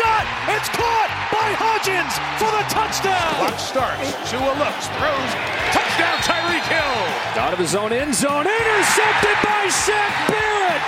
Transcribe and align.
shot. 0.00 0.24
It's 0.48 0.68
caught 0.70 1.10
by 1.32 1.48
Hodgins 1.56 2.14
for 2.36 2.50
the 2.52 2.64
touchdown. 2.68 3.28
Clock 3.40 3.58
starts. 3.58 4.12
Tua 4.28 4.52
looks, 4.60 4.86
throws. 4.96 5.30
Touchdown, 5.72 6.16
Tyreek 6.24 6.66
Hill. 6.68 6.98
Out 7.40 7.52
of 7.52 7.58
his 7.58 7.74
own 7.74 7.92
end 7.92 8.14
zone, 8.14 8.46
intercepted 8.46 9.36
by 9.44 9.62
Shaq 9.68 10.12
Barrett. 10.28 10.82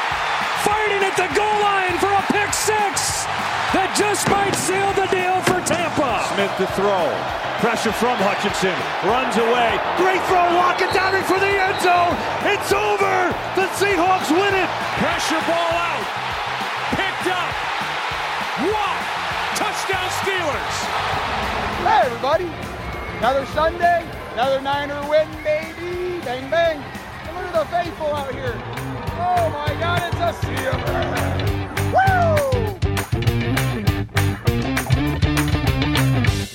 Fighting 0.65 1.03
at 1.03 1.17
the 1.17 1.29
goal 1.35 1.57
line 1.61 1.97
for 1.99 2.13
a 2.13 2.23
pick 2.33 2.53
six 2.55 3.12
that 3.73 3.93
just 3.97 4.29
might 4.29 4.55
seal 4.55 4.93
the 4.95 5.09
deal 5.09 5.37
for 5.49 5.61
Tampa. 5.65 6.25
Smith 6.33 6.53
to 6.61 6.67
throw. 6.77 7.09
Pressure 7.61 7.95
from 7.95 8.19
Hutchinson. 8.21 8.75
Runs 9.07 9.37
away. 9.39 9.79
Great 9.97 10.23
throw. 10.29 10.45
Lock 10.59 10.83
it 10.83 10.93
down 10.93 11.15
in 11.15 11.23
for 11.25 11.39
the 11.39 11.53
end 11.53 11.79
zone. 11.81 12.15
It's 12.49 12.73
over. 12.75 13.33
The 13.55 13.71
Seahawks 13.79 14.29
win 14.35 14.53
it. 14.53 14.71
Pressure 14.99 15.43
ball 15.47 15.73
out. 15.79 16.07
Picked 16.99 17.29
up. 17.31 17.51
Wow. 18.67 18.99
Touchdown 19.55 20.09
Steelers. 20.21 20.77
Hey, 21.87 22.07
everybody. 22.07 22.51
Another 23.23 23.47
Sunday, 23.47 24.05
another 24.33 24.61
Niner 24.61 25.01
win, 25.09 25.29
baby. 25.45 26.19
Bang, 26.25 26.51
bang. 26.51 26.83
And 27.29 27.37
look 27.37 27.47
at 27.47 27.53
the 27.53 27.65
faithful 27.71 28.13
out 28.13 28.35
here. 28.35 28.61
Oh, 29.15 29.49
my 29.51 29.73
God, 29.79 30.03
it's 30.03 30.17
a 30.17 30.33
sea 30.45 30.67
of 30.67 30.83
red. 30.89 31.13
Woo! 31.93 32.72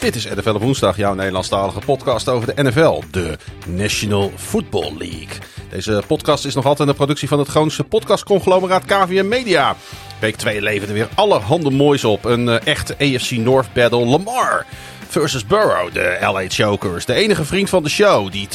Dit 0.07 0.15
is 0.15 0.25
NFL 0.25 0.49
op 0.49 0.61
woensdag, 0.61 0.97
jouw 0.97 1.13
Nederlandstalige 1.13 1.79
podcast 1.79 2.29
over 2.29 2.55
de 2.55 2.63
NFL, 2.63 3.01
de 3.11 3.37
National 3.65 4.31
Football 4.35 4.93
League. 4.97 5.37
Deze 5.69 6.03
podcast 6.07 6.45
is 6.45 6.55
nog 6.55 6.65
altijd 6.65 6.89
een 6.89 6.95
productie 6.95 7.27
van 7.27 7.39
het 7.39 7.47
Groningse 7.47 7.83
podcastconglomeraat 7.83 8.85
KVM 8.85 9.27
Media. 9.27 9.75
Week 10.19 10.35
2 10.35 10.61
leverde 10.61 10.93
weer 10.93 11.09
alle 11.15 11.39
handen 11.39 11.73
moois 11.73 12.03
op. 12.03 12.25
Een 12.25 12.49
eh, 12.49 12.67
echte 12.67 12.93
AFC 12.93 13.31
North 13.31 13.73
battle. 13.73 14.05
Lamar 14.05 14.65
versus 15.07 15.45
Burrow, 15.45 15.93
de 15.93 16.17
LA 16.21 16.43
Chokers. 16.47 17.05
De 17.05 17.13
enige 17.13 17.45
vriend 17.45 17.69
van 17.69 17.83
de 17.83 17.89
show 17.89 18.31
die 18.31 18.47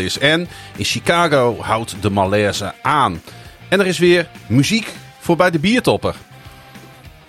2-0 0.00 0.04
is. 0.04 0.18
En 0.18 0.48
in 0.76 0.84
Chicago 0.84 1.56
houdt 1.60 1.96
de 2.00 2.10
malaise 2.10 2.74
aan. 2.82 3.22
En 3.68 3.80
er 3.80 3.86
is 3.86 3.98
weer 3.98 4.28
muziek 4.46 4.92
voor 5.18 5.36
bij 5.36 5.50
de 5.50 5.58
biertopper. 5.58 6.14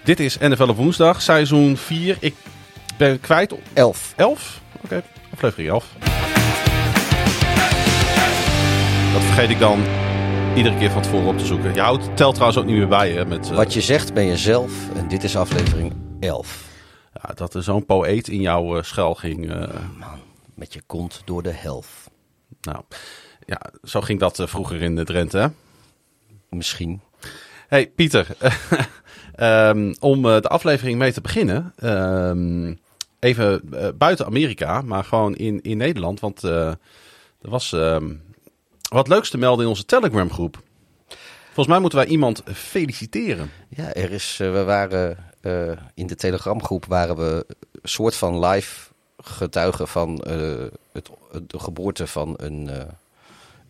Dit 0.04 0.20
is 0.20 0.38
NFL 0.38 0.70
op 0.70 0.78
woensdag, 0.78 1.22
seizoen 1.22 1.78
4. 1.78 2.17
Ik 2.20 2.36
ben 3.02 3.20
kwijt. 3.20 3.54
11. 3.74 4.14
11? 4.18 4.62
Oké, 4.84 5.04
aflevering 5.34 5.70
11. 5.70 5.86
Dat 9.14 9.22
vergeet 9.24 9.50
ik 9.50 9.60
dan 9.60 9.84
iedere 10.56 10.78
keer 10.78 10.92
van 10.92 11.02
tevoren 11.02 11.28
op 11.28 11.38
te 11.38 11.46
zoeken. 11.46 11.74
Je 11.74 11.80
houdt, 11.82 12.18
telt 12.18 12.34
trouwens 12.34 12.60
ook 12.62 12.66
niet 12.68 12.78
meer 12.78 12.88
bij. 12.88 13.12
Hè, 13.12 13.26
met, 13.26 13.50
eh, 13.50 13.56
Wat 13.56 13.74
je 13.74 13.82
zegt 13.82 14.14
ben 14.14 14.26
je 14.26 14.38
zelf 14.38 14.72
en 14.96 15.08
dit 15.08 15.24
is 15.24 15.36
aflevering 15.38 15.94
11. 16.20 16.68
ja, 17.14 17.34
dat 17.34 17.54
er 17.54 17.64
zo'n 17.64 17.86
poëet 17.86 18.28
in 18.28 18.42
jouw 18.42 18.78
eh, 18.78 18.84
schuil 18.84 19.14
ging. 19.16 19.52
eh, 19.52 19.58
Man, 19.98 20.20
met 20.56 20.74
je 20.74 20.82
kont 20.86 21.22
door 21.26 21.44
de 21.44 21.52
helft. 21.54 22.10
nou, 22.62 22.82
ja, 23.46 23.62
zo 23.84 24.02
ging 24.02 24.20
dat 24.20 24.42
vroeger 24.46 24.82
in 24.82 24.96
de 24.96 25.04
Drenthe. 25.04 25.38
Hè? 25.38 25.48
Misschien. 26.50 27.02
Hey 27.68 27.88
Pieter, 27.96 28.28
Ehm, 29.36 29.94
om 30.00 30.22
de 30.22 30.48
aflevering 30.48 30.98
mee 30.98 31.14
te 31.14 31.22
beginnen. 31.22 31.74
ehm, 31.78 32.74
even 33.22 33.61
eh, 33.73 33.88
buiten 33.97 34.25
Amerika, 34.25 34.81
maar 34.81 35.03
gewoon 35.03 35.36
in, 35.36 35.61
in 35.61 35.77
Nederland. 35.77 36.19
Want 36.19 36.44
eh, 36.44 36.67
er 37.41 37.50
was 37.50 37.73
ehm, 37.73 38.14
wat 38.89 39.08
leuks 39.08 39.30
te 39.30 39.37
melden 39.37 39.64
in 39.64 39.70
onze 39.70 39.86
Telegram 39.86 40.32
groep. 40.32 40.61
Volgens 41.45 41.67
mij 41.67 41.80
moeten 41.80 41.99
wij 41.99 42.08
iemand 42.08 42.43
feliciteren. 42.54 43.52
Ja, 43.70 43.93
er 43.93 44.11
is, 44.11 44.37
eh, 44.42 44.52
we 44.52 44.64
waren 44.64 45.30
in 45.93 46.08
de 46.08 46.15
telegramgroep 46.15 46.86
waren 46.86 47.15
we 47.15 47.45
een 47.71 47.89
soort 47.89 48.15
van 48.15 48.45
live 48.45 48.89
getuigen 49.17 49.87
van 49.87 50.21
het, 50.92 51.10
de 51.48 51.60
geboorte 51.60 52.08
van 52.08 52.33
een, 52.37 52.70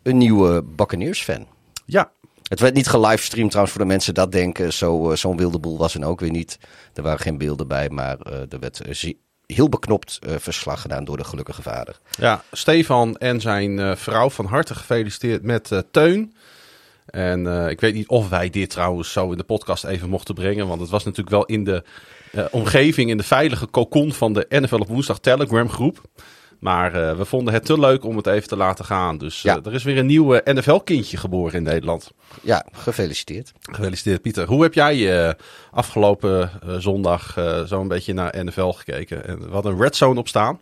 een 0.04 0.18
nieuwe 0.18 0.64
Buccaneers 0.64 1.22
fan. 1.22 1.48
Ja, 1.86 2.12
Het 2.44 2.60
werd 2.60 2.74
niet 2.74 2.88
gelivestreamd 2.88 3.50
trouwens 3.50 3.76
voor 3.76 3.86
de 3.86 3.92
mensen 3.92 4.14
dat 4.14 4.32
denken. 4.32 4.74
Zo, 4.74 5.16
Zo'n 5.16 5.38
wilde 5.38 5.60
boel 5.60 5.78
was 5.78 5.96
er 5.96 6.06
ook 6.06 6.20
weer 6.20 6.32
niet. 6.32 6.60
Er 6.94 7.04
waren 7.04 7.20
geen 7.20 7.38
beelden 7.38 7.68
bij, 7.68 7.90
maar 7.90 8.20
er 8.50 8.60
werd 8.60 8.82
heel 9.54 9.70
beknopt 9.70 10.20
eh, 10.22 10.36
verslag 10.40 10.82
gedaan 10.82 11.04
door 11.04 11.18
de 11.18 11.24
gelukkige 11.24 11.62
vader. 11.62 12.00
Ja, 12.18 12.44
Stefan 12.52 13.18
en 13.18 13.42
zijn 13.42 13.80
eh, 13.80 13.96
vrouw 13.96 14.30
van 14.30 14.46
harte 14.46 14.76
gefeliciteerd 14.76 15.44
met 15.44 15.72
eh, 15.72 15.80
Teun. 15.92 16.36
En 17.06 17.70
ik 17.70 17.80
weet 17.82 17.94
niet 17.94 18.08
of 18.08 18.30
wij 18.30 18.50
dit 18.50 18.70
trouwens 18.70 19.12
zo 19.12 19.32
in 19.32 19.38
de 19.38 19.44
podcast 19.44 19.84
even 19.84 20.10
mochten 20.10 20.36
brengen. 20.36 20.68
Want 20.68 20.82
het 20.82 20.90
was 20.90 21.04
natuurlijk 21.04 21.30
wel 21.30 21.46
in 21.46 21.64
de 21.64 21.84
omgeving, 22.52 23.10
in 23.10 23.18
de 23.18 23.24
veilige 23.24 23.70
cocon 23.70 24.14
van 24.14 24.34
de 24.34 24.46
NFL 24.50 24.76
op 24.76 24.88
woensdag 24.88 25.20
Telegram 25.20 25.70
groep. 25.70 26.02
Maar 26.62 27.10
eh, 27.10 27.18
we 27.18 27.26
vonden 27.26 27.54
het 27.54 27.66
te 27.66 27.80
leuk 27.80 28.04
om 28.04 28.18
het 28.18 28.28
even 28.28 28.48
te 28.48 28.56
laten 28.58 28.86
gaan. 28.86 29.18
Dus 29.18 29.44
eh, 29.44 29.66
er 29.66 29.74
is 29.74 29.84
weer 29.84 29.98
een 29.98 30.06
nieuw 30.06 30.40
NFL-kindje 30.44 31.18
geboren 31.18 31.54
in 31.54 31.64
Nederland. 31.64 32.12
Ja, 32.42 32.66
gefeliciteerd. 32.72 33.52
Gefeliciteerd 33.62 34.22
Pieter. 34.22 34.48
Hoe 34.48 34.64
heb 34.64 34.74
jij 34.74 35.26
eh, 35.28 35.34
afgelopen 35.72 36.52
eh, 36.64 36.76
zondag 36.78 37.38
eh, 37.38 37.64
zo 37.64 37.82
een 37.82 37.88
beetje 37.88 38.14
naar 38.14 38.46
NFL 38.46 38.70
gekeken? 38.72 39.28
En 39.28 39.50
hadden 39.52 39.72
een 39.72 39.82
red 39.82 39.96
zone 39.96 40.20
op 40.20 40.28
staan. 40.28 40.60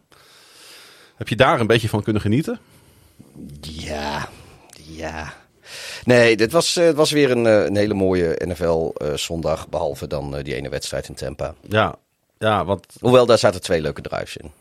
Heb 1.16 1.28
je 1.28 1.36
daar 1.36 1.60
een 1.60 1.68
beetje 1.68 1.90
van 1.90 2.04
kunnen 2.04 2.22
genieten? 2.22 2.60
Ja, 3.62 4.30
ja. 4.76 5.34
Nee, 6.04 6.38
dit 6.38 6.52
was, 6.52 6.76
eh, 6.76 6.86
het 6.86 6.96
was 6.96 7.12
weer 7.12 7.32
een, 7.32 7.46
eh, 7.46 7.66
een 7.66 7.76
hele 7.76 7.94
mooie 7.94 8.36
NFL-zondag. 8.46 9.70
behalve 9.70 10.08
dan 10.08 10.36
eh, 10.36 10.44
die 10.44 10.56
ene 10.56 10.70
wedstrijd 10.70 11.08
in 11.08 11.14
Tampa. 11.16 11.54
Ja, 11.70 11.96
ja, 12.38 12.66
want, 12.66 12.86
Hoewel, 13.00 13.26
daar 13.26 13.38
zaten 13.38 13.62
twee 13.62 13.82
leuke 13.82 14.02
drives 14.02 14.38
in. 14.38 14.52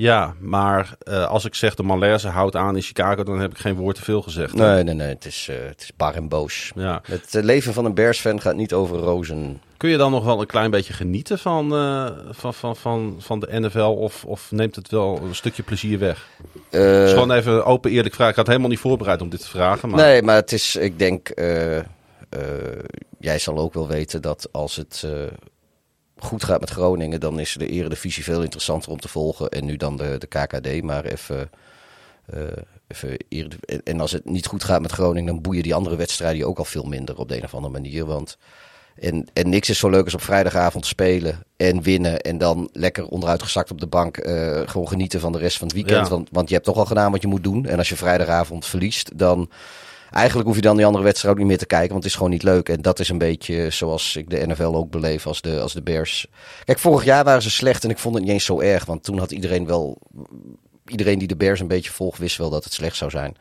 Ja 0.00 0.34
maar 0.38 0.94
eh, 0.98 1.26
als 1.26 1.44
ik 1.44 1.54
zeg 1.54 1.74
de 1.74 1.82
malaise 1.82 2.28
houdt 2.28 2.56
aan 2.56 2.76
in 2.76 2.82
Chicago, 2.82 3.22
dan 3.22 3.40
heb 3.40 3.50
ik 3.50 3.58
geen 3.58 3.74
woord 3.74 3.96
te 3.96 4.02
veel 4.02 4.22
gezegd. 4.22 4.54
Nee, 4.54 4.82
nee, 4.82 4.94
nee. 4.94 5.08
Het 5.08 5.24
is, 5.24 5.46
eh, 5.50 5.56
het 5.68 5.80
is 5.80 5.90
bar 5.96 6.14
en 6.14 6.28
boos. 6.28 6.72
Ja. 6.74 7.00
Het 7.04 7.34
eh, 7.34 7.42
leven 7.42 7.72
van 7.72 7.84
een 7.84 7.94
Bears-fan 7.94 8.40
gaat 8.40 8.54
niet 8.54 8.72
over 8.72 8.98
rozen. 8.98 9.60
Kun 9.76 9.90
je 9.90 9.96
dan 9.96 10.10
nog 10.10 10.24
wel 10.24 10.40
een 10.40 10.46
klein 10.46 10.70
beetje 10.70 10.92
genieten 10.92 11.38
van, 11.38 11.68
van, 12.30 12.54
van, 12.54 12.76
van, 12.76 13.16
van 13.18 13.40
de 13.40 13.60
NFL 13.60 13.78
of, 13.78 14.24
of 14.24 14.50
neemt 14.50 14.76
het 14.76 14.90
wel 14.90 15.20
een 15.22 15.34
stukje 15.34 15.62
plezier 15.62 15.98
weg? 15.98 16.28
Het 16.70 17.06
is 17.06 17.12
gewoon 17.12 17.32
even 17.32 17.52
een 17.52 17.62
open 17.62 17.90
eerlijk 17.90 18.14
vraag. 18.14 18.30
Ik 18.30 18.36
had 18.36 18.46
helemaal 18.46 18.68
niet 18.68 18.78
voorbereid 18.78 19.22
om 19.22 19.28
dit 19.28 19.40
te 19.40 19.48
vragen. 19.48 19.88
Maar... 19.88 20.00
Nee, 20.00 20.22
maar 20.22 20.34
het 20.34 20.52
is, 20.52 20.76
ik 20.76 20.98
denk, 20.98 21.32
jij 23.18 23.38
zal 23.38 23.58
ook 23.58 23.74
wel 23.74 23.88
weten 23.88 24.22
dat 24.22 24.48
als 24.52 24.76
het 24.76 25.06
goed 26.24 26.44
gaat 26.44 26.60
met 26.60 26.70
Groningen, 26.70 27.20
dan 27.20 27.38
is 27.38 27.52
de 27.52 27.68
Eredivisie 27.68 28.24
veel 28.24 28.42
interessanter 28.42 28.90
om 28.90 29.00
te 29.00 29.08
volgen. 29.08 29.48
En 29.48 29.64
nu 29.64 29.76
dan 29.76 29.96
de, 29.96 30.18
de 30.18 30.26
KKD, 30.26 30.82
maar 30.82 31.04
even... 31.04 31.50
even 32.86 33.16
Erediv- 33.28 33.80
en- 33.84 34.00
als 34.00 34.12
het 34.12 34.24
niet 34.24 34.46
goed 34.46 34.64
gaat 34.64 34.80
met 34.80 34.92
Groningen, 34.92 35.32
dan 35.32 35.42
boeien 35.42 35.62
die 35.62 35.74
andere 35.74 35.96
wedstrijden 35.96 36.46
ook 36.46 36.58
al 36.58 36.64
veel 36.64 36.84
minder 36.84 37.16
op 37.18 37.28
de 37.28 37.36
een 37.36 37.44
of 37.44 37.54
andere 37.54 37.72
manier. 37.72 38.06
Want 38.06 38.38
en, 39.00 39.26
en 39.32 39.48
niks 39.48 39.68
is 39.68 39.78
zo 39.78 39.88
leuk 39.90 40.04
als 40.04 40.14
op 40.14 40.22
vrijdagavond 40.22 40.86
spelen 40.86 41.42
en 41.56 41.82
winnen. 41.82 42.20
En 42.20 42.38
dan 42.38 42.68
lekker 42.72 43.06
onderuitgezakt 43.06 43.70
op 43.70 43.80
de 43.80 43.86
bank 43.86 44.16
eh, 44.16 44.60
gewoon 44.64 44.88
genieten 44.88 45.20
van 45.20 45.32
de 45.32 45.38
rest 45.38 45.56
van 45.58 45.66
het 45.66 45.76
weekend. 45.76 46.06
Ja. 46.06 46.12
Want, 46.12 46.28
want 46.32 46.48
je 46.48 46.54
hebt 46.54 46.66
toch 46.66 46.76
al 46.76 46.84
gedaan 46.84 47.12
wat 47.12 47.22
je 47.22 47.28
moet 47.28 47.44
doen. 47.44 47.66
En 47.66 47.78
als 47.78 47.88
je 47.88 47.96
vrijdagavond 47.96 48.66
verliest, 48.66 49.18
dan 49.18 49.50
eigenlijk 50.10 50.46
hoef 50.46 50.56
je 50.56 50.62
dan 50.62 50.76
die 50.76 50.86
andere 50.86 51.04
wedstrijd 51.04 51.34
ook 51.34 51.40
niet 51.40 51.48
meer 51.48 51.58
te 51.58 51.66
kijken. 51.66 51.90
Want 51.90 52.02
het 52.02 52.12
is 52.12 52.18
gewoon 52.18 52.32
niet 52.32 52.42
leuk. 52.42 52.68
En 52.68 52.82
dat 52.82 52.98
is 52.98 53.08
een 53.08 53.18
beetje 53.18 53.70
zoals 53.70 54.16
ik 54.16 54.30
de 54.30 54.46
NFL 54.46 54.62
ook 54.62 54.90
beleef 54.90 55.26
als 55.26 55.40
de, 55.40 55.60
als 55.60 55.72
de 55.72 55.82
Bears. 55.82 56.26
Kijk, 56.64 56.78
vorig 56.78 57.04
jaar 57.04 57.24
waren 57.24 57.42
ze 57.42 57.50
slecht 57.50 57.84
en 57.84 57.90
ik 57.90 57.98
vond 57.98 58.14
het 58.14 58.24
niet 58.24 58.32
eens 58.32 58.44
zo 58.44 58.60
erg. 58.60 58.84
Want 58.84 59.04
toen 59.04 59.18
had 59.18 59.30
iedereen 59.30 59.66
wel... 59.66 59.98
Iedereen 60.86 61.18
die 61.18 61.28
de 61.28 61.36
Bears 61.36 61.60
een 61.60 61.68
beetje 61.68 61.90
volgt, 61.90 62.18
wist 62.18 62.36
wel 62.36 62.50
dat 62.50 62.64
het 62.64 62.72
slecht 62.72 62.96
zou 62.96 63.10
zijn. 63.10 63.36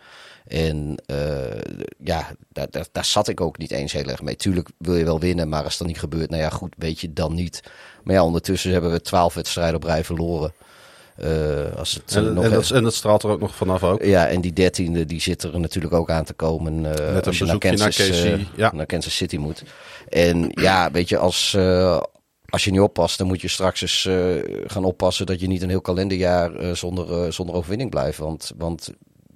En 0.50 0.96
eh, 1.06 1.62
ja, 2.04 2.28
daar, 2.50 2.68
daar, 2.70 2.88
daar 2.92 3.06
zat 3.06 3.28
ik 3.28 3.42
ook 3.42 3.58
niet 3.58 3.72
eens 3.72 3.94
heel 3.94 4.06
erg 4.06 4.22
mee. 4.22 4.36
Tuurlijk 4.36 4.70
wil 4.78 4.96
je 4.96 5.04
wel 5.04 5.20
winnen, 5.20 5.50
maar 5.50 5.64
als 5.64 5.78
dat 5.78 5.88
niet 5.88 6.00
gebeurt, 6.00 6.30
nou 6.30 6.42
ja, 6.42 6.50
goed, 6.50 6.74
weet 6.78 7.00
je 7.00 7.14
dan 7.14 7.34
niet. 7.34 7.64
Maar 8.04 8.16
ja, 8.16 8.24
ondertussen 8.24 8.72
hebben 8.72 8.92
we 8.92 9.02
twaalf 9.02 9.34
wedstrijden 9.34 9.76
op 9.76 9.84
rij 9.84 10.04
verloren. 10.04 10.54
Eh, 11.22 11.78
als 11.78 11.94
het, 11.94 12.16
En, 12.16 12.28
eh, 12.28 12.34
nog 12.34 12.44
en, 12.44 12.52
dat, 12.52 12.70
en 12.70 12.84
dat 12.84 12.94
straalt 12.94 13.24
er 13.24 13.30
ook 13.30 13.40
nog 13.40 13.56
vanaf 13.56 13.84
ook. 13.84 14.04
ja, 14.04 14.28
en 14.28 14.42
die 14.42 14.54
dertiende 14.54 15.06
die 15.06 15.22
zit 15.22 15.44
er 15.44 15.60
natuurlijk 15.60 15.94
ook 15.94 16.10
aan 16.10 16.24
te 16.24 16.34
komen. 16.34 16.82
Met 16.82 17.00
een 17.00 17.22
als 17.24 17.38
je 17.38 17.46
naar 17.46 17.58
Kansas, 17.58 18.24
ja. 18.56 18.72
naar 18.74 18.86
Kansas 18.86 19.16
City 19.16 19.38
moet. 19.38 19.64
En 20.10 20.52
ja, 20.54 20.92
weet 20.92 21.10
je, 21.10 21.18
als, 21.18 21.58
als 22.46 22.64
je 22.64 22.72
niet 22.72 22.80
oppast, 22.80 23.18
dan 23.18 23.28
moet 23.28 23.42
je 23.42 23.48
straks 23.48 23.82
eens 23.82 24.10
gaan 24.66 24.84
oppassen 24.84 25.26
dat 25.26 25.40
je 25.40 25.48
niet 25.48 25.62
een 25.62 25.70
heel 25.70 25.82
kalenderjaar 25.82 26.76
zonder, 26.76 27.34
zonder 27.34 27.56
overwinning 27.56 27.90
blijft. 27.90 28.18
Want, 28.18 28.52
want 28.58 28.90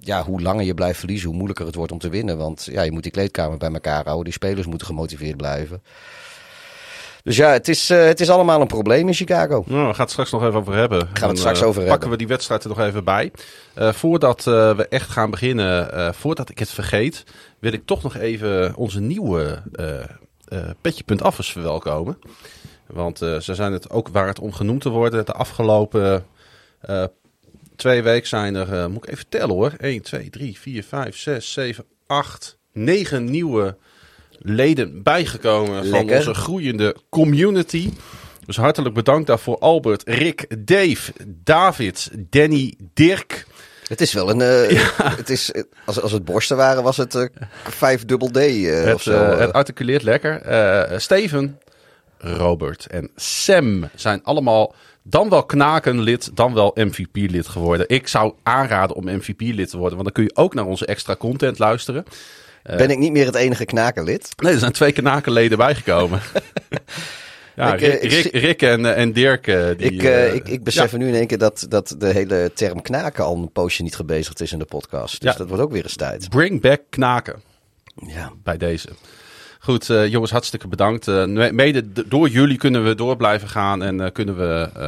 ja, 0.04 0.24
hoe 0.24 0.40
langer 0.40 0.64
je 0.64 0.74
blijft 0.74 0.98
verliezen, 0.98 1.26
hoe 1.26 1.36
moeilijker 1.36 1.66
het 1.66 1.74
wordt 1.74 1.92
om 1.92 1.98
te 1.98 2.08
winnen. 2.08 2.36
Want 2.36 2.68
ja, 2.70 2.82
je 2.82 2.92
moet 2.92 3.02
die 3.02 3.12
kleedkamer 3.12 3.58
bij 3.58 3.72
elkaar 3.72 4.04
houden. 4.04 4.24
Die 4.24 4.32
spelers 4.32 4.66
moeten 4.66 4.86
gemotiveerd 4.86 5.36
blijven. 5.36 5.82
Dus 7.24 7.36
ja, 7.36 7.50
het 7.50 7.68
is, 7.68 7.90
uh, 7.90 8.04
het 8.04 8.20
is 8.20 8.30
allemaal 8.30 8.60
een 8.60 8.66
probleem 8.66 9.08
in 9.08 9.14
Chicago. 9.14 9.64
Nou, 9.66 9.86
we 9.86 9.94
gaan 9.94 10.02
het 10.02 10.10
straks 10.10 10.30
nog 10.30 10.42
even 10.42 10.54
over 10.54 10.74
hebben. 10.74 11.00
Gaan 11.00 11.20
we 11.20 11.26
het 11.26 11.38
straks 11.38 11.62
over 11.62 11.80
pakken 11.80 11.90
hebben. 11.90 12.10
we 12.10 12.16
die 12.16 12.26
wedstrijd 12.26 12.62
er 12.62 12.68
nog 12.68 12.80
even 12.80 13.04
bij. 13.04 13.32
Uh, 13.78 13.92
voordat 13.92 14.46
uh, 14.46 14.76
we 14.76 14.88
echt 14.88 15.10
gaan 15.10 15.30
beginnen, 15.30 16.14
voordat 16.14 16.50
ik 16.50 16.58
het 16.58 16.70
vergeet, 16.70 17.24
wil 17.58 17.72
ik 17.72 17.86
toch 17.86 18.02
nog 18.02 18.16
even 18.16 18.74
onze 18.76 19.00
nieuwe 19.00 19.62
Petje.affers 20.80 21.52
verwelkomen. 21.52 22.18
Want 22.86 23.18
ze 23.18 23.54
zijn 23.54 23.72
het 23.72 23.90
ook 23.90 24.08
waard 24.08 24.38
om 24.38 24.52
genoemd 24.52 24.80
te 24.80 24.88
worden. 24.88 25.26
De 25.26 25.32
afgelopen 25.32 26.26
twee 27.76 28.02
weken 28.02 28.28
zijn 28.28 28.54
er, 28.54 28.90
moet 28.90 29.06
ik 29.06 29.10
even 29.10 29.28
tellen 29.28 29.54
hoor, 29.54 29.74
1, 29.78 30.02
2, 30.02 30.30
3, 30.30 30.58
4, 30.58 30.84
5, 30.84 31.16
6, 31.16 31.52
7, 31.52 31.84
8, 32.06 32.58
9 32.72 33.24
nieuwe 33.24 33.76
leden 34.44 35.02
bijgekomen 35.02 35.82
Lekker. 35.82 35.90
van 35.90 36.16
onze 36.16 36.34
groeiende 36.34 36.96
community. 37.08 37.90
Dus 38.46 38.56
hartelijk 38.56 38.94
bedankt 38.94 39.26
daarvoor 39.26 39.58
Albert, 39.58 40.02
Rick, 40.06 40.46
Dave, 40.66 41.12
David, 41.26 42.10
Danny, 42.30 42.74
Dirk. 42.94 43.46
Het 43.88 44.00
is 44.00 44.12
wel 44.12 44.30
een. 44.30 44.70
Uh, 44.70 44.80
het 45.16 45.30
is, 45.30 45.52
als, 45.86 46.00
als 46.00 46.12
het 46.12 46.24
borsten 46.24 46.56
waren, 46.56 46.82
was 46.82 46.96
het 46.96 47.14
uh, 47.14 47.24
vijf 47.64 48.04
dubbel 48.04 48.30
D. 48.30 48.36
Uh, 48.36 48.84
het, 48.84 48.94
of 48.94 49.02
zo. 49.02 49.12
het 49.12 49.52
articuleert 49.52 50.02
lekker. 50.02 50.42
Steven, 51.00 51.58
Robert 52.18 52.86
en 52.86 53.10
Sam 53.16 53.88
zijn 53.94 54.20
allemaal 54.22 54.74
dan 55.02 55.28
wel 55.28 55.44
knakenlid, 55.44 56.36
dan 56.36 56.54
wel 56.54 56.70
MVP-lid 56.74 57.48
geworden. 57.48 57.88
Ik 57.88 58.08
zou 58.08 58.34
aanraden 58.42 58.96
om 58.96 59.04
MVP-lid 59.04 59.70
te 59.70 59.76
worden, 59.76 59.98
want 59.98 60.14
dan 60.14 60.24
kun 60.24 60.24
je 60.24 60.42
ook 60.42 60.54
naar 60.54 60.66
onze 60.66 60.86
extra 60.86 61.16
content 61.16 61.58
luisteren. 61.58 62.04
Ben 62.76 62.90
ik 62.90 62.98
niet 62.98 63.12
meer 63.12 63.26
het 63.26 63.34
enige 63.34 63.64
knakenlid? 63.64 64.28
Nee, 64.36 64.52
er 64.52 64.58
zijn 64.58 64.72
twee 64.72 64.92
knakenleden 64.92 65.58
bijgekomen. 65.58 66.20
Ja, 67.56 67.74
Ik, 67.74 67.80
Rick, 68.02 68.24
eh, 68.24 68.40
Rick, 68.42 68.62
en, 68.62 68.86
eh, 68.86 69.00
en 69.02 69.12
Dirk. 69.12 69.46
eh, 69.46 69.64
die, 69.76 69.90
ik, 69.92 70.02
eh, 70.02 70.26
eh, 70.26 70.34
ik, 70.34 70.48
ik 70.48 70.64
besef 70.64 70.90
ja, 70.90 70.96
nu 70.96 71.08
in 71.08 71.14
één 71.14 71.26
keer 71.26 71.38
dat, 71.38 71.66
dat 71.68 71.94
de 71.98 72.06
hele 72.06 72.50
term 72.54 72.82
knaken 72.82 73.24
al 73.24 73.36
een 73.36 73.52
poosje 73.52 73.82
niet 73.82 73.96
gebezigd 73.96 74.40
is 74.40 74.52
in 74.52 74.58
de 74.58 74.64
podcast. 74.64 75.20
Dus 75.20 75.30
Ja. 75.32 75.38
dat 75.38 75.48
wordt 75.48 75.62
ook 75.62 75.72
weer 75.72 75.82
eens 75.82 75.96
tijd. 75.96 76.28
Bring 76.28 76.60
back 76.60 76.80
knaken 76.90 77.42
Ja. 78.06 78.32
bij 78.42 78.56
deze. 78.56 78.88
Goed, 79.58 79.90
eh, 79.90 80.06
jongens, 80.06 80.30
hartstikke 80.30 80.68
bedankt. 80.68 81.08
Eh, 81.08 81.24
me- 81.24 81.52
mede 81.52 81.84
door 82.08 82.28
jullie 82.28 82.56
kunnen 82.56 82.84
we 82.84 82.94
door 82.94 83.16
blijven 83.16 83.48
gaan 83.48 83.82
en 83.82 84.00
eh, 84.00 84.12
kunnen 84.12 84.36
we 84.36 84.68
eh, 84.74 84.80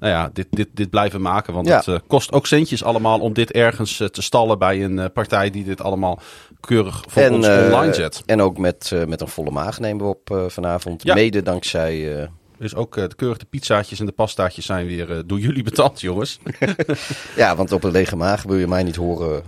nou 0.00 0.12
ja, 0.12 0.30
dit, 0.32 0.46
dit, 0.50 0.68
dit 0.72 0.90
blijven 0.90 1.20
maken. 1.20 1.54
Want 1.54 1.66
Ja. 1.66 1.76
het 1.76 1.88
eh, 1.88 1.98
kost 2.06 2.32
ook 2.32 2.46
centjes 2.46 2.84
allemaal 2.84 3.20
om 3.20 3.32
dit 3.32 3.50
ergens 3.52 4.00
eh, 4.00 4.06
te 4.08 4.22
stallen 4.22 4.58
bij 4.58 4.84
een 4.84 4.98
eh, 4.98 5.04
partij 5.14 5.50
die 5.50 5.64
dit 5.64 5.80
allemaal 5.80 6.20
keurig 6.64 7.04
voor 7.08 7.28
ons 7.28 7.46
eh, 7.46 7.64
online 7.64 7.94
zet. 7.94 8.22
en 8.26 8.42
ook 8.42 8.58
met, 8.58 8.90
eh, 8.92 9.04
met 9.04 9.20
een 9.20 9.28
volle 9.28 9.50
maag 9.50 9.80
nemen 9.80 10.04
we 10.04 10.10
op 10.10 10.30
eh, 10.30 10.44
vanavond. 10.48 11.02
Ja. 11.02 11.14
Mede 11.14 11.42
dankzij. 11.42 12.28
Dus 12.58 12.74
ook 12.74 12.94
de 12.94 13.14
keurige 13.16 13.44
pizzaatjes 13.44 14.00
en 14.00 14.06
de 14.06 14.12
pastaatjes 14.12 14.66
zijn 14.66 14.86
weer 14.86 15.22
door 15.26 15.38
jullie 15.38 15.62
betaald, 15.62 16.00
jongens. 16.00 16.38
ja, 17.36 17.56
want 17.56 17.72
op 17.72 17.84
een 17.84 17.90
lege 17.90 18.16
maag 18.16 18.42
wil 18.42 18.56
je 18.56 18.66
mij 18.66 18.82
niet 18.82 18.96
horen 18.96 19.42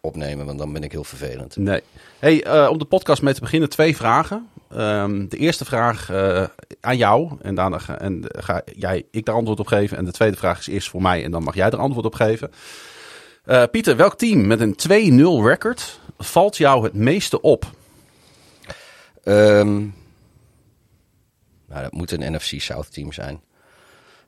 opnemen, 0.00 0.46
want 0.46 0.58
dan 0.58 0.72
ben 0.72 0.82
ik 0.82 0.92
heel 0.92 1.04
vervelend. 1.04 1.56
Nee. 1.56 1.80
Hey, 2.18 2.68
om 2.68 2.78
de 2.78 2.84
podcast 2.84 3.22
mee 3.22 3.34
te 3.34 3.40
beginnen, 3.40 3.68
twee 3.68 3.96
vragen. 3.96 4.48
Ehm, 4.70 5.28
de 5.28 5.36
eerste 5.36 5.64
vraag 5.64 6.10
aan 6.80 6.96
jou. 6.96 7.30
En 7.42 7.54
daarna 7.54 7.78
ga, 7.78 7.98
en 7.98 8.22
ga 8.26 8.62
jij 8.76 9.04
ik 9.10 9.24
daar 9.24 9.34
antwoord 9.34 9.60
op 9.60 9.66
geven. 9.66 9.96
En 9.96 10.04
de 10.04 10.12
tweede 10.12 10.36
vraag 10.36 10.58
is 10.58 10.66
eerst 10.66 10.88
voor 10.88 11.02
mij. 11.02 11.24
En 11.24 11.30
dan 11.30 11.42
mag 11.42 11.54
jij 11.54 11.70
er 11.70 11.78
antwoord 11.78 12.06
op 12.06 12.14
geven. 12.14 12.50
Pieter, 13.70 13.96
welk 13.96 14.14
team 14.14 14.46
met 14.46 14.60
een 14.60 14.76
2-0 14.76 15.46
record 15.46 16.00
valt 16.18 16.56
jou 16.56 16.84
het 16.84 16.94
meeste 16.94 17.40
op? 17.40 17.70
Ehm, 19.22 19.78
nou, 21.66 21.82
dat 21.82 21.92
moet 21.92 22.10
een 22.10 22.32
NFC 22.32 22.60
South 22.60 22.92
team 22.92 23.12
zijn. 23.12 23.40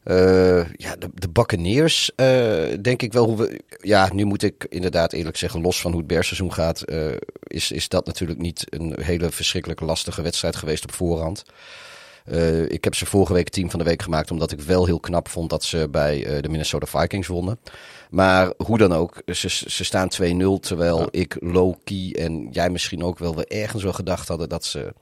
Eh, 0.09 0.73
ja, 0.73 0.97
de, 0.97 1.11
de 1.15 1.29
Buccaneers, 1.29 2.11
eh, 2.15 2.65
denk 2.81 3.03
ik 3.03 3.13
wel. 3.13 3.25
Hoe 3.27 3.37
we, 3.37 3.61
ja, 3.81 4.13
nu 4.13 4.25
moet 4.25 4.43
ik 4.43 4.67
inderdaad 4.69 5.13
eerlijk 5.13 5.37
zeggen, 5.37 5.61
los 5.61 5.81
van 5.81 5.91
hoe 5.91 6.01
het 6.01 6.09
berseizoen 6.09 6.53
gaat, 6.53 6.83
eh, 6.83 7.11
is, 7.43 7.71
is 7.71 7.89
dat 7.89 8.07
natuurlijk 8.07 8.39
niet 8.39 8.67
een 8.69 8.95
hele 9.03 9.31
verschrikkelijk 9.31 9.81
lastige 9.81 10.23
wedstrijd 10.23 10.57
geweest 10.57 10.85
op 10.85 10.93
voorhand. 10.93 11.45
Eh, 12.31 12.63
ik 12.63 12.85
heb 12.85 12.95
ze 12.95 13.07
vorige 13.07 13.33
week 13.33 13.49
team 13.49 13.71
van 13.71 13.79
de 13.79 13.85
week 13.85 14.03
gemaakt, 14.03 14.31
omdat 14.31 14.53
ik 14.53 14.61
wel 14.61 14.87
heel 14.87 15.01
knap 15.01 15.29
vond 15.29 15.51
dat 15.51 15.65
ze 15.65 15.89
bij 15.91 16.25
eh, 16.25 16.43
de 16.43 16.49
Minnesota 16.49 16.87
Vikings 16.87 17.27
wonnen. 17.27 17.59
Maar 18.11 18.53
hoe 18.57 18.79
dan 18.79 18.93
ook, 18.93 19.23
ze, 19.27 19.49
ze 19.49 19.85
staan 19.85 20.09
2-0, 20.23 20.61
terwijl 20.61 21.09
ik 21.11 21.37
low-key 21.41 22.13
en 22.19 22.49
jij 22.51 22.71
misschien 22.71 23.05
ook 23.05 23.19
wel, 23.19 23.37
we 23.37 23.47
ergens 23.47 23.83
wel 23.83 23.93
gedacht 23.93 24.29
hadden 24.29 24.49
dat 24.49 24.65
ze... 24.65 24.95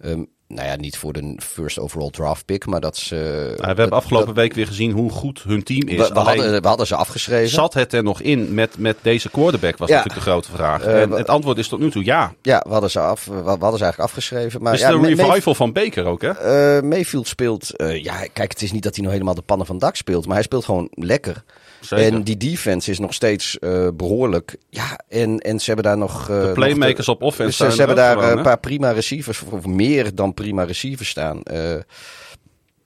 ehm, 0.00 0.24
nou 0.54 0.68
ja, 0.68 0.76
niet 0.76 0.96
voor 0.96 1.12
de 1.12 1.36
first 1.42 1.78
overall 1.78 2.10
draft 2.10 2.44
pick, 2.44 2.66
maar 2.66 2.80
dat 2.80 2.96
ze... 2.96 3.14
Nou, 3.46 3.56
we 3.56 3.66
hebben 3.66 3.90
afgelopen 3.90 4.34
week 4.34 4.52
weer 4.52 4.66
gezien 4.66 4.90
hoe 4.90 5.10
goed 5.10 5.42
hun 5.42 5.62
team 5.62 5.88
is. 5.88 6.08
we, 6.08 6.18
hadden, 6.18 6.62
we 6.62 6.68
hadden 6.68 6.86
ze 6.86 6.94
afgeschreven. 6.94 7.48
zat 7.48 7.74
het 7.74 7.92
er 7.92 8.02
nog 8.02 8.20
in 8.20 8.54
met, 8.54 8.78
met 8.78 8.96
deze 9.02 9.30
quarterback, 9.30 9.76
was 9.76 9.88
Ja. 9.88 9.94
natuurlijk 9.96 10.24
de 10.24 10.30
grote 10.30 10.50
vraag. 10.50 10.82
Eh, 10.82 11.00
en 11.00 11.10
het 11.10 11.28
antwoord 11.28 11.58
is 11.58 11.68
tot 11.68 11.78
nu 11.80 11.90
toe 11.90 12.04
ja. 12.04 12.34
Ja, 12.42 12.62
we 12.66 12.72
hadden 12.72 12.90
ze, 12.90 13.00
af, 13.00 13.24
we, 13.24 13.32
hadden 13.34 13.58
ze 13.58 13.84
eigenlijk 13.84 13.98
afgeschreven. 13.98 14.62
Maar 14.62 14.74
is 14.74 14.80
ja, 14.80 14.90
de 14.90 15.14
revival 15.14 15.54
van 15.54 15.72
Baker 15.72 16.04
ook, 16.04 16.22
hè? 16.22 16.30
eh, 16.30 16.82
Mayfield 16.82 17.28
speelt... 17.28 17.76
eh, 17.76 18.02
ja, 18.02 18.26
kijk, 18.32 18.50
het 18.52 18.62
is 18.62 18.72
niet 18.72 18.82
dat 18.82 18.94
hij 18.94 19.04
nog 19.04 19.12
helemaal 19.12 19.34
de 19.34 19.42
pannen 19.42 19.66
van 19.66 19.78
dak 19.78 19.96
speelt, 19.96 20.26
maar 20.26 20.34
hij 20.34 20.44
speelt 20.44 20.64
gewoon 20.64 20.88
lekker. 20.90 21.44
Zeker. 21.84 22.12
En 22.12 22.22
die 22.22 22.36
defense 22.36 22.90
is 22.90 22.98
nog 22.98 23.14
steeds 23.14 23.58
eh, 23.58 23.88
behoorlijk. 23.94 24.56
Ja, 24.70 24.98
en, 25.08 25.38
en 25.38 25.58
ze 25.60 25.64
hebben 25.66 25.84
daar 25.84 25.98
nog... 25.98 26.20
eh, 26.20 26.40
de 26.40 26.42
nog 26.44 26.52
playmakers 26.52 27.08
op 27.08 27.22
offense 27.22 27.64
ze, 27.64 27.70
ze 27.72 27.78
hebben 27.78 27.96
daar 27.96 28.10
eh, 28.16 28.16
gewoon, 28.16 28.30
een 28.30 28.36
hè? 28.36 28.42
paar 28.42 28.60
prima 28.60 28.90
receivers, 28.90 29.42
of 29.42 29.66
meer 29.66 30.14
dan 30.14 30.34
prima 30.34 30.62
receivers 30.62 31.08
staan. 31.08 31.42
eh, 31.42 31.74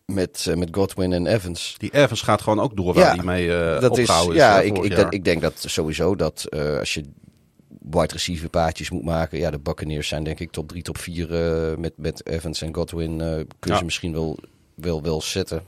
met, 0.06 0.46
eh, 0.48 0.54
met 0.56 0.68
Godwin 0.72 1.12
en 1.12 1.26
Evans. 1.26 1.74
Die 1.78 1.94
Evans 1.94 2.22
gaat 2.22 2.42
gewoon 2.42 2.60
ook 2.60 2.76
door 2.76 2.94
waar 2.94 3.04
Ja, 3.04 3.14
hij 3.14 3.24
mee 3.24 3.54
eh 3.56 3.80
dat 3.80 3.98
is, 3.98 4.10
ja, 4.32 4.60
eh, 4.60 4.66
ik, 4.66 4.78
ik, 4.78 4.96
denk, 4.96 5.12
ik 5.12 5.24
denk 5.24 5.40
dat 5.42 5.64
sowieso 5.66 6.16
dat 6.16 6.44
eh, 6.48 6.78
als 6.78 6.94
je 6.94 7.04
wide 7.90 8.12
receiver 8.12 8.48
paadjes 8.48 8.90
moet 8.90 9.04
maken. 9.04 9.38
Ja, 9.38 9.50
de 9.50 9.58
Buccaneers 9.58 10.08
zijn 10.08 10.24
denk 10.24 10.40
ik 10.40 10.50
top 10.50 10.68
3, 10.68 10.82
top 10.82 10.98
4 10.98 11.28
met, 11.78 11.92
met 11.96 12.26
Evans 12.26 12.62
en 12.62 12.74
Godwin. 12.74 13.20
eh 13.20 13.26
kun 13.36 13.46
je 13.60 13.70
Ja. 13.70 13.76
ze 13.78 13.84
misschien 13.84 14.12
wel, 14.12 14.38
wel, 14.74 15.02
wel 15.02 15.22
zetten. 15.22 15.62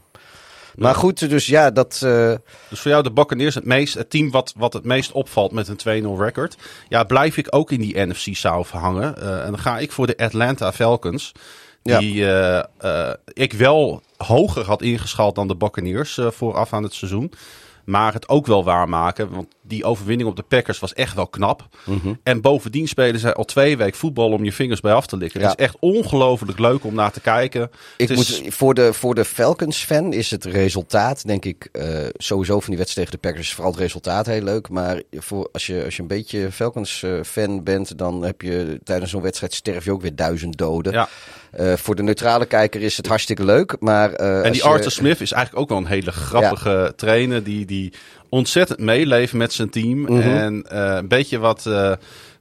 Maar 0.78 0.94
goed, 0.94 1.30
dus 1.30 1.46
ja, 1.46 1.70
dat... 1.70 2.00
eh, 2.04 2.34
Dus 2.68 2.80
voor 2.80 2.90
jou 2.90 3.02
de 3.02 3.12
Buccaneers 3.12 3.54
het, 3.54 3.64
meest, 3.64 3.94
het 3.94 4.10
team 4.10 4.30
wat, 4.30 4.54
wat 4.56 4.72
het 4.72 4.84
meest 4.84 5.12
opvalt 5.12 5.52
met 5.52 5.68
een 5.84 6.04
2-0 6.16 6.20
record. 6.20 6.56
Ja, 6.88 7.04
blijf 7.04 7.36
ik 7.36 7.46
ook 7.50 7.70
in 7.70 7.80
die 7.80 8.06
NFC 8.06 8.34
South 8.34 8.68
hangen. 8.68 9.16
Eh, 9.16 9.40
en 9.40 9.46
dan 9.50 9.58
ga 9.58 9.78
ik 9.78 9.92
voor 9.92 10.06
de 10.06 10.16
Atlanta 10.16 10.72
Falcons. 10.72 11.32
Ja. 11.82 11.98
Die 11.98 12.30
eh, 12.32 13.12
ik 13.32 13.52
wel 13.52 14.02
hoger 14.16 14.64
had 14.64 14.82
ingeschat 14.82 15.34
dan 15.34 15.48
de 15.48 15.56
Buccaneers 15.56 16.18
vooraf 16.22 16.72
aan 16.72 16.82
het 16.82 16.94
seizoen. 16.94 17.32
Maar 17.88 18.12
het 18.12 18.28
ook 18.28 18.46
wel 18.46 18.64
waarmaken. 18.64 19.30
Want 19.30 19.46
die 19.62 19.84
overwinning 19.84 20.28
op 20.28 20.36
de 20.36 20.42
Packers 20.42 20.78
was 20.78 20.94
echt 20.94 21.14
wel 21.14 21.26
knap. 21.26 21.68
Mhm. 21.84 22.14
En 22.22 22.40
bovendien 22.40 22.88
spelen 22.88 23.20
zij 23.20 23.34
al 23.34 23.44
twee 23.44 23.76
weken 23.76 23.98
voetbal 23.98 24.30
om 24.32 24.44
je 24.44 24.52
vingers 24.52 24.80
bij 24.80 24.92
af 24.92 25.06
te 25.06 25.16
likken. 25.16 25.40
Ja. 25.40 25.48
Het 25.48 25.58
is 25.58 25.64
echt 25.64 25.76
ongelooflijk 25.80 26.58
leuk 26.58 26.84
om 26.84 26.94
naar 26.94 27.12
te 27.12 27.20
kijken. 27.20 27.70
Ik 27.96 28.08
is- 28.08 28.16
moet, 28.16 28.54
voor, 28.54 28.74
de, 28.74 28.92
voor 28.92 29.14
de 29.14 29.24
Falcons-fan 29.24 30.12
is 30.12 30.30
het 30.30 30.44
resultaat, 30.44 31.26
denk 31.26 31.44
ik, 31.44 31.68
eh, 31.72 32.06
sowieso 32.16 32.60
van 32.60 32.68
die 32.68 32.78
wedstrijd 32.78 33.08
tegen 33.08 33.22
de 33.22 33.28
Packers, 33.28 33.52
vooral 33.54 33.72
het 33.72 33.80
resultaat 33.80 34.26
heel 34.26 34.42
leuk. 34.42 34.68
Maar 34.68 35.02
voor, 35.12 35.48
als, 35.52 35.66
je, 35.66 35.84
als 35.84 35.96
je 35.96 36.02
een 36.02 36.08
beetje 36.08 36.52
Falcons-fan 36.52 37.62
bent, 37.64 37.98
dan 37.98 38.22
heb 38.22 38.42
je 38.42 38.80
tijdens 38.84 39.10
zo'n 39.10 39.22
wedstrijd 39.22 39.54
sterf 39.54 39.84
je 39.84 39.92
ook 39.92 40.02
weer 40.02 40.16
duizend 40.16 40.56
doden. 40.58 40.92
Ja. 40.92 41.08
Eh, 41.52 41.76
voor 41.76 41.94
de 41.94 42.02
neutrale 42.02 42.46
kijker 42.46 42.80
is 42.82 42.96
het 42.96 43.06
hartstikke 43.06 43.44
leuk, 43.44 43.76
maar... 43.80 44.12
eh, 44.12 44.36
En 44.44 44.52
die 44.52 44.62
je- 44.62 44.68
Arthur 44.68 44.90
Smith 44.90 45.20
is 45.20 45.32
eigenlijk 45.32 45.62
ook 45.62 45.68
wel 45.68 45.78
een 45.78 45.86
hele 45.92 46.10
grappige 46.12 46.92
trainer. 46.96 47.44
Die, 47.44 47.66
die 47.66 47.92
ontzettend 48.28 48.78
meeleeft 48.80 49.32
met 49.32 49.52
zijn 49.52 49.70
team. 49.70 49.98
Mhm. 50.00 50.20
En 50.20 50.62
eh, 50.70 50.94
een 50.96 51.08
beetje 51.08 51.38
wat, 51.38 51.62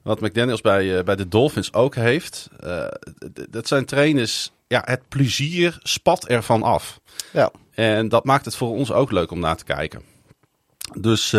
wat 0.02 0.20
McDaniels 0.20 0.60
bij, 0.60 1.04
bij 1.04 1.16
de 1.16 1.28
Dolphins 1.28 1.72
ook 1.72 1.94
heeft. 1.94 2.48
Dat 3.50 3.68
zijn 3.68 3.84
trainers. 3.84 4.52
Ja, 4.66 4.82
het 4.84 5.00
plezier 5.08 5.78
spat 5.82 6.26
ervan 6.26 6.62
af. 6.62 7.00
Ja. 7.32 7.50
En 7.74 8.08
dat 8.08 8.24
maakt 8.24 8.44
het 8.44 8.56
voor 8.56 8.68
ons 8.70 8.92
ook 8.92 9.10
leuk 9.12 9.30
om 9.30 9.40
naar 9.40 9.56
te 9.56 9.64
kijken. 9.64 10.02
Dus 11.00 11.34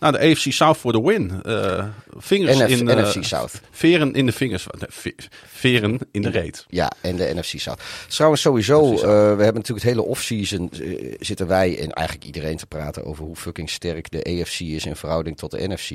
nou, 0.00 0.12
de 0.12 0.18
AFC 0.18 0.52
South 0.52 0.76
voor 0.76 0.92
de 0.92 1.02
win. 1.02 1.42
Eh, 1.42 1.84
vingers 2.16 2.58
NF 2.58 2.68
in 2.68 2.88
eh, 2.88 2.96
NFC 2.96 3.24
South. 3.24 3.60
Veren 3.70 4.14
in 4.14 4.26
de 4.26 4.32
vingers. 4.32 4.66
Nee, 4.78 5.14
veren 5.46 5.98
in 6.10 6.22
de 6.22 6.30
reet. 6.30 6.64
Ja, 6.68 6.92
en 7.00 7.16
de 7.16 7.32
NFC 7.34 7.60
South. 7.60 7.80
Trouwens, 8.08 8.42
sowieso, 8.42 8.92
eh, 8.92 9.00
we 9.00 9.08
hebben 9.08 9.54
natuurlijk 9.54 9.84
het 9.84 9.94
hele 9.94 10.02
offseason 10.02 10.70
eh, 10.70 11.14
zitten 11.18 11.46
wij 11.46 11.78
en 11.78 11.90
eigenlijk 11.92 12.26
iedereen 12.26 12.56
te 12.56 12.66
praten 12.66 13.04
over 13.04 13.24
hoe 13.24 13.36
fucking 13.36 13.70
sterk 13.70 14.10
de 14.10 14.24
AFC 14.24 14.60
is 14.60 14.86
in 14.86 14.96
verhouding 14.96 15.36
tot 15.36 15.50
de 15.50 15.68
NFC. 15.68 15.90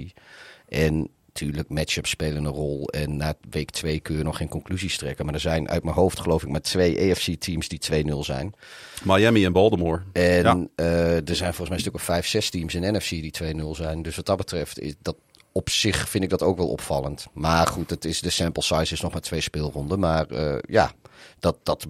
En 0.70 1.10
natuurlijk, 1.40 1.70
matchups 1.70 2.10
spelen 2.10 2.44
een 2.46 2.52
rol. 2.52 2.88
En 2.90 3.18
na 3.18 3.34
week 3.50 3.70
twee 3.72 4.00
kun 4.00 4.18
je 4.18 4.24
nog 4.24 4.38
geen 4.38 4.48
conclusies 4.50 4.98
trekken. 4.98 5.26
Maar 5.26 5.34
er 5.34 5.40
zijn 5.40 5.70
uit 5.70 5.84
mijn 5.84 5.96
hoofd 5.96 6.20
geloof 6.20 6.44
ik 6.44 6.50
maar 6.50 6.62
twee 6.62 7.12
AFC-teams 7.12 7.68
die 7.68 7.80
2-0 8.14 8.18
zijn. 8.20 8.54
Miami 9.04 9.46
en 9.46 9.54
Baltimore. 9.54 10.02
En 10.14 10.44
Ja. 10.44 10.68
eh, 10.76 11.16
er 11.30 11.36
zijn 11.36 11.54
volgens 11.54 11.68
mij 11.68 11.78
een 11.78 11.80
stuk 11.84 11.94
of 11.94 12.02
vijf, 12.02 12.28
zes 12.28 12.50
teams 12.50 12.76
in 12.76 12.94
NFC 12.94 13.10
die 13.10 13.32
2-0 13.32 13.76
zijn. 13.76 14.02
Dus 14.02 14.16
wat 14.16 14.26
dat 14.26 14.38
betreft, 14.38 14.80
is 14.80 14.94
dat 15.02 15.16
op 15.52 15.70
zich 15.70 16.10
vind 16.10 16.24
ik 16.24 16.30
dat 16.30 16.42
ook 16.44 16.58
wel 16.58 16.70
opvallend. 16.70 17.26
Maar 17.34 17.68
goed, 17.68 17.90
het 17.90 18.06
is, 18.06 18.22
de 18.22 18.30
sample 18.30 18.64
size 18.64 18.94
is 18.94 19.02
nog 19.02 19.12
maar 19.12 19.22
twee 19.22 19.42
speelronden. 19.42 20.00
Maar 20.00 20.28
eh, 20.28 20.58
ja, 20.70 20.92
dat, 21.40 21.58
dat 21.64 21.86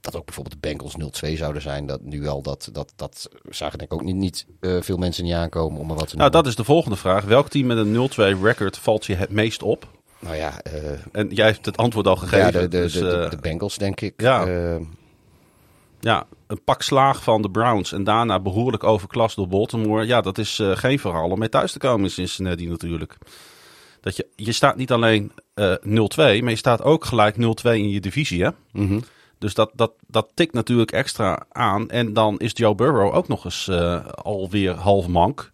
dat 0.00 0.16
ook 0.16 0.24
bijvoorbeeld 0.24 0.62
de 0.62 0.68
Bengals 0.68 0.96
0-2 1.34 1.36
zouden 1.36 1.62
zijn. 1.62 1.86
Dat 1.86 2.02
nu 2.02 2.26
al, 2.26 2.42
dat, 2.42 2.68
dat, 2.72 2.92
dat 2.96 3.30
zagen 3.48 3.78
denk 3.78 3.92
ik 3.92 3.98
ook 3.98 4.04
niet, 4.04 4.16
niet 4.16 4.46
uh, 4.60 4.82
veel 4.82 4.96
mensen 4.96 5.24
niet 5.24 5.32
aankomen 5.32 5.80
om 5.80 5.90
er 5.90 5.96
wat 5.96 6.08
te 6.08 6.16
Nou, 6.16 6.30
dat 6.30 6.46
is 6.46 6.56
de 6.56 6.64
volgende 6.64 6.96
vraag. 6.96 7.24
Welk 7.24 7.48
team 7.48 7.66
met 7.66 7.78
een 7.78 8.10
0-2 8.36 8.40
record 8.42 8.78
valt 8.78 9.06
je 9.06 9.14
het 9.14 9.30
meest 9.30 9.62
op? 9.62 9.88
Nou 10.18 10.36
ja... 10.36 10.60
Uh, 10.66 10.90
en 11.12 11.28
jij 11.28 11.46
hebt 11.46 11.66
het 11.66 11.76
antwoord 11.76 12.06
al 12.06 12.16
gegeven. 12.16 12.46
Ja, 12.46 12.50
de, 12.50 12.58
de, 12.58 12.68
dus, 12.68 12.92
de, 12.92 13.00
de, 13.00 13.26
de 13.30 13.38
Bengals 13.40 13.76
denk 13.76 14.00
ik. 14.00 14.14
Ja. 14.16 14.78
Ja, 16.00 16.26
een 16.46 16.64
pak 16.64 16.82
slaag 16.82 17.22
van 17.22 17.42
de 17.42 17.50
Browns 17.50 17.92
en 17.92 18.04
daarna 18.04 18.40
behoorlijk 18.40 18.84
overklast 18.84 19.36
door 19.36 19.48
Baltimore. 19.48 20.06
Ja, 20.06 20.20
dat 20.20 20.38
is 20.38 20.60
geen 20.62 20.98
verhaal 20.98 21.30
om 21.30 21.38
mee 21.38 21.48
thuis 21.48 21.72
te 21.72 21.78
komen 21.78 22.04
in 22.04 22.10
Cincinnati 22.10 22.66
natuurlijk. 22.66 23.16
Dat 24.00 24.16
je, 24.16 24.26
je 24.36 24.52
staat 24.52 24.76
niet 24.76 24.92
alleen 24.92 25.32
uh, 25.54 25.74
0-2, 25.74 25.82
maar 26.16 26.50
je 26.50 26.56
staat 26.56 26.82
ook 26.82 27.04
gelijk 27.04 27.36
0-2 27.36 27.38
in 27.62 27.90
je 27.90 28.00
divisie. 28.00 28.42
Hè? 28.42 28.50
Mm 28.72 28.86
-hmm. 28.88 29.02
Dus 29.40 29.54
dat, 29.54 29.70
dat, 29.74 29.92
dat 30.06 30.28
tikt 30.34 30.52
natuurlijk 30.52 30.92
extra 30.92 31.42
aan. 31.52 31.90
En 31.90 32.12
dan 32.12 32.38
is 32.38 32.50
Joe 32.54 32.74
Burrow 32.74 33.14
ook 33.14 33.28
nog 33.28 33.44
eens 33.44 33.66
uh, 33.70 34.06
alweer 34.06 34.74
half 34.74 35.06
mank. 35.06 35.50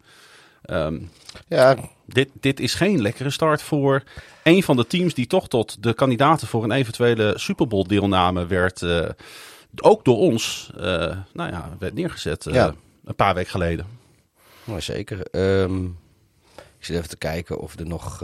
Um, 0.69 1.11
ja. 1.47 1.75
dit, 2.05 2.29
dit 2.39 2.59
is 2.59 2.73
geen 2.73 3.01
lekkere 3.01 3.29
start 3.29 3.61
voor 3.61 4.03
een 4.43 4.63
van 4.63 4.75
de 4.75 4.87
teams 4.87 5.13
die 5.13 5.27
toch 5.27 5.47
tot 5.47 5.83
de 5.83 5.93
kandidaten 5.93 6.47
voor 6.47 6.63
een 6.63 6.71
eventuele 6.71 7.33
Super 7.35 7.67
Bowl 7.67 7.87
deelname 7.87 8.45
werd. 8.45 8.81
Uh, 8.81 9.09
ook 9.75 10.05
door 10.05 10.17
ons, 10.17 10.71
uh, 10.75 10.83
nou 11.33 11.51
ja, 11.51 11.75
werd 11.79 11.93
neergezet 11.93 12.43
ja. 12.51 12.73
een 13.05 13.15
paar 13.15 13.33
weken 13.33 13.51
geleden. 13.51 13.85
Nou, 14.63 14.81
zeker. 14.81 15.27
Um, 15.31 15.97
ik 16.55 16.85
zit 16.85 16.95
even 16.95 17.09
te 17.09 17.17
kijken 17.17 17.59
of 17.59 17.79
er 17.79 17.87
nog 17.87 18.23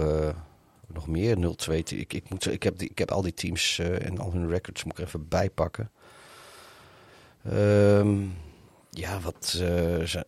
nog 0.93 1.07
meer 1.07 1.38
0-2. 1.69 1.73
Ik, 1.73 2.13
ik, 2.13 2.29
moet, 2.29 2.51
ik, 2.51 2.63
heb 2.63 2.77
die, 2.77 2.89
ik 2.89 2.97
heb 2.97 3.12
al 3.12 3.21
die 3.21 3.33
teams 3.33 3.77
uh, 3.81 4.05
en 4.05 4.17
al 4.17 4.31
hun 4.31 4.50
records 4.50 4.83
moet 4.83 5.00
ik 5.00 5.05
even 5.05 5.27
bijpakken. 5.27 5.91
Um, 7.53 8.35
ja, 8.89 9.19
wat 9.19 9.59
uh, 9.62 10.05
zijn, 10.05 10.25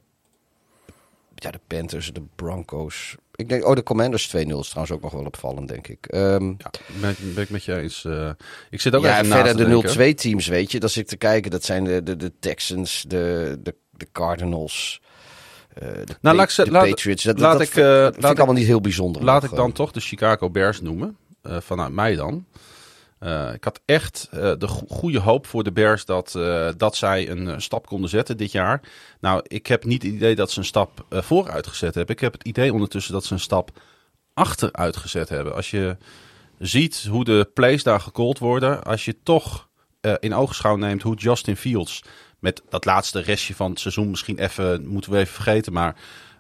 ja, 1.36 1.51
de 1.51 1.60
Panthers, 1.67 2.13
de 2.13 2.22
Broncos. 2.36 3.15
Ik 3.36 3.50
denk, 3.50 3.65
oh, 3.65 3.75
de 3.75 3.84
Commanders 3.84 4.27
2-0 4.27 4.31
is 4.31 4.69
trouwens 4.69 4.91
ook 4.91 5.01
nog 5.01 5.12
wel 5.12 5.25
opvallend, 5.25 5.67
denk 5.67 5.88
ik. 5.88 6.13
Um, 6.13 6.55
ja, 6.57 6.72
ben, 7.01 7.15
ben 7.34 7.43
ik 7.43 7.50
met 7.50 7.63
je 7.63 7.77
eens. 7.77 8.03
Uh, 8.03 8.29
ik 8.69 8.81
zit 8.81 8.95
ook 8.95 9.03
ja, 9.03 9.22
even 9.22 9.31
verder 9.31 9.84
de 9.95 10.13
0-2 10.13 10.15
teams, 10.15 10.48
weet 10.48 10.72
je. 10.72 10.79
Dat 10.79 10.91
zit 10.91 11.07
te 11.07 11.17
kijken. 11.17 11.51
Dat 11.51 11.63
zijn 11.63 11.84
de, 11.84 12.03
de, 12.03 12.15
de 12.15 12.31
Texans, 12.39 13.05
de, 13.07 13.57
de, 13.63 13.75
de 13.91 14.07
Cardinals. 14.12 15.01
De, 15.79 16.05
nou, 16.22 16.36
laat, 16.36 16.55
de 16.55 16.72
laat, 16.72 16.89
Patriots. 16.89 17.24
Dat, 17.24 17.39
laat 17.39 17.51
dat, 17.51 17.62
ik, 17.62 17.72
vind 17.72 17.86
laat 17.88 18.32
ik 18.32 18.38
allemaal 18.38 18.55
niet 18.55 18.65
heel 18.65 18.82
bijzonder. 18.82 19.24
Laat 19.24 19.41
nog, 19.41 19.51
ik 19.51 19.58
dan 19.58 19.72
toch 19.72 19.91
de 19.91 20.00
Chicago 20.00 20.50
Bears 20.50 20.82
noemen. 20.82 21.17
Uh, 21.44 21.58
vanuit 21.60 21.94
mij 21.94 22.15
dan. 22.15 22.46
Uh, 23.20 23.53
ik 23.53 23.63
had 23.63 23.82
echt 23.86 24.29
uh, 24.34 24.39
de 24.58 24.67
go 24.67 24.86
goede 24.88 25.20
hoop 25.20 25.48
voor 25.48 25.63
de 25.63 25.72
Bears 25.72 26.05
dat, 26.05 26.34
uh, 26.38 26.70
dat 26.77 26.96
zij 26.96 27.29
een 27.29 27.62
stap 27.62 27.86
konden 27.86 28.10
zetten 28.10 28.38
dit 28.38 28.51
jaar. 28.51 28.82
Nou, 29.20 29.41
ik 29.48 29.67
heb 29.67 29.84
niet 29.84 30.03
het 30.03 30.12
idee 30.12 30.36
dat 30.36 30.51
ze 30.51 30.60
een 30.60 30.65
stap 30.65 31.05
vooruit 31.10 31.67
gezet 31.67 31.96
hebben. 31.96 32.15
Ik 32.15 32.22
heb 32.22 32.34
het 32.34 32.44
idee 32.44 32.74
ondertussen 32.74 33.13
dat 33.13 33.25
ze 33.25 33.34
een 33.34 33.39
stap 33.39 33.72
achteruit 34.34 34.98
gezet 34.98 35.29
hebben. 35.29 35.55
Als 35.55 35.72
je 35.72 35.98
ziet 36.60 37.08
hoe 37.10 37.24
de 37.24 37.50
plays 37.53 37.84
daar 37.84 38.00
gecallt 38.00 38.39
worden. 38.39 38.84
Als 38.84 39.05
je 39.05 39.15
toch 39.24 39.67
in 40.20 40.34
oogschouw 40.34 40.75
neemt 40.75 41.01
hoe 41.01 41.15
Justin 41.15 41.58
Fields... 41.58 42.03
met 42.45 42.61
dat 42.69 42.85
laatste 42.85 43.21
restje 43.21 43.55
van 43.55 43.69
het 43.69 43.79
seizoen 43.79 44.09
misschien 44.09 44.39
even... 44.39 44.87
moeten 44.87 45.11
we 45.11 45.17
even 45.17 45.33
vergeten, 45.33 45.73
maar... 45.73 45.95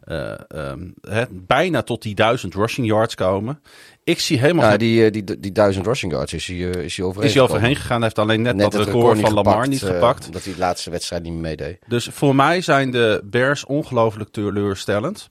Uh, 0.07 0.33
um, 0.55 0.93
he, 1.01 1.23
bijna 1.31 1.81
tot 1.81 2.01
die 2.01 2.15
duizend 2.15 2.53
rushing 2.53 2.87
yards 2.87 3.15
komen. 3.15 3.61
Ik 4.03 4.19
zie 4.19 4.39
helemaal. 4.39 4.71
Ja, 4.71 4.77
die, 4.77 5.11
die, 5.11 5.39
die 5.39 5.51
duizend 5.51 5.85
rushing 5.85 6.11
yards 6.11 6.33
is 6.33 6.47
hij, 6.47 6.55
uh, 6.55 6.73
is 6.73 6.97
hij 6.97 7.05
overheen. 7.05 7.29
Is 7.29 7.35
hij 7.35 7.43
overheen 7.43 7.75
gegaan? 7.75 7.95
Hij 7.95 8.03
heeft 8.03 8.19
alleen 8.19 8.41
net, 8.41 8.55
net 8.55 8.71
dat 8.71 8.85
record, 8.85 8.95
record 8.95 9.19
van 9.19 9.33
Lamar 9.33 9.67
niet 9.67 9.83
gepakt. 9.83 10.25
Uh, 10.27 10.31
dat 10.31 10.43
hij 10.43 10.53
de 10.53 10.59
laatste 10.59 10.89
wedstrijd 10.89 11.23
niet 11.23 11.31
meer 11.31 11.41
meedeed. 11.41 11.77
Dus 11.87 12.09
voor 12.11 12.35
mij 12.35 12.61
zijn 12.61 12.91
de 12.91 13.21
Bears 13.23 13.65
ongelooflijk 13.65 14.29
teleurstellend. 14.29 15.29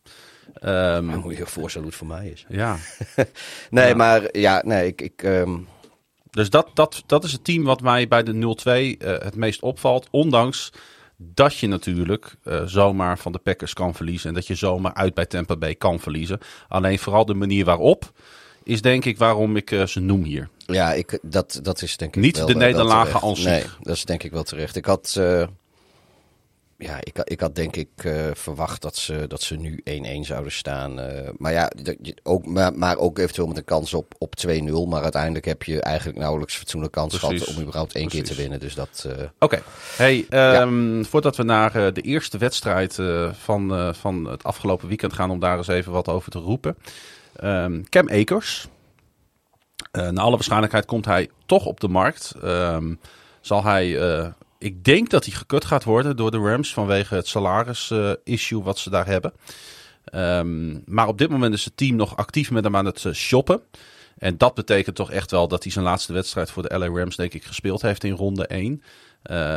Um, 0.63 1.05
maar 1.05 1.19
moet 1.19 1.37
je 1.37 1.47
voorstellen 1.47 1.89
hoe 1.89 1.97
het 1.99 2.09
voor 2.09 2.19
mij 2.19 2.29
is. 2.29 2.45
Ja. 2.49 2.77
nee, 3.71 3.89
ja. 3.89 3.95
maar 3.95 4.29
ja, 4.33 4.63
nee, 4.65 4.87
ik. 4.87 5.01
ik 5.01 5.23
um... 5.23 5.67
Dus 6.35 6.51
dat, 6.51 6.71
dat, 6.75 7.03
dat 7.07 7.25
is 7.25 7.33
het 7.33 7.45
team 7.45 7.65
wat 7.65 7.81
mij 7.81 8.09
bij 8.09 8.23
de 8.23 8.57
0-2 8.99 9.07
het 9.07 9.37
meest 9.37 9.63
opvalt. 9.63 10.09
Ondanks 10.11 10.73
dat 11.17 11.57
je 11.57 11.67
natuurlijk 11.67 12.37
uh, 12.45 12.63
zomaar 12.65 13.19
van 13.19 13.33
de 13.33 13.39
Packers 13.39 13.73
kan 13.73 13.95
verliezen. 13.95 14.29
En 14.29 14.35
dat 14.35 14.47
je 14.47 14.55
zomaar 14.55 14.95
uit 14.95 15.15
bij 15.15 15.27
Tampa 15.27 15.57
Bay 15.57 15.75
kan 15.75 16.01
verliezen. 16.01 16.39
Alleen 16.69 16.99
vooral 16.99 17.25
de 17.25 17.35
manier 17.35 17.65
waarop 17.65 18.13
is 18.63 18.83
denk 18.83 19.05
ik 19.05 19.19
waarom 19.19 19.57
ik 19.57 19.71
uh, 19.71 19.87
ze 19.87 20.01
noem 20.01 20.25
hier. 20.25 20.49
Ja, 20.67 20.93
ik, 20.93 21.19
dat, 21.23 21.61
dat 21.63 21.83
is 21.83 21.97
denk 21.97 22.17
ik 22.17 22.23
Niet 22.23 22.37
wel, 22.37 22.47
de 22.47 22.55
nederlagen 22.55 23.21
als. 23.21 23.43
Nee, 23.43 23.65
dat 23.81 23.97
is 23.97 24.05
denk 24.05 24.23
ik 24.23 24.31
wel 24.31 24.43
terecht. 24.43 24.77
Ik 24.77 24.85
had, 24.85 25.21
ja, 26.79 26.97
ik, 27.01 27.19
ik 27.25 27.41
had 27.41 27.55
denk 27.55 27.77
ik 27.77 28.05
uh, 28.05 28.27
verwacht 28.33 28.83
dat 28.83 28.97
ze, 28.97 29.25
dat 29.29 29.43
ze 29.43 29.57
nu 29.57 29.83
1-1 29.91 30.21
zouden 30.21 30.53
staan. 30.53 30.95
maar 31.37 31.53
ja, 31.53 31.71
ook, 32.23 32.47
maar, 32.47 32.75
maar 32.75 32.97
ook 32.97 33.19
eventueel 33.19 33.47
met 33.47 33.57
een 33.57 33.65
kans 33.65 33.95
op, 33.95 34.15
op 34.19 34.35
2-0. 34.47 34.53
Maar 34.89 35.03
uiteindelijk 35.03 35.45
heb 35.45 35.63
je 35.63 35.81
eigenlijk 35.81 36.19
nauwelijks 36.19 36.57
fatsoenlijke 36.57 36.99
kans 36.99 37.19
Precies. 37.19 37.43
gehad 37.43 37.57
om 37.57 37.63
überhaupt 37.63 37.95
één 37.95 38.09
Precies. 38.09 38.27
keer 38.27 38.37
te 38.37 38.43
winnen. 38.43 38.61
Dus 38.61 38.75
dat... 38.75 39.07
Oké, 39.09 39.31
okay. 39.39 39.63
hey, 39.97 40.27
um, 40.61 40.97
ja. 40.97 41.05
voordat 41.05 41.37
we 41.37 41.43
naar 41.43 41.77
uh, 41.77 41.87
de 41.93 42.01
eerste 42.01 42.39
wedstrijd 42.39 42.99
uh, 42.99 43.33
van, 43.33 43.73
uh, 43.73 43.93
van 43.93 44.25
het 44.25 44.45
afgelopen 44.45 44.89
weekend 44.89 45.13
gaan 45.13 45.31
om 45.31 45.41
daar 45.41 45.57
eens 45.57 45.69
even 45.69 45.93
wat 45.93 46.09
over 46.09 46.31
te 46.31 46.39
roepen. 46.39 46.77
Um, 47.43 47.89
Cam 47.89 48.09
Akers. 48.09 48.69
Uh, 49.93 50.09
naar 50.09 50.25
alle 50.25 50.35
waarschijnlijkheid 50.35 50.85
komt 50.85 51.05
hij 51.05 51.31
toch 51.47 51.67
op 51.67 51.81
de 51.81 51.89
markt. 51.89 52.35
Um, 52.45 52.99
zal 53.41 53.65
hij, 53.65 53.89
uh, 53.89 54.27
ik 54.59 54.85
denk 54.85 55.11
dat 55.11 55.25
hij 55.25 55.35
gekut 55.35 55.65
gaat 55.65 55.85
worden 55.85 56.17
door 56.17 56.31
de 56.31 56.39
Rams 56.39 56.73
vanwege 56.73 57.15
het 57.15 57.29
salaris-issue 57.29 58.63
wat 58.63 58.79
ze 58.79 58.91
daar 58.91 59.07
hebben. 59.07 59.33
Um, 60.15 60.83
maar 60.87 61.09
op 61.09 61.19
dit 61.19 61.31
moment 61.31 61.55
is 61.55 61.65
het 61.65 61.77
team 61.77 61.97
nog 61.97 62.17
actief 62.17 62.51
met 62.51 62.65
hem 62.65 62.77
aan 62.77 62.85
het 62.85 63.05
uh, 63.05 63.13
shoppen. 63.13 63.61
En 64.19 64.39
dat 64.39 64.55
betekent 64.55 64.97
toch 64.97 65.11
echt 65.11 65.31
wel 65.31 65.49
dat 65.49 65.63
hij 65.63 65.73
zijn 65.73 65.85
laatste 65.85 66.13
wedstrijd 66.13 66.51
voor 66.51 66.63
de 66.63 66.79
LA 66.79 66.87
Rams, 66.87 67.17
denk 67.17 67.33
ik, 67.35 67.45
gespeeld 67.45 67.83
heeft 67.83 68.05
in 68.05 68.13
ronde 68.13 68.47
1. 68.47 68.83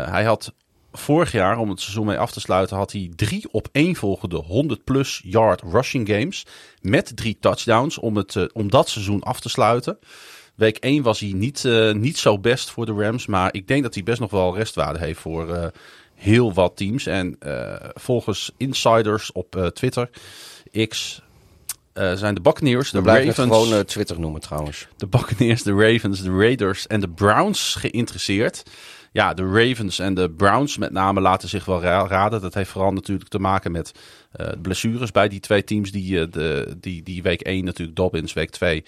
hij 0.06 0.24
had 0.24 0.54
vorig 0.92 1.32
jaar, 1.32 1.58
om 1.58 1.70
het 1.70 1.82
seizoen 1.82 2.06
mee 2.06 2.18
af 2.18 2.32
te 2.32 2.40
sluiten, 2.40 2.78
had 2.78 2.92
hij 2.92 3.12
drie 3.16 3.52
op 3.52 3.68
één 3.72 3.96
volgende 3.96 4.36
100 4.36 4.84
plus 4.84 5.22
yard 5.24 5.62
rushing 5.62 6.08
games. 6.08 6.46
Met 6.82 7.12
drie 7.16 7.38
touchdowns 7.40 7.98
om, 7.98 8.16
het, 8.16 8.54
om 8.54 8.70
dat 8.70 8.90
seizoen 8.90 9.22
af 9.22 9.40
te 9.40 9.50
sluiten. 9.50 10.00
Week 10.58 10.78
1 10.78 11.04
was 11.04 11.20
hij 11.20 11.32
niet, 11.34 11.64
uh, 11.64 11.94
niet 11.94 12.18
zo 12.18 12.40
best 12.40 12.70
voor 12.70 12.86
de 12.86 12.94
Rams. 12.94 13.26
Maar 13.26 13.54
ik 13.54 13.68
denk 13.68 13.84
dat 13.84 13.94
hij 13.94 14.04
best 14.04 14.20
nog 14.20 14.32
wel 14.32 14.56
restwaarde 14.56 15.00
heeft 15.00 15.20
voor 15.20 15.50
uh, 15.50 15.66
heel 16.16 16.54
wat 16.54 16.78
teams. 16.78 17.06
En 17.06 17.38
volgens 17.94 18.52
insiders 18.58 19.32
op 19.32 19.72
Twitter, 19.74 20.10
X, 20.88 21.22
zijn 21.94 22.36
de 22.36 22.42
Buccaneers, 22.42 22.92
de 22.92 23.02
Ravens... 23.02 23.36
gewoon 23.36 23.86
Twitter 23.86 24.20
noemen 24.20 24.42
trouwens. 24.42 24.88
De 24.96 25.08
Buccaneers, 25.08 25.64
de 25.64 25.74
Ravens, 25.74 26.22
de 26.22 26.38
Raiders 26.38 26.88
en 26.88 27.00
de 27.00 27.10
Browns 27.10 27.76
geïnteresseerd 27.76 28.64
ja, 29.18 29.34
de 29.34 29.50
Ravens 29.52 30.00
en 30.00 30.14
de 30.14 30.30
Browns 30.30 30.78
met 30.78 30.92
name 30.92 31.22
laten 31.22 31.50
zich 31.50 31.66
wel 31.66 31.82
raden. 31.82 32.42
Dat 32.42 32.54
heeft 32.54 32.70
vooral 32.70 32.92
natuurlijk 32.92 33.30
te 33.30 33.40
maken 33.40 33.72
met 33.72 33.92
uh, 34.42 34.48
blessures 34.62 35.12
bij 35.12 35.28
die 35.28 35.40
twee 35.40 35.64
teams. 35.64 35.92
Die, 35.92 36.30
de, 36.30 36.78
die, 36.80 37.04
die 37.04 37.22
week 37.22 37.42
1 37.42 37.66
natuurlijk 37.66 37.98
Dobbins, 37.98 38.34
week 38.34 38.50
2 38.50 38.84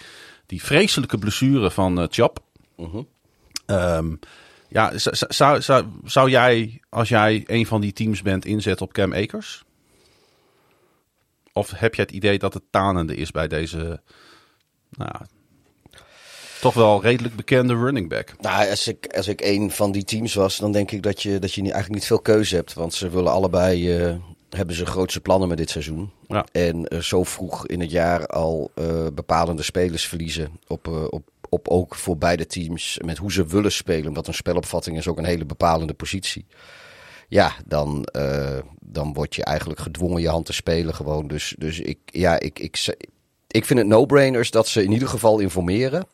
die 0.49 0.63
vreselijke 0.63 1.17
blessure 1.17 1.71
van 1.71 1.99
uh, 1.99 2.05
Chap. 2.09 2.39
Uh 2.77 2.87
-huh. 2.91 3.97
um, 3.97 4.19
ja, 4.67 4.91
zou, 4.97 5.61
zou, 5.61 5.85
zou 6.03 6.29
jij, 6.29 6.81
als 6.89 7.09
jij 7.09 7.43
een 7.45 7.65
van 7.65 7.81
die 7.81 7.93
teams 7.93 8.21
bent, 8.21 8.45
inzetten 8.45 8.85
op 8.85 8.93
Cam 8.93 9.13
Akers? 9.13 9.63
Of 11.53 11.71
heb 11.71 11.95
je 11.95 12.01
het 12.01 12.11
idee 12.11 12.39
dat 12.39 12.53
het 12.53 12.63
tanende 12.69 13.15
is 13.15 13.31
bij 13.31 13.47
deze... 13.47 14.01
Nou, 14.89 15.15
toch 16.61 16.73
wel 16.73 17.01
redelijk 17.01 17.35
bekende 17.35 17.75
running 17.75 18.09
back. 18.09 18.35
Nou, 18.39 18.69
als 18.69 18.87
ik, 18.87 19.07
als 19.15 19.27
ik 19.27 19.41
een 19.41 19.71
van 19.71 19.91
die 19.91 20.03
teams 20.03 20.33
was, 20.33 20.57
dan 20.57 20.71
denk 20.71 20.91
ik 20.91 21.03
dat 21.03 21.21
je, 21.21 21.39
dat 21.39 21.53
je 21.53 21.61
eigenlijk 21.61 21.93
niet 21.93 22.05
veel 22.05 22.19
keuze 22.19 22.55
hebt. 22.55 22.73
Want 22.73 22.93
ze 22.93 23.09
willen 23.09 23.31
allebei, 23.31 23.97
uh, 24.07 24.15
hebben 24.49 24.75
ze 24.75 24.85
grootste 24.85 25.19
plannen 25.19 25.47
met 25.47 25.57
dit 25.57 25.69
seizoen. 25.69 26.11
Ja. 26.27 26.45
En 26.51 26.93
uh, 26.93 26.99
zo 26.99 27.23
vroeg 27.23 27.67
in 27.67 27.79
het 27.79 27.91
jaar 27.91 28.27
al 28.27 28.71
uh, 28.75 29.07
bepalende 29.13 29.63
spelers 29.63 30.07
verliezen. 30.07 30.59
Op, 30.67 30.87
op, 30.87 31.29
op 31.49 31.67
ook 31.67 31.95
voor 31.95 32.17
beide 32.17 32.45
teams 32.45 32.99
met 33.05 33.17
hoe 33.17 33.31
ze 33.31 33.45
willen 33.45 33.71
spelen. 33.71 34.13
Want 34.13 34.27
een 34.27 34.33
spelopvatting 34.33 34.97
is 34.97 35.07
ook 35.07 35.17
een 35.17 35.25
hele 35.25 35.45
bepalende 35.45 35.93
positie. 35.93 36.45
Ja, 37.27 37.55
dan, 37.65 38.07
dan 38.79 39.13
word 39.13 39.35
je 39.35 39.43
eigenlijk 39.43 39.79
gedwongen 39.79 40.21
je 40.21 40.29
hand 40.29 40.45
te 40.45 40.53
spelen 40.53 40.95
gewoon. 40.95 41.27
Dus, 41.27 41.55
dus 41.57 41.79
ik, 41.79 41.99
ja, 42.05 42.39
ik, 42.39 42.59
ik, 42.59 42.95
ik 43.47 43.65
vind 43.65 43.79
het 43.79 43.87
no-brainers 43.87 44.51
dat 44.51 44.67
ze 44.67 44.83
in 44.83 44.91
ieder 44.91 45.07
geval 45.07 45.39
informeren. 45.39 46.07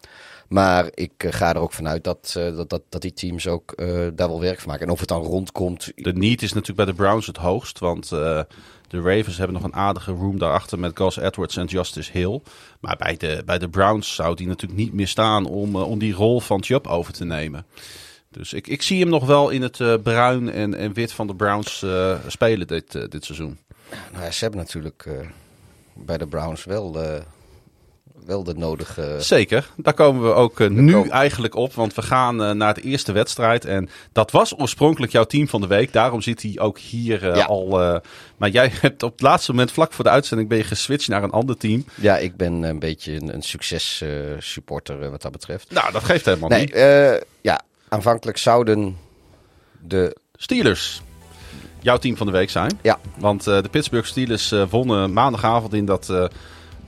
Maar 0.48 0.88
ik 0.94 1.24
uh, 1.24 1.32
ga 1.34 1.54
er 1.54 1.60
ook 1.60 1.74
vanuit 1.74 2.04
dat, 2.04 2.36
uh, 2.38 2.56
dat, 2.56 2.70
dat, 2.70 2.82
dat 2.90 3.02
die 3.02 3.14
teams 3.14 3.48
ook 3.48 3.74
uh, 3.75 3.88
daar 4.14 4.28
wel 4.28 4.40
werk 4.40 4.60
van 4.60 4.70
maken. 4.70 4.86
En 4.86 4.92
of 4.92 5.00
het 5.00 5.10
dan 5.10 5.24
rondkomt. 5.24 5.92
De 5.96 6.14
need 6.14 6.42
is 6.42 6.54
natuurlijk 6.54 6.78
bij 6.78 6.96
de 6.96 7.02
Browns 7.04 7.28
het 7.28 7.38
hoogst. 7.38 7.80
Want 7.80 8.10
de 8.88 9.02
Ravens 9.02 9.38
hebben 9.38 9.56
nog 9.56 9.64
een 9.64 9.75
aardige 9.75 10.12
room 10.12 10.40
daarachter 10.40 10.80
met 10.80 10.98
Gus 10.98 11.18
Edwards 11.18 11.58
en 11.58 11.66
Justice 11.66 12.12
Hill. 12.12 12.42
Maar 12.80 12.96
bij 12.98 13.18
de, 13.18 13.42
bij 13.46 13.58
de 13.58 13.70
Browns 13.70 14.16
zou 14.16 14.36
die 14.36 14.48
natuurlijk 14.48 14.80
niet 14.80 14.94
meer 14.94 15.08
staan 15.08 15.46
om, 15.46 15.75
om 15.75 16.00
die 16.00 16.14
rol 16.14 16.40
van 16.40 16.64
Chubb 16.64 16.88
over 16.88 17.14
te 17.14 17.25
nemen. 17.25 17.66
Dus 18.30 18.54
ik, 18.54 18.68
ik 18.68 18.82
zie 18.82 19.00
hem 19.00 19.10
nog 19.10 19.25
wel 19.25 19.50
in 19.50 19.62
het 19.62 19.80
eh, 19.80 19.94
bruin 20.04 20.52
en, 20.52 20.75
en 20.75 20.94
wit 20.94 21.12
van 21.12 21.28
de 21.28 21.36
Browns 21.36 21.84
eh, 21.84 22.18
spelen 22.28 22.68
dit, 22.68 22.96
eh, 22.96 23.04
dit 23.10 23.25
seizoen. 23.25 23.58
Nou, 24.12 24.24
ja, 24.24 24.32
ze 24.32 24.44
hebben 24.44 24.60
natuurlijk 24.60 25.04
eh, 25.06 25.14
bij 25.94 26.18
de 26.18 26.28
Browns 26.28 26.64
wel, 26.66 27.02
eh, 27.02 27.22
wel 28.25 28.44
de 28.44 28.53
nodige... 28.53 29.15
Zeker, 29.20 29.70
daar 29.77 29.94
komen 29.94 30.24
we 30.24 30.34
ook 30.34 30.60
eh, 30.60 30.70
nu 30.70 30.91
komen- 30.91 31.10
eigenlijk 31.12 31.55
op. 31.55 31.74
Want 31.74 31.94
we 31.94 32.01
gaan 32.01 32.44
eh, 32.44 32.51
naar 32.51 32.74
de 32.74 32.82
eerste 32.82 33.12
wedstrijd. 33.12 33.65
En 33.65 33.89
dat 34.12 34.32
was 34.32 34.60
oorspronkelijk 34.60 35.12
jouw 35.12 35.24
team 35.24 35.48
van 35.48 35.62
de 35.62 35.67
week. 35.67 35.94
Daarom 35.94 36.22
zit 36.22 36.41
hij 36.41 36.53
ook 36.60 36.79
hier 36.79 37.29
eh, 37.32 37.36
Ja. 37.36 37.46
al. 37.46 37.67
maar 38.38 38.50
jij 38.50 38.72
hebt 38.82 39.03
op 39.03 39.12
het 39.12 39.22
laatste 39.22 39.51
moment, 39.51 39.72
vlak 39.72 39.94
voor 39.94 40.03
de 40.03 40.10
uitzending, 40.10 40.50
ben 40.50 40.58
je 40.58 40.63
geswitcht 40.63 41.08
naar 41.08 41.24
een 41.24 41.32
ander 41.32 41.58
team. 41.58 41.86
Ja, 41.96 42.17
ik 42.17 42.36
ben 42.38 42.53
een 42.63 42.79
beetje 42.79 43.15
een, 43.15 43.34
een 43.34 43.41
succes 43.41 44.03
supporter 44.39 45.10
wat 45.12 45.22
dat 45.22 45.32
betreft. 45.32 45.72
Nou, 45.72 45.91
dat 45.91 46.03
geeft 46.03 46.25
helemaal 46.25 46.50
Nee, 46.50 46.60
niet. 46.60 46.75
ja, 47.41 47.62
aanvankelijk 47.89 48.38
zouden 48.38 48.98
de... 49.82 50.15
Steelers. 50.38 51.01
Jouw 51.79 51.98
team 51.98 52.17
van 52.17 52.25
de 52.25 52.32
week 52.32 52.50
zijn. 52.50 52.79
Ja, 52.82 53.00
Want 53.17 53.44
de 53.44 53.63
Pittsburgh 53.72 54.08
Steelers 54.08 54.53
wonnen 54.70 55.13
maandagavond 55.13 55.74
in 55.74 55.86
dat 55.86 56.29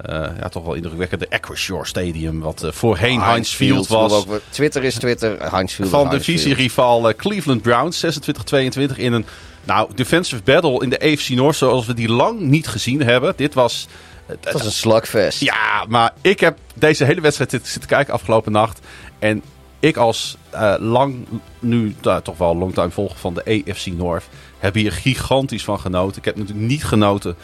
ja, 0.05 0.49
toch 0.49 0.65
wel 0.65 0.73
indrukwekkende 0.73 1.29
Acrisure 1.29 1.85
Stadium. 1.85 2.39
Wat 2.39 2.63
eh, 2.63 2.71
voorheen 2.71 3.21
Heinz 3.21 3.53
Field 3.53 3.87
was. 3.87 4.25
Twitter 4.49 4.83
is 4.83 4.95
Twitter, 4.95 5.51
Heinz 5.51 5.73
Field 5.73 5.89
van 5.89 6.09
divisierival 6.09 7.09
eh, 7.09 7.15
Cleveland 7.15 7.61
Browns. 7.61 8.05
26-22 8.05 8.95
in 8.95 9.13
een 9.13 9.25
nou, 9.63 9.89
defensive 9.95 10.41
battle 10.43 10.83
in 10.83 10.89
de 10.89 10.99
AFC 10.99 11.29
North 11.29 11.55
zoals 11.55 11.85
we 11.85 11.93
die 11.93 12.09
lang 12.09 12.39
niet 12.39 12.67
gezien 12.67 13.01
hebben. 13.01 13.33
Dit 13.35 13.53
was... 13.53 13.87
Het 14.25 14.51
was 14.51 14.65
een 14.65 14.71
slugfest. 14.71 15.39
Ja, 15.39 15.85
maar 15.87 16.13
ik 16.21 16.39
heb 16.39 16.57
deze 16.73 17.03
hele 17.03 17.21
wedstrijd 17.21 17.51
zitten, 17.51 17.85
kijken 17.85 18.13
afgelopen 18.13 18.51
nacht. 18.51 18.79
En 19.19 19.41
ik 19.79 19.97
als 19.97 20.37
eh, 20.49 20.73
lang, 20.79 21.25
nu 21.59 21.95
nou, 22.01 22.21
toch 22.21 22.37
wel 22.37 22.57
longtime 22.57 22.89
volger 22.89 23.17
van 23.17 23.33
de 23.33 23.63
AFC 23.67 23.85
North, 23.85 24.25
heb 24.57 24.73
hier 24.73 24.91
gigantisch 24.91 25.63
van 25.63 25.79
genoten. 25.79 26.17
Ik 26.17 26.25
heb 26.25 26.35
natuurlijk 26.35 26.67
niet 26.67 26.83
genoten, 26.83 27.35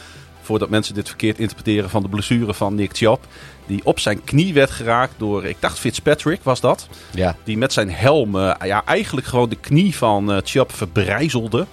voordat 0.44 0.70
mensen 0.70 0.94
dit 0.94 1.08
verkeerd 1.08 1.40
interpreteren, 1.40 1.90
van 1.90 2.02
de 2.02 2.10
blessure 2.10 2.54
van 2.54 2.76
Nick 2.76 2.98
Chubb. 2.98 3.26
Die 3.66 3.82
op 3.84 4.00
zijn 4.00 4.24
knie 4.24 4.54
werd 4.54 4.72
geraakt 4.72 5.14
door, 5.18 5.46
ik 5.46 5.58
dacht 5.60 5.80
Fitzpatrick 5.80 6.44
was 6.44 6.62
dat. 6.62 6.88
Ja. 7.12 7.36
Die 7.44 7.58
met 7.58 7.74
zijn 7.74 7.92
helm 7.92 8.40
eh, 8.40 8.54
ja, 8.68 8.86
eigenlijk 8.86 9.28
gewoon 9.28 9.50
de 9.50 9.56
knie 9.56 9.96
van 9.96 10.32
eh 10.32 10.38
Chubb 10.44 10.72
verbrijzelde. 10.72 11.66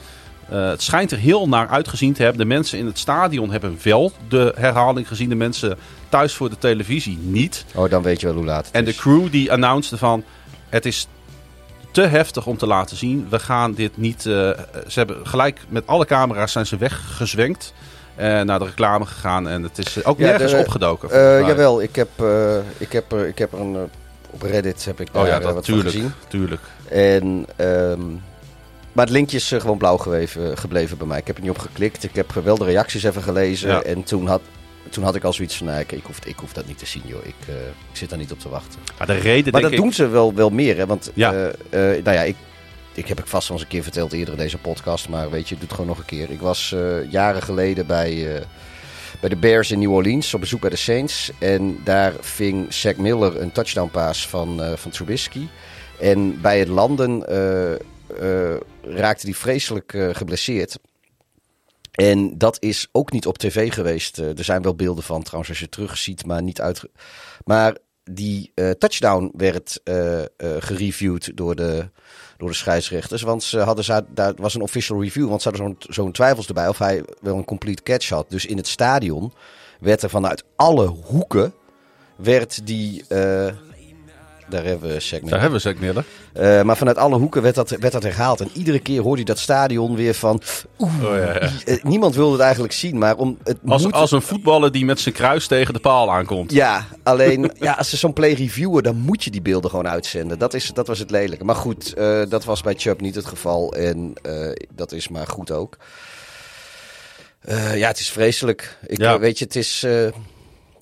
Eh, 0.48 0.68
het 0.68 0.82
schijnt 0.82 1.10
er 1.10 1.18
heel 1.18 1.48
naar 1.48 1.68
uitgezien 1.68 2.12
te 2.12 2.22
hebben. 2.22 2.40
De 2.40 2.54
mensen 2.54 2.78
in 2.78 2.86
het 2.86 2.98
stadion 2.98 3.50
hebben 3.50 3.78
wel 3.82 4.12
de 4.28 4.52
herhaling 4.56 5.08
gezien. 5.08 5.28
De 5.28 5.34
mensen 5.34 5.78
thuis 6.08 6.34
voor 6.34 6.50
de 6.50 6.58
televisie 6.58 7.18
niet. 7.18 7.64
Oh, 7.74 7.90
dan 7.90 8.02
weet 8.02 8.20
je 8.20 8.26
wel 8.26 8.36
hoe 8.36 8.44
laat 8.44 8.66
het 8.66 8.74
En 8.74 8.84
de 8.84 8.90
is. 8.90 8.96
crew 8.96 9.30
die 9.30 9.52
announcede 9.52 9.98
van... 9.98 10.24
Het 10.68 10.86
is 10.86 11.06
te 11.90 12.00
heftig 12.00 12.46
om 12.46 12.56
te 12.56 12.66
laten 12.66 12.96
zien. 12.96 13.26
We 13.30 13.38
gaan 13.38 13.74
dit 13.74 13.96
niet... 13.96 14.22
ze 14.22 14.56
hebben 14.86 15.26
gelijk 15.26 15.60
met 15.68 15.86
alle 15.86 16.06
camera's 16.06 16.52
zijn 16.52 16.66
ze 16.66 16.76
weggezwenkt. 16.76 17.72
Eh 18.20 18.40
naar 18.40 18.58
de 18.58 18.64
reclame 18.64 19.06
gegaan. 19.06 19.48
En 19.48 19.62
het 19.62 19.78
is 19.78 19.96
eh, 20.02 20.08
ook 20.08 20.18
Ja, 20.18 20.26
nergens 20.26 20.52
opgedoken. 20.52 21.10
Eh, 21.10 21.46
jawel, 21.46 21.82
ik 21.82 21.96
heb, 21.96 22.08
ik 22.78 22.92
heb, 22.92 23.12
er- 23.12 23.26
ik 23.26 23.38
heb 23.38 23.52
er 23.52 23.60
een... 23.60 23.76
op 24.30 24.42
Reddit 24.42 24.84
heb 24.84 25.00
ik 25.00 25.12
daar 25.12 25.22
Oh 25.22 25.28
ja, 25.28 25.36
eh, 25.38 25.42
dat, 25.42 25.54
wat 25.54 25.64
van 25.66 25.74
tuurlijk, 25.74 25.94
gezien. 25.94 26.12
tuurlijk. 26.28 26.62
En, 26.88 27.46
ehm, 27.56 28.00
maar 28.92 29.04
het 29.04 29.10
linkje 29.14 29.36
is 29.36 29.54
gewoon 29.58 29.78
blauw 29.78 29.96
geweven, 29.96 30.58
gebleven 30.58 30.98
bij 30.98 31.06
mij. 31.06 31.18
Ik 31.18 31.26
heb 31.26 31.36
er 31.36 31.42
niet 31.42 31.50
op 31.50 31.58
geklikt. 31.58 32.04
Ik 32.04 32.14
heb 32.14 32.32
wel 32.44 32.58
de 32.58 32.64
reacties 32.64 33.02
even 33.02 33.22
gelezen. 33.22 33.68
Ja. 33.70 33.82
En 33.82 34.02
toen 34.02 34.26
had, 34.26 34.40
toen 34.90 35.04
had 35.04 35.14
ik 35.14 35.24
al 35.24 35.32
zoiets 35.32 35.56
van, 35.56 35.66
nou, 35.66 35.80
ik, 35.80 35.92
ik, 35.92 36.04
hoef, 36.04 36.18
ik 36.24 36.36
hoef 36.36 36.52
dat 36.52 36.66
niet 36.66 36.78
te 36.78 36.86
zien, 36.86 37.02
joh. 37.06 37.24
Ik, 37.26 37.34
ik 37.90 37.96
zit 37.96 38.08
daar 38.10 38.18
niet 38.18 38.32
op 38.32 38.38
te 38.40 38.48
wachten. 38.48 38.80
Maar 38.98 39.06
de 39.06 39.12
reden 39.12 39.52
Maar 39.52 39.62
dat 39.62 39.70
ik... 39.70 39.76
doen 39.76 39.92
ze 39.92 40.08
wel, 40.08 40.34
wel 40.34 40.50
meer, 40.50 40.76
hè. 40.76 40.86
Want, 40.86 41.10
Ja. 41.14 41.30
nou 41.70 42.02
ja, 42.12 42.22
ik, 42.22 42.36
ik 43.00 43.08
heb 43.08 43.18
ik 43.18 43.26
vast 43.26 43.48
wel 43.48 43.56
eens 43.56 43.66
een 43.66 43.72
keer 43.72 43.82
verteld 43.82 44.12
eerder 44.12 44.34
in 44.34 44.40
deze 44.40 44.58
podcast. 44.58 45.08
Maar 45.08 45.30
weet 45.30 45.48
je, 45.48 45.54
doe 45.54 45.64
het 45.64 45.72
gewoon 45.72 45.86
nog 45.86 45.98
een 45.98 46.04
keer. 46.04 46.30
Ik 46.30 46.40
was 46.40 46.72
eh, 46.72 47.10
jaren 47.10 47.42
geleden 47.42 47.86
bij, 47.86 48.36
eh, 48.36 48.46
bij 49.20 49.28
de 49.28 49.36
Bears 49.36 49.70
in 49.70 49.78
New 49.78 49.92
Orleans 49.92 50.34
op 50.34 50.40
bezoek 50.40 50.60
bij 50.60 50.70
de 50.70 50.76
Saints. 50.76 51.30
En 51.38 51.80
daar 51.84 52.12
ving 52.20 52.74
Zach 52.74 52.96
Miller 52.96 53.40
een 53.40 53.52
touchdown 53.52 53.90
pass 53.90 54.28
van, 54.28 54.62
eh, 54.62 54.76
van 54.76 54.90
Trubisky. 54.90 55.48
En 56.00 56.40
bij 56.40 56.58
het 56.58 56.68
landen 56.68 57.24
raakte 58.82 59.26
hij 59.26 59.34
vreselijk 59.34 60.10
geblesseerd. 60.12 60.78
En 61.90 62.38
dat 62.38 62.62
is 62.62 62.88
ook 62.92 63.12
niet 63.12 63.26
op 63.26 63.38
tv 63.38 63.72
geweest. 63.72 64.18
Er 64.18 64.44
zijn 64.44 64.62
wel 64.62 64.74
beelden 64.74 65.04
van 65.04 65.22
trouwens 65.22 65.48
als 65.50 65.58
je 65.58 65.64
het 65.64 65.74
terugziet, 65.74 66.26
maar 66.26 66.42
niet 66.42 66.60
uit. 66.60 66.82
Maar 67.44 67.76
die 68.04 68.52
touchdown 68.78 69.32
werd 69.36 69.80
gereviewd 70.58 71.36
door 71.36 71.54
de, 71.54 71.90
door 72.40 72.48
de 72.48 72.54
scheidsrechters. 72.54 73.22
Want 73.22 73.42
ze 73.42 73.58
hadden 73.58 73.84
daar 74.08 74.32
was 74.36 74.54
een 74.54 74.60
official 74.60 75.02
review. 75.02 75.28
Want 75.28 75.42
ze 75.42 75.48
hadden 75.48 75.66
zo'n 75.66 75.92
zo'n 75.94 76.12
twijfels 76.12 76.46
erbij 76.46 76.68
of 76.68 76.78
hij 76.78 77.04
wel 77.20 77.36
een 77.36 77.44
complete 77.44 77.82
catch 77.82 78.08
had. 78.08 78.30
Dus 78.30 78.46
in 78.46 78.56
het 78.56 78.68
stadion 78.68 79.32
werd 79.80 80.02
er 80.02 80.10
vanuit 80.10 80.44
alle 80.56 80.86
hoeken 80.86 81.54
werd 82.16 82.66
die. 82.66 83.04
eh, 83.08 83.54
daar 84.50 84.64
hebben 84.64 84.90
we 84.92 85.00
Shaq 85.02 85.24
Daar 85.28 85.40
hebben 85.40 85.60
we 85.62 85.74
Miller. 85.78 86.04
eh, 86.32 86.62
maar 86.62 86.76
vanuit 86.76 86.96
alle 86.96 87.16
hoeken 87.16 87.42
werd 87.42 87.54
dat, 87.54 87.70
werd 87.70 87.92
dat 87.92 88.02
herhaald. 88.02 88.40
En 88.40 88.50
iedere 88.52 88.78
keer 88.78 89.02
hoorde 89.02 89.18
je 89.18 89.24
dat 89.24 89.38
stadion 89.38 89.96
weer 89.96 90.14
van... 90.14 90.42
Oeh, 90.78 91.04
Oh, 91.04 91.16
ja, 91.16 91.24
ja. 91.24 91.50
eh, 91.64 91.82
niemand 91.82 92.14
wilde 92.14 92.32
het 92.32 92.40
eigenlijk 92.40 92.72
zien, 92.72 92.98
maar 92.98 93.16
om, 93.16 93.38
het 93.44 93.58
Als, 93.66 93.82
moet... 93.82 93.92
als 93.92 94.10
een 94.10 94.22
voetballer 94.22 94.72
die 94.72 94.84
met 94.84 95.00
zijn 95.00 95.14
kruis 95.14 95.46
tegen 95.46 95.74
de 95.74 95.80
paal 95.80 96.10
aankomt. 96.12 96.52
Ja, 96.52 96.86
alleen 97.02 97.50
ja, 97.58 97.72
als 97.72 97.90
ze 97.90 97.96
zo'n 97.96 98.12
play 98.12 98.32
reviewen, 98.32 98.82
dan 98.82 98.96
moet 98.96 99.24
je 99.24 99.30
die 99.30 99.42
beelden 99.42 99.70
gewoon 99.70 99.88
uitzenden. 99.88 100.38
Dat, 100.38 100.54
is, 100.54 100.70
dat 100.74 100.86
was 100.86 100.98
het 100.98 101.10
lelijke. 101.10 101.44
Maar 101.44 101.54
goed, 101.56 101.94
eh, 101.94 102.22
dat 102.28 102.44
was 102.44 102.60
bij 102.60 102.74
Chubb 102.76 103.00
niet 103.00 103.14
het 103.14 103.26
geval. 103.26 103.74
En 103.74 104.12
dat 104.74 104.92
is 104.92 105.08
maar 105.08 105.26
goed 105.26 105.50
ook. 105.50 105.76
Ja, 107.74 107.88
het 107.88 107.98
is 108.00 108.10
vreselijk. 108.10 108.78
Ik, 108.86 108.98
Ja. 108.98 109.18
weet 109.18 109.38
je, 109.38 109.44
het 109.44 109.56
is... 109.56 109.86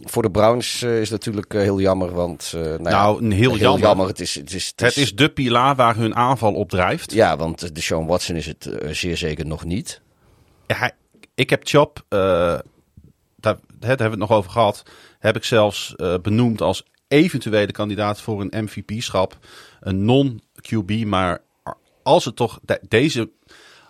voor 0.07 0.23
de 0.23 0.31
Browns 0.31 0.83
eh, 0.83 1.01
is 1.01 1.11
natuurlijk 1.11 1.55
eh, 1.55 1.61
heel 1.61 1.81
jammer, 1.81 2.13
want... 2.13 2.53
eh, 2.55 2.61
nou, 2.63 2.81
Nou, 2.83 3.25
een 3.25 3.33
heel 3.33 3.51
jammer. 3.79 4.07
Het 4.07 4.21
is, 4.21 4.35
het, 4.35 4.53
is, 4.55 4.67
het, 4.67 4.81
Het 4.81 4.97
is 4.97 5.15
de 5.15 5.29
pilaar 5.29 5.75
waar 5.77 5.97
hun 5.97 6.15
aanval 6.15 6.55
op 6.55 6.71
drijft. 6.71 7.13
Ja, 7.13 7.37
want 7.37 7.75
de 7.75 7.81
Sean 7.81 8.07
Watson 8.07 8.37
is 8.37 8.47
het 8.47 8.71
zeer 8.91 9.17
zeker 9.17 9.47
nog 9.47 9.65
niet. 9.65 10.01
Ik 11.35 11.51
heb 11.51 11.61
Chop, 11.67 12.05
daar, 12.09 12.63
daar 13.37 13.59
hebben 13.79 13.97
we 14.07 14.11
het 14.11 14.19
nog 14.19 14.33
over 14.33 14.51
gehad, 14.51 14.83
heb 15.19 15.37
ik 15.37 15.45
zelfs 15.45 15.95
benoemd 16.23 16.61
als 16.61 16.85
eventuele 17.09 17.73
kandidaat 17.73 18.21
voor 18.21 18.41
een 18.41 18.65
MVP-schap. 18.65 19.39
Een 19.81 20.05
non-QB, 20.05 21.05
maar 21.07 21.43
als 22.03 22.25
het 22.25 22.37
toch 22.37 22.59
de- 22.63 22.81
deze 22.89 23.31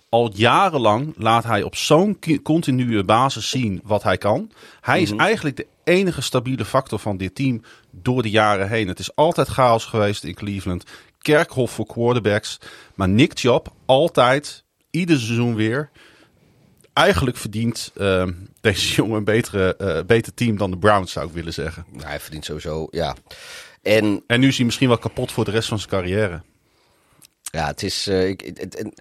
al 0.08 0.32
jarenlang 0.34 1.14
laat 1.16 1.44
hij 1.44 1.62
op 1.62 1.76
zo'n 1.76 2.18
continue 2.42 3.04
basis 3.04 3.50
zien 3.50 3.80
wat 3.84 4.02
hij 4.02 4.18
kan. 4.18 4.50
Hij 4.80 5.02
is 5.02 5.12
eigenlijk 5.12 5.56
de 5.56 5.66
enige 5.84 6.20
stabiele 6.20 6.64
factor 6.64 6.98
van 6.98 7.16
dit 7.16 7.34
team 7.34 7.62
door 7.90 8.22
de 8.22 8.30
jaren 8.30 8.68
heen. 8.68 8.88
Het 8.88 8.98
is 8.98 9.14
altijd 9.14 9.48
chaos 9.48 9.84
geweest 9.84 10.24
in 10.24 10.34
Cleveland. 10.34 10.84
Kerkhof 11.18 11.70
voor 11.70 11.86
quarterbacks. 11.86 12.58
Maar 12.94 13.08
Nick 13.08 13.38
Chubb 13.38 13.72
altijd, 13.86 14.64
ieder 14.90 15.18
seizoen 15.18 15.54
weer. 15.54 15.90
Eigenlijk 16.92 17.36
verdient 17.36 17.92
eh, 17.96 18.26
deze 18.60 18.94
jongen 18.94 19.16
een 19.16 19.24
betere, 19.24 19.76
eh, 19.76 20.04
beter 20.04 20.34
team 20.34 20.56
dan 20.56 20.70
de 20.70 20.78
Browns, 20.78 21.12
zou 21.12 21.26
ik 21.26 21.32
willen 21.32 21.52
zeggen. 21.52 21.84
Nou, 21.90 22.06
hij 22.06 22.20
verdient 22.20 22.44
sowieso, 22.44 22.86
ja. 22.90 23.16
En 23.82 24.22
En 24.26 24.40
nu 24.40 24.48
is 24.48 24.56
hij 24.56 24.64
misschien 24.64 24.88
wel 24.88 24.98
kapot 24.98 25.32
voor 25.32 25.44
de 25.44 25.50
rest 25.50 25.68
van 25.68 25.78
zijn 25.78 25.90
carrière. 25.90 26.42
ja, 27.42 27.66
het 27.66 27.82
is... 27.82 28.06
eh, 28.06 28.28
ik, 28.28 28.40
het, 28.40 29.00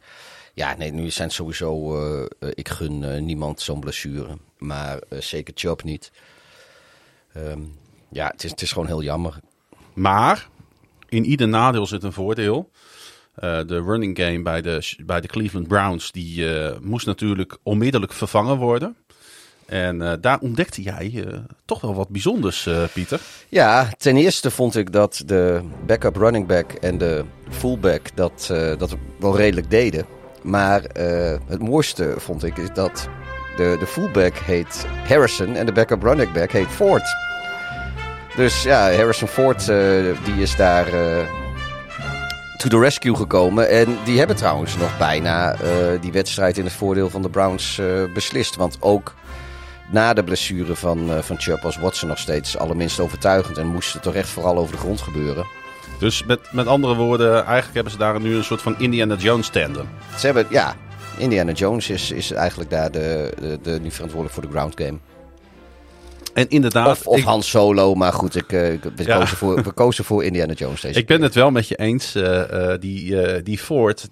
ja, 0.58 0.76
nee, 0.78 0.92
nu 0.92 1.10
zijn 1.10 1.30
sowieso... 1.30 1.96
eh, 1.96 2.26
eh, 2.40 2.50
ik 2.54 2.70
gun 2.70 3.04
eh, 3.04 3.22
niemand 3.22 3.62
zo'n 3.62 3.80
blessure. 3.80 4.38
Maar 4.58 5.00
zeker 5.10 5.54
Chubb 5.58 5.84
niet. 5.84 6.12
Ehm, 7.34 7.62
ja, 8.10 8.28
het 8.28 8.44
is, 8.44 8.52
het 8.52 8.62
is 8.62 8.72
gewoon 8.72 8.88
heel 8.88 9.04
jammer. 9.04 9.40
Maar 9.94 10.48
in 11.10 11.26
ieder 11.26 11.48
nadeel 11.48 11.86
zit 11.86 12.04
een 12.04 12.14
voordeel. 12.14 12.70
De 13.36 13.82
running 13.86 14.20
game 14.20 14.42
bij 14.42 14.62
de, 14.62 14.94
bij 15.06 15.22
de 15.22 15.28
Cleveland 15.28 15.68
Browns 15.68 16.12
die, 16.12 16.46
moest 16.82 17.06
natuurlijk 17.06 17.58
onmiddellijk 17.64 18.14
vervangen 18.14 18.58
worden. 18.58 18.96
En 19.66 20.18
daar 20.22 20.40
ontdekte 20.40 20.82
jij 20.82 21.24
toch 21.66 21.82
wel 21.82 21.94
wat 21.94 22.10
bijzonders, 22.10 22.70
Pieter. 22.94 23.22
Ja, 23.50 23.90
ten 23.98 24.18
eerste 24.18 24.52
vond 24.52 24.76
ik 24.76 24.92
dat 24.92 25.24
de 25.26 25.62
backup 25.86 26.16
running 26.16 26.48
back 26.48 26.72
en 26.72 26.98
de 26.98 27.26
fullback 27.50 28.16
dat, 28.16 28.46
dat 28.78 28.96
wel 29.20 29.38
redelijk 29.38 29.70
deden. 29.70 30.17
Maar 30.48 30.82
eh, 30.82 31.36
het 31.48 31.62
mooiste 31.62 32.14
vond 32.18 32.44
ik 32.44 32.58
is 32.58 32.74
dat 32.74 33.08
de, 33.56 33.76
de 33.80 33.88
fullback 33.88 34.38
heet 34.38 34.86
Harrison 35.08 35.56
en 35.56 35.66
de 35.66 35.72
backup 35.72 36.04
running 36.04 36.32
back 36.32 36.52
heet 36.52 36.68
Ford. 36.68 37.16
Dus 38.36 38.64
ja, 38.64 38.94
Harrison 38.94 39.28
Ford 39.28 39.70
eh, 39.70 39.78
die 40.24 40.42
is 40.42 40.56
daar 40.56 40.88
eh, 40.88 41.26
to 42.58 42.70
the 42.70 42.80
rescue 42.80 43.16
gekomen. 43.16 43.70
En 43.70 43.98
die 44.06 44.18
hebben 44.18 44.36
trouwens 44.36 44.78
nog 44.78 44.98
bijna 44.98 45.56
die 46.02 46.12
wedstrijd 46.12 46.58
in 46.58 46.64
het 46.64 46.74
voordeel 46.74 47.10
van 47.10 47.22
de 47.22 47.30
Browns 47.30 47.82
beslist. 48.14 48.56
Want 48.56 48.78
ook 48.80 49.14
na 49.92 50.14
de 50.14 50.24
blessure 50.24 50.76
van, 50.76 51.12
eh 51.12 51.22
van 51.22 51.40
Chubb 51.40 51.62
was 51.62 51.78
Watson 51.78 52.10
nog 52.10 52.20
steeds 52.20 52.58
allerminst 52.58 53.00
overtuigend. 53.00 53.58
En 53.58 53.68
moest 53.68 53.94
het 53.94 54.02
toch 54.02 54.16
echt 54.16 54.30
vooral 54.30 54.58
over 54.58 54.72
de 54.72 54.82
grond 54.82 55.02
gebeuren. 55.02 55.46
Dus 56.00 56.24
met, 56.26 56.40
met 56.52 56.68
andere 56.68 56.96
woorden, 56.96 57.34
eigenlijk 57.34 57.74
hebben 57.74 57.92
ze 57.92 57.98
daar 57.98 58.20
nu 58.22 58.36
een 58.36 58.44
soort 58.44 58.62
van 58.62 58.76
Indiana 58.80 59.16
Jones 59.16 59.50
tandem. 59.50 59.88
Ze 60.18 60.26
hebben, 60.26 60.46
ja, 60.50 60.76
Indiana 61.18 61.52
Jones 61.52 61.90
is, 61.90 62.12
is 62.12 62.32
eigenlijk 62.32 62.70
daar 62.70 62.92
de, 62.92 63.34
de, 63.42 63.60
de, 63.62 63.80
nu 63.82 63.92
verantwoordelijk 63.92 64.34
voor 64.34 64.44
de 64.44 64.50
ground 64.58 64.74
game. 64.82 64.98
En 66.34 66.50
inderdaad, 66.50 66.88
Of, 66.88 67.08
of 67.08 67.18
ik, 67.18 67.24
Han 67.24 67.44
Solo, 67.44 67.96
maar 67.96 68.14
goed, 68.14 68.36
ik, 68.36 68.52
eh, 68.52 68.74
ik- 68.74 68.84
we, 68.96 69.04
Ja. 69.06 69.18
kozen 69.20 69.38
voor, 69.38 69.64
we 69.64 69.72
kozen 69.72 70.04
voor 70.06 70.24
Indiana 70.24 70.54
Jones 70.54 70.82
deze 70.82 71.00
ik 71.00 71.08
ben 71.08 71.22
het 71.22 71.34
wel 71.34 71.52
met 71.52 71.68
je 71.68 71.76
eens. 71.76 72.16
eh, 72.16 72.72
eh, 72.74 72.80
die, 72.82 73.42
die 73.44 73.58
Ford, 73.58 74.10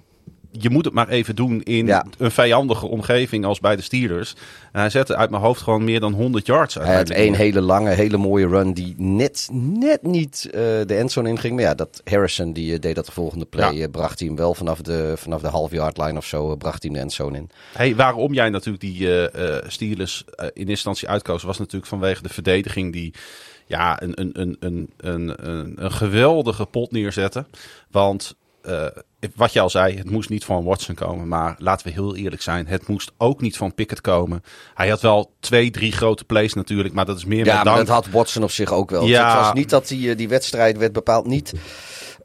je 0.59 0.69
moet 0.69 0.85
het 0.85 0.93
maar 0.93 1.07
even 1.07 1.35
doen 1.35 1.61
in 1.63 1.85
Ja. 1.85 2.05
een 2.17 2.31
vijandige 2.31 2.87
omgeving 2.87 3.45
als 3.45 3.59
bij 3.59 3.75
de 3.75 3.81
Steelers. 3.81 4.35
En 4.71 4.79
hij 4.79 4.89
zette 4.89 5.15
uit 5.15 5.29
mijn 5.29 5.41
hoofd 5.41 5.61
gewoon 5.61 5.83
meer 5.83 5.99
dan 5.99 6.13
100 6.13 6.45
yards. 6.45 6.73
Hij 6.75 6.95
had 6.95 7.09
één 7.09 7.33
hele 7.33 7.61
lange, 7.61 7.89
hele 7.89 8.17
mooie 8.17 8.47
run 8.47 8.73
die 8.73 8.95
net, 8.97 9.49
net 9.51 10.01
niet 10.03 10.45
eh, 10.45 10.51
de 10.61 10.95
endzone 10.95 11.29
inging. 11.29 11.53
Maar 11.55 11.63
ja, 11.63 11.73
dat 11.75 12.01
Harrison 12.03 12.53
die 12.53 12.73
eh, 12.73 12.79
deed 12.79 12.95
dat 12.95 13.05
de 13.05 13.11
volgende 13.11 13.45
play. 13.45 13.73
Ja. 13.73 13.83
eh, 13.85 13.91
bracht 13.91 14.19
hij 14.19 14.27
hem 14.27 14.37
wel 14.37 14.53
vanaf 14.53 14.81
de, 14.81 15.13
vanaf 15.17 15.41
de 15.41 15.47
half 15.47 15.71
yard 15.71 15.97
line 15.97 16.17
of 16.17 16.25
zo, 16.25 16.55
bracht 16.55 16.81
hij 16.83 16.91
hem 16.91 16.93
de 16.93 16.99
endzone 17.05 17.37
in. 17.37 17.49
Hey, 17.73 17.95
waarom 17.95 18.33
jij 18.33 18.49
natuurlijk 18.49 18.83
die 18.83 19.07
Steelers 19.67 20.23
in 20.27 20.43
eerste 20.45 20.63
instantie 20.69 21.07
uitkoos, 21.09 21.43
was 21.43 21.57
natuurlijk 21.57 21.85
vanwege 21.85 22.21
de 22.23 22.29
verdediging 22.29 22.93
die 22.93 23.13
ja, 23.67 24.01
een, 24.01 24.21
een, 24.21 24.29
een, 24.33 24.57
een, 24.59 24.89
een, 24.97 25.33
een, 25.49 25.73
een 25.83 25.91
geweldige 25.91 26.65
pot 26.65 26.91
neerzette. 26.91 27.45
Want 27.91 28.35
eh, 28.65 28.85
wat 29.35 29.53
je 29.53 29.59
al 29.59 29.69
zei, 29.69 29.97
het 29.97 30.09
moest 30.09 30.29
niet 30.29 30.45
van 30.45 30.63
Watson 30.63 30.95
komen. 30.95 31.27
Maar 31.27 31.55
laten 31.57 31.87
we 31.87 31.93
heel 31.93 32.15
eerlijk 32.15 32.41
zijn, 32.41 32.67
het 32.67 32.87
moest 32.87 33.11
ook 33.17 33.41
niet 33.41 33.57
van 33.57 33.73
Pickett 33.73 34.01
komen. 34.01 34.43
Hij 34.73 34.89
had 34.89 35.01
wel 35.01 35.31
twee, 35.39 35.71
drie 35.71 35.91
grote 35.91 36.25
plays 36.25 36.53
natuurlijk, 36.53 36.93
maar 36.93 37.05
dat 37.05 37.17
is 37.17 37.25
meer 37.25 37.45
Ja, 37.45 37.63
maar 37.63 37.75
dat 37.75 37.87
had 37.87 38.07
Watson 38.07 38.43
op 38.43 38.51
zich 38.51 38.73
ook 38.73 38.89
wel. 38.89 39.05
Ja. 39.05 39.27
Het 39.27 39.45
was 39.45 39.53
niet 39.53 39.69
dat 39.69 39.87
die, 39.87 40.09
eh, 40.09 40.17
die 40.17 40.29
wedstrijd 40.29 40.77
werd 40.77 40.93
bepaald 40.93 41.25
niet... 41.25 41.53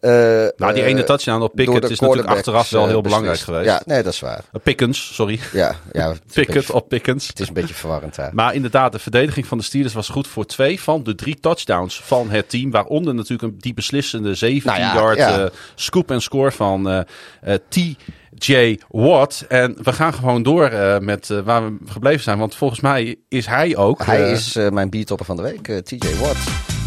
eh, 0.00 0.10
nou, 0.56 0.72
die 0.74 0.82
eh, 0.82 0.88
ene 0.88 1.04
touchdown 1.04 1.42
op 1.42 1.52
Pickett 1.54 1.90
is 1.90 2.00
natuurlijk 2.00 2.28
achteraf 2.28 2.70
wel 2.70 2.82
eh, 2.82 2.88
heel 2.88 3.00
belangrijk 3.00 3.38
beslist. 3.38 3.58
geweest. 3.58 3.84
Ja, 3.86 3.92
nee, 3.94 4.02
dat 4.02 4.12
is 4.12 4.20
waar. 4.20 4.40
Eh, 4.52 4.60
Pickens, 4.62 5.14
sorry. 5.14 5.38
Ja, 5.52 5.74
ja 5.92 6.14
Pickett 6.34 6.70
op 6.70 6.88
Pickens. 6.88 7.26
het 7.28 7.40
is 7.40 7.48
een 7.48 7.54
beetje 7.54 7.74
verwarrend 7.74 8.14
daar. 8.14 8.30
Maar 8.34 8.54
inderdaad, 8.54 8.92
de 8.92 8.98
verdediging 8.98 9.46
van 9.46 9.58
de 9.58 9.64
Steelers 9.64 9.94
was 9.94 10.08
goed 10.08 10.26
voor 10.26 10.46
twee 10.46 10.80
van 10.80 11.02
de 11.02 11.14
drie 11.14 11.40
touchdowns 11.40 12.00
van 12.04 12.30
het 12.30 12.48
team. 12.50 12.70
Waaronder 12.70 13.14
natuurlijk 13.14 13.42
een, 13.52 13.58
die 13.58 13.74
beslissende 13.74 14.34
17-yard 14.36 14.64
Nou 14.64 15.16
ja, 15.16 15.38
eh, 15.44 15.50
scoop 15.74 16.10
en 16.10 16.22
score 16.22 16.50
van 16.52 16.88
eh, 16.90 17.00
eh, 17.40 17.58
T.J. 17.68 18.78
Watt. 18.88 19.44
En 19.48 19.76
we 19.82 19.92
gaan 19.92 20.14
gewoon 20.14 20.42
door 20.42 20.64
eh, 20.66 20.98
met 20.98 21.30
eh, 21.30 21.38
waar 21.40 21.64
we 21.64 21.76
gebleven 21.86 22.22
zijn. 22.22 22.38
Want 22.38 22.54
volgens 22.54 22.80
mij 22.80 23.16
is 23.28 23.46
hij 23.46 23.76
ook... 23.76 24.04
Hij 24.04 24.24
eh, 24.24 24.30
is 24.30 24.56
eh, 24.56 24.68
mijn 24.68 24.90
beatopper 24.90 25.26
van 25.26 25.36
de 25.36 25.42
week, 25.42 25.68
eh, 25.68 25.76
TJ 25.76 26.16
Watt. 26.20 26.79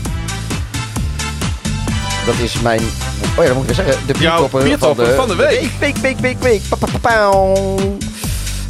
Dat 2.25 2.39
is 2.39 2.61
mijn... 2.61 2.81
Oh 3.37 3.43
ja, 3.43 3.43
dat 3.43 3.53
moet 3.53 3.69
ik 3.69 3.75
weer 3.75 3.85
zeggen. 3.85 4.07
De 4.07 4.19
Jouw 4.19 4.35
beatopper 4.35 4.63
beatopper 4.63 5.15
van 5.15 5.27
de 5.27 5.35
week. 5.35 5.69
Week, 5.79 5.97
week, 5.97 6.17
week, 6.17 6.39
week. 6.39 6.61
Pa, 6.69 6.75
pa, 6.75 6.87
pa, 6.91 6.97
pauw. 6.97 7.77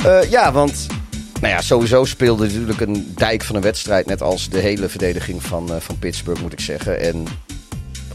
Eh, 0.05 0.29
ja, 0.29 0.51
want... 0.51 0.87
Nou 1.41 1.53
ja, 1.53 1.61
sowieso 1.61 2.05
speelde 2.05 2.45
natuurlijk 2.45 2.81
een 2.81 3.13
dijk 3.15 3.43
van 3.43 3.55
een 3.55 3.61
wedstrijd. 3.61 4.05
Net 4.05 4.21
als 4.21 4.49
de 4.49 4.59
hele 4.59 4.89
verdediging 4.89 5.43
van, 5.43 5.73
eh, 5.73 5.75
van 5.79 5.99
Pittsburgh, 5.99 6.41
moet 6.41 6.53
ik 6.53 6.59
zeggen. 6.59 6.99
En 6.99 7.27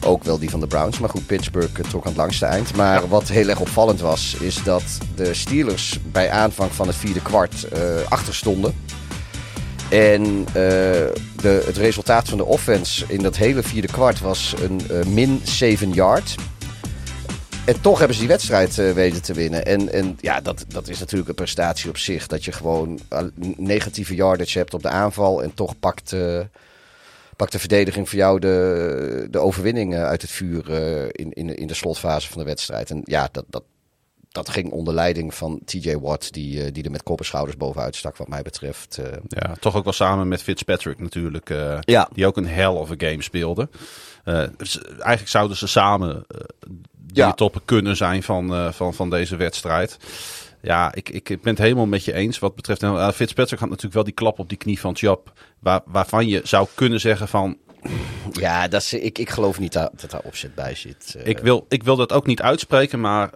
ook 0.04 0.24
wel 0.24 0.38
die 0.38 0.50
van 0.50 0.60
de 0.60 0.66
Browns. 0.66 0.98
Maar 0.98 1.10
goed, 1.10 1.26
Pittsburgh 1.26 1.78
eh, 1.78 1.84
trok 1.84 2.02
aan 2.02 2.08
het 2.08 2.20
langste 2.20 2.46
eind. 2.46 2.76
Maar 2.76 3.08
wat 3.08 3.28
heel 3.28 3.48
erg 3.48 3.60
opvallend 3.60 4.00
was, 4.00 4.36
is 4.40 4.62
dat 4.62 4.82
de 5.14 5.34
Steelers 5.34 5.98
bij 6.12 6.30
aanvang 6.30 6.72
van 6.72 6.86
het 6.86 6.96
vierde 6.96 7.22
kwart 7.22 7.64
eh 7.64 7.80
achter 8.08 8.34
stonden. 8.34 8.74
En 9.90 10.46
eh, 10.46 10.52
de, 11.42 11.62
het 11.66 11.76
resultaat 11.76 12.28
van 12.28 12.38
de 12.38 12.44
offense 12.44 13.04
in 13.08 13.22
dat 13.22 13.36
hele 13.36 13.62
vierde 13.62 13.88
kwart 13.88 14.20
was 14.20 14.54
een 14.62 14.80
eh, 14.90 15.04
min 15.04 15.40
7 15.44 15.92
yard. 15.92 16.34
En 17.66 17.80
toch 17.80 17.98
hebben 17.98 18.14
ze 18.14 18.22
die 18.22 18.30
wedstrijd 18.30 18.78
eh, 18.78 18.92
weten 18.92 19.22
te 19.22 19.32
winnen. 19.32 19.64
En, 19.64 19.92
en 19.92 20.18
ja, 20.20 20.40
dat, 20.40 20.64
dat 20.68 20.88
is 20.88 20.98
natuurlijk 20.98 21.28
een 21.28 21.34
prestatie 21.34 21.88
op 21.88 21.96
zich. 21.96 22.26
Dat 22.26 22.44
je 22.44 22.52
gewoon 22.52 22.98
negatieve 23.56 24.14
yardage 24.14 24.58
hebt 24.58 24.74
op 24.74 24.82
de 24.82 24.88
aanval. 24.88 25.42
En 25.42 25.54
toch 25.54 25.78
pakt, 25.78 26.16
pakt 27.36 27.52
de 27.52 27.58
verdediging 27.58 28.08
voor 28.08 28.18
jou 28.18 28.38
de, 28.38 29.26
de 29.30 29.38
overwinning 29.38 29.94
uit 29.94 30.22
het 30.22 30.30
vuur 30.30 30.70
in, 31.12 31.32
in, 31.32 31.56
in 31.56 31.66
de 31.66 31.74
slotfase 31.74 32.28
van 32.28 32.38
de 32.38 32.46
wedstrijd. 32.46 32.90
En 32.90 33.00
ja, 33.04 33.28
dat, 33.32 33.44
dat, 33.48 33.62
dat 34.44 34.48
ging 34.54 34.70
onder 34.70 34.94
leiding 34.94 35.34
van 35.34 35.60
TJ 35.64 35.96
Watt. 35.96 36.32
Die, 36.32 36.64
eh, 36.64 36.72
die 36.72 36.84
er 36.84 36.90
met 36.90 37.02
kop 37.02 37.18
en 37.18 37.24
schouders 37.24 37.56
bovenuit 37.56 37.96
stak 37.96 38.16
wat 38.16 38.28
mij 38.28 38.42
betreft. 38.42 38.98
eh. 38.98 39.16
Ja, 39.28 39.54
toch 39.60 39.76
ook 39.76 39.84
wel 39.84 39.92
samen 39.92 40.28
met 40.28 40.42
Fitzpatrick 40.42 40.98
natuurlijk. 41.00 41.50
eh, 41.50 41.78
Ja. 41.80 42.08
Die 42.12 42.26
ook 42.26 42.36
een 42.36 42.46
hell 42.48 42.66
of 42.66 42.90
a 42.90 42.94
game 42.98 43.22
speelde. 43.22 43.68
Dus 44.56 44.82
eigenlijk 44.82 45.28
zouden 45.28 45.56
ze 45.56 45.66
samen 45.66 46.24
de 46.28 46.74
Ja. 47.12 47.32
toppen 47.32 47.64
kunnen 47.64 47.96
zijn 47.96 48.22
van, 48.22 48.74
van, 48.74 48.94
van 48.94 49.10
deze 49.10 49.36
wedstrijd. 49.36 49.96
Ja, 50.62 50.94
ik, 50.94 51.08
ik 51.08 51.24
ben 51.26 51.38
het 51.52 51.58
helemaal 51.58 51.86
met 51.86 52.04
je 52.04 52.12
eens. 52.12 52.38
Wat 52.38 52.54
betreft 52.54 52.82
uh, 52.82 53.10
Fitzpatrick 53.10 53.58
had 53.58 53.68
natuurlijk 53.68 53.94
wel 53.94 54.04
die 54.04 54.12
klap 54.12 54.38
op 54.38 54.48
die 54.48 54.58
knie 54.58 54.80
van 54.80 54.96
Chop. 54.96 55.32
Waar, 55.58 55.80
waarvan 55.84 56.28
je 56.28 56.40
zou 56.44 56.66
kunnen 56.74 57.00
zeggen 57.00 57.28
van... 57.28 57.56
Ja, 58.32 58.68
dat 58.68 58.82
is, 58.82 58.92
ik, 58.92 59.18
ik 59.18 59.30
geloof 59.30 59.58
niet 59.58 59.72
dat, 59.72 59.90
dat 60.00 60.10
daar 60.10 60.20
opzet 60.24 60.54
bij 60.54 60.74
zit. 60.74 61.16
Ik 61.24 61.38
wil, 61.38 61.66
ik 61.68 61.82
wil 61.82 61.96
dat 61.96 62.12
ook 62.12 62.26
niet 62.26 62.42
uitspreken, 62.42 63.00
maar... 63.00 63.30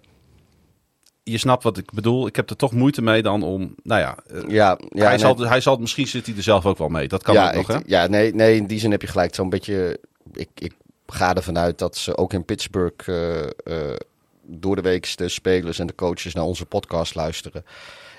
Je 1.25 1.39
snapt 1.39 1.63
wat 1.63 1.79
ik 1.79 1.93
bedoel. 1.93 2.27
Ik 2.27 2.37
heb 2.37 2.51
er 2.51 2.57
toch 2.57 2.73
moeite 2.73 3.03
mee 3.03 3.23
dan 3.23 3.43
om... 3.43 3.75
Nou 3.83 4.01
ja, 4.01 4.19
eh, 4.27 4.41
ja, 4.49 4.79
ja, 4.89 5.03
hij, 5.03 5.09
nee, 5.09 5.19
zal, 5.19 5.39
hij 5.39 5.61
zal... 5.61 5.77
Misschien 5.77 6.07
zit 6.07 6.27
hij 6.27 6.37
er 6.37 6.43
zelf 6.43 6.67
ook 6.67 6.79
wel 6.79 6.89
mee. 6.89 7.09
Dat 7.09 7.23
kan 7.23 7.35
ja, 7.35 7.49
ook 7.49 7.55
nog, 7.55 7.67
hè? 7.67 7.79
Ja, 7.87 8.07
nee, 8.07 8.35
nee, 8.35 8.57
in 8.57 8.67
die 8.67 8.79
zin 8.79 8.91
heb 8.91 9.01
je 9.01 9.09
gelijk. 9.09 9.35
Zo'n 9.35 9.49
beetje. 9.49 10.01
Ik, 10.33 10.49
ik 10.55 10.73
ga 11.07 11.35
ervan 11.35 11.59
uit 11.59 11.79
dat 11.79 11.97
ze 11.97 12.17
ook 12.17 12.33
in 12.33 12.45
Pittsburgh 12.45 13.09
eh, 13.65 13.97
door 14.43 14.77
de 14.77 14.83
week 14.83 15.17
de 15.17 15.29
spelers 15.29 15.79
en 15.79 15.87
de 15.87 15.95
coaches 15.95 16.35
naar 16.35 16.45
onze 16.45 16.67
podcast 16.67 17.15
luisteren. 17.15 17.65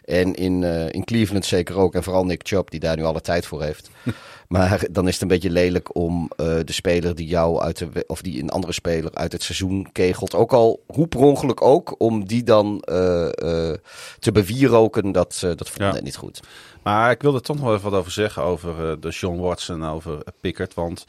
En 0.06 0.34
in, 0.34 0.64
in 0.92 1.04
Cleveland 1.04 1.46
zeker 1.46 1.76
ook. 1.76 1.96
En 1.96 2.04
vooral 2.04 2.26
Nick 2.26 2.42
Chubb, 2.44 2.70
die 2.70 2.80
daar 2.80 2.96
nu 2.96 3.04
alle 3.04 3.22
tijd 3.22 3.46
voor 3.46 3.64
heeft. 3.64 3.90
maar 4.54 4.86
dan 4.92 5.08
is 5.08 5.14
het 5.14 5.22
een 5.22 5.28
beetje 5.28 5.50
lelijk 5.50 5.96
om 5.96 6.32
eh, 6.36 6.46
de 6.64 6.72
speler 6.72 7.16
die 7.16 7.28
jou 7.28 7.62
uit 7.62 7.78
de. 7.78 8.04
of 8.08 8.22
die 8.22 8.42
een 8.42 8.50
andere 8.50 8.74
speler 8.74 9.14
uit 9.14 9.32
het 9.32 9.44
seizoen 9.44 9.90
kegelt. 9.92 10.36
Ook 10.36 10.54
al 10.54 10.84
hoe 10.88 11.08
per 11.08 11.20
ongeluk 11.20 11.62
ook. 11.62 11.96
Om 11.98 12.26
die 12.28 12.44
dan 12.44 12.80
eh, 12.82 13.26
eh, 13.26 13.78
te 14.20 14.32
bewieroken. 14.32 15.12
Dat, 15.12 15.38
dat 15.40 15.70
voelt 15.70 15.96
Ja. 15.96 16.02
niet 16.02 16.16
goed. 16.16 16.40
Maar 16.84 17.12
ik 17.12 17.22
wil 17.22 17.36
er 17.36 17.42
toch 17.42 17.60
nog 17.60 17.70
even 17.70 17.90
wat 17.90 18.00
over 18.00 18.12
zeggen 18.12 18.44
over 18.44 19.00
de 19.00 19.12
Sean 19.12 19.40
Watson, 19.40 19.86
over 19.86 20.24
Pickard. 20.42 20.74
Want 20.74 21.06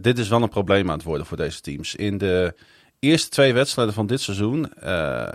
dit 0.00 0.18
is 0.18 0.28
wel 0.28 0.42
een 0.42 0.48
probleem 0.48 0.90
aan 0.90 0.96
het 0.96 1.06
worden 1.06 1.26
voor 1.26 1.36
deze 1.36 1.60
teams. 1.60 1.94
In 1.94 2.18
de 2.18 2.54
eerste 2.98 3.28
twee 3.28 3.52
wedstrijden 3.52 3.94
van 3.94 4.06
dit 4.06 4.20
seizoen 4.20 4.72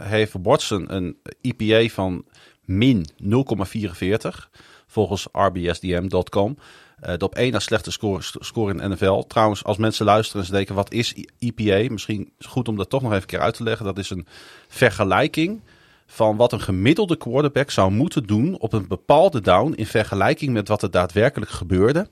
heeft 0.01 0.33
Watson 0.41 0.95
een 0.95 1.17
EPA 1.41 1.93
van 1.93 2.25
min 2.65 3.05
0,44 3.23 4.49
volgens 4.87 5.27
rbsdm.com. 5.31 6.57
Eh, 7.01 7.17
de 7.17 7.25
op 7.25 7.35
één 7.35 7.51
na 7.51 7.59
slechte 7.59 7.91
score, 7.91 8.71
in 8.71 8.77
de 8.77 8.87
NFL. 8.87 9.23
Trouwens, 9.27 9.63
als 9.63 9.77
mensen 9.77 10.05
luisteren 10.05 10.41
en 10.41 10.47
ze 10.47 10.53
denken, 10.53 10.75
wat 10.75 10.91
is 10.91 11.15
EPA? 11.39 11.91
Misschien 11.91 12.21
is 12.21 12.31
het 12.37 12.45
goed 12.45 12.67
om 12.67 12.77
dat 12.77 12.89
toch 12.89 13.01
nog 13.01 13.13
even 13.13 13.27
keer 13.27 13.39
uit 13.39 13.53
te 13.53 13.63
leggen. 13.63 13.85
Dat 13.85 13.97
is 13.97 14.09
een 14.09 14.27
vergelijking 14.67 15.61
van 16.05 16.35
wat 16.35 16.51
een 16.51 16.61
gemiddelde 16.61 17.17
quarterback 17.17 17.71
zou 17.71 17.91
moeten 17.91 18.23
doen 18.23 18.59
op 18.59 18.73
een 18.73 18.87
bepaalde 18.87 19.41
down 19.41 19.73
in 19.75 19.85
vergelijking 19.85 20.53
met 20.53 20.67
wat 20.67 20.81
er 20.81 20.91
daadwerkelijk 20.91 21.51
gebeurde. 21.51 22.09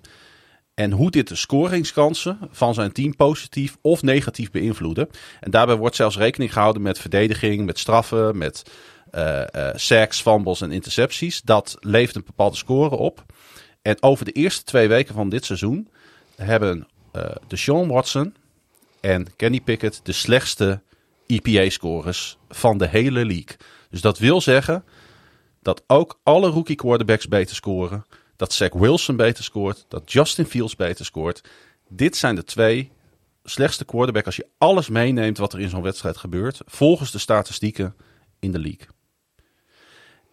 En 0.73 0.91
hoe 0.91 1.11
dit 1.11 1.27
de 1.27 1.35
scoringskansen 1.35 2.37
van 2.51 2.73
zijn 2.73 2.91
team 2.91 3.15
positief 3.15 3.77
of 3.81 4.01
negatief 4.01 4.51
beïnvloeden. 4.51 5.09
En 5.39 5.51
daarbij 5.51 5.75
wordt 5.75 5.95
zelfs 5.95 6.17
rekening 6.17 6.53
gehouden 6.53 6.81
met 6.81 6.99
verdediging, 6.99 7.65
met 7.65 7.79
straffen, 7.79 8.37
met 8.37 8.63
eh 9.11 9.53
eh, 9.53 9.75
sacks, 9.75 10.21
fumbles 10.21 10.61
en 10.61 10.71
intercepties. 10.71 11.41
Dat 11.41 11.77
levert 11.79 12.15
een 12.15 12.23
bepaalde 12.25 12.55
score 12.55 12.95
op. 12.95 13.25
En 13.87 13.97
over 13.99 14.25
de 14.25 14.31
eerste 14.31 14.63
twee 14.63 14.87
weken 14.87 15.13
van 15.13 15.29
dit 15.29 15.45
seizoen 15.45 15.87
hebben 16.35 16.87
eh 17.11 17.35
de 17.47 17.55
Sean 17.55 17.87
Watson 17.87 18.35
en 18.99 19.35
Kenny 19.35 19.61
Pickett 19.61 19.99
de 20.03 20.11
slechtste 20.11 20.81
EPA-scores 21.27 22.37
van 22.49 22.77
de 22.77 22.87
hele 22.87 23.25
league. 23.25 23.57
Dus 23.89 24.01
dat 24.01 24.17
wil 24.17 24.41
zeggen 24.41 24.83
dat 25.61 25.83
ook 25.87 26.19
alle 26.23 26.49
rookie 26.49 26.75
quarterbacks 26.75 27.27
beter 27.27 27.55
scoren. 27.55 28.05
Dat 28.35 28.53
Zach 28.53 28.73
Wilson 28.73 29.15
beter 29.15 29.43
scoort. 29.43 29.85
Dat 29.87 30.11
Justin 30.11 30.45
Fields 30.45 30.75
beter 30.75 31.05
scoort. 31.05 31.43
Dit 31.89 32.15
zijn 32.15 32.35
de 32.35 32.43
twee 32.43 32.91
slechtste 33.43 33.85
quarterbacks 33.85 34.25
als 34.25 34.35
je 34.35 34.47
alles 34.57 34.89
meeneemt 34.89 35.37
wat 35.37 35.53
er 35.53 35.59
in 35.59 35.69
zo'n 35.69 35.81
wedstrijd 35.81 36.17
gebeurt. 36.17 36.61
Volgens 36.65 37.11
de 37.11 37.19
statistieken 37.19 37.95
in 38.39 38.51
de 38.51 38.59
league. 38.59 38.96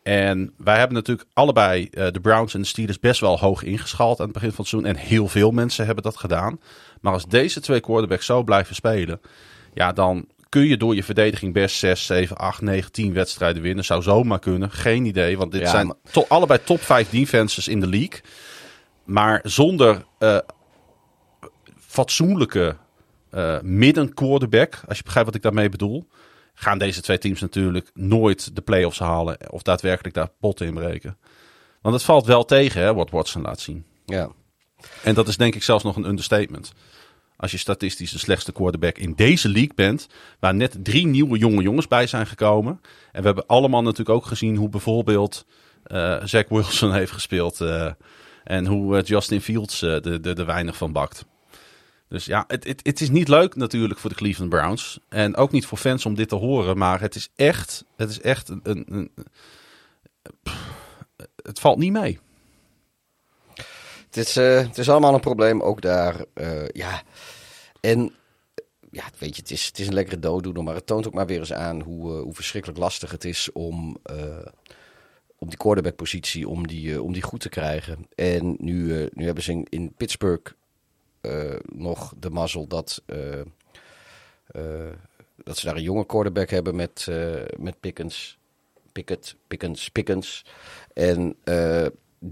En 0.04 0.52
wij 0.56 0.76
hebben 0.78 0.96
natuurlijk 0.96 1.28
allebei 1.32 1.88
eh, 1.90 2.06
de 2.10 2.20
Browns 2.20 2.54
en 2.54 2.60
de 2.60 2.66
Steelers 2.66 2.98
best 3.00 3.20
wel 3.20 3.38
hoog 3.38 3.62
ingeschaald 3.62 4.18
aan 4.18 4.24
het 4.24 4.34
begin 4.34 4.48
van 4.52 4.58
het 4.58 4.68
seizoen. 4.68 4.90
En 4.90 4.96
heel 4.96 5.28
veel 5.28 5.50
mensen 5.50 5.86
hebben 5.86 6.04
dat 6.04 6.16
gedaan. 6.16 6.60
Maar 7.00 7.12
als 7.12 7.26
deze 7.26 7.60
twee 7.60 7.80
quarterbacks 7.80 8.26
zo 8.26 8.42
blijven 8.42 8.74
spelen, 8.74 9.20
ja, 9.74 9.92
dan 9.92 10.26
kun 10.48 10.66
je 10.66 10.76
door 10.76 10.94
je 10.94 11.04
verdediging 11.04 11.52
best 11.52 11.76
6, 11.76 12.06
7, 12.06 12.36
8, 12.36 12.60
9, 12.60 12.92
10 12.92 13.12
wedstrijden 13.12 13.62
winnen. 13.62 13.84
Zou 13.84 14.02
zomaar 14.02 14.38
kunnen. 14.38 14.70
Geen 14.70 15.04
idee. 15.04 15.38
Want 15.38 15.52
dit 15.52 15.60
Ja, 15.60 15.70
zijn 15.70 15.86
maar- 15.86 15.96
to- 16.10 16.24
allebei 16.28 16.60
top 16.64 16.80
5 16.80 17.10
defenses 17.10 17.68
in 17.68 17.80
de 17.80 17.86
league. 17.88 18.20
Maar 19.04 19.40
zonder 19.42 20.04
eh, 20.18 20.38
fatsoenlijke 21.78 22.76
uh, 23.34 23.60
midden 23.62 24.14
quarterback, 24.14 24.80
als 24.88 24.96
je 24.96 25.02
begrijpt 25.04 25.28
wat 25.28 25.36
ik 25.36 25.42
daarmee 25.42 25.68
bedoel, 25.68 26.06
gaan 26.54 26.78
deze 26.78 27.00
twee 27.00 27.18
teams 27.18 27.40
natuurlijk 27.40 27.90
nooit 27.94 28.56
de 28.56 28.62
playoffs 28.62 28.98
halen 28.98 29.52
of 29.52 29.62
daadwerkelijk 29.62 30.14
daar 30.14 30.30
potten 30.40 30.66
in 30.66 30.74
breken. 30.74 31.16
Want 31.80 31.94
het 31.94 32.04
valt 32.04 32.26
wel 32.26 32.44
tegen 32.44 32.82
hè, 32.82 32.94
wat 32.94 33.10
Watson 33.10 33.42
laat 33.42 33.60
zien. 33.60 33.84
Ja. 34.04 34.30
En 35.02 35.14
dat 35.14 35.28
is 35.28 35.36
denk 35.36 35.54
ik 35.54 35.62
zelfs 35.62 35.84
nog 35.84 35.96
een 35.96 36.08
understatement. 36.08 36.72
Als 37.36 37.50
je 37.50 37.58
statistisch 37.58 38.12
de 38.12 38.18
slechtste 38.18 38.52
quarterback 38.52 38.98
in 38.98 39.14
deze 39.14 39.48
league 39.48 39.74
bent, 39.74 40.08
waar 40.40 40.54
net 40.54 40.76
drie 40.82 41.06
nieuwe 41.06 41.38
jonge 41.38 41.62
jongens 41.62 41.88
bij 41.88 42.06
zijn 42.06 42.26
gekomen. 42.26 42.80
En 43.12 43.20
we 43.20 43.26
hebben 43.26 43.46
allemaal 43.46 43.82
natuurlijk 43.82 44.16
ook 44.16 44.26
gezien 44.26 44.56
hoe 44.56 44.68
bijvoorbeeld 44.68 45.46
uh, 45.86 46.24
Zach 46.24 46.48
Wilson 46.48 46.92
heeft 47.00 47.12
gespeeld. 47.12 47.60
Uh, 47.60 47.90
en 48.44 48.66
hoe 48.66 48.96
uh, 48.96 49.02
Justin 49.02 49.40
Fields 49.40 49.78
de, 49.78 50.18
de, 50.20 50.32
de 50.34 50.44
weinig 50.44 50.76
van 50.76 50.92
bakt. 50.92 51.24
Dus 52.08 52.24
ja, 52.24 52.44
het, 52.46 52.64
het, 52.64 52.80
het 52.82 53.00
is 53.00 53.10
niet 53.10 53.28
leuk 53.28 53.54
natuurlijk 53.54 54.00
voor 54.00 54.10
de 54.10 54.16
Cleveland 54.16 54.50
Browns. 54.50 54.98
En 55.08 55.36
ook 55.36 55.50
niet 55.50 55.66
voor 55.66 55.78
fans 55.78 56.06
om 56.06 56.14
dit 56.14 56.28
te 56.28 56.34
horen. 56.34 56.78
Maar 56.78 57.00
het 57.00 57.14
is 57.14 57.28
echt, 57.36 57.84
het 57.96 58.10
is 58.10 58.20
echt 58.20 58.48
een, 58.48 58.84
een, 58.88 59.10
het 61.42 61.60
valt 61.60 61.78
niet 61.78 61.92
mee. 61.92 62.18
Het 64.06 64.16
is, 64.16 64.36
uh, 64.36 64.58
het 64.58 64.78
is 64.78 64.88
allemaal 64.88 65.14
een 65.14 65.20
probleem, 65.20 65.62
ook 65.62 65.80
daar. 65.80 66.24
Uh, 66.34 66.68
ja, 66.68 67.02
en 67.80 68.14
ja, 68.90 69.04
weet 69.18 69.36
je, 69.36 69.42
het 69.42 69.50
is, 69.50 69.66
het 69.66 69.78
is 69.78 69.86
een 69.86 69.94
lekkere 69.94 70.18
dooddoener, 70.18 70.62
maar 70.62 70.74
het 70.74 70.86
toont 70.86 71.06
ook 71.06 71.14
maar 71.14 71.26
weer 71.26 71.38
eens 71.38 71.52
aan 71.52 71.80
hoe, 71.80 72.12
uh, 72.12 72.22
hoe 72.22 72.34
verschrikkelijk 72.34 72.80
lastig 72.80 73.10
het 73.10 73.24
is 73.24 73.52
om, 73.52 73.96
om 75.38 75.48
die 75.48 75.56
quarterback-positie 75.56 76.48
om 76.48 76.66
die, 76.66 77.02
om 77.02 77.12
die 77.12 77.22
goed 77.22 77.40
te 77.40 77.48
krijgen. 77.48 78.06
En 78.14 78.56
nu, 78.58 79.08
nu 79.12 79.24
hebben 79.24 79.42
ze 79.42 79.52
in, 79.52 79.66
in 79.68 79.94
Pittsburgh 79.96 80.52
nog 81.72 82.12
de 82.18 82.30
mazzel 82.30 82.66
dat, 82.66 83.02
dat 85.36 85.56
ze 85.58 85.66
daar 85.66 85.76
een 85.76 85.82
jonge 85.82 86.06
quarterback 86.06 86.50
hebben 86.50 86.76
met, 86.76 87.06
met 87.58 87.80
Pickens. 87.80 88.38
Pickett, 88.92 89.36
Pickens, 89.46 89.88
Pickens. 89.88 90.44
En 90.92 91.36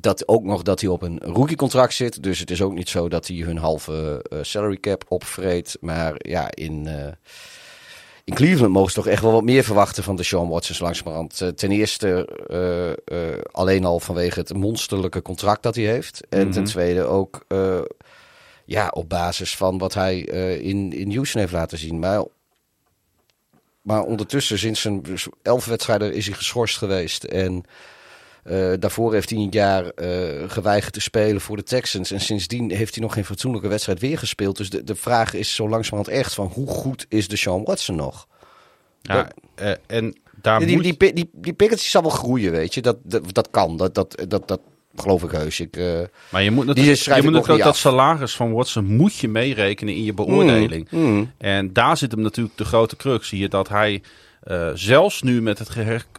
dat 0.00 0.28
ook 0.28 0.42
nog 0.42 0.62
dat 0.62 0.80
hij 0.80 0.90
op 0.90 1.02
een 1.02 1.18
rookie-contract 1.18 1.94
zit. 1.94 2.22
Dus 2.22 2.38
het 2.38 2.50
is 2.50 2.62
ook 2.62 2.72
niet 2.72 2.88
zo 2.88 3.08
dat 3.08 3.26
hij 3.26 3.36
hun 3.36 3.58
halve 3.58 4.24
uh, 4.32 4.38
salary 4.42 4.76
cap 4.76 5.04
opvreet. 5.08 5.76
Maar 5.80 6.14
ja, 6.18 6.50
in, 6.54 6.86
uh, 6.86 7.06
in 8.24 8.34
Cleveland 8.34 8.72
mogen 8.72 8.90
ze 8.90 8.96
toch 8.96 9.06
echt 9.06 9.22
wel 9.22 9.32
wat 9.32 9.44
meer 9.44 9.64
verwachten 9.64 10.02
van 10.02 10.16
de 10.16 10.22
Sean 10.22 10.48
Watson 10.48 10.76
langzamerhand. 10.80 11.42
ten 11.56 11.70
eerste 11.70 12.28
alleen 13.52 13.84
al 13.84 14.00
vanwege 14.00 14.38
het 14.38 14.54
monsterlijke 14.54 15.22
contract 15.22 15.62
dat 15.62 15.74
hij 15.74 15.84
heeft. 15.84 16.20
En 16.28 16.38
mm 16.38 16.44
-hmm. 16.44 16.52
ten 16.52 16.64
tweede 16.64 17.02
ook 17.02 17.46
ja, 18.72 18.88
op 18.88 19.08
basis 19.08 19.56
van 19.56 19.78
wat 19.78 19.94
hij 19.94 20.18
in, 20.60 20.92
in 20.92 21.12
Houston 21.12 21.40
heeft 21.40 21.52
laten 21.52 21.78
zien. 21.78 21.98
Maar 21.98 22.24
maar 23.82 24.02
ondertussen, 24.02 24.58
sinds 24.58 24.80
zijn 24.80 25.02
elf 25.42 25.64
wedstrijden, 25.64 26.14
is 26.14 26.26
hij 26.26 26.34
geschorst 26.34 26.78
geweest. 26.78 27.24
En 27.24 27.64
uh, 28.44 28.72
daarvoor 28.78 29.12
heeft 29.12 29.30
hij 29.30 29.38
een 29.38 29.50
jaar 29.50 29.84
uh, 29.84 30.50
geweigerd 30.50 30.92
te 30.92 31.00
spelen 31.00 31.40
voor 31.40 31.56
de 31.56 31.62
Texans. 31.62 32.10
En 32.10 32.20
sindsdien 32.20 32.70
heeft 32.70 32.94
hij 32.94 33.02
nog 33.02 33.12
geen 33.14 33.24
fatsoenlijke 33.24 33.68
wedstrijd 33.68 34.00
weer 34.00 34.18
gespeeld. 34.18 34.56
Dus 34.56 34.70
de, 34.70 34.84
de 34.84 34.94
vraag 34.94 35.34
is 35.34 35.54
zo 35.54 35.68
langzamerhand 35.68 36.16
echt 36.16 36.34
van 36.34 36.46
hoe 36.46 36.66
goed 36.66 37.06
is 37.08 37.28
de 37.28 37.36
Sean 37.36 37.64
Watson 37.64 37.96
nog? 37.96 38.26
Ja, 39.02 39.30
en 39.86 40.20
daar 40.42 40.58
die, 40.58 40.74
moet... 40.74 40.98
die, 40.98 41.12
die, 41.12 41.30
die, 41.32 41.56
die 41.56 41.78
zal 41.78 42.02
wel 42.02 42.10
groeien, 42.10 42.52
weet 42.52 42.74
je. 42.74 42.82
Dat, 42.82 42.96
dat, 43.02 43.34
dat 43.34 43.50
kan, 43.50 43.76
dat, 43.76 43.94
dat, 43.94 44.24
dat, 44.28 44.48
dat 44.48 44.60
geloof 44.96 45.22
ik 45.22 45.30
heus. 45.30 45.60
Ik, 45.60 45.76
uh, 45.76 46.00
maar 46.30 46.42
je 46.42 46.50
moet 46.50 46.66
natuurlijk, 46.66 47.00
je 47.00 47.22
moet 47.22 47.32
natuurlijk 47.32 47.64
dat 47.64 47.76
salaris 47.76 48.36
van 48.36 48.52
Watson 48.52 48.84
moet 48.84 49.14
je 49.14 49.28
meerekenen 49.28 49.94
in 49.94 50.04
je 50.04 50.14
beoordeling. 50.14 50.90
Mm, 50.90 51.00
mm. 51.00 51.32
En 51.38 51.72
daar 51.72 51.96
zit 51.96 52.12
hem 52.12 52.20
natuurlijk 52.20 52.56
de 52.56 52.64
grote 52.64 52.96
crux. 52.96 53.28
Zie 53.28 53.38
je 53.38 53.48
dat 53.48 53.68
hij 53.68 54.02
uh, 54.44 54.70
zelfs 54.74 55.22
nu 55.22 55.42
met 55.42 55.58
het 55.58 55.70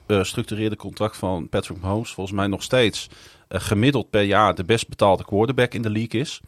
gestructureerde 0.08 0.76
contract 0.76 1.18
van 1.18 1.50
Patrick 1.50 1.82
Mahomes 1.82 2.12
volgens 2.12 2.36
mij 2.36 2.48
nog 2.48 2.64
steeds 2.64 3.10
uh, 3.50 3.60
gemiddeld 3.62 4.10
per 4.10 4.22
jaar 4.22 4.56
de 4.56 4.64
best 4.64 4.90
betaalde 4.90 5.26
quarterback 5.26 5.74
in 5.74 5.82
de 5.82 5.90
league 5.90 6.22
is. 6.22 6.42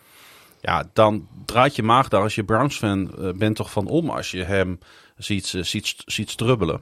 Ja, 0.61 0.89
dan 0.93 1.27
draait 1.45 1.75
je 1.75 1.83
maag 1.83 2.07
daar 2.07 2.21
als 2.21 2.35
je 2.35 2.43
Browns 2.43 2.77
fan 2.77 3.11
bent 3.35 3.55
toch 3.55 3.71
van 3.71 3.87
om 3.87 4.09
als 4.09 4.31
je 4.31 4.43
hem 4.43 4.79
ziet, 5.17 5.53
ziet, 5.61 5.95
ziet 6.05 6.29
strubbelen. 6.29 6.81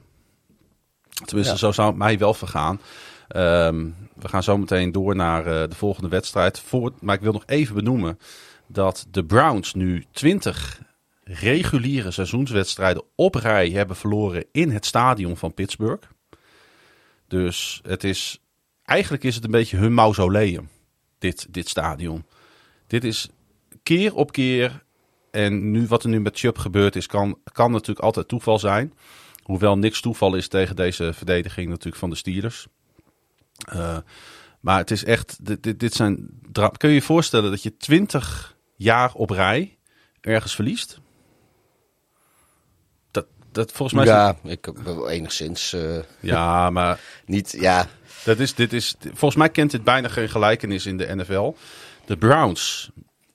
Tenminste, 1.24 1.52
ja. 1.52 1.58
zo 1.58 1.72
zou 1.72 1.88
het 1.88 1.96
mij 1.96 2.18
wel 2.18 2.34
vergaan. 2.34 2.80
Um, 3.28 3.96
we 4.14 4.28
gaan 4.28 4.42
zo 4.42 4.58
meteen 4.58 4.92
door 4.92 5.16
naar 5.16 5.46
uh, 5.46 5.52
de 5.52 5.74
volgende 5.74 6.08
wedstrijd. 6.08 6.62
Maar 7.00 7.14
ik 7.14 7.20
wil 7.20 7.32
nog 7.32 7.42
even 7.46 7.74
benoemen 7.74 8.18
dat 8.66 9.06
de 9.10 9.24
Browns 9.24 9.74
nu 9.74 10.04
20 10.10 10.80
reguliere 11.24 12.10
seizoenswedstrijden 12.10 13.02
op 13.14 13.34
rij 13.34 13.70
hebben 13.70 13.96
verloren 13.96 14.44
in 14.52 14.70
het 14.70 14.86
stadion 14.86 15.36
van 15.36 15.54
Pittsburgh. 15.54 16.08
Dus 17.28 17.80
het 17.82 18.04
is, 18.04 18.40
eigenlijk 18.84 19.24
is 19.24 19.34
het 19.34 19.44
een 19.44 19.50
beetje 19.50 19.76
hun 19.76 19.94
mausoleum, 19.94 20.68
dit, 21.18 21.46
dit 21.50 21.68
stadion. 21.68 22.24
Dit 22.86 23.04
is 23.04 23.28
keer 23.82 24.14
op 24.14 24.32
keer, 24.32 24.82
en 25.30 25.70
nu 25.70 25.86
wat 25.86 26.02
er 26.02 26.08
nu 26.08 26.20
met 26.20 26.38
Chubb 26.38 26.58
gebeurd 26.58 26.96
is, 26.96 27.06
kan, 27.06 27.38
kan 27.52 27.70
natuurlijk 27.70 28.00
altijd 28.00 28.28
toeval 28.28 28.58
zijn. 28.58 28.92
Hoewel 29.42 29.78
niks 29.78 30.00
toeval 30.00 30.34
is 30.34 30.48
tegen 30.48 30.76
deze 30.76 31.12
verdediging 31.12 31.68
natuurlijk 31.68 31.96
van 31.96 32.10
de 32.10 32.16
Steelers. 32.16 32.66
Uh, 33.72 33.96
maar 34.60 34.78
het 34.78 34.90
is 34.90 35.04
echt, 35.04 35.38
dit, 35.62 35.80
dit 35.80 35.94
zijn. 35.94 36.28
Kun 36.76 36.88
je 36.88 36.94
je 36.94 37.02
voorstellen 37.02 37.50
dat 37.50 37.62
je 37.62 37.76
twintig 37.76 38.56
jaar 38.76 39.12
op 39.12 39.30
rij 39.30 39.78
ergens 40.20 40.54
verliest? 40.54 41.00
Dat, 43.10 43.26
dat 43.52 43.72
volgens 43.72 43.98
mij. 43.98 44.14
Ja, 44.14 44.36
ik 44.42 44.68
wel 44.84 45.08
enigszins. 45.08 45.72
Uh, 45.72 45.98
ja, 46.20 46.70
maar. 46.70 47.00
niet, 47.26 47.52
ja. 47.58 47.86
Dat 48.24 48.38
is, 48.38 48.54
dit 48.54 48.72
is, 48.72 48.94
volgens 49.00 49.34
mij 49.34 49.48
kent 49.48 49.70
dit 49.70 49.84
bijna 49.84 50.08
geen 50.08 50.28
gelijkenis 50.28 50.86
in 50.86 50.96
de 50.96 51.14
NFL. 51.14 51.54
De 52.04 52.16
Browns, 52.16 52.90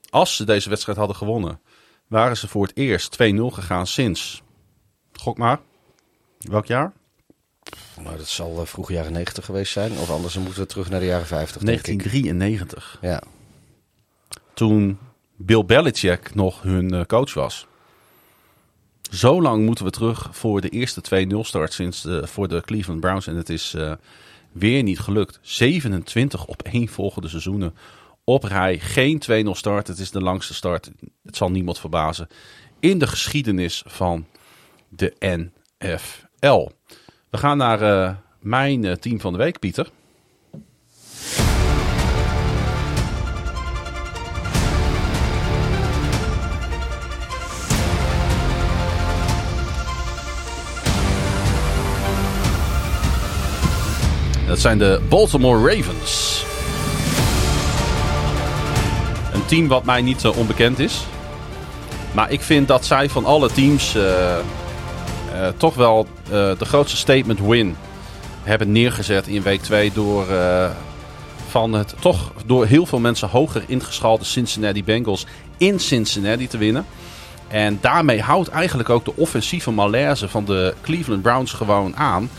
als 0.09 0.35
ze 0.35 0.43
deze 0.43 0.69
wedstrijd 0.69 0.97
hadden 0.97 1.15
gewonnen, 1.15 1.61
waren 2.07 2.37
ze 2.37 2.47
voor 2.47 2.63
het 2.65 2.77
eerst 2.77 3.17
2-0 3.23 3.25
gegaan 3.35 3.87
sinds. 3.87 4.41
Gok 5.13 5.37
maar. 5.37 5.59
Welk 6.39 6.65
jaar? 6.65 6.93
Nou, 8.03 8.17
dat 8.17 8.27
zal 8.27 8.59
uh, 8.59 8.65
vroeg 8.65 8.91
jaren 8.91 9.11
90 9.11 9.45
geweest 9.45 9.71
zijn. 9.71 9.91
Of 9.91 10.09
anders 10.09 10.37
moeten 10.37 10.61
we 10.61 10.67
terug 10.67 10.89
naar 10.89 10.99
de 10.99 11.05
jaren 11.05 11.27
50. 11.27 11.61
1993. 11.61 12.97
Ja. 13.01 13.21
Toen 14.53 14.97
Bill 15.35 15.65
Belichick 15.65 16.35
nog 16.35 16.61
hun 16.61 16.93
uh, 16.93 17.01
coach 17.03 17.33
was. 17.33 17.67
Zo 19.11 19.41
lang 19.41 19.65
moeten 19.65 19.85
we 19.85 19.91
terug 19.91 20.27
voor 20.31 20.61
de 20.61 20.69
eerste 20.69 21.27
2-0 21.33 21.39
start 21.39 21.73
sinds 21.73 22.01
de, 22.01 22.27
voor 22.27 22.47
de 22.47 22.61
Cleveland 22.61 22.99
Browns. 22.99 23.27
En 23.27 23.35
het 23.35 23.49
is 23.49 23.73
uh, 23.75 23.93
weer 24.51 24.83
niet 24.83 24.99
gelukt. 24.99 25.39
27 25.41 26.45
op 26.45 26.61
één 26.61 26.87
volgende 26.87 27.27
seizoenen 27.27 27.75
op 28.23 28.43
rij. 28.43 28.79
Geen 28.79 29.21
2-0 29.45 29.49
start. 29.51 29.87
Het 29.87 29.99
is 29.99 30.11
de 30.11 30.21
langste 30.21 30.53
start. 30.53 30.91
Het 31.23 31.35
zal 31.35 31.51
niemand 31.51 31.79
verbazen. 31.79 32.27
In 32.79 32.99
de 32.99 33.07
geschiedenis 33.07 33.83
van 33.85 34.25
de 34.89 35.13
NFL. 35.19 36.67
We 37.29 37.37
gaan 37.37 37.57
naar 37.57 37.81
uh, 37.81 38.11
mijn 38.39 38.83
uh, 38.83 38.91
team 38.91 39.19
van 39.19 39.31
de 39.31 39.37
week, 39.37 39.59
Pieter. 39.59 39.89
Dat 54.47 54.59
zijn 54.59 54.77
de 54.77 55.01
Baltimore 55.09 55.75
Ravens. 55.75 56.43
Een 59.33 59.45
team 59.45 59.67
wat 59.67 59.83
mij 59.83 60.01
niet 60.01 60.25
onbekend 60.25 60.79
is. 60.79 61.05
Maar 62.11 62.31
ik 62.31 62.41
vind 62.41 62.67
dat 62.67 62.85
zij 62.85 63.09
van 63.09 63.25
alle 63.25 63.51
teams 63.51 63.95
uh, 63.95 64.37
toch 65.57 65.75
wel 65.75 66.07
de 66.29 66.65
grootste 66.65 66.97
statement 66.97 67.39
win 67.39 67.75
hebben 68.43 68.71
neergezet 68.71 69.27
in 69.27 69.41
week 69.41 69.61
2 69.61 69.91
door 69.93 70.25
van 71.47 71.73
het 71.73 71.95
toch 71.99 72.31
door 72.45 72.65
heel 72.65 72.85
veel 72.85 72.99
mensen 72.99 73.29
hoger 73.29 73.63
ingeschalte 73.67 74.25
Cincinnati 74.25 74.83
Bengals 74.83 75.25
in 75.57 75.79
Cincinnati 75.79 76.47
te 76.47 76.57
winnen. 76.57 76.85
En 77.47 77.77
daarmee 77.81 78.21
houdt 78.21 78.49
eigenlijk 78.49 78.89
ook 78.89 79.05
de 79.05 79.15
offensieve 79.15 79.71
malaise 79.71 80.29
van 80.29 80.45
de 80.45 80.73
Cleveland 80.81 81.21
Browns 81.21 81.53
gewoon 81.53 81.95
aan. 81.95 82.29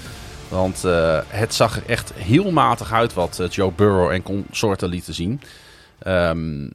Want 0.48 0.82
het 1.26 1.54
zag 1.54 1.76
er 1.76 1.82
echt 1.86 2.12
heel 2.14 2.50
matig 2.50 2.92
uit 2.92 3.14
wat 3.14 3.40
Joe 3.50 3.72
Burrow 3.72 4.10
en 4.10 4.22
consorten 4.22 4.88
lieten 4.88 5.14
zien. 5.14 5.40
Um, 6.06 6.70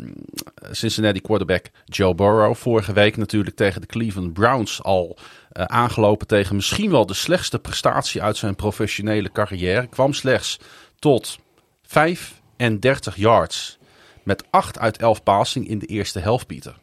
Cincinnati 0.72 1.22
quarterback 1.22 1.66
Joe 1.86 2.16
Burrow 2.16 2.56
vorige 2.56 2.94
week 2.94 3.18
natuurlijk 3.18 3.56
tegen 3.56 3.82
de 3.82 3.88
Cleveland 3.88 4.34
Browns 4.34 4.84
al 4.84 5.18
uh, 5.18 5.64
aangelopen 5.64 6.28
tegen 6.28 6.56
misschien 6.56 6.92
wel 6.92 7.06
de 7.06 7.14
slechtste 7.14 7.60
prestatie 7.60 8.22
uit 8.22 8.38
zijn 8.38 8.56
professionele 8.56 9.32
carrière. 9.32 9.88
Kwam 9.88 10.14
slechts 10.14 10.60
tot 11.00 11.40
35 11.82 13.16
yards 13.16 13.78
met 14.24 14.44
8 14.50 14.80
uit 14.80 14.98
11 14.98 15.24
passing 15.24 15.68
in 15.68 15.80
de 15.80 15.86
eerste 15.86 16.20
helft, 16.20 16.48
Pieter. 16.48 16.78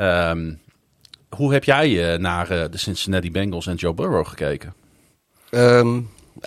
Um, 0.00 0.60
hoe 1.28 1.52
heb 1.52 1.64
jij 1.64 2.12
eh, 2.12 2.18
naar 2.18 2.50
eh, 2.50 2.70
de 2.70 2.78
Cincinnati 2.78 3.30
Bengals 3.30 3.66
en 3.66 3.74
Joe 3.74 3.94
Burrow 3.94 4.26
gekeken? 4.26 4.74
Ehm, 5.50 6.00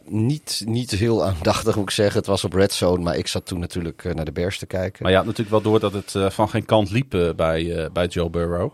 niet, 0.03 0.63
niet 0.65 0.91
heel 0.91 1.25
aandachtig 1.25 1.75
moet 1.75 1.83
ik 1.83 1.95
zeggen. 1.95 2.17
Het 2.17 2.27
was 2.27 2.43
op 2.43 2.53
Red 2.53 2.73
Zone, 2.73 3.03
maar 3.03 3.17
ik 3.17 3.27
zat 3.27 3.45
toen 3.45 3.59
natuurlijk 3.59 4.03
eh, 4.05 4.13
naar 4.13 4.25
de 4.25 4.31
Bears 4.31 4.59
te 4.59 4.65
kijken. 4.65 5.03
Maar 5.03 5.11
je 5.11 5.17
had 5.17 5.25
natuurlijk 5.25 5.63
wel 5.63 5.71
door 5.71 5.79
dat 5.79 5.93
het 5.93 6.15
eh, 6.15 6.29
van 6.29 6.49
geen 6.49 6.65
kant 6.65 6.89
liep 6.91 7.13
eh, 7.13 7.29
bij, 7.35 7.89
bij 7.93 8.07
Joe 8.07 8.29
Burrow. 8.29 8.71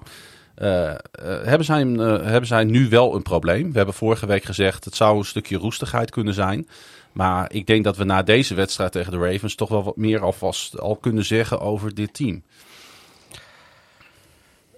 Hebben, 1.43 1.65
zij, 1.65 1.81
hebben 2.23 2.45
zij 2.45 2.63
nu 2.63 2.89
wel 2.89 3.15
een 3.15 3.21
probleem? 3.21 3.71
We 3.71 3.77
hebben 3.77 3.95
vorige 3.95 4.25
week 4.25 4.43
gezegd 4.43 4.85
het 4.85 4.95
zou 4.95 5.17
een 5.17 5.25
stukje 5.25 5.57
roestigheid 5.57 6.11
kunnen 6.11 6.33
zijn. 6.33 6.67
Maar 7.11 7.53
ik 7.53 7.67
denk 7.67 7.83
dat 7.83 7.97
we 7.97 8.03
na 8.03 8.23
deze 8.23 8.53
wedstrijd 8.53 8.91
tegen 8.91 9.11
de 9.11 9.17
Ravens 9.17 9.55
toch 9.55 9.69
wel 9.69 9.83
wat 9.83 9.97
meer 9.97 10.19
alvast 10.19 10.79
al 10.79 10.95
kunnen 10.95 11.25
zeggen 11.25 11.59
over 11.59 11.93
dit 11.93 12.13
team. 12.13 12.43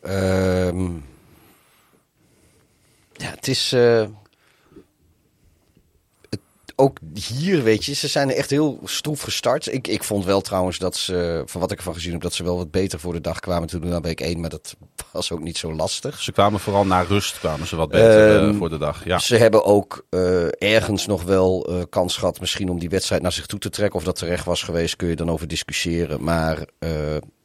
Ehm, 0.02 0.92
ja, 3.14 3.30
het 3.30 3.48
is. 3.48 3.76
Ook 6.76 7.00
hier, 7.14 7.64
weet 7.64 7.86
je, 7.86 7.94
ze 7.94 8.08
zijn 8.08 8.32
echt 8.32 8.50
heel 8.50 8.80
stroef 8.84 9.22
gestart. 9.22 9.74
Ik, 9.74 9.88
ik 9.88 10.04
vond 10.04 10.26
wel 10.26 10.42
trouwens 10.42 10.78
dat 10.78 10.96
ze, 10.96 11.44
van 11.46 11.62
wat 11.62 11.72
ik 11.72 11.78
ervan 11.78 11.94
gezien 11.94 12.12
heb, 12.12 12.22
dat 12.22 12.34
ze 12.34 12.44
wel 12.44 12.58
wat 12.58 12.72
beter 12.72 13.00
voor 13.00 13.14
de 13.14 13.22
dag 13.22 13.40
kwamen 13.40 13.68
toen 13.68 13.88
naar 13.88 14.02
week 14.02 14.22
1. 14.22 14.40
Maar 14.40 14.50
dat 14.50 14.76
was 15.12 15.32
ook 15.32 15.44
niet 15.44 15.58
zo 15.58 15.74
lastig. 15.74 16.22
Ze 16.22 16.32
kwamen 16.32 16.60
vooral 16.60 16.86
na 16.86 17.02
rust, 17.02 17.40
kwamen 17.40 17.68
ze 17.68 17.76
wat 17.76 17.90
beter 17.90 18.28
eh, 18.28 18.36
Ehm, 18.36 18.58
voor 18.58 18.70
de 18.70 18.78
dag. 18.78 19.06
Ja. 19.06 19.20
Ze 19.20 19.36
hebben 19.36 19.66
ook 19.66 20.06
eh, 20.10 20.46
ergens 20.74 21.06
nog 21.06 21.24
wel 21.24 21.66
eh, 21.66 21.82
kans 21.90 22.18
gehad 22.18 22.40
misschien 22.40 22.70
om 22.70 22.80
die 22.80 22.90
wedstrijd 22.90 23.22
naar 23.22 23.32
zich 23.32 23.46
toe 23.46 23.60
te 23.60 23.70
trekken. 23.70 24.00
Of 24.00 24.06
dat 24.06 24.16
terecht 24.16 24.46
was 24.46 24.64
geweest, 24.64 24.96
kun 24.96 25.08
je 25.08 25.16
dan 25.16 25.32
over 25.32 25.48
discussiëren. 25.48 26.24
Maar 26.24 26.68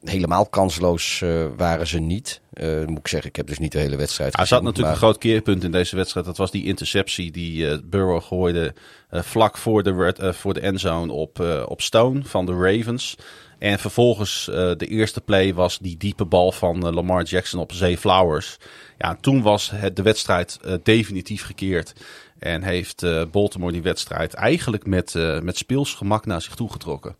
helemaal 0.03 0.45
kansloos 0.45 1.21
eh, 1.21 1.45
waren 1.57 1.87
ze 1.87 1.99
niet. 1.99 2.41
Eh, 2.53 2.85
moet 2.85 2.97
ik 2.99 3.07
zeggen, 3.07 3.29
ik 3.29 3.35
heb 3.35 3.47
dus 3.47 3.59
niet 3.59 3.71
de 3.71 3.77
hele 3.79 3.95
wedstrijd 3.95 4.33
Er 4.33 4.39
gezien. 4.39 4.55
zat 4.55 4.63
natuurlijk 4.65 4.93
maar- 4.93 5.03
een 5.03 5.07
groot 5.11 5.21
keerpunt 5.21 5.63
in 5.63 5.71
deze 5.71 5.95
wedstrijd. 5.95 6.25
Dat 6.25 6.37
was 6.37 6.51
die 6.51 6.65
interceptie 6.65 7.31
die 7.31 7.69
eh, 7.69 7.77
Burrow 7.83 8.21
gooide 8.21 8.73
vlak 9.09 9.57
voor 9.57 9.83
de, 9.83 9.93
red- 9.93 10.35
voor 10.35 10.53
de 10.53 10.59
endzone 10.59 11.11
op, 11.11 11.39
op 11.67 11.81
Stone 11.81 12.23
van 12.23 12.45
de 12.45 12.53
Ravens. 12.53 13.15
En 13.59 13.79
vervolgens 13.79 14.45
de 14.77 14.87
eerste 14.87 15.21
play 15.21 15.53
was 15.53 15.79
die 15.79 15.97
diepe 15.97 16.25
bal 16.25 16.51
van 16.51 16.93
Lamar 16.93 17.23
Jackson 17.23 17.59
op 17.59 17.71
Zay 17.71 17.97
Flowers. 17.97 18.57
Ja, 18.97 19.17
toen 19.21 19.41
was 19.41 19.71
het, 19.75 19.95
de 19.95 20.01
wedstrijd 20.01 20.59
definitief 20.83 21.43
gekeerd. 21.45 21.93
En 22.39 22.63
heeft 22.63 23.05
Baltimore 23.31 23.71
die 23.71 23.81
wedstrijd 23.81 24.33
eigenlijk 24.33 24.85
met, 24.85 25.13
met 25.43 25.57
speelsgemak 25.57 26.25
naar 26.25 26.41
zich 26.41 26.55
toe 26.55 26.71
getrokken. 26.71 27.15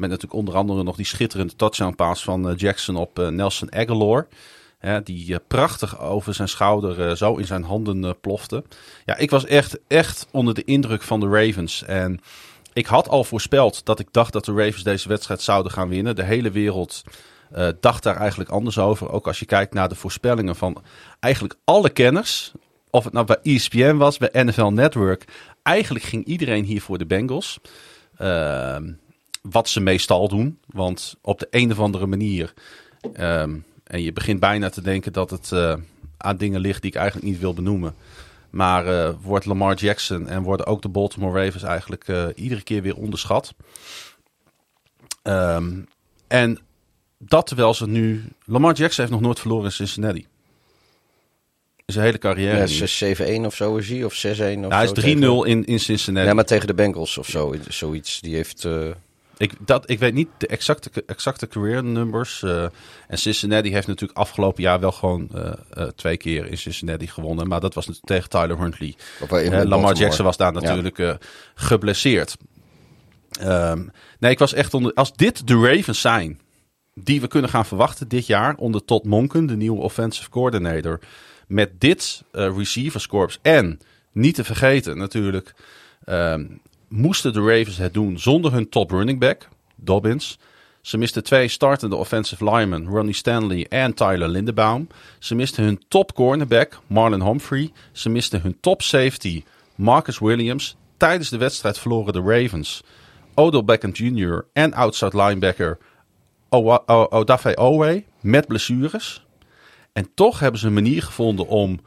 Met 0.00 0.10
natuurlijk 0.10 0.40
onder 0.40 0.54
andere 0.54 0.82
nog 0.82 0.96
die 0.96 1.06
schitterende 1.06 1.56
touchdown 1.56 1.94
pass 1.94 2.24
van 2.24 2.48
eh, 2.48 2.56
Jackson 2.56 2.96
op 2.96 3.18
eh, 3.18 3.28
Nelson 3.28 3.74
Aguilar. 3.74 4.26
Die 5.04 5.34
eh, 5.34 5.40
prachtig 5.48 6.00
over 6.00 6.34
zijn 6.34 6.48
schouder 6.48 7.16
zo 7.16 7.36
in 7.36 7.46
zijn 7.46 7.62
handen 7.62 8.20
plofte. 8.20 8.64
Ja, 9.04 9.16
ik 9.16 9.30
was 9.30 9.44
echt, 9.44 9.78
echt 9.88 10.26
onder 10.30 10.54
de 10.54 10.64
indruk 10.64 11.02
van 11.02 11.20
de 11.20 11.28
Ravens. 11.28 11.84
En 11.84 12.20
ik 12.72 12.86
had 12.86 13.08
al 13.08 13.24
voorspeld 13.24 13.84
dat 13.84 13.98
ik 13.98 14.08
dacht 14.10 14.32
dat 14.32 14.44
de 14.44 14.52
Ravens 14.52 14.82
deze 14.82 15.08
wedstrijd 15.08 15.42
zouden 15.42 15.72
gaan 15.72 15.88
winnen. 15.88 16.16
De 16.16 16.22
hele 16.22 16.50
wereld 16.50 17.02
dacht 17.80 18.02
daar 18.02 18.16
eigenlijk 18.16 18.50
anders 18.50 18.78
over. 18.78 19.10
Ook 19.10 19.26
als 19.26 19.38
je 19.38 19.46
kijkt 19.46 19.74
naar 19.74 19.88
de 19.88 19.94
voorspellingen 19.94 20.56
van 20.56 20.82
eigenlijk 21.20 21.54
alle 21.64 21.90
kenners. 21.90 22.52
Of 22.90 23.04
het 23.04 23.12
nou 23.12 23.26
bij 23.26 23.38
ESPN 23.42 23.96
was, 23.96 24.18
bij 24.18 24.44
NFL 24.44 24.70
Network. 24.70 25.24
Eigenlijk 25.62 26.04
ging 26.04 26.24
iedereen 26.24 26.64
hier 26.64 26.82
voor 26.82 26.98
de 26.98 27.06
Bengals. 27.06 27.60
Ehm, 28.16 28.92
wat 29.42 29.68
ze 29.68 29.80
meestal 29.80 30.28
doen. 30.28 30.58
Want 30.66 31.16
op 31.22 31.38
de 31.38 31.46
een 31.50 31.70
of 31.70 31.78
andere 31.80 32.06
manier. 32.06 32.52
ehm, 33.12 33.56
en 33.84 34.02
je 34.02 34.12
begint 34.12 34.40
bijna 34.40 34.68
te 34.70 34.82
denken 34.82 35.12
dat 35.12 35.30
het 35.30 35.52
eh, 35.52 35.74
aan 36.16 36.36
dingen 36.36 36.60
ligt 36.60 36.82
die 36.82 36.90
ik 36.90 36.96
eigenlijk 36.96 37.26
niet 37.26 37.40
wil 37.40 37.54
benoemen. 37.54 37.94
Maar 38.50 38.86
eh, 38.86 39.14
wordt 39.22 39.44
Lamar 39.44 39.74
Jackson 39.74 40.28
en 40.28 40.42
worden 40.42 40.66
ook 40.66 40.82
de 40.82 40.88
Baltimore 40.88 41.44
Ravens 41.44 41.62
eigenlijk 41.62 42.08
eh, 42.08 42.26
iedere 42.34 42.62
keer 42.62 42.82
weer 42.82 42.96
onderschat. 42.96 43.54
Ehm, 45.22 45.78
en 46.26 46.58
dat 47.18 47.46
terwijl 47.46 47.74
ze 47.74 47.86
nu... 47.88 48.24
Lamar 48.44 48.74
Jackson 48.74 49.00
heeft 49.04 49.16
nog 49.16 49.24
nooit 49.26 49.40
verloren 49.40 49.64
in 49.64 49.72
Cincinnati. 49.72 50.26
In 51.86 51.92
zijn 51.92 52.04
hele 52.04 52.18
carrière. 52.18 52.56
Ja, 52.56 52.64
niet. 52.64 53.40
6-7-1 53.42 53.46
of 53.46 53.54
zo 53.54 53.76
is 53.76 53.88
hij, 53.88 54.04
of 54.04 54.12
6-1 54.14 54.16
of 54.18 54.38
Nou, 54.38 54.72
hij 54.72 54.84
is 54.84 54.90
3-0 54.90 54.94
tegen- 54.94 55.44
in, 55.44 55.64
in 55.64 55.80
Cincinnati. 55.80 56.26
Ja, 56.26 56.34
maar 56.34 56.44
tegen 56.44 56.66
de 56.66 56.74
Bengals 56.74 57.18
of 57.18 57.26
zo, 57.28 57.54
zoiets. 57.68 58.20
Die 58.20 58.34
heeft... 58.34 58.68
Ik, 59.40 59.52
dat, 59.60 59.90
ik 59.90 59.98
weet 59.98 60.14
niet 60.14 60.28
de 60.38 60.46
exacte, 60.46 60.90
exacte 61.06 61.46
career 61.46 61.84
numbers. 61.84 62.42
eh, 62.42 62.62
en 63.08 63.18
Cincinnati 63.18 63.72
heeft 63.72 63.86
natuurlijk 63.86 64.18
afgelopen 64.18 64.62
jaar 64.62 64.80
wel 64.80 64.92
gewoon 64.92 65.28
eh, 65.34 65.52
eh, 65.70 65.88
twee 65.88 66.16
keer 66.16 66.46
in 66.46 66.58
Cincinnati 66.58 67.06
gewonnen. 67.06 67.48
Maar 67.48 67.60
dat 67.60 67.74
was 67.74 68.00
tegen 68.04 68.28
Tyler 68.28 68.58
Huntley. 68.58 68.94
Lamar 69.28 69.68
Baltimore. 69.68 69.94
Jackson 69.94 70.24
was 70.24 70.36
daar 70.36 70.52
natuurlijk 70.52 71.18
geblesseerd. 71.54 72.36
Ehm, 73.40 73.86
nee, 74.18 74.30
ik 74.30 74.38
was 74.38 74.52
echt 74.52 74.74
onder. 74.74 74.94
Als 74.94 75.12
dit 75.12 75.46
de 75.46 75.54
Ravens 75.54 76.00
zijn 76.00 76.40
die 76.94 77.20
we 77.20 77.26
kunnen 77.26 77.50
gaan 77.50 77.66
verwachten 77.66 78.08
dit 78.08 78.26
jaar 78.26 78.54
onder 78.56 78.84
Todd 78.84 79.04
Monken, 79.04 79.46
de 79.46 79.56
nieuwe 79.56 79.80
offensive 79.80 80.30
coordinator, 80.30 81.00
met 81.46 81.80
dit 81.80 82.22
eh 82.32 82.56
receivers 82.56 83.06
corps 83.06 83.38
en 83.42 83.80
niet 84.12 84.34
te 84.34 84.44
vergeten 84.44 84.98
natuurlijk, 84.98 85.54
ehm, 86.04 86.44
moesten 86.90 87.32
de 87.32 87.40
Ravens 87.40 87.76
het 87.76 87.94
doen 87.94 88.18
zonder 88.18 88.52
hun 88.52 88.68
top 88.68 88.90
running 88.90 89.18
back 89.18 89.48
Dobbins. 89.76 90.38
Ze 90.80 90.98
misten 90.98 91.24
twee 91.24 91.48
startende 91.48 91.96
offensive 91.96 92.44
linemen, 92.44 92.86
Ronnie 92.86 93.14
Stanley 93.14 93.66
en 93.68 93.94
Tyler 93.94 94.28
Lindebaum. 94.28 94.88
Ze 95.18 95.34
misten 95.34 95.64
hun 95.64 95.82
top 95.88 96.14
cornerback, 96.14 96.80
Marlon 96.86 97.22
Humphrey. 97.22 97.72
Ze 97.92 98.08
misten 98.08 98.40
hun 98.40 98.56
top 98.60 98.82
safety, 98.82 99.44
Marcus 99.74 100.18
Williams. 100.18 100.76
Tijdens 100.96 101.28
de 101.28 101.36
wedstrijd 101.36 101.78
verloren 101.78 102.12
de 102.12 102.20
Ravens 102.20 102.82
Odell 103.34 103.64
Beckham 103.64 103.90
Jr. 103.92 104.44
en 104.52 104.72
outside 104.72 105.22
linebacker 105.22 105.78
Odafe 106.48 107.56
Owe 107.56 108.04
met 108.20 108.46
blessures. 108.46 109.24
En 109.92 110.10
toch 110.14 110.40
hebben 110.40 110.60
ze 110.60 110.66
een 110.66 110.72
manier 110.72 111.02
gevonden 111.02 111.46
om 111.46 111.80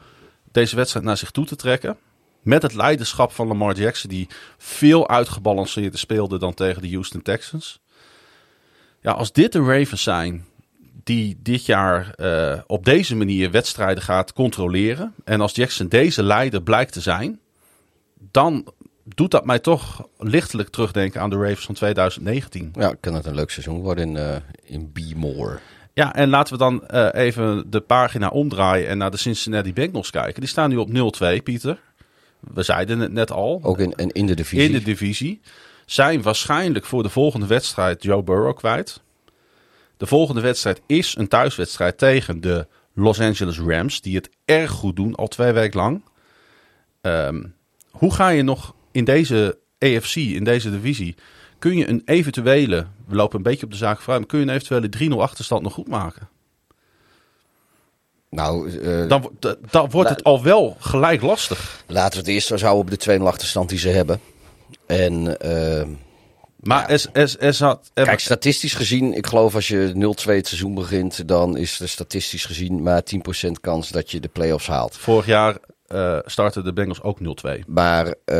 deze 0.51 0.75
wedstrijd 0.75 1.05
naar 1.05 1.17
zich 1.17 1.31
toe 1.31 1.45
te 1.45 1.55
trekken. 1.55 1.97
Met 2.43 2.61
het 2.61 2.73
leiderschap 2.73 3.31
van 3.31 3.47
Lamar 3.47 3.75
Jackson, 3.75 4.09
die 4.09 4.27
veel 4.57 5.09
uitgebalanceerder 5.09 5.99
speelde 5.99 6.39
dan 6.39 6.53
tegen 6.53 6.81
de 6.81 6.89
Houston 6.89 7.21
Texans. 7.21 7.79
Ja, 9.01 9.11
als 9.11 9.31
dit 9.31 9.51
de 9.51 9.59
Ravens 9.59 10.03
zijn 10.03 10.45
die 11.03 11.37
dit 11.41 11.65
jaar 11.65 12.13
eh, 12.13 12.59
op 12.67 12.85
deze 12.85 13.15
manier 13.15 13.51
wedstrijden 13.51 14.03
gaat 14.03 14.33
controleren. 14.33 15.13
En 15.23 15.41
als 15.41 15.55
Jackson 15.55 15.87
deze 15.87 16.23
leider 16.23 16.61
blijkt 16.61 16.93
te 16.93 17.01
zijn, 17.01 17.39
dan 18.31 18.67
doet 19.03 19.31
dat 19.31 19.45
mij 19.45 19.59
toch 19.59 20.07
lichtelijk 20.17 20.69
terugdenken 20.69 21.21
aan 21.21 21.29
de 21.29 21.35
Ravens 21.35 21.65
van 21.65 21.75
2019. 21.75 22.73
Ja, 22.73 22.95
kan 22.99 23.13
het 23.13 23.25
een 23.25 23.35
leuk 23.35 23.49
seizoen 23.49 23.81
worden 23.81 24.09
in, 24.09 24.17
eh 24.17 24.35
in 24.63 24.91
B-More. 24.91 25.59
Ja, 25.93 26.15
en 26.15 26.29
laten 26.29 26.53
we 26.53 26.59
dan 26.59 26.87
eh, 26.87 27.25
even 27.25 27.69
de 27.69 27.81
pagina 27.81 28.27
omdraaien 28.27 28.87
en 28.87 28.97
naar 28.97 29.11
de 29.11 29.17
Cincinnati 29.17 29.73
Bengals 29.73 30.09
kijken. 30.09 30.39
Die 30.39 30.49
staan 30.49 30.69
nu 30.69 30.77
op 30.77 30.89
0-2, 31.39 31.43
Pieter. 31.43 31.79
We 32.53 32.63
zeiden 32.63 32.99
het 32.99 33.11
net 33.11 33.31
al. 33.31 33.59
Ook 33.63 33.79
in, 33.79 33.93
en 33.93 34.09
in 34.09 34.25
de 34.25 34.33
divisie. 34.33 34.65
in 34.65 34.71
de 34.71 34.83
divisie. 34.83 35.41
Zijn 35.85 36.21
waarschijnlijk 36.21 36.85
voor 36.85 37.03
de 37.03 37.09
volgende 37.09 37.47
wedstrijd 37.47 38.03
Joe 38.03 38.23
Burrow 38.23 38.55
kwijt. 38.55 39.01
De 39.97 40.05
volgende 40.05 40.41
wedstrijd 40.41 40.81
is 40.85 41.15
een 41.17 41.27
thuiswedstrijd 41.27 41.97
tegen 41.97 42.41
de 42.41 42.67
Los 42.93 43.19
Angeles 43.19 43.59
Rams. 43.59 44.01
Die 44.01 44.15
het 44.15 44.29
erg 44.45 44.71
goed 44.71 44.95
doen, 44.95 45.15
al 45.15 45.27
twee 45.27 45.51
weken 45.51 45.79
lang. 45.79 46.03
Ehm, 47.01 47.43
hoe 47.91 48.13
ga 48.13 48.29
je 48.29 48.43
nog 48.43 48.75
in 48.91 49.03
deze 49.03 49.57
AFC, 49.79 50.15
in 50.15 50.43
deze 50.43 50.71
divisie... 50.71 51.15
Kun 51.59 51.77
je 51.77 51.87
een 51.87 52.01
eventuele, 52.05 52.85
we 53.07 53.15
lopen 53.15 53.37
een 53.37 53.43
beetje 53.43 53.65
op 53.65 53.71
de 53.71 53.77
zaak 53.77 53.97
vooruit... 53.97 54.19
maar 54.19 54.29
kun 54.29 54.39
je 54.39 54.45
een 54.45 54.53
eventuele 54.53 55.15
3-0 55.15 55.17
achterstand 55.17 55.61
nog 55.61 55.73
goed 55.73 55.87
maken? 55.87 56.29
Nou, 58.33 58.79
eh, 58.79 59.07
Dan, 59.07 59.31
dan 59.71 59.89
wordt 59.89 60.09
het 60.09 60.23
al 60.23 60.43
wel 60.43 60.75
gelijk 60.79 61.21
lastig. 61.21 61.83
laten 61.87 62.11
we 62.11 62.17
het 62.25 62.27
eerst 62.27 62.47
zo 62.47 62.57
houden 62.57 62.81
op 62.93 62.99
de 62.99 63.17
2-0 63.19 63.27
achterstand 63.27 63.69
die 63.69 63.77
ze 63.79 63.89
hebben. 63.89 64.19
En 64.85 65.39
eh, 65.39 65.87
Maar 66.59 66.99
zat... 67.53 67.91
er- 67.93 68.05
kijk, 68.05 68.19
statistisch 68.19 68.73
gezien, 68.73 69.13
ik 69.13 69.27
geloof 69.27 69.55
als 69.55 69.67
je 69.67 69.91
0-2 69.95 70.35
het 70.35 70.47
seizoen 70.47 70.73
begint, 70.73 71.27
dan 71.27 71.57
is 71.57 71.79
er 71.79 71.89
statistisch 71.89 72.45
gezien 72.45 72.83
maar 72.83 73.01
10% 73.47 73.51
kans 73.61 73.89
dat 73.89 74.11
je 74.11 74.19
de 74.19 74.27
play-offs 74.27 74.67
haalt. 74.67 74.97
Vorig 74.97 75.25
jaar 75.25 75.57
eh 75.87 76.17
startten 76.25 76.63
de 76.63 76.73
Bengals 76.73 77.01
ook 77.01 77.17
0-2. 77.19 77.59
Maar 77.67 78.13
eh, 78.25 78.37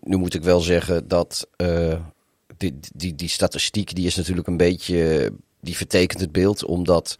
nu 0.00 0.16
moet 0.16 0.34
ik 0.34 0.42
wel 0.42 0.60
zeggen 0.60 1.08
dat 1.08 1.48
die, 2.56 2.78
die, 2.94 3.14
die 3.14 3.28
statistiek 3.28 3.94
die 3.94 4.06
is 4.06 4.14
natuurlijk 4.16 4.46
een 4.46 4.56
beetje. 4.56 5.32
Die 5.60 5.76
vertekent 5.76 6.20
het 6.20 6.32
beeld, 6.32 6.64
omdat 6.64 7.16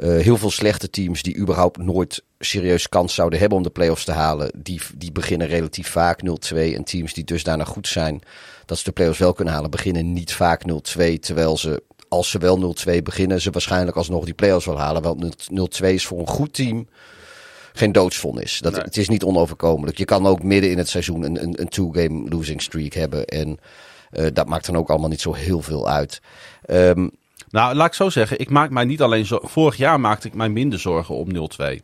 heel 0.00 0.36
veel 0.36 0.50
slechte 0.50 0.90
teams 0.90 1.22
die 1.22 1.36
überhaupt 1.36 1.78
nooit 1.78 2.22
serieus 2.38 2.88
kans 2.88 3.14
zouden 3.14 3.38
hebben 3.38 3.58
om 3.58 3.64
de 3.64 3.70
play-offs 3.70 4.04
te 4.04 4.12
halen, 4.12 4.50
die, 4.56 4.80
die 4.96 5.12
beginnen 5.12 5.46
relatief 5.46 5.88
vaak 5.88 6.20
0-2. 6.52 6.56
En 6.56 6.84
teams 6.84 7.14
die 7.14 7.24
dusdanig 7.24 7.68
goed 7.68 7.88
zijn 7.88 8.20
dat 8.66 8.78
ze 8.78 8.84
de 8.84 8.92
play-offs 8.92 9.18
wel 9.18 9.32
kunnen 9.32 9.54
halen, 9.54 9.70
beginnen 9.70 10.12
niet 10.12 10.32
vaak 10.32 10.62
0-2. 10.62 11.18
Terwijl 11.20 11.58
ze, 11.58 11.82
als 12.08 12.30
ze 12.30 12.38
wel 12.38 12.74
0-2 12.88 13.02
beginnen, 13.02 13.40
ze 13.40 13.50
waarschijnlijk 13.50 13.96
alsnog 13.96 14.24
die 14.24 14.34
play-offs 14.34 14.66
wel 14.66 14.78
halen. 14.78 15.02
Want 15.02 15.48
0-2 15.82 15.86
is 15.86 16.06
voor 16.06 16.18
een 16.18 16.26
goed 16.26 16.54
team 16.54 16.88
geen 17.72 17.92
doodsvonnis. 17.92 18.58
Dat, 18.58 18.72
Nee. 18.72 18.82
Het 18.82 18.96
is 18.96 19.08
niet 19.08 19.24
onoverkomelijk. 19.24 19.98
Je 19.98 20.04
kan 20.04 20.26
ook 20.26 20.42
midden 20.42 20.70
in 20.70 20.78
het 20.78 20.88
seizoen 20.88 21.22
een, 21.22 21.42
een, 21.42 21.60
een 21.60 21.68
two-game 21.68 22.28
losing 22.28 22.62
streak 22.62 22.92
hebben. 22.92 23.24
En 23.24 23.58
eh, 24.10 24.26
dat 24.32 24.48
maakt 24.48 24.66
dan 24.66 24.76
ook 24.76 24.88
allemaal 24.88 25.08
niet 25.08 25.20
zo 25.20 25.34
heel 25.34 25.62
veel 25.62 25.88
uit. 25.88 26.20
Ehm, 26.64 27.08
Nou, 27.50 27.74
laat 27.74 27.86
ik 27.86 27.94
zo 27.94 28.10
zeggen. 28.10 28.40
Ik 28.40 28.50
maak 28.50 28.70
mij 28.70 28.84
niet 28.84 29.02
alleen 29.02 29.26
zo. 29.26 29.38
Vorig 29.42 29.76
jaar 29.76 30.00
maakte 30.00 30.28
ik 30.28 30.34
mij 30.34 30.48
minder 30.48 30.78
zorgen 30.78 31.14
om 31.14 31.32
0-2. 31.32 31.82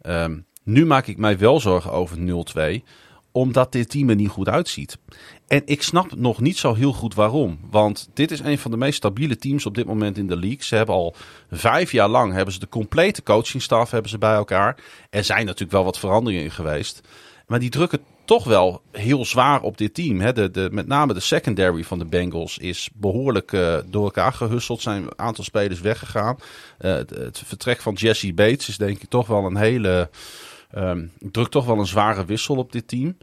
Ehm, 0.00 0.38
nu 0.62 0.86
maak 0.86 1.06
ik 1.06 1.16
mij 1.16 1.38
wel 1.38 1.60
zorgen 1.60 1.92
over 1.92 2.18
0-2. 2.18 2.84
Omdat 3.32 3.72
dit 3.72 3.90
team 3.90 4.08
er 4.08 4.14
niet 4.14 4.28
goed 4.28 4.48
uitziet. 4.48 4.98
En 5.46 5.62
ik 5.64 5.82
snap 5.82 6.16
nog 6.16 6.40
niet 6.40 6.58
zo 6.58 6.74
heel 6.74 6.92
goed 6.92 7.14
waarom. 7.14 7.58
Want 7.70 8.10
dit 8.14 8.30
is 8.30 8.40
een 8.40 8.58
van 8.58 8.70
de 8.70 8.76
meest 8.76 8.96
stabiele 8.96 9.36
teams 9.36 9.66
op 9.66 9.74
dit 9.74 9.86
moment 9.86 10.18
in 10.18 10.26
de 10.26 10.36
league. 10.36 10.62
Ze 10.62 10.76
hebben 10.76 10.94
al 10.94 11.14
vijf 11.50 11.92
jaar 11.92 12.08
lang 12.08 12.32
hebben 12.32 12.54
ze 12.54 12.60
de 12.60 12.68
complete 12.68 13.22
coachingstaf 13.22 13.90
hebben 13.90 14.10
ze 14.10 14.18
bij 14.18 14.34
elkaar. 14.34 14.76
Er 15.10 15.24
zijn 15.24 15.44
natuurlijk 15.44 15.72
wel 15.72 15.84
wat 15.84 15.98
veranderingen 15.98 16.44
in 16.44 16.50
geweest. 16.50 17.00
Maar 17.46 17.58
die 17.58 17.70
drukken 17.70 18.00
toch 18.24 18.44
wel 18.44 18.82
heel 18.92 19.24
zwaar 19.24 19.62
op 19.62 19.78
dit 19.78 19.94
team. 19.94 20.20
Hè. 20.20 20.32
De, 20.32 20.50
de, 20.50 20.68
met 20.72 20.86
name 20.86 21.14
de 21.14 21.20
secondary 21.20 21.84
van 21.84 21.98
de 21.98 22.04
Bengals 22.04 22.58
is 22.58 22.88
behoorlijk 22.94 23.52
eh, 23.52 23.76
door 23.86 24.04
elkaar 24.04 24.32
gehusseld. 24.32 24.80
Zijn 24.80 25.02
een 25.02 25.18
aantal 25.18 25.44
spelers 25.44 25.80
weggegaan. 25.80 26.36
Eh, 26.78 26.92
het, 26.94 27.42
vertrek 27.44 27.80
van 27.80 27.94
Jesse 27.94 28.34
Bates 28.34 28.68
is 28.68 28.76
denk 28.76 29.02
ik 29.02 29.08
toch 29.08 29.26
wel 29.26 29.44
een 29.44 29.56
hele... 29.56 30.10
ehm, 30.70 31.06
drukt 31.18 31.50
toch 31.50 31.66
wel 31.66 31.78
een 31.78 31.86
zware 31.86 32.24
wissel 32.24 32.56
op 32.56 32.72
dit 32.72 32.88
team. 32.88 33.16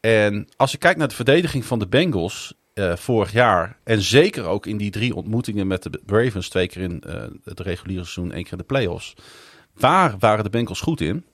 En 0.00 0.48
als 0.56 0.72
je 0.72 0.78
kijkt 0.78 0.98
naar 0.98 1.08
de 1.08 1.14
verdediging 1.14 1.64
van 1.64 1.78
de 1.78 1.86
Bengals 1.86 2.54
eh, 2.74 2.96
vorig 2.96 3.32
jaar... 3.32 3.78
en 3.84 4.02
zeker 4.02 4.44
ook 4.44 4.66
in 4.66 4.76
die 4.76 4.90
drie 4.90 5.14
ontmoetingen 5.14 5.66
met 5.66 5.82
de 5.82 6.00
Ravens... 6.06 6.48
twee 6.48 6.68
keer 6.68 6.82
in 6.82 7.02
het 7.44 7.60
reguliere 7.60 8.04
seizoen, 8.04 8.32
één 8.32 8.42
keer 8.42 8.52
in 8.52 8.58
de 8.58 8.64
playoffs... 8.64 9.14
waar 9.74 10.14
waren 10.18 10.44
de 10.44 10.50
Bengals 10.50 10.80
goed 10.80 11.00
in? 11.00 11.24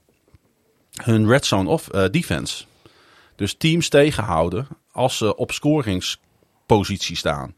Hun 1.03 1.29
red 1.29 1.47
zone 1.47 1.69
of 1.69 1.87
defense. 2.11 2.65
Dus 3.35 3.55
teams 3.55 3.89
tegenhouden 3.89 4.69
als 4.93 5.17
ze 5.17 5.37
op 5.37 5.53
scoringspositie 5.53 7.17
staan. 7.17 7.55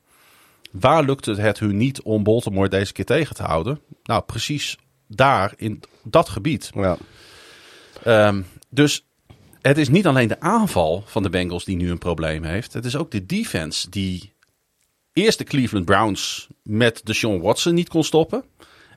Waar 0.70 1.04
lukt 1.04 1.24
het 1.24 1.36
het 1.36 1.58
hun 1.58 1.76
niet 1.76 2.02
om 2.02 2.22
Baltimore 2.22 2.68
deze 2.68 2.92
keer 2.92 3.04
tegen 3.04 3.34
te 3.34 3.42
houden? 3.42 3.80
Nou, 4.02 4.22
precies 4.22 4.76
daar 5.06 5.52
in 5.56 5.82
dat 6.02 6.28
gebied. 6.28 6.70
ja. 6.74 6.96
Ehm, 8.02 8.42
dus 8.68 9.04
het 9.60 9.78
is 9.78 9.88
niet 9.88 10.06
alleen 10.06 10.28
de 10.28 10.40
aanval 10.40 11.02
van 11.06 11.22
de 11.22 11.30
Bengals 11.30 11.64
die 11.64 11.76
nu 11.76 11.90
een 11.90 11.98
probleem 11.98 12.44
heeft. 12.44 12.72
Het 12.72 12.84
is 12.84 12.96
ook 12.96 13.10
de 13.10 13.26
defense 13.26 13.90
die 13.90 14.32
eerst 15.12 15.38
de 15.38 15.44
Cleveland 15.44 15.84
Browns 15.84 16.48
met 16.62 17.00
Deshaun 17.04 17.40
Watson 17.40 17.74
niet 17.74 17.88
kon 17.88 18.04
stoppen. 18.04 18.44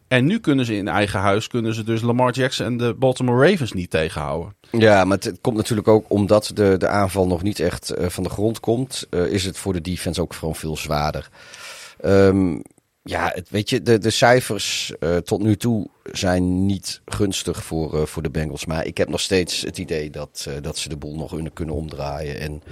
En 0.07 0.25
nu 0.25 0.39
kunnen 0.39 0.65
ze 0.65 0.75
in 0.75 0.87
eigen 0.87 1.19
huis 1.19 1.47
kunnen 1.47 1.73
ze 1.73 1.83
dus 1.83 2.01
Lamar 2.01 2.31
Jackson 2.33 2.65
en 2.65 2.77
de 2.77 2.93
Baltimore 2.93 3.49
Ravens 3.49 3.71
niet 3.71 3.89
tegenhouden. 3.89 4.55
Ja, 4.71 5.05
maar 5.05 5.17
het 5.17 5.37
komt 5.41 5.57
natuurlijk 5.57 5.87
ook 5.87 6.05
omdat 6.07 6.51
de, 6.53 6.75
de 6.77 6.87
aanval 6.87 7.27
nog 7.27 7.43
niet 7.43 7.59
echt 7.59 7.89
eh, 7.89 8.09
van 8.09 8.23
de 8.23 8.29
grond 8.29 8.59
komt. 8.59 9.07
eh, 9.09 9.25
is 9.25 9.43
het 9.45 9.57
voor 9.57 9.73
de 9.73 9.81
defense 9.81 10.21
ook 10.21 10.33
gewoon 10.33 10.55
veel 10.55 10.77
zwaarder. 10.77 11.29
Ehm, 11.99 12.59
ja, 13.03 13.31
het, 13.33 13.49
weet 13.49 13.69
je, 13.69 13.81
de, 13.81 13.97
de 13.97 14.09
cijfers 14.09 14.93
eh, 14.99 15.17
tot 15.17 15.41
nu 15.41 15.55
toe 15.55 15.87
zijn 16.11 16.65
niet 16.65 17.01
gunstig 17.05 17.63
voor, 17.63 18.07
voor 18.07 18.23
de 18.23 18.29
Bengals. 18.29 18.65
Maar 18.65 18.85
ik 18.85 18.97
heb 18.97 19.09
nog 19.09 19.21
steeds 19.21 19.61
het 19.61 19.77
idee 19.77 20.09
dat, 20.09 20.47
dat 20.61 20.77
ze 20.77 20.89
de 20.89 20.97
boel 20.97 21.15
nog 21.15 21.35
kunnen- 21.53 21.75
omdraaien. 21.75 22.39
En 22.39 22.63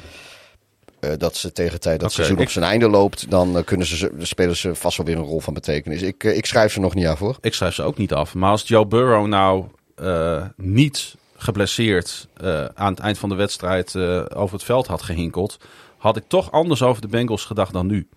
dat 1.18 1.36
ze 1.36 1.52
tegen 1.52 1.72
de 1.72 1.80
tijd 1.80 2.00
dat 2.00 2.08
het 2.08 2.16
seizoen 2.16 2.40
op 2.46 2.50
zijn 2.50 2.66
einde 2.66 2.90
loopt, 2.90 3.30
dan 3.30 3.58
eh, 3.58 3.64
kunnen 3.64 3.88
ze, 3.88 4.12
de 4.18 4.26
spelen 4.26 4.56
ze 4.56 4.76
vast 4.76 4.98
wel 4.98 5.06
weer 5.06 5.18
een 5.18 5.24
rol 5.24 5.40
van 5.40 5.54
betekenis. 5.54 6.02
Ik, 6.02 6.24
eh, 6.24 6.38
ik 6.38 6.46
schrijf 6.46 6.74
ze 6.74 6.80
nog 6.80 6.94
niet 6.96 7.08
af 7.08 7.20
hoor. 7.20 7.38
Ik 7.42 7.54
schrijf 7.54 7.74
ze 7.74 7.84
ook 7.84 7.98
niet 7.98 8.14
af. 8.14 8.34
Maar 8.34 8.52
als 8.52 8.68
Joe 8.68 8.86
Burrow 8.86 9.28
nou 9.28 9.66
eh, 9.96 10.44
niet 10.56 11.16
geblesseerd 11.38 12.28
eh, 12.38 12.66
aan 12.66 12.92
het 12.92 13.00
eind 13.00 13.18
van 13.18 13.30
de 13.30 13.36
wedstrijd 13.36 13.96
eh, 13.96 14.26
over 14.34 14.56
het 14.56 14.64
veld 14.66 14.88
had 14.88 15.02
gehinkeld, 15.02 15.58
had 15.98 16.18
ik 16.18 16.24
toch 16.28 16.52
anders 16.52 16.82
over 16.82 17.02
de 17.02 17.08
Bengals 17.08 17.46
gedacht 17.46 17.74
dan 17.74 17.88
nu. 17.88 18.08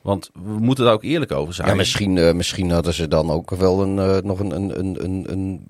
Want 0.00 0.30
we 0.32 0.58
moeten 0.58 0.84
daar 0.84 0.92
ook 0.92 1.02
eerlijk 1.02 1.32
over 1.32 1.54
zijn. 1.54 1.68
Ja, 1.68 1.74
misschien, 1.74 2.18
eh, 2.18 2.32
misschien 2.32 2.70
hadden 2.70 2.94
ze 2.94 3.08
dan 3.08 3.30
ook 3.30 3.50
wel 3.50 3.82
een, 3.82 3.98
eh, 3.98 4.22
nog 4.22 4.38
een, 4.38 4.50
een, 4.50 4.78
een, 4.78 5.04
een, 5.04 5.24
een 5.28 5.64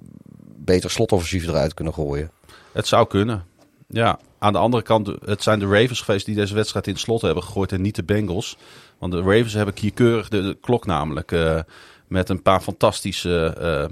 beter 0.56 0.90
slotoffensief 0.90 1.46
eruit 1.46 1.74
kunnen 1.74 1.94
gooien. 1.94 2.30
Het 2.72 2.86
zou 2.86 3.06
kunnen. 3.06 3.44
Ja, 3.90 4.18
aan 4.38 4.52
de 4.52 4.58
andere 4.58 4.82
kant, 4.82 5.10
het 5.24 5.42
zijn 5.42 5.58
de 5.58 5.66
Ravens 5.66 6.00
geweest 6.00 6.26
die 6.26 6.34
deze 6.34 6.54
wedstrijd 6.54 6.86
in 6.86 6.92
het 6.92 7.02
slot 7.02 7.22
hebben 7.22 7.42
gegooid 7.42 7.72
en 7.72 7.80
niet 7.80 7.94
de 7.94 8.02
Bengals. 8.02 8.56
Want 8.98 9.12
de 9.12 9.20
Ravens 9.20 9.52
hebben 9.52 9.74
kieskeurig 9.74 10.28
de, 10.28 10.42
de 10.42 10.56
klok 10.60 10.86
namelijk 10.86 11.32
eh, 11.32 11.58
met 12.06 12.28
een 12.28 12.42
paar 12.42 12.60
fantastische 12.60 13.56
eh, 13.58 13.82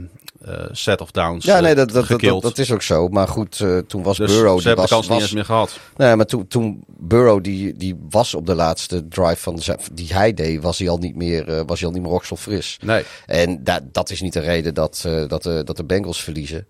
eh, 0.55 0.69
set 0.73 1.01
of 1.01 1.11
downs 1.11 1.45
Ja, 1.45 1.61
nee, 1.61 1.75
dat, 1.75 1.91
dat, 1.91 2.21
dat, 2.41 2.59
is 2.59 2.73
ook 2.73 2.83
zo. 2.83 3.09
Maar 3.09 3.29
goed, 3.29 3.65
toen 3.87 4.03
was 4.03 4.17
dus 4.17 4.33
Burrow... 4.33 4.57
ze 4.57 4.57
Die 4.57 4.67
hebben 4.67 4.77
was, 4.77 4.89
de 4.89 4.95
kans 4.95 5.07
niet 5.07 5.15
was, 5.15 5.23
eens 5.23 5.33
meer 5.33 5.45
gehad. 5.45 5.79
Nee, 5.97 6.17
maar 6.17 6.27
toen, 6.27 6.47
toen 6.47 6.85
Burrow 6.87 7.45
die, 7.45 7.77
die 7.77 7.99
was 8.11 8.35
op 8.35 8.47
de 8.47 8.55
laatste 8.55 9.09
drive 9.09 9.37
van 9.37 9.61
die 9.93 10.13
hij 10.13 10.35
deed, 10.35 10.63
was 10.63 10.79
hij 10.79 10.89
al 10.89 10.99
niet 10.99 11.17
meer, 11.17 11.65
was 11.65 11.81
hij 11.81 11.89
al 11.89 11.95
niet 11.95 12.03
meer. 12.03 12.11
Nee. 12.83 13.05
En 13.27 13.65
dat, 13.65 13.83
dat 13.93 14.11
is 14.11 14.21
niet 14.21 14.33
de 14.33 14.41
reden 14.41 14.75
dat, 14.75 15.09
dat, 15.29 15.43
dat 15.43 15.77
de 15.77 15.85
Bengals 15.85 16.23
verliezen. 16.23 16.67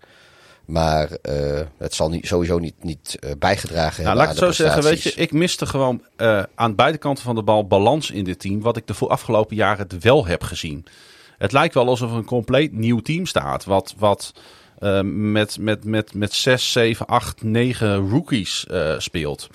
Maar 0.69 1.11
eh, 1.11 1.61
het 1.77 1.93
zal 1.93 2.09
niet, 2.09 2.27
sowieso 2.27 2.59
niet, 2.59 2.83
niet 2.83 3.17
eh, 3.19 3.31
bijgedragen 3.39 4.03
Nou, 4.03 4.07
hebben 4.07 4.15
laat 4.15 4.35
ik 4.35 4.41
het 4.45 4.55
zo 4.55 4.63
zeggen, 4.63 4.83
weet 4.83 5.01
je, 5.01 5.13
ik 5.13 5.31
miste 5.31 5.65
gewoon 5.65 6.03
eh, 6.15 6.43
aan 6.55 6.75
beide 6.75 6.97
kanten 6.97 7.23
van 7.23 7.35
de 7.35 7.43
bal 7.43 7.67
balans 7.67 8.11
in 8.11 8.23
dit 8.23 8.39
team, 8.39 8.61
wat 8.61 8.77
ik 8.77 8.87
de 8.87 9.07
afgelopen 9.07 9.55
jaren 9.55 9.87
wel 9.99 10.25
heb 10.25 10.43
gezien. 10.43 10.85
Het 11.37 11.51
lijkt 11.51 11.73
wel 11.73 11.87
alsof 11.87 12.11
er 12.11 12.17
een 12.17 12.25
compleet 12.25 12.73
nieuw 12.73 12.99
team 12.99 13.25
staat, 13.25 13.65
wat, 13.65 13.95
wat 13.97 14.33
met, 15.03 15.57
met, 15.59 15.83
met, 15.83 16.13
met 16.13 16.33
6, 16.33 16.71
7, 16.71 17.05
8, 17.05 17.43
9 17.43 18.09
rookies 18.09 18.65
speelt. 18.97 19.49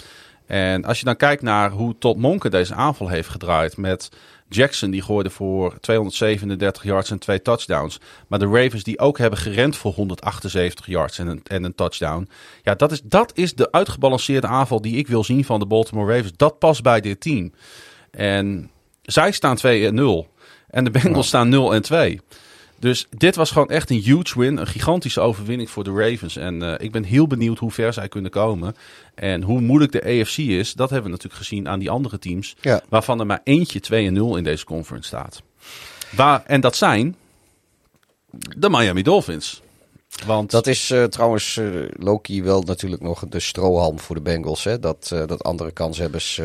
En 0.46 0.84
als 0.84 0.98
je 0.98 1.04
dan 1.04 1.16
kijkt 1.16 1.42
naar 1.42 1.70
hoe 1.70 1.98
Todd 1.98 2.18
Monken 2.18 2.50
deze 2.50 2.74
aanval 2.74 3.08
heeft 3.08 3.28
gedraaid 3.28 3.76
met 3.76 4.08
Jackson, 4.54 4.90
die 4.90 5.02
gooide 5.02 5.30
voor 5.30 5.78
237 5.80 6.82
yards 6.82 7.10
en 7.10 7.18
twee 7.18 7.42
touchdowns. 7.42 8.00
Maar 8.28 8.38
de 8.38 8.46
Ravens 8.46 8.82
die 8.82 8.98
ook 8.98 9.18
hebben 9.18 9.38
gerend 9.38 9.76
voor 9.76 9.92
178 9.92 10.86
yards 10.86 11.18
en 11.18 11.26
een, 11.26 11.40
en 11.44 11.64
een 11.64 11.74
touchdown. 11.74 12.28
Ja, 12.62 12.74
dat 12.74 12.92
is, 12.92 13.00
dat 13.04 13.32
is 13.34 13.54
de 13.54 13.72
uitgebalanceerde 13.72 14.46
aanval 14.46 14.80
die 14.80 14.96
ik 14.96 15.06
wil 15.06 15.24
zien 15.24 15.44
van 15.44 15.58
de 15.58 15.66
Baltimore 15.66 16.14
Ravens. 16.14 16.32
Dat 16.36 16.58
past 16.58 16.82
bij 16.82 17.00
dit 17.00 17.20
team. 17.20 17.52
En 18.10 18.70
zij 19.02 19.32
staan 19.32 19.56
2 19.56 19.86
en 19.86 19.94
0. 19.94 20.28
En 20.68 20.84
de 20.84 20.90
Bengals 20.90 21.26
staan 21.26 21.48
0 21.48 21.74
en 21.74 21.82
2. 21.82 22.20
Dus 22.84 23.06
dit 23.10 23.36
was 23.36 23.50
gewoon 23.50 23.68
echt 23.68 23.90
een 23.90 24.00
huge 24.00 24.38
win. 24.38 24.56
Een 24.56 24.66
gigantische 24.66 25.20
overwinning 25.20 25.70
voor 25.70 25.84
de 25.84 25.90
Ravens. 25.90 26.36
En 26.36 26.62
eh, 26.62 26.84
ik 26.84 26.92
ben 26.92 27.04
heel 27.04 27.26
benieuwd 27.26 27.58
hoe 27.58 27.70
ver 27.70 27.92
zij 27.92 28.08
kunnen 28.08 28.30
komen. 28.30 28.76
En 29.14 29.42
hoe 29.42 29.60
moeilijk 29.60 29.92
de 29.92 30.04
AFC 30.04 30.38
is. 30.38 30.72
Dat 30.72 30.90
hebben 30.90 31.10
we 31.10 31.16
natuurlijk 31.16 31.42
gezien 31.42 31.68
aan 31.68 31.78
die 31.78 31.90
andere 31.90 32.18
teams. 32.18 32.56
Ja. 32.60 32.82
Waarvan 32.88 33.20
er 33.20 33.26
maar 33.26 33.40
eentje 33.44 33.80
2 33.80 34.06
en 34.06 34.12
0 34.12 34.36
in 34.36 34.44
deze 34.44 34.64
conference 34.64 35.06
staat. 35.06 35.42
Waar, 36.10 36.42
en 36.46 36.60
dat 36.60 36.76
zijn 36.76 37.16
de 38.56 38.70
Miami 38.70 39.02
Dolphins. 39.02 39.62
Want 40.26 40.50
Dat 40.50 40.66
is 40.66 40.90
eh, 40.90 41.04
trouwens 41.04 41.56
eh, 41.56 41.66
Loki 41.98 42.42
wel 42.42 42.62
natuurlijk 42.62 43.02
nog 43.02 43.24
de 43.28 43.40
strohalm 43.40 43.98
voor 43.98 44.14
de 44.14 44.22
Bengals. 44.22 44.64
Hè? 44.64 44.78
Dat, 44.78 45.10
eh, 45.12 45.26
dat 45.26 45.42
andere 45.44 45.70
kanshebbers 45.70 46.40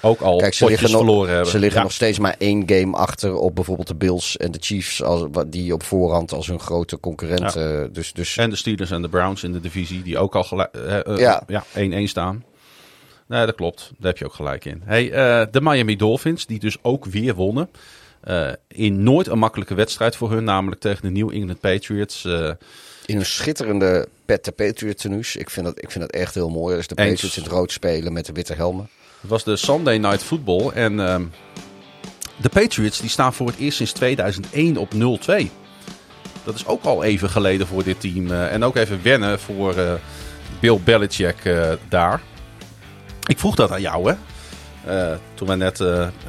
ook 0.00 0.20
al 0.20 0.38
Kijk, 0.38 0.54
ze 0.54 0.66
liggen, 0.66 0.90
nog, 0.90 1.00
verloren 1.00 1.30
hebben. 1.32 1.50
ze 1.50 1.58
liggen 1.58 1.78
Ja. 1.78 1.82
nog 1.84 1.92
steeds 1.92 2.18
maar 2.18 2.34
één 2.38 2.62
game 2.66 2.96
achter 2.96 3.34
op 3.36 3.54
bijvoorbeeld 3.54 3.88
de 3.88 3.94
Bills 3.94 4.36
en 4.36 4.50
de 4.50 4.58
Chiefs. 4.60 5.02
Als, 5.02 5.24
die 5.46 5.72
op 5.72 5.82
voorhand 5.82 6.32
als 6.32 6.46
hun 6.46 6.60
grote 6.60 7.00
concurrent. 7.00 7.56
eh, 7.56 7.82
dus, 7.92 8.12
dus 8.12 8.36
En 8.36 8.50
de 8.50 8.56
Steelers 8.56 8.90
en 8.90 9.02
de 9.02 9.08
Browns 9.08 9.42
in 9.42 9.52
de 9.52 9.60
divisie, 9.60 10.02
die 10.02 10.18
ook 10.18 10.34
al 10.34 10.44
gelijk- 10.44 10.74
eh, 10.74 11.06
eh, 11.06 11.18
Ja. 11.18 11.42
ja, 11.46 11.64
1-1 11.74 12.08
staan. 12.08 12.44
Nee, 13.28 13.46
dat 13.46 13.54
klopt. 13.54 13.90
Daar 13.98 14.10
heb 14.10 14.18
je 14.18 14.24
ook 14.24 14.34
gelijk 14.34 14.64
in. 14.64 14.82
Hey, 14.84 15.08
de 15.50 15.60
Miami 15.60 15.96
Dolphins, 15.96 16.46
die 16.46 16.58
dus 16.58 16.76
ook 16.82 17.04
weer 17.04 17.34
wonnen. 17.34 17.70
In 18.68 19.02
nooit 19.02 19.26
een 19.26 19.38
makkelijke 19.38 19.74
wedstrijd 19.74 20.16
voor 20.16 20.30
hun, 20.30 20.44
namelijk 20.44 20.80
tegen 20.80 21.02
de 21.02 21.10
New 21.20 21.30
England 21.32 21.60
Patriots. 21.60 22.28
In 23.06 23.18
een 23.18 23.26
schitterende 23.26 24.08
pet 24.24 24.44
de 24.44 24.52
Patriot 24.52 24.98
tenues. 24.98 25.36
Ik 25.36 25.50
vind 25.50 25.66
dat, 25.66 25.82
ik 25.82 25.90
vind 25.90 26.04
dat 26.04 26.20
echt 26.20 26.34
heel 26.34 26.50
mooi. 26.50 26.76
Dus 26.76 26.86
de 26.86 26.94
Eens. 26.94 27.10
Patriots 27.10 27.36
in 27.36 27.42
het 27.42 27.52
rood 27.52 27.72
spelen 27.72 28.12
met 28.12 28.26
de 28.26 28.32
witte 28.32 28.54
helmen. 28.54 28.88
het 29.20 29.30
was 29.30 29.44
de 29.44 29.56
Sunday 29.56 29.98
Night 29.98 30.22
Football. 30.22 30.68
En 30.68 31.00
ehm, 31.00 31.24
de 32.36 32.48
Patriots 32.48 33.00
die 33.00 33.10
staan 33.10 33.34
voor 33.34 33.46
het 33.46 33.56
eerst 33.56 33.76
sinds 33.76 33.92
2001 33.92 34.76
op 34.76 34.92
0-2. 34.94 35.50
Dat 36.44 36.54
is 36.54 36.66
ook 36.66 36.84
al 36.84 37.02
even 37.04 37.30
geleden 37.30 37.66
voor 37.66 37.84
dit 37.84 38.00
team. 38.00 38.30
eh, 38.30 38.52
en 38.52 38.64
ook 38.64 38.76
even 38.76 39.02
wennen 39.02 39.40
voor 39.40 39.76
eh, 39.76 39.92
Bill 40.60 40.80
Belichick 40.84 41.44
eh, 41.44 41.72
daar. 41.88 42.20
Ik 43.26 43.38
vroeg 43.38 43.54
dat 43.54 43.70
aan 43.70 43.80
jou, 43.80 44.08
hè? 44.08 44.16
Toen 45.34 45.48
we 45.48 45.54
net 45.54 45.80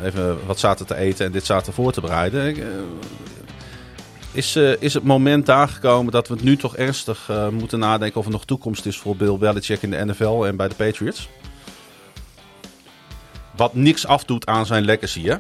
even 0.04 0.46
wat 0.46 0.60
zaten 0.60 0.86
te 0.86 0.96
eten 0.96 1.26
en 1.26 1.32
dit 1.32 1.46
zaten 1.46 1.74
voor 1.74 1.92
te 1.92 2.02
bereiden. 2.02 2.48
Ik, 2.48 2.64
is, 4.36 4.56
eh, 4.56 4.82
is 4.82 4.94
het 4.94 5.04
moment 5.04 5.46
daar 5.46 5.68
gekomen 5.68 6.12
dat 6.12 6.28
we 6.28 6.34
het 6.34 6.44
nu 6.44 6.58
toch 6.58 6.76
ernstig 6.76 7.30
eh, 7.30 7.50
moeten 7.50 7.80
nadenken 7.80 8.20
of 8.20 8.26
er 8.26 8.32
nog 8.32 8.46
toekomst 8.46 8.86
is 8.86 8.98
voor 8.98 9.16
Bill 9.16 9.38
Belichick 9.38 9.82
in 9.82 9.92
de 9.92 10.06
NFL 10.06 10.46
en 10.46 10.56
bij 10.56 10.68
de 10.68 10.76
Patriots? 10.76 11.30
Wat 13.56 13.74
niks 13.74 14.08
afdoet 14.08 14.46
aan 14.46 14.66
zijn 14.66 14.86
legacy, 14.86 15.24
hè? 15.24 15.36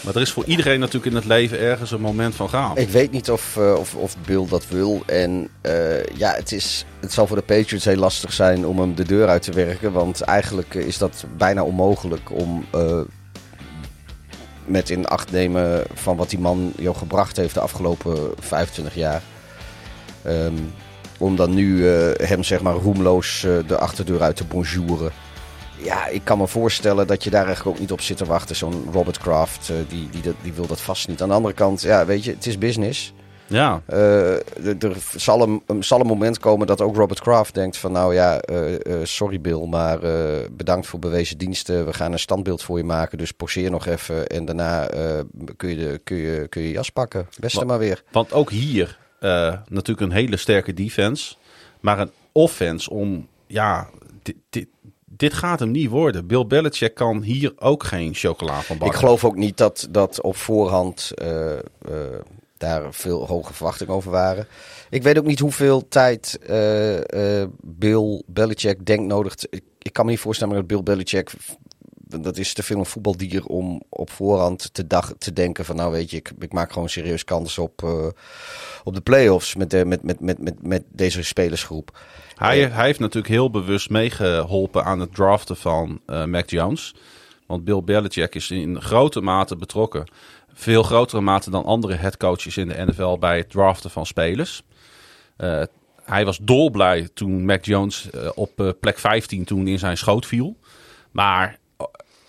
Maar 0.00 0.14
er 0.14 0.20
is 0.20 0.30
voor 0.30 0.44
iedereen 0.44 0.80
natuurlijk 0.80 1.06
in 1.06 1.16
het 1.16 1.24
leven 1.24 1.58
ergens 1.58 1.90
een 1.90 2.00
moment 2.00 2.34
van 2.34 2.48
gaan. 2.48 2.76
Ik 2.76 2.88
weet 2.88 3.10
niet 3.10 3.30
of, 3.30 3.56
uh, 3.58 3.74
of, 3.74 3.94
of 3.94 4.16
Bill 4.26 4.46
dat 4.48 4.68
wil. 4.68 5.02
En 5.06 5.48
ja, 6.14 6.32
het, 6.34 6.52
is, 6.52 6.84
het 7.00 7.12
zal 7.12 7.26
voor 7.26 7.36
de 7.36 7.42
Patriots 7.42 7.84
heel 7.84 7.96
lastig 7.96 8.32
zijn 8.32 8.66
om 8.66 8.78
hem 8.78 8.94
de 8.94 9.04
deur 9.04 9.28
uit 9.28 9.42
te 9.42 9.52
werken. 9.52 9.92
Want 9.92 10.20
eigenlijk 10.20 10.74
is 10.74 10.98
dat 10.98 11.24
bijna 11.36 11.62
onmogelijk 11.62 12.30
om 12.30 12.64
met 14.68 14.90
in 14.90 15.06
acht 15.06 15.30
nemen 15.30 15.84
van 15.94 16.16
wat 16.16 16.30
die 16.30 16.38
man 16.38 16.72
jou 16.76 16.96
gebracht 16.96 17.36
heeft 17.36 17.54
de 17.54 17.60
afgelopen 17.60 18.32
25 18.38 18.94
jaar. 18.94 19.22
Um, 20.26 20.72
om 21.18 21.36
dan 21.36 21.54
nu 21.54 21.86
hem 22.16 22.42
zeg 22.42 22.62
maar 22.62 22.74
roemloos 22.74 23.46
de 23.66 23.78
achterdeur 23.78 24.22
uit 24.22 24.36
te 24.36 24.44
bonjouren 24.44 25.12
ja, 25.82 26.06
ik 26.06 26.24
kan 26.24 26.38
me 26.38 26.46
voorstellen 26.46 27.06
dat 27.06 27.24
je 27.24 27.30
daar 27.30 27.46
eigenlijk 27.46 27.76
ook 27.76 27.80
niet 27.80 27.92
op 27.92 28.00
zit 28.00 28.16
te 28.16 28.24
wachten. 28.24 28.56
Zo'n 28.56 28.88
Robert 28.92 29.18
Kraft, 29.18 29.68
uh, 29.70 29.76
die, 29.88 30.08
die, 30.10 30.34
die 30.42 30.52
wil 30.52 30.66
dat 30.66 30.80
vast 30.80 31.08
niet. 31.08 31.22
Aan 31.22 31.28
de 31.28 31.34
andere 31.34 31.54
kant, 31.54 31.82
ja, 31.82 32.06
weet 32.06 32.24
je, 32.24 32.30
het 32.30 32.46
is 32.46 32.58
business. 32.58 33.12
Ja. 33.48 33.82
Uh, 33.88 34.82
er 34.82 34.96
zal 35.16 35.42
een, 35.42 35.82
zal 35.82 36.00
een 36.00 36.06
moment 36.06 36.38
komen 36.38 36.66
dat 36.66 36.80
ook 36.80 36.96
Robert 36.96 37.20
Kraft 37.20 37.54
denkt 37.54 37.76
van... 37.76 37.92
nou 37.92 38.14
ja, 38.14 38.42
uh, 38.50 38.76
sorry 39.02 39.40
Bill, 39.40 39.66
maar 39.66 39.98
bedankt 40.52 40.86
voor 40.86 40.98
bewezen 40.98 41.38
diensten. 41.38 41.86
We 41.86 41.92
gaan 41.92 42.12
een 42.12 42.18
standbeeld 42.18 42.62
voor 42.62 42.78
je 42.78 42.84
maken, 42.84 43.18
dus 43.18 43.32
poseer 43.32 43.70
nog 43.70 43.86
even. 43.86 44.26
En 44.26 44.44
daarna 44.44 44.86
kun, 45.56 45.68
je 45.68 45.76
de, 45.76 46.00
kun, 46.04 46.16
je, 46.16 46.46
kun 46.48 46.62
je 46.62 46.70
jas 46.70 46.90
pakken. 46.90 47.28
Beste 47.38 47.64
maar 47.64 47.78
weer. 47.78 48.02
Want 48.10 48.32
ook 48.32 48.50
hier 48.50 48.98
natuurlijk 49.68 50.00
een 50.00 50.12
hele 50.12 50.36
sterke 50.36 50.74
defense. 50.74 51.34
Maar 51.80 51.98
een 51.98 52.10
offense 52.32 52.90
om, 52.90 53.26
ja... 53.46 53.88
Dit, 54.22 54.36
dit, 54.50 54.66
dit 55.04 55.34
gaat 55.34 55.60
hem 55.60 55.70
niet 55.70 55.90
worden. 55.90 56.26
Bill 56.26 56.46
Belichick 56.46 56.94
kan 56.94 57.22
hier 57.22 57.52
ook 57.56 57.84
geen 57.84 58.14
chocola 58.14 58.60
van 58.60 58.78
bakken. 58.78 58.94
Ik 58.94 59.02
geloof 59.02 59.24
ook 59.24 59.36
niet 59.36 59.56
dat, 59.56 59.88
dat 59.90 60.22
op 60.22 60.36
voorhand 60.36 61.12
daar 62.58 62.94
veel 62.94 63.26
hoge 63.26 63.54
verwachtingen 63.54 63.94
over 63.94 64.10
waren. 64.10 64.46
Ik 64.90 65.02
weet 65.02 65.18
ook 65.18 65.26
niet 65.26 65.38
hoeveel 65.38 65.88
tijd 65.88 66.38
uh, 66.50 67.44
Bill 67.60 68.22
Belichick 68.26 68.86
denkt 68.86 69.06
nodig. 69.06 69.34
Ik, 69.78 69.92
kan 69.92 70.04
me 70.04 70.10
niet 70.10 70.20
voorstellen 70.20 70.54
dat 70.54 70.66
Bill 70.66 70.82
Belichick 70.82 71.32
dat 72.08 72.36
is 72.36 72.52
te 72.52 72.62
veel 72.62 72.78
een 72.78 72.86
voetbaldier 72.86 73.44
om 73.44 73.82
op 73.88 74.10
voorhand 74.10 74.74
te, 74.74 74.86
te 75.18 75.32
denken 75.32 75.64
van 75.64 75.76
nou 75.76 75.92
weet 75.92 76.10
je, 76.10 76.16
ik, 76.16 76.32
ik 76.38 76.52
maak 76.52 76.72
gewoon 76.72 76.88
serieus 76.88 77.24
kans 77.24 77.58
op, 77.58 77.82
uh, 77.82 78.06
op 78.84 78.94
de 78.94 79.00
playoffs 79.00 79.54
met, 79.54 79.70
de, 79.70 79.84
met, 79.84 80.02
met, 80.02 80.20
met, 80.20 80.62
met, 80.62 80.82
deze 80.92 81.22
spelersgroep. 81.22 81.98
Hij, 82.34 82.60
hij 82.60 82.86
heeft 82.86 82.98
natuurlijk 82.98 83.32
heel 83.32 83.50
bewust 83.50 83.90
meegeholpen 83.90 84.84
aan 84.84 85.00
het 85.00 85.14
draften 85.14 85.56
van 85.56 86.00
Mac 86.06 86.50
Jones. 86.50 86.94
Want 87.48 87.64
Bill 87.64 87.82
Belichick 87.82 88.34
is 88.34 88.50
in 88.50 88.80
grote 88.80 89.20
mate 89.20 89.56
betrokken. 89.56 90.04
Veel 90.60 90.82
grotere 90.82 91.20
mate 91.20 91.50
dan 91.50 91.64
andere 91.64 91.94
headcoaches 91.94 92.56
in 92.56 92.68
de 92.68 92.84
NFL 92.86 93.18
bij 93.18 93.36
het 93.36 93.50
draften 93.50 93.90
van 93.90 94.06
spelers. 94.06 94.62
Uh, 95.38 95.62
hij 96.02 96.24
was 96.24 96.38
dolblij 96.42 97.08
toen 97.14 97.44
Mac 97.44 97.64
Jones 97.64 98.08
uh, 98.14 98.28
op 98.34 98.74
plek 98.80 98.98
15 98.98 99.44
toen 99.44 99.66
in 99.66 99.78
zijn 99.78 99.96
schoot 99.96 100.26
viel. 100.26 100.56
Maar 101.10 101.58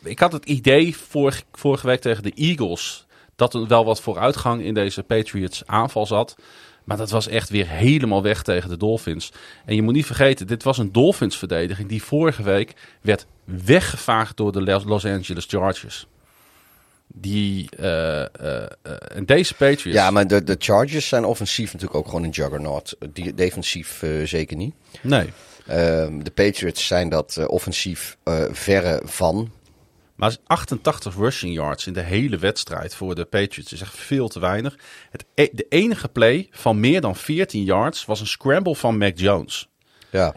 ik 0.03 0.19
had 0.19 0.31
het 0.31 0.45
idee 0.45 0.97
vorige, 0.97 1.43
vorige 1.51 1.87
week 1.87 2.01
tegen 2.01 2.23
de 2.23 2.33
Eagles 2.33 3.05
dat 3.35 3.53
er 3.53 3.67
wel 3.67 3.85
wat 3.85 4.01
vooruitgang 4.01 4.63
in 4.63 4.73
deze 4.73 5.03
Patriots 5.03 5.65
aanval 5.65 6.05
zat. 6.05 6.35
Maar 6.83 6.97
dat 6.97 7.09
was 7.09 7.27
echt 7.27 7.49
weer 7.49 7.67
helemaal 7.67 8.23
weg 8.23 8.43
tegen 8.43 8.69
de 8.69 8.77
Dolphins. 8.77 9.31
En 9.65 9.75
je 9.75 9.81
moet 9.81 9.93
niet 9.93 10.05
vergeten, 10.05 10.47
dit 10.47 10.63
was 10.63 10.77
een 10.77 10.91
Dolphins 10.91 11.37
verdediging 11.37 11.89
die 11.89 12.03
vorige 12.03 12.43
week 12.43 12.73
werd 13.01 13.25
weggevaagd 13.43 14.37
door 14.37 14.51
de 14.51 14.61
Los 14.85 15.05
Angeles 15.05 15.45
Chargers. 15.45 16.07
Die, 17.13 17.69
uh, 17.79 18.21
en 19.15 19.25
deze 19.25 19.53
Patriots... 19.53 19.99
Ja, 19.99 20.11
maar 20.11 20.27
de, 20.27 20.43
de 20.43 20.55
Chargers 20.59 21.07
zijn 21.07 21.25
offensief 21.25 21.73
natuurlijk 21.73 21.99
ook 21.99 22.05
gewoon 22.05 22.23
een 22.23 22.29
juggernaut. 22.29 22.95
Die, 23.13 23.33
defensief 23.33 24.03
zeker 24.23 24.57
niet. 24.57 24.73
Nee. 25.01 25.29
Ehm, 25.67 26.19
de 26.23 26.31
Patriots 26.31 26.87
zijn 26.87 27.09
dat 27.09 27.47
offensief 27.47 28.17
verre 28.51 29.01
van. 29.05 29.51
Maar 30.19 30.35
88 30.45 31.15
rushing 31.15 31.53
yards 31.53 31.87
in 31.87 31.93
de 31.93 32.01
hele 32.01 32.37
wedstrijd 32.37 32.95
voor 32.95 33.15
de 33.15 33.25
Patriots 33.25 33.73
is 33.73 33.81
echt 33.81 33.95
veel 33.95 34.27
te 34.27 34.39
weinig. 34.39 34.77
Het, 35.11 35.25
e-, 35.33 35.49
de 35.51 35.65
enige 35.69 36.07
play 36.07 36.47
van 36.51 36.79
meer 36.79 37.01
dan 37.01 37.15
14 37.15 37.63
yards 37.63 38.05
was 38.05 38.19
een 38.19 38.27
scramble 38.27 38.75
van 38.75 38.97
Mac 38.97 39.17
Jones. 39.17 39.69
Ja. 40.09 40.35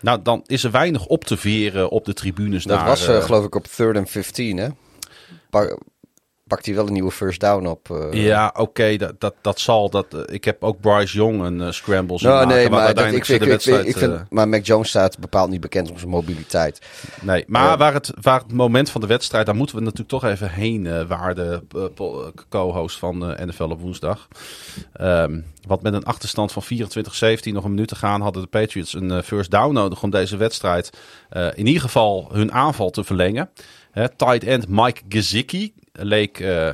Nou, 0.00 0.22
dan 0.22 0.42
is 0.46 0.64
er 0.64 0.70
weinig 0.70 1.06
op 1.06 1.24
te 1.24 1.36
veren 1.36 1.90
op 1.90 2.04
de 2.04 2.14
tribunes 2.14 2.64
Dat 2.64 2.82
was 2.82 3.04
geloof 3.04 3.44
ik 3.44 3.54
op 3.54 3.66
third 3.66 3.96
and 3.96 4.10
15, 4.10 4.56
hè? 4.56 4.68
Pakt 6.50 6.66
hij 6.66 6.74
wel 6.74 6.86
een 6.86 6.92
nieuwe 6.92 7.10
first 7.10 7.40
down 7.40 7.66
op. 7.66 7.88
Uh... 7.88 8.12
Ja, 8.12 8.48
oké, 8.48 8.60
okay, 8.60 8.96
dat, 8.96 9.20
dat, 9.20 9.34
dat 9.40 9.60
zal. 9.60 9.90
Dat, 9.90 10.06
uh, 10.14 10.20
ik 10.26 10.44
heb 10.44 10.64
ook 10.64 10.80
Bryce 10.80 11.16
Young 11.16 11.42
een 11.42 11.60
uh, 11.60 11.70
scramble 11.70 12.18
zien 12.18 12.28
no, 12.28 12.34
maken, 12.34 12.48
nee, 12.48 12.70
maar, 12.70 12.88
ik, 12.90 13.24
vind, 13.24 13.42
ik, 13.42 13.64
ik, 13.64 13.84
ik 13.84 13.96
vind, 13.96 14.30
maar 14.30 14.48
Mac 14.48 14.66
Jones 14.66 14.88
staat 14.88 15.18
bepaald 15.18 15.50
niet 15.50 15.60
bekend 15.60 15.90
om 15.90 15.98
zijn 15.98 16.10
mobiliteit. 16.10 16.80
Nee, 17.20 17.44
maar 17.46 17.78
waar, 17.78 17.92
het, 17.92 18.12
waar 18.20 18.40
het 18.40 18.52
moment 18.52 18.90
van 18.90 19.00
de 19.00 19.06
wedstrijd, 19.06 19.46
daar 19.46 19.54
moeten 19.54 19.76
we 19.76 19.82
natuurlijk 19.82 20.10
toch 20.10 20.24
even 20.24 20.50
heen, 20.50 21.06
waar 21.06 21.34
de 21.34 21.62
co-host 22.48 22.98
van 22.98 23.18
NFL 23.18 23.62
op 23.62 23.80
woensdag. 23.80 24.28
Um, 25.00 25.44
want 25.66 25.82
met 25.82 25.94
een 25.94 26.04
achterstand 26.04 26.52
van 26.52 26.62
24-17 26.62 26.66
nog 27.42 27.64
een 27.64 27.70
minuut 27.70 27.88
te 27.88 27.96
gaan, 27.96 28.20
hadden 28.20 28.42
de 28.42 28.48
Patriots 28.48 28.94
een 28.94 29.22
first 29.22 29.50
down 29.50 29.74
nodig 29.74 30.02
om 30.02 30.10
deze 30.10 30.36
wedstrijd 30.36 30.90
in 31.54 31.66
ieder 31.66 31.82
geval 31.82 32.28
hun 32.32 32.52
aanval 32.52 32.90
te 32.90 33.04
verlengen. 33.04 33.50
Uh, 33.94 34.04
tight 34.16 34.44
end 34.44 34.68
Mike 34.68 35.00
Gesicki 35.08 35.72
leek, 36.04 36.40
uh, 36.40 36.68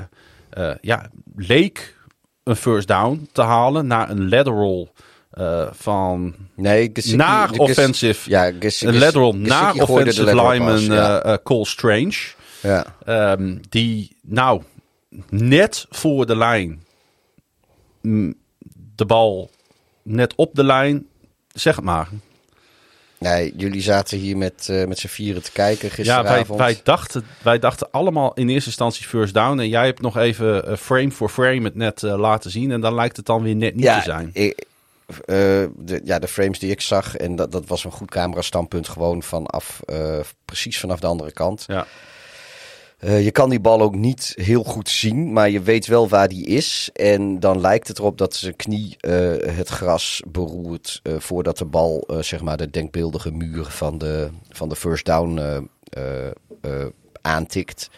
uh, 0.59 0.75
ja, 0.81 1.11
leek 1.37 1.97
een 2.43 2.57
first 2.57 2.89
down 2.89 3.29
te 3.33 3.43
halen 3.43 3.87
naar 3.87 4.11
een 4.11 4.29
lateral 4.29 4.93
uh, 5.35 5.67
van 5.71 6.35
nee, 6.55 6.91
Gesicki, 6.93 7.17
naar 7.17 7.53
de 7.53 7.59
offensive. 7.59 8.31
Ja, 8.31 8.53
Gesicki, 8.61 8.95
een 8.95 9.01
lateral 9.01 9.37
naar 9.37 9.75
offensive 9.75 10.35
lineman 10.35 10.81
ja. 10.81 11.39
Cole 11.43 11.67
Strange. 11.67 12.17
Ja. 12.63 12.87
Um, 13.33 13.61
die 13.69 14.17
nou 14.23 14.63
net 15.29 15.87
voor 15.91 16.27
de 16.27 16.37
lijn 16.37 16.85
de 18.97 19.07
bal 19.07 19.51
net 20.03 20.35
op 20.35 20.55
de 20.55 20.65
lijn, 20.65 21.07
zeg 21.53 21.77
het 21.77 21.85
maar. 21.85 22.09
Nee, 23.19 23.53
jullie 23.57 23.83
zaten 23.83 24.19
hier 24.19 24.37
met, 24.37 24.69
uh, 24.71 24.85
met 24.85 24.99
z'n 24.99 25.07
vieren 25.07 25.43
te 25.43 25.53
kijken 25.53 25.89
Ja, 25.89 25.95
gisteravond. 25.95 26.49
wij, 26.49 26.57
wij, 26.57 26.81
dachten, 26.83 27.25
wij 27.43 27.59
dachten 27.59 27.89
allemaal 27.91 28.35
in 28.35 28.49
eerste 28.49 28.69
instantie 28.69 29.07
first 29.07 29.35
down. 29.35 29.59
En 29.59 29.69
jij 29.69 29.85
hebt 29.85 30.01
nog 30.01 30.17
even 30.17 30.71
uh, 30.71 30.77
frame 30.77 31.11
for 31.11 31.29
frame 31.29 31.63
het 31.63 31.75
net 31.75 32.03
uh, 32.03 32.19
laten 32.19 32.51
zien. 32.51 32.71
En 32.71 32.81
dan 32.81 32.95
lijkt 32.95 33.17
het 33.17 33.27
dan 33.27 33.43
weer 33.43 33.57
net 33.57 33.75
niet 33.75 33.85
ja, 33.85 33.99
te 33.99 34.05
zijn. 34.05 34.31
Ik, 34.33 34.65
de, 35.27 36.01
ja, 36.05 36.19
de 36.19 36.29
frames 36.29 36.59
die 36.59 36.71
ik 36.71 36.81
zag. 36.81 37.17
En 37.17 37.37
dat, 37.37 37.53
dat 37.53 37.67
was 37.67 37.85
een 37.85 37.91
goed 37.91 38.11
camera 38.11 38.43
standpunt 38.43 38.89
gewoon 38.89 39.23
vanaf, 39.23 39.81
precies 40.45 40.79
vanaf 40.81 41.01
de 41.01 41.07
andere 41.07 41.33
kant. 41.33 41.65
Ja. 41.67 41.87
Uh, 43.01 43.25
je 43.25 43.31
kan 43.31 43.51
die 43.51 43.61
bal 43.61 43.81
ook 43.81 43.95
niet 43.95 44.33
heel 44.37 44.65
goed 44.65 44.89
zien, 44.89 45.33
maar 45.33 45.51
je 45.51 45.61
weet 45.61 45.87
wel 45.87 46.09
waar 46.09 46.29
die 46.29 46.47
is. 46.47 46.91
En 46.93 47.41
dan 47.41 47.61
lijkt 47.61 47.89
het 47.89 47.99
erop 47.99 48.19
dat 48.19 48.35
zijn 48.35 48.57
knie 48.57 48.97
uh, 49.01 49.13
het 49.57 49.69
gras 49.69 50.23
beroert 50.27 51.01
uh, 51.03 51.15
voordat 51.19 51.59
de 51.59 51.65
bal 51.65 52.09
zeg 52.21 52.41
maar 52.41 52.57
de 52.57 52.71
denkbeeldige 52.71 53.31
muur 53.31 53.65
van 53.65 53.99
de, 53.99 54.31
van 54.49 54.69
de 54.69 54.77
first 54.77 55.05
down 55.05 55.69
aantikt. 57.21 57.91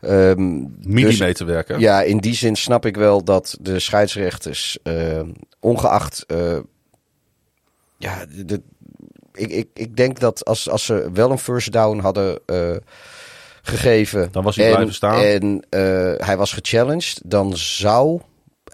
Um, 0.00 0.76
Millimeterwerken. 0.80 1.74
Dus, 1.74 1.84
ja, 1.84 2.02
in 2.02 2.18
die 2.18 2.34
zin 2.34 2.56
snap 2.56 2.86
ik 2.86 2.96
wel 2.96 3.24
dat 3.24 3.56
de 3.60 3.78
scheidsrechters, 3.78 4.78
ongeacht... 5.60 6.26
ja, 7.96 8.26
de, 8.46 8.62
ik, 9.32 9.50
ik, 9.50 9.68
ik 9.74 9.96
denk 9.96 10.20
dat 10.20 10.44
als, 10.44 10.70
als 10.70 10.84
ze 10.84 11.10
wel 11.12 11.30
een 11.30 11.38
first 11.38 11.72
down 11.72 11.98
hadden 11.98 12.40
gegeven. 13.66 14.28
Dan 14.32 14.42
was 14.42 14.56
hij 14.56 14.66
en, 14.66 14.72
blijven 14.72 14.94
staan. 14.94 15.20
En 15.20 15.54
uh, 15.70 16.26
hij 16.26 16.36
was 16.36 16.52
gechallenged. 16.52 17.20
Dan 17.24 17.56
zou 17.56 18.20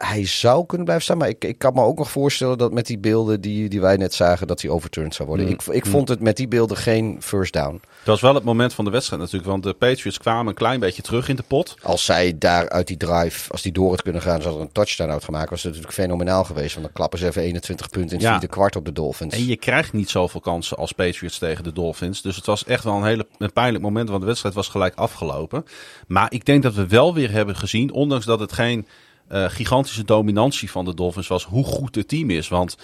hij 0.06 0.26
zou 0.26 0.66
kunnen 0.66 0.84
blijven 0.84 1.04
staan. 1.06 1.18
Maar 1.18 1.28
ik, 1.28 1.44
ik 1.44 1.58
kan 1.58 1.74
me 1.74 1.82
ook 1.82 1.98
nog 1.98 2.10
voorstellen 2.10 2.58
dat 2.58 2.72
met 2.72 2.86
die 2.86 2.98
beelden 2.98 3.40
die, 3.40 3.68
die 3.68 3.80
wij 3.80 3.96
net 3.96 4.14
zagen, 4.14 4.46
dat 4.46 4.60
hij 4.60 4.70
overturned 4.70 5.14
zou 5.14 5.28
worden. 5.28 5.46
Mm. 5.46 5.52
Ik, 5.52 5.62
ik 5.62 5.86
vond 5.86 6.08
het 6.08 6.20
met 6.20 6.36
die 6.36 6.48
beelden 6.48 6.76
geen 6.76 7.16
first 7.22 7.52
down. 7.52 7.72
Dat 7.72 8.04
was 8.04 8.20
wel 8.20 8.34
het 8.34 8.44
moment 8.44 8.74
van 8.74 8.84
de 8.84 8.90
wedstrijd 8.90 9.22
natuurlijk. 9.22 9.50
Want 9.50 9.62
de 9.62 9.72
Patriots 9.72 10.18
kwamen 10.18 10.46
een 10.46 10.54
klein 10.54 10.80
beetje 10.80 11.02
terug 11.02 11.28
in 11.28 11.36
de 11.36 11.42
pot. 11.42 11.74
Als 11.82 12.04
zij 12.04 12.38
daar 12.38 12.68
uit 12.68 12.86
die 12.86 12.96
drive, 12.96 13.52
als 13.52 13.62
die 13.62 13.72
door 13.72 13.92
het 13.92 14.02
kunnen 14.02 14.22
gaan, 14.22 14.42
zou 14.42 14.54
er 14.54 14.60
een 14.60 14.72
touchdown 14.72 15.10
uit 15.10 15.24
gemaakt. 15.24 15.50
Was 15.50 15.62
het 15.62 15.72
natuurlijk 15.72 16.00
fenomenaal 16.00 16.44
geweest. 16.44 16.72
Want 16.72 16.84
dan 16.86 16.94
klappen 16.94 17.18
ze 17.18 17.26
even 17.26 17.42
21 17.42 17.88
punten 17.88 18.10
in 18.10 18.16
het 18.16 18.24
Ja. 18.24 18.30
vierde 18.30 18.54
kwart 18.54 18.76
op 18.76 18.84
de 18.84 18.92
Dolphins. 18.92 19.34
En 19.34 19.46
je 19.46 19.56
krijgt 19.56 19.92
niet 19.92 20.10
zoveel 20.10 20.40
kansen 20.40 20.76
als 20.76 20.92
Patriots 20.92 21.38
tegen 21.38 21.64
de 21.64 21.72
Dolphins. 21.72 22.22
Dus 22.22 22.36
het 22.36 22.46
was 22.46 22.64
echt 22.64 22.84
wel 22.84 22.94
een 22.94 23.04
hele 23.04 23.26
een 23.38 23.52
pijnlijk 23.52 23.84
moment. 23.84 24.08
Want 24.08 24.20
de 24.20 24.26
wedstrijd 24.26 24.54
was 24.54 24.68
gelijk 24.68 24.94
afgelopen. 24.94 25.64
Maar 26.06 26.32
ik 26.32 26.44
denk 26.44 26.62
dat 26.62 26.74
we 26.74 26.86
wel 26.86 27.14
weer 27.14 27.30
hebben 27.30 27.56
gezien. 27.56 27.92
Ondanks 27.92 28.24
dat 28.26 28.40
het 28.40 28.52
geen 28.52 28.86
uh, 29.32 29.44
gigantische 29.48 30.04
dominantie 30.04 30.70
van 30.70 30.84
de 30.84 30.94
Dolphins 30.94 31.28
was. 31.28 31.44
Hoe 31.44 31.64
goed 31.64 31.94
het 31.94 32.08
team 32.08 32.30
is. 32.30 32.48
Want 32.48 32.76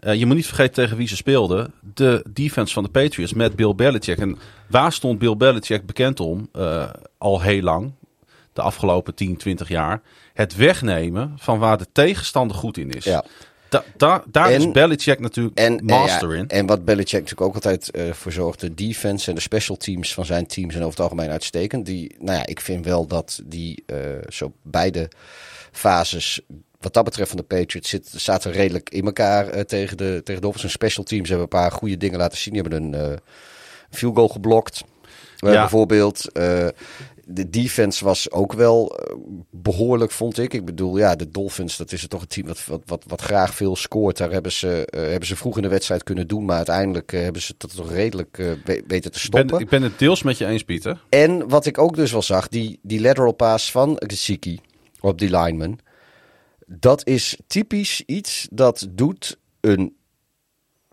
uh, 0.00 0.14
je 0.14 0.26
moet 0.26 0.36
niet 0.36 0.46
vergeten 0.46 0.74
tegen 0.74 0.96
wie 0.96 1.08
ze 1.08 1.16
speelden. 1.16 1.72
De 1.94 2.24
defense 2.32 2.72
van 2.74 2.82
de 2.82 2.88
Patriots 2.88 3.32
met 3.34 3.56
Bill 3.56 3.74
Belichick. 3.74 4.18
En 4.18 4.38
waar 4.68 4.92
stond 4.92 5.18
Bill 5.18 5.36
Belichick 5.36 5.86
bekend 5.86 6.20
om? 6.20 6.48
Uh, 6.56 6.90
al 7.18 7.40
heel 7.40 7.62
lang. 7.62 7.92
de 8.52 8.62
afgelopen 8.62 9.14
10, 9.14 9.36
20 9.36 9.68
jaar. 9.68 10.00
Het 10.34 10.56
wegnemen 10.56 11.32
van 11.38 11.58
waar 11.58 11.78
de 11.78 11.86
tegenstander 11.92 12.56
goed 12.56 12.76
in 12.78 12.90
is. 12.90 13.04
Ja. 13.04 13.24
Da, 13.68 13.84
da- 13.96 14.22
daar 14.30 14.50
En- 14.50 14.60
is 14.60 14.70
Belichick 14.70 15.20
natuurlijk 15.20 15.58
En, 15.58 15.78
en 15.78 15.84
master 15.84 16.32
ja, 16.34 16.38
in. 16.38 16.48
En 16.48 16.66
wat 16.66 16.84
Belichick 16.84 17.12
natuurlijk 17.20 17.40
ook 17.40 17.54
altijd 17.54 17.90
eh, 17.90 18.12
voor 18.12 18.32
zorgt, 18.32 18.60
de 18.60 18.74
defense 18.74 19.28
en 19.28 19.34
de 19.34 19.40
special 19.40 19.76
teams 19.76 20.14
van 20.14 20.24
zijn 20.24 20.46
team 20.46 20.70
zijn 20.70 20.84
over 20.84 20.94
het 20.96 21.10
algemeen 21.10 21.30
uitstekend. 21.30 21.86
Die, 21.86 22.16
nou 22.18 22.38
ja, 22.38 22.46
ik 22.46 22.60
vind 22.60 22.84
wel 22.84 23.06
dat 23.06 23.40
die 23.44 23.82
eh, 23.86 23.96
zo 24.28 24.52
beide 24.62 25.08
fases, 25.72 26.40
wat 26.80 26.92
dat 26.94 27.04
betreft 27.04 27.28
van 27.28 27.38
de 27.38 27.44
Patriots, 27.44 27.88
zit, 27.88 28.08
zaten 28.16 28.52
redelijk 28.52 28.90
in 28.90 29.04
elkaar 29.04 29.48
eh, 29.48 29.60
tegen 29.62 29.96
de 29.96 30.20
tegen 30.24 30.34
de 30.34 30.40
Dolphins. 30.40 30.64
En 30.64 30.70
special 30.70 31.04
teams 31.04 31.28
hebben 31.28 31.46
een 31.50 31.58
paar 31.60 31.72
goede 31.72 31.96
dingen 31.96 32.18
laten 32.18 32.38
zien. 32.38 32.52
Die 32.52 32.62
hebben 32.62 32.82
een 32.82 32.94
eh 32.94 33.16
field 33.90 34.16
goal 34.16 34.28
geblokt. 34.28 34.82
Eh, 35.38 35.52
Ja. 35.52 35.60
Bijvoorbeeld, 35.60 36.24
de 37.24 37.50
defense 37.50 38.04
was 38.04 38.30
ook 38.30 38.52
wel 38.52 38.96
eh, 38.98 39.16
behoorlijk, 39.50 40.10
vond 40.10 40.38
ik. 40.38 40.54
Ik 40.54 40.64
bedoel, 40.64 40.98
ja, 40.98 41.16
de 41.16 41.30
Dolphins, 41.30 41.76
dat 41.76 41.92
is 41.92 42.06
toch 42.08 42.20
een 42.20 42.26
team 42.26 42.46
wat, 42.46 42.64
wat, 42.66 42.82
wat, 42.86 43.04
wat 43.06 43.20
graag 43.20 43.54
veel 43.54 43.76
scoort. 43.76 44.16
Daar 44.16 44.30
hebben 44.30 44.52
ze, 44.52 44.88
hebben 44.90 45.26
ze 45.28 45.36
vroeg 45.36 45.56
in 45.56 45.62
de 45.62 45.68
wedstrijd 45.68 46.02
kunnen 46.02 46.28
doen. 46.28 46.44
Maar 46.44 46.56
uiteindelijk 46.56 47.10
hebben 47.10 47.42
ze 47.42 47.54
dat 47.58 47.76
toch 47.76 47.92
redelijk 47.92 48.36
we- 48.36 48.82
weten 48.86 49.10
te 49.10 49.18
Ik 49.18 49.24
stoppen. 49.24 49.46
ben, 49.46 49.60
ik 49.60 49.68
ben 49.68 49.82
het 49.82 49.98
deels 49.98 50.22
met 50.22 50.38
je 50.38 50.46
eens, 50.46 50.62
Pieter. 50.64 51.04
En 51.08 51.48
wat 51.48 51.66
ik 51.66 51.78
ook 51.78 51.96
dus 51.96 52.12
wel 52.12 52.22
zag, 52.22 52.48
die, 52.48 52.78
die 52.82 53.00
lateral 53.00 53.32
pass 53.32 53.70
van 53.70 53.96
Gesicki 54.06 54.60
op 55.00 55.18
die 55.18 55.36
lineman. 55.36 55.78
Dat 56.66 57.06
is 57.06 57.38
typisch 57.46 58.02
iets 58.06 58.48
dat 58.50 58.86
doet 58.90 59.38
een 59.60 59.96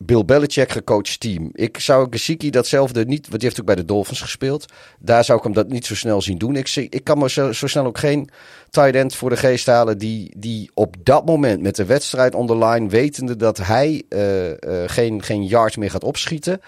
Bill 0.04 0.26
Belichick 0.26 0.72
gecoacht 0.72 1.20
team. 1.20 1.50
Ik 1.54 1.80
zou 1.80 2.08
Gesicki 2.10 2.50
datzelfde 2.50 3.06
niet, 3.06 3.28
want 3.28 3.40
die 3.40 3.50
heeft 3.50 3.60
ook 3.60 3.66
bij 3.66 3.76
de 3.76 3.86
Dolphins 3.86 4.22
gespeeld. 4.22 4.66
Daar 5.00 5.24
zou 5.24 5.38
ik 5.38 5.44
hem 5.44 5.54
dat 5.54 5.68
niet 5.68 5.86
zo 5.86 5.96
snel 5.96 6.22
zien 6.22 6.38
doen. 6.38 6.56
Ik, 6.56 6.76
ik 6.76 7.04
kan 7.04 7.18
me 7.18 7.30
zo, 7.30 7.52
zo 7.52 7.68
snel 7.68 7.86
ook 7.86 7.98
geen 7.98 8.30
tight 8.70 8.96
end 8.96 9.16
voor 9.16 9.30
de 9.30 9.38
geest 9.38 9.66
halen 9.66 9.98
die, 9.98 10.34
die 10.38 10.72
op 10.74 10.96
dat 11.04 11.26
moment 11.26 11.62
met 11.62 11.76
de 11.76 11.86
wedstrijd 11.86 12.36
on 12.36 12.48
the 12.48 12.58
line, 12.58 12.90
wetende 12.90 13.36
dat 13.36 13.58
hij 13.58 14.04
eh, 14.10 14.52
eh, 14.52 14.90
geen, 14.90 15.24
geen 15.24 15.46
yards 15.46 15.78
meer 15.78 15.92
gaat 15.92 16.04
opschieten 16.04 16.62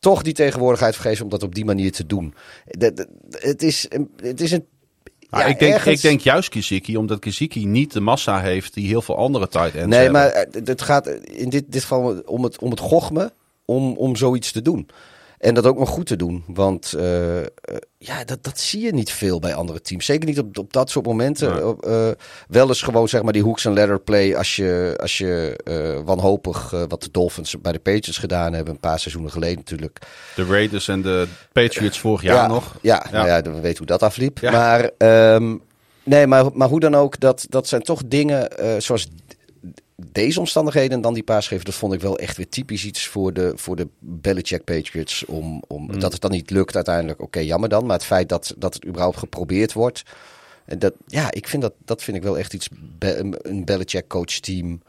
toch 0.00 0.22
die 0.22 0.32
tegenwoordigheid 0.32 0.94
vergeven 0.94 1.24
om 1.24 1.30
dat 1.30 1.42
op 1.42 1.54
die 1.54 1.64
manier 1.64 1.92
te 1.92 2.06
doen. 2.06 2.34
Het 3.30 3.62
is, 3.62 3.88
het 4.16 4.40
is 4.40 4.52
een. 4.52 4.66
Maar 5.30 5.40
ja, 5.40 5.46
ik, 5.46 5.58
denk, 5.58 5.74
ergens- 5.74 5.94
ik 5.96 6.02
denk 6.02 6.20
juist 6.20 6.48
Kiziki, 6.48 6.96
omdat 6.96 7.18
Kiziki 7.18 7.66
niet 7.66 7.92
de 7.92 8.00
massa 8.00 8.40
heeft 8.40 8.74
die 8.74 8.86
heel 8.86 9.02
veel 9.02 9.16
andere 9.16 9.48
tight 9.48 9.74
ends 9.74 9.86
Nee, 9.86 10.02
hebben. 10.02 10.12
maar 10.12 10.28
eh, 10.30 10.62
het 10.64 10.82
gaat 10.82 11.06
in 11.22 11.48
dit, 11.48 11.64
dit 11.72 11.82
geval 11.82 12.22
om 12.26 12.44
het, 12.44 12.58
om 12.58 12.70
het 12.70 12.80
gochme 12.80 13.32
om, 13.64 13.92
om 13.96 14.16
zoiets 14.16 14.52
te 14.52 14.62
doen. 14.62 14.88
En 15.40 15.54
dat 15.54 15.66
ook 15.66 15.78
nog 15.78 15.88
goed 15.88 16.06
te 16.06 16.16
doen. 16.16 16.44
Want 16.46 16.92
eh, 16.92 17.40
eh, 17.40 17.46
ja, 17.98 18.24
dat, 18.24 18.44
dat 18.44 18.58
zie 18.58 18.80
je 18.80 18.92
niet 18.92 19.12
veel 19.12 19.38
bij 19.38 19.54
andere 19.54 19.80
teams. 19.80 20.04
Zeker 20.04 20.28
niet 20.28 20.38
op, 20.38 20.58
op 20.58 20.72
dat 20.72 20.90
soort 20.90 21.06
momenten. 21.06 21.68
Op, 21.68 21.86
eh, 21.86 22.08
wel 22.48 22.68
eens 22.68 22.82
gewoon 22.82 23.08
zeg 23.08 23.22
maar 23.22 23.32
die 23.32 23.42
hooks 23.42 23.64
en 23.64 23.74
ladder 23.74 24.00
play. 24.00 24.36
Als 24.36 24.56
je, 24.56 24.94
als 25.00 25.18
je 25.18 25.58
wanhopig, 26.04 26.70
wat 26.70 27.02
de 27.02 27.10
Dolphins 27.10 27.60
bij 27.60 27.72
de 27.72 27.78
Patriots 27.78 28.18
gedaan 28.18 28.52
hebben. 28.52 28.74
Een 28.74 28.80
paar 28.80 28.98
seizoenen 28.98 29.30
geleden 29.30 29.56
natuurlijk. 29.56 29.98
De 30.34 30.44
Raiders 30.44 30.88
en 30.88 31.02
de 31.02 31.26
Patriots 31.52 31.98
vorig 31.98 32.22
jaar 32.22 32.48
nog. 32.48 32.78
Ja, 32.80 33.06
Ja. 33.10 33.12
Nou 33.12 33.26
ja, 33.26 33.42
we 33.42 33.60
weten 33.60 33.78
hoe 33.78 33.86
dat 33.86 34.02
afliep. 34.02 34.38
Ja. 34.38 34.50
Maar, 34.50 34.90
ehm, 34.98 35.56
nee, 36.02 36.26
maar, 36.26 36.44
maar 36.54 36.68
hoe 36.68 36.80
dan 36.80 36.94
ook, 36.94 37.20
dat, 37.20 37.46
dat 37.48 37.68
zijn 37.68 37.82
toch 37.82 38.02
dingen 38.06 38.48
zoals 38.78 39.08
deze 40.06 40.40
omstandigheden 40.40 40.92
en 40.92 41.00
dan 41.00 41.14
die 41.14 41.22
paasgeven. 41.22 41.64
Dat 41.64 41.74
vond 41.74 41.92
ik 41.92 42.00
wel 42.00 42.18
echt 42.18 42.36
weer 42.36 42.48
typisch 42.48 42.84
iets 42.84 43.06
voor 43.06 43.32
de, 43.32 43.52
voor 43.56 43.76
de 43.76 43.88
Belichick 43.98 44.64
Patriots. 44.64 45.24
Om, 45.24 45.62
om, 45.68 45.82
Mm. 45.90 45.98
Dat 46.00 46.12
het 46.12 46.20
dan 46.20 46.30
niet 46.30 46.50
lukt 46.50 46.74
uiteindelijk, 46.74 47.20
oké, 47.20 47.38
jammer 47.38 47.68
dan. 47.68 47.86
Maar 47.86 47.96
het 47.96 48.04
feit 48.06 48.28
dat, 48.28 48.54
dat 48.56 48.74
het 48.74 48.86
überhaupt 48.86 49.16
geprobeerd 49.18 49.72
wordt. 49.72 50.02
En 50.64 50.78
dat, 50.78 50.92
ja, 51.06 51.30
ik 51.32 51.48
vind 51.48 51.62
dat, 51.62 51.72
dat 51.84 52.02
vind 52.02 52.16
ik 52.16 52.22
wel 52.22 52.38
echt 52.38 52.54
iets, 52.54 52.68
Be- 52.98 53.16
een- 53.18 53.36
een 53.42 53.64
Belichick 53.64 54.08
coach 54.08 54.24
team 54.40 54.82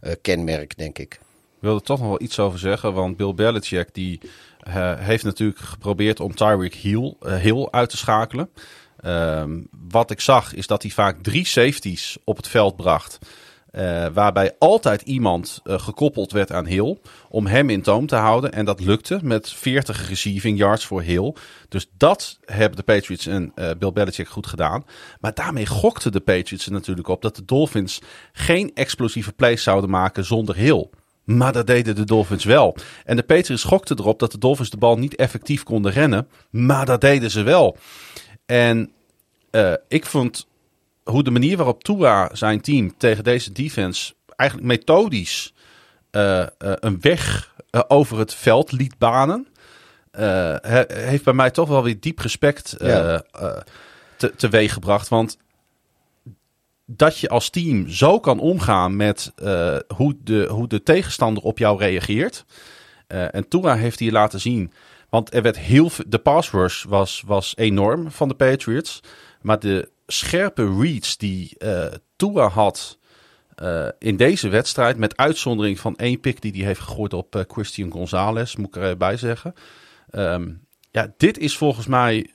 eh, 0.00 0.12
kenmerk, 0.22 0.76
denk 0.78 0.98
ik. 0.98 1.12
Ik 1.14 1.68
wil 1.68 1.74
er 1.74 1.82
toch 1.82 1.98
nog 1.98 2.08
wel 2.08 2.22
iets 2.22 2.38
over 2.38 2.58
zeggen, 2.58 2.92
want 2.94 3.16
Bill 3.16 3.34
Belichick 3.34 3.88
die 3.94 4.20
eh, 4.60 4.98
heeft 4.98 5.24
natuurlijk 5.24 5.58
geprobeerd 5.58 6.20
om 6.20 6.34
Tyreek 6.34 6.74
Hill, 6.74 7.14
eh, 7.20 7.34
Hill 7.36 7.68
uit 7.70 7.90
te 7.90 7.96
schakelen. 7.96 8.48
Ehm, 9.00 9.60
wat 9.88 10.10
ik 10.10 10.20
zag 10.20 10.54
is 10.54 10.66
dat 10.66 10.82
hij 10.82 10.90
vaak 10.90 11.22
drie 11.22 11.46
safeties 11.46 12.16
op 12.24 12.36
het 12.36 12.48
veld 12.48 12.76
bracht. 12.76 13.18
Eh, 13.72 14.06
waarbij 14.12 14.54
altijd 14.58 15.02
iemand 15.02 15.60
eh, 15.64 15.78
gekoppeld 15.78 16.32
werd 16.32 16.52
aan 16.52 16.66
Hill 16.66 16.98
om 17.28 17.46
hem 17.46 17.70
in 17.70 17.82
toom 17.82 18.06
te 18.06 18.16
houden. 18.16 18.52
En 18.52 18.64
dat 18.64 18.80
lukte 18.80 19.18
met 19.22 19.50
40 19.50 20.08
receiving 20.08 20.58
yards 20.58 20.84
voor 20.84 21.02
Hill. 21.02 21.34
Dus 21.68 21.90
dat 21.96 22.38
hebben 22.44 22.76
de 22.76 22.82
Patriots 22.82 23.26
en 23.26 23.52
eh, 23.54 23.70
Bill 23.78 23.92
Belichick 23.92 24.28
goed 24.28 24.46
gedaan. 24.46 24.84
Maar 25.20 25.34
daarmee 25.34 25.66
gokten 25.66 26.12
de 26.12 26.20
Patriots 26.20 26.66
er 26.66 26.72
natuurlijk 26.72 27.08
op 27.08 27.22
dat 27.22 27.36
de 27.36 27.44
Dolphins 27.44 28.00
geen 28.32 28.70
explosieve 28.74 29.32
plays 29.32 29.62
zouden 29.62 29.90
maken 29.90 30.24
zonder 30.24 30.56
Hill. 30.56 30.88
Maar 31.24 31.52
dat 31.52 31.66
deden 31.66 31.94
de 31.94 32.04
Dolphins 32.04 32.44
wel. 32.44 32.76
En 33.04 33.16
de 33.16 33.22
Patriots 33.22 33.64
gokten 33.64 33.98
erop 33.98 34.18
dat 34.18 34.32
de 34.32 34.38
Dolphins 34.38 34.70
de 34.70 34.76
bal 34.76 34.98
niet 34.98 35.16
effectief 35.16 35.62
konden 35.62 35.92
rennen. 35.92 36.28
Maar 36.50 36.86
dat 36.86 37.00
deden 37.00 37.30
ze 37.30 37.42
wel. 37.42 37.76
En 38.46 38.92
ik 39.88 40.06
vond 40.06 40.46
hoe 41.04 41.22
de 41.22 41.30
manier 41.30 41.56
waarop 41.56 41.84
Tua 41.84 42.30
zijn 42.32 42.60
team 42.60 42.96
tegen 42.96 43.24
deze 43.24 43.52
defense 43.52 44.14
eigenlijk 44.36 44.68
methodisch 44.70 45.52
eh, 46.10 46.40
eh, 46.40 46.46
een 46.58 47.00
weg 47.00 47.54
eh, 47.70 47.80
over 47.88 48.18
het 48.18 48.34
veld 48.34 48.72
liet 48.72 48.98
banen. 48.98 49.46
he- 50.10 50.84
heeft 50.88 51.24
bij 51.24 51.32
mij 51.32 51.50
toch 51.50 51.68
wel 51.68 51.82
weer 51.82 52.00
diep 52.00 52.18
respect 52.18 52.74
Ja. 52.78 53.22
te, 54.16 54.32
teweeg 54.36 54.72
gebracht. 54.72 55.08
Want 55.08 55.36
dat 56.86 57.18
je 57.18 57.28
als 57.28 57.50
team 57.50 57.88
zo 57.88 58.20
kan 58.20 58.38
omgaan 58.40 58.96
met 58.96 59.32
hoe, 59.96 60.16
de, 60.24 60.46
hoe 60.50 60.68
de 60.68 60.82
tegenstander 60.82 61.42
op 61.42 61.58
jou 61.58 61.78
reageert. 61.78 62.44
En 63.06 63.48
Tua 63.48 63.74
heeft 63.76 63.98
hier 63.98 64.12
laten 64.12 64.40
zien. 64.40 64.72
Want 65.08 65.34
er 65.34 65.42
werd 65.42 65.58
heel 65.58 65.90
veel. 65.90 66.04
De 66.08 66.18
pass 66.18 66.50
rush 66.50 66.84
was, 66.84 67.22
was 67.26 67.52
enorm 67.56 68.10
van 68.10 68.28
de 68.28 68.34
Patriots. 68.34 69.00
Maar 69.40 69.58
de 69.58 69.90
scherpe 70.12 70.78
reads 70.78 71.16
die 71.16 71.58
eh 71.58 71.86
Tua 72.16 72.48
had 72.48 72.98
eh, 73.54 73.88
in 73.98 74.16
deze 74.16 74.48
wedstrijd. 74.48 74.96
Met 74.96 75.16
uitzondering 75.16 75.80
van 75.80 75.96
één 75.96 76.20
pick 76.20 76.40
die 76.40 76.52
hij 76.52 76.64
heeft 76.64 76.80
gegooid 76.80 77.12
op 77.12 77.36
eh, 77.36 77.42
Christian 77.48 77.90
Gonzalez. 77.90 78.56
Moet 78.56 78.76
ik 78.76 78.82
erbij 78.82 79.16
zeggen. 79.16 79.54
Ehm, 80.10 80.52
ja, 80.90 81.12
dit 81.16 81.38
is 81.38 81.56
volgens 81.56 81.86
mij 81.86 82.30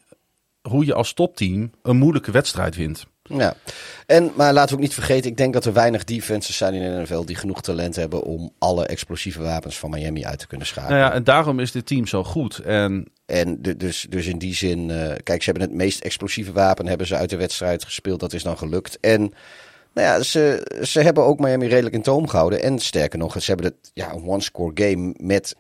hoe 0.62 0.86
je 0.86 0.94
als 0.94 1.14
topteam 1.14 1.72
een 1.82 1.98
moeilijke 1.98 2.32
wedstrijd 2.32 2.76
wint. 2.76 3.06
Ja, 3.28 3.54
en, 4.06 4.32
maar 4.36 4.54
laten 4.54 4.70
we 4.70 4.76
ook 4.76 4.88
niet 4.88 4.94
vergeten, 4.94 5.30
ik 5.32 5.38
denk 5.38 5.54
dat 5.54 5.66
er 5.66 5.74
weinig 5.74 6.04
defenses 6.04 6.58
zijn 6.58 6.74
in 6.74 6.82
de 6.96 7.02
NFL 7.02 7.26
die 7.26 7.36
genoeg 7.36 7.62
talent 7.62 7.96
hebben 7.96 8.24
om 8.24 8.52
alle 8.58 8.86
explosieve 8.86 9.42
wapens 9.42 9.80
van 9.80 9.90
Miami 9.90 10.26
uit 10.26 10.40
te 10.40 10.48
kunnen 10.48 10.68
schakelen. 10.68 10.98
Nou 11.00 11.10
ja, 11.10 11.16
en 11.16 11.24
daarom 11.24 11.60
is 11.60 11.72
dit 11.72 11.86
team 11.86 12.08
zo 12.08 12.24
goed. 12.24 12.58
En 12.60 13.08
En 13.26 13.62
de- 13.62 13.78
dus, 13.78 14.06
dus 14.10 14.26
in 14.26 14.38
die 14.38 14.56
zin, 14.56 14.92
eh, 14.92 15.14
kijk, 15.24 15.44
ze 15.44 15.50
hebben 15.50 15.68
het 15.70 15.78
meest 15.78 16.02
explosieve 16.02 16.52
wapen 16.52 16.88
hebben 16.88 17.08
ze 17.08 17.16
uit 17.16 17.30
de 17.30 17.38
wedstrijd 17.38 17.84
gespeeld. 17.84 18.20
Dat 18.20 18.34
is 18.34 18.44
dan 18.44 18.58
gelukt. 18.58 18.98
En 19.00 19.20
nou 19.94 20.08
ja, 20.08 20.22
ze, 20.24 20.68
ze 20.84 21.00
hebben 21.00 21.24
ook 21.24 21.40
Miami 21.40 21.68
redelijk 21.68 21.96
in 21.96 22.02
toom 22.02 22.28
gehouden. 22.28 22.62
En 22.62 22.80
sterker 22.80 23.20
nog, 23.20 23.42
ze 23.42 23.52
hebben 23.52 23.66
het 23.66 23.92
ja, 23.94 24.14
een 24.14 24.28
one-score 24.28 24.72
game 24.74 25.14
met 25.18 25.56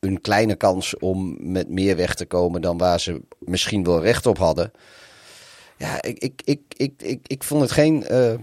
een 0.00 0.20
kleine 0.20 0.54
kans 0.54 0.98
om 0.98 1.36
met 1.38 1.68
meer 1.68 1.96
weg 1.96 2.14
te 2.14 2.26
komen 2.26 2.60
dan 2.60 2.78
waar 2.78 3.00
ze 3.00 3.20
misschien 3.38 3.84
wel 3.84 4.02
recht 4.02 4.26
op 4.26 4.38
hadden. 4.38 4.70
Ja, 5.76 6.02
ik, 6.02 6.18
ik, 6.18 6.42
ik, 6.44 6.60
ik, 6.76 6.92
ik, 7.02 7.20
ik 7.26 7.42
vond 7.42 7.60
het 7.60 7.70
geen 7.70 8.06
eh 8.06 8.34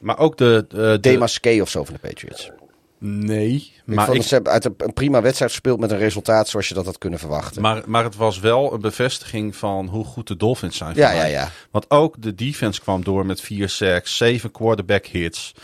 Maar 0.00 0.18
ook 0.18 0.36
de... 0.36 0.98
Demasqué 1.00 1.60
of 1.60 1.68
zo 1.68 1.84
van 1.84 1.94
de 1.94 2.08
Patriots. 2.08 2.50
nee, 2.98 3.54
ik 3.54 3.94
maar, 3.94 4.04
vond 4.04 4.16
ik, 4.16 4.22
ze 4.22 4.34
hebben 4.34 4.52
uit 4.52 4.64
een, 4.64 4.92
prima 4.94 5.22
wedstrijd 5.22 5.50
gespeeld 5.50 5.80
met 5.80 5.90
een 5.90 5.98
resultaat 5.98 6.48
zoals 6.48 6.68
je 6.68 6.74
dat 6.74 6.84
had 6.84 6.98
kunnen 6.98 7.18
verwachten. 7.18 7.62
maar, 7.62 7.82
maar 7.86 8.04
het 8.04 8.16
was 8.16 8.40
wel 8.40 8.72
een 8.72 8.80
bevestiging 8.80 9.56
van 9.56 9.86
hoe 9.86 10.04
goed 10.04 10.28
de 10.28 10.36
Dolphins 10.36 10.76
zijn. 10.76 10.94
ja, 10.94 11.10
ja, 11.10 11.24
ja. 11.24 11.50
Want 11.70 11.90
ook 11.90 12.22
de 12.22 12.34
defense 12.34 12.80
kwam 12.80 13.04
door 13.04 13.26
met 13.26 13.40
vier 13.40 13.68
sacks, 13.68 14.16
zeven 14.16 14.50
quarterback 14.50 15.06
hits. 15.06 15.54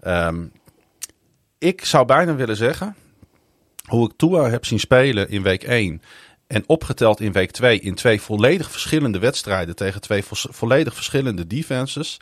Ehm, 0.00 0.44
ik 1.58 1.84
zou 1.84 2.06
bijna 2.06 2.34
willen 2.34 2.56
zeggen, 2.56 2.96
hoe 3.86 4.08
ik 4.08 4.16
Tua 4.16 4.50
heb 4.50 4.64
zien 4.64 4.80
spelen 4.80 5.28
in 5.28 5.42
week 5.42 5.62
1 5.62 6.02
en 6.46 6.64
opgeteld 6.66 7.20
in 7.20 7.32
week 7.32 7.50
2 7.50 7.80
in 7.80 7.94
twee 7.94 8.20
volledig 8.20 8.70
verschillende 8.70 9.18
wedstrijden 9.18 9.76
tegen 9.76 10.00
twee 10.00 10.22
vo- 10.24 10.52
volledig 10.52 10.94
verschillende 10.94 11.46
defenses. 11.46 12.20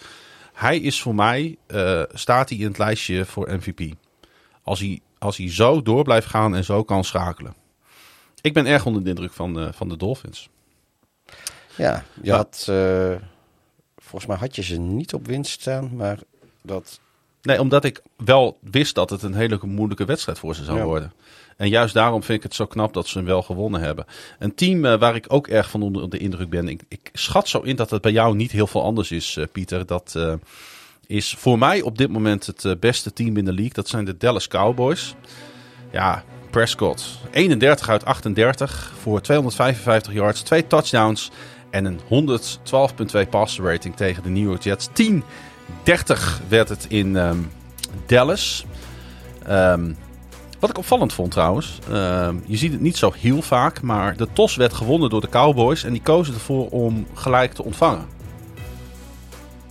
Hij 0.53 0.79
is 0.79 1.03
voor 1.03 1.15
mij, 1.15 1.57
eh, 1.67 2.03
staat 2.13 2.49
hij 2.49 2.59
in 2.59 2.67
het 2.67 2.79
lijstje 2.79 3.25
voor 3.25 3.51
MVP. 3.53 3.81
Als 4.63 4.81
hij, 4.81 5.01
als 5.19 5.37
hij 5.37 5.51
zo 5.53 5.83
door 5.83 6.05
blijft 6.05 6.27
gaan 6.27 6.55
en 6.57 6.65
zo 6.65 6.83
kan 6.85 7.05
schakelen. 7.05 7.55
Ik 8.41 8.53
ben 8.55 8.67
erg 8.67 8.87
onder 8.87 9.03
de 9.03 9.09
indruk 9.09 9.33
van, 9.33 9.61
eh, 9.61 9.69
van 9.73 9.89
de 9.89 9.97
Dolphins. 9.97 10.49
Ja, 11.77 12.05
je 12.23 12.29
Maar- 12.31 12.37
had. 12.39 12.67
eh, 12.69 13.15
volgens 13.97 14.27
mij 14.27 14.37
had 14.37 14.57
je 14.57 14.63
ze 14.63 14.77
niet 14.77 15.15
op 15.15 15.27
winst 15.27 15.61
staan, 15.61 15.97
maar 15.97 16.19
dat 16.63 17.01
Nee, 17.43 17.61
omdat 17.61 17.85
ik 17.85 18.03
wel 18.17 18.59
wist 18.61 18.95
dat 18.95 19.11
het 19.11 19.23
een 19.23 19.35
hele 19.35 19.59
moeilijke 19.63 20.05
wedstrijd 20.05 20.39
voor 20.39 20.55
ze 20.55 20.65
zou 20.65 20.79
Ja. 20.79 20.85
worden. 20.85 21.13
En 21.57 21.69
juist 21.69 21.95
daarom 21.95 22.23
vind 22.23 22.39
ik 22.39 22.43
het 22.43 22.55
zo 22.55 22.67
knap 22.67 22.95
dat 22.95 23.07
ze 23.07 23.19
hem 23.19 23.27
wel 23.27 23.43
gewonnen 23.43 23.81
hebben. 23.81 24.07
Een 24.39 24.55
team 24.55 24.85
eh, 24.85 24.99
waar 24.99 25.15
ik 25.15 25.25
ook 25.29 25.49
erg 25.49 25.71
van 25.71 25.83
onder 25.83 26.11
de 26.11 26.19
indruk 26.19 26.51
ben. 26.51 26.69
Ik, 26.69 26.83
ik 26.89 27.11
schat 27.13 27.49
zo 27.49 27.61
in 27.61 27.77
dat 27.77 27.91
het 27.91 28.03
bij 28.03 28.13
jou 28.13 28.37
niet 28.37 28.51
heel 28.51 28.67
veel 28.67 28.83
anders 28.83 29.11
is, 29.11 29.37
eh, 29.37 29.45
Pieter. 29.53 29.87
Dat 29.87 30.13
eh, 30.17 30.33
is 31.07 31.35
voor 31.39 31.59
mij 31.59 31.83
op 31.83 31.99
dit 31.99 32.11
moment 32.11 32.47
het 32.47 32.81
beste 32.81 33.13
team 33.13 33.37
in 33.37 33.45
de 33.45 33.53
league. 33.53 33.73
Dat 33.73 33.89
zijn 33.89 34.05
de 34.05 34.17
Dallas 34.17 34.49
Cowboys. 34.49 35.15
Ja, 35.93 36.25
Prescott. 36.51 37.19
31 37.31 37.89
uit 37.89 38.05
38 38.05 38.93
voor 39.01 39.21
255 39.21 40.13
yards, 40.13 40.43
twee 40.43 40.67
touchdowns 40.67 41.31
en 41.71 41.85
een 41.85 42.01
112,2 43.25 43.29
passer 43.31 43.65
rating 43.65 43.97
tegen 43.97 44.23
de 44.23 44.29
New 44.29 44.45
York 44.45 44.63
Jets. 44.63 44.89
10-30 44.89 46.49
werd 46.49 46.69
het 46.69 46.87
in 46.89 47.17
ehm, 47.17 47.39
Dallas. 48.07 48.65
Ehm, 49.47 49.93
wat 50.65 50.73
ik 50.73 50.83
opvallend 50.83 51.13
vond 51.13 51.31
trouwens, 51.31 51.79
ehm, 51.91 52.37
je 52.47 52.57
ziet 52.57 52.73
het 52.73 52.81
niet 52.81 52.97
zo 52.97 53.13
heel 53.19 53.43
vaak, 53.43 53.83
maar 53.83 54.17
de 54.17 54.29
TOS 54.33 54.57
werd 54.57 54.73
gewonnen 54.73 55.11
door 55.11 55.21
de 55.21 55.29
Cowboys 55.29 55.85
en 55.85 55.93
die 55.93 56.03
kozen 56.03 56.35
ervoor 56.35 56.69
om 56.69 57.07
gelijk 57.15 57.53
te 57.53 57.65
ontvangen. 57.65 58.07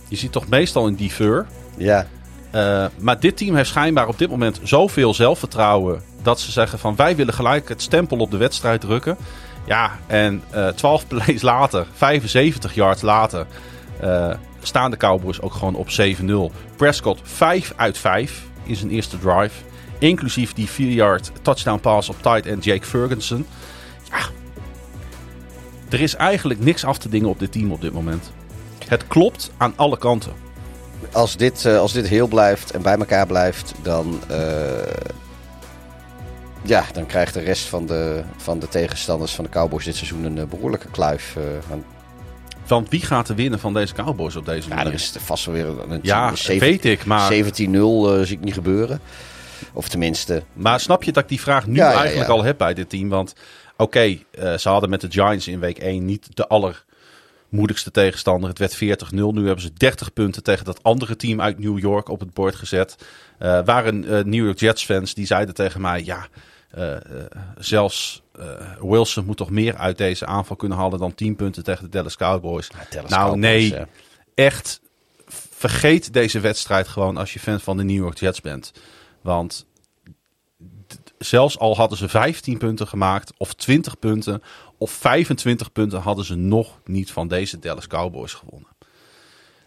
Je 0.08 0.16
ziet 0.16 0.32
toch 0.32 0.48
meestal 0.48 0.86
een 0.86 0.96
defer. 0.96 1.46
Ja, 1.76 2.06
Uh, 2.54 2.86
maar 2.98 3.20
dit 3.20 3.36
team 3.36 3.54
heeft 3.56 3.68
schijnbaar 3.68 4.08
op 4.08 4.18
dit 4.18 4.30
moment 4.30 4.60
zoveel 4.62 5.14
zelfvertrouwen 5.14 6.02
dat 6.22 6.40
ze 6.40 6.50
zeggen 6.50 6.78
van 6.78 6.96
wij 6.96 7.16
willen 7.16 7.34
gelijk 7.34 7.68
het 7.68 7.82
stempel 7.82 8.18
op 8.18 8.30
de 8.30 8.36
wedstrijd 8.36 8.80
drukken. 8.80 9.16
Ja, 9.64 9.98
en 10.06 10.42
eh 10.50 10.68
12 10.68 11.06
plays 11.08 11.42
later, 11.42 11.86
75 11.92 12.74
yards 12.74 13.02
later, 13.02 13.46
eh, 14.00 14.30
staan 14.62 14.90
de 14.90 14.96
Cowboys 14.96 15.40
ook 15.40 15.52
gewoon 15.52 15.74
op 15.74 15.90
7-0. 15.90 16.52
Prescott 16.76 17.20
5 17.22 17.72
uit 17.76 17.98
5 17.98 18.42
in 18.62 18.76
zijn 18.76 18.90
eerste 18.90 19.18
drive. 19.18 19.54
Inclusief 20.08 20.52
die 20.52 20.68
4-yard 20.68 21.30
touchdown 21.42 21.80
pass 21.80 22.08
op 22.08 22.22
tight 22.22 22.46
end 22.46 22.64
Jake 22.64 22.86
Ferguson. 22.86 23.46
Ja, 24.10 24.18
er 25.90 26.00
is 26.00 26.14
eigenlijk 26.14 26.60
niks 26.60 26.84
af 26.84 26.98
te 26.98 27.08
dingen 27.08 27.28
op 27.28 27.38
dit 27.38 27.52
team 27.52 27.72
op 27.72 27.80
dit 27.80 27.92
moment. 27.92 28.30
Het 28.88 29.06
klopt 29.06 29.50
aan 29.56 29.72
alle 29.76 29.98
kanten. 29.98 30.32
als 31.12 31.36
dit, 31.36 31.64
eh, 31.64 31.78
als 31.78 31.92
dit 31.92 32.08
heel 32.08 32.26
blijft 32.26 32.70
en 32.70 32.82
bij 32.82 32.96
elkaar 32.98 33.26
blijft, 33.26 33.74
dan, 33.82 34.20
eh, 34.28 34.38
ja, 36.62 36.84
dan 36.92 37.06
krijgt 37.06 37.34
de 37.34 37.40
rest 37.40 37.66
van 37.66 37.86
de, 37.86 38.22
van 38.36 38.58
de 38.58 38.68
tegenstanders 38.68 39.32
van 39.34 39.44
de 39.44 39.50
Cowboys 39.50 39.84
dit 39.84 39.96
seizoen 39.96 40.24
een 40.24 40.38
eh, 40.38 40.44
behoorlijke 40.44 40.88
kluif. 40.90 41.36
Want 42.66 42.88
wie 42.88 43.00
gaat 43.00 43.28
er 43.28 43.34
winnen 43.34 43.58
van 43.58 43.74
deze 43.74 43.94
Cowboys 43.94 44.36
op 44.36 44.46
deze 44.46 44.68
Ja, 44.68 44.74
manier? 44.74 44.88
er 44.92 44.98
is 44.98 45.14
vast 45.18 45.44
wel 45.44 45.54
weer 45.54 45.66
een, 45.66 45.90
een 45.90 45.98
Ja, 46.02 46.36
zeven- 46.36 46.66
weet 46.68 46.84
ik, 46.84 47.04
maar- 47.04 47.32
17-0 47.32 48.12
eh, 48.12 48.22
zie 48.22 48.36
ik 48.36 48.44
niet 48.44 48.54
gebeuren. 48.54 49.00
Of 49.74 49.88
tenminste, 49.88 50.42
Maar 50.52 50.80
snap 50.80 51.02
je 51.02 51.12
dat 51.12 51.22
ik 51.22 51.28
die 51.28 51.40
vraag 51.40 51.66
nu 51.66 51.76
Ja, 51.76 51.90
ja, 51.90 51.98
eigenlijk 51.98 52.30
al 52.30 52.42
heb 52.42 52.58
bij 52.58 52.74
dit 52.74 52.88
team? 52.88 53.08
Want 53.08 53.34
oké, 53.76 54.18
eh, 54.30 54.56
ze 54.56 54.68
hadden 54.68 54.90
met 54.90 55.00
de 55.00 55.10
Giants 55.10 55.48
in 55.48 55.60
week 55.60 55.78
1 55.78 56.04
niet 56.04 56.36
de 56.36 56.46
allermoeilijkste 56.48 57.90
tegenstander. 57.90 58.48
Het 58.48 58.58
werd 58.58 58.74
40-0. 58.74 59.32
Nu 59.32 59.46
hebben 59.46 59.60
ze 59.60 59.72
30 59.72 60.12
punten 60.12 60.42
tegen 60.42 60.64
dat 60.64 60.82
andere 60.82 61.16
team 61.16 61.40
uit 61.40 61.58
New 61.58 61.78
York 61.78 62.08
op 62.08 62.20
het 62.20 62.34
bord 62.34 62.54
gezet. 62.54 62.96
Eh 63.38 63.64
waren 63.64 64.04
eh, 64.04 64.24
New 64.24 64.44
York 64.44 64.58
Jets 64.58 64.84
fans 64.84 65.14
die 65.14 65.26
zeiden 65.26 65.54
tegen 65.54 65.80
mij... 65.80 66.04
ja, 66.04 66.28
zelfs 67.58 68.22
Wilson 68.80 69.24
moet 69.24 69.36
toch 69.36 69.50
meer 69.50 69.76
uit 69.76 69.98
deze 69.98 70.26
aanval 70.26 70.56
kunnen 70.56 70.78
halen... 70.78 70.98
dan 70.98 71.14
10 71.14 71.36
punten 71.36 71.64
tegen 71.64 71.84
de 71.84 71.90
Dallas 71.90 72.16
Cowboys. 72.16 72.68
Dallas 72.90 73.10
nou 73.10 73.22
Cowboys, 73.22 73.40
nee, 73.40 73.68
ja. 73.70 73.86
echt 74.34 74.80
vergeet 75.68 76.12
deze 76.12 76.40
wedstrijd 76.40 76.88
gewoon 76.88 77.16
als 77.16 77.32
je 77.32 77.40
fan 77.40 77.60
van 77.60 77.76
de 77.76 77.84
New 77.84 77.96
York 77.96 78.18
Jets 78.18 78.40
bent. 78.40 78.72
Want 79.24 79.66
zelfs 81.18 81.58
al 81.58 81.76
hadden 81.76 81.98
ze 81.98 82.08
15 82.08 82.58
punten 82.58 82.86
gemaakt, 82.88 83.32
of 83.36 83.54
20 83.54 83.98
punten, 83.98 84.42
of 84.78 84.90
25 84.90 85.72
punten, 85.72 86.00
hadden 86.00 86.24
ze 86.24 86.34
nog 86.34 86.78
niet 86.84 87.12
van 87.12 87.28
deze 87.28 87.58
Dallas 87.58 87.86
Cowboys 87.86 88.32
gewonnen. 88.32 88.68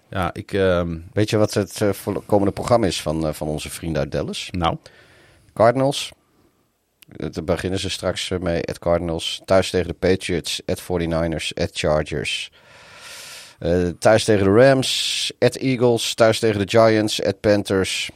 Ja, 0.09 0.33
ik. 0.33 0.53
ehm, 0.53 0.97
weet 1.13 1.29
je 1.29 1.37
wat 1.37 1.53
het 1.53 1.81
eh, 1.81 1.89
voor- 1.93 2.23
komende 2.25 2.51
programma 2.53 2.87
is 2.87 3.01
van, 3.01 3.27
eh, 3.27 3.33
van 3.33 3.47
onze 3.47 3.69
vrienden 3.69 4.01
uit 4.01 4.11
Dallas? 4.11 4.47
nou, 4.51 4.77
Cardinals. 5.53 6.11
Eh, 7.11 7.27
Daar 7.31 7.43
beginnen 7.43 7.79
ze 7.79 7.89
straks 7.89 8.29
mee. 8.29 8.63
At 8.65 8.79
Cardinals. 8.79 9.41
Thuis 9.45 9.69
tegen 9.69 9.87
de 9.87 9.93
Patriots. 9.93 10.61
At 10.65 10.81
49ers. 10.81 11.55
At 11.55 11.69
Chargers. 11.73 12.51
Thuis 13.99 14.23
tegen 14.23 14.43
de 14.45 14.51
Rams. 14.51 15.31
At 15.39 15.55
Eagles. 15.55 16.13
Thuis 16.13 16.39
tegen 16.39 16.65
de 16.67 16.77
Giants. 16.79 17.23
At 17.23 17.39
Panthers. 17.39 18.09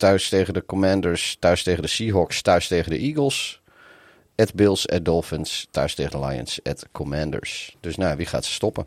Thuis 0.00 0.28
tegen 0.28 0.54
de 0.54 0.66
Commanders. 0.66 1.36
Thuis 1.38 1.62
tegen 1.62 1.82
de 1.82 1.88
Seahawks. 1.88 2.42
Thuis 2.42 2.68
tegen 2.68 2.90
de 2.90 2.98
Eagles. 2.98 3.62
At 4.36 4.54
Bills. 4.54 4.88
At 4.88 5.04
Dolphins. 5.04 5.68
Thuis 5.70 5.94
tegen 5.94 6.20
de 6.20 6.26
Lions. 6.26 6.60
At 6.62 6.86
Commanders. 6.92 7.76
Dus 7.80 7.96
nou, 7.96 8.16
wie 8.16 8.26
gaat 8.26 8.44
ze 8.44 8.52
stoppen? 8.52 8.86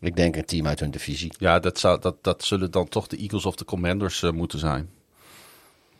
Ik 0.00 0.16
denk 0.16 0.36
een 0.36 0.44
team 0.44 0.66
uit 0.66 0.80
hun 0.80 0.90
divisie. 0.90 1.32
ja, 1.38 1.58
dat, 1.58 1.78
zou, 1.78 2.00
dat, 2.00 2.16
dat 2.22 2.44
zullen 2.44 2.70
dan 2.70 2.88
toch 2.88 3.06
de 3.06 3.16
Eagles 3.16 3.46
of 3.46 3.54
de 3.54 3.64
Commanders 3.64 4.22
eh, 4.22 4.30
moeten 4.30 4.58
zijn. 4.58 4.90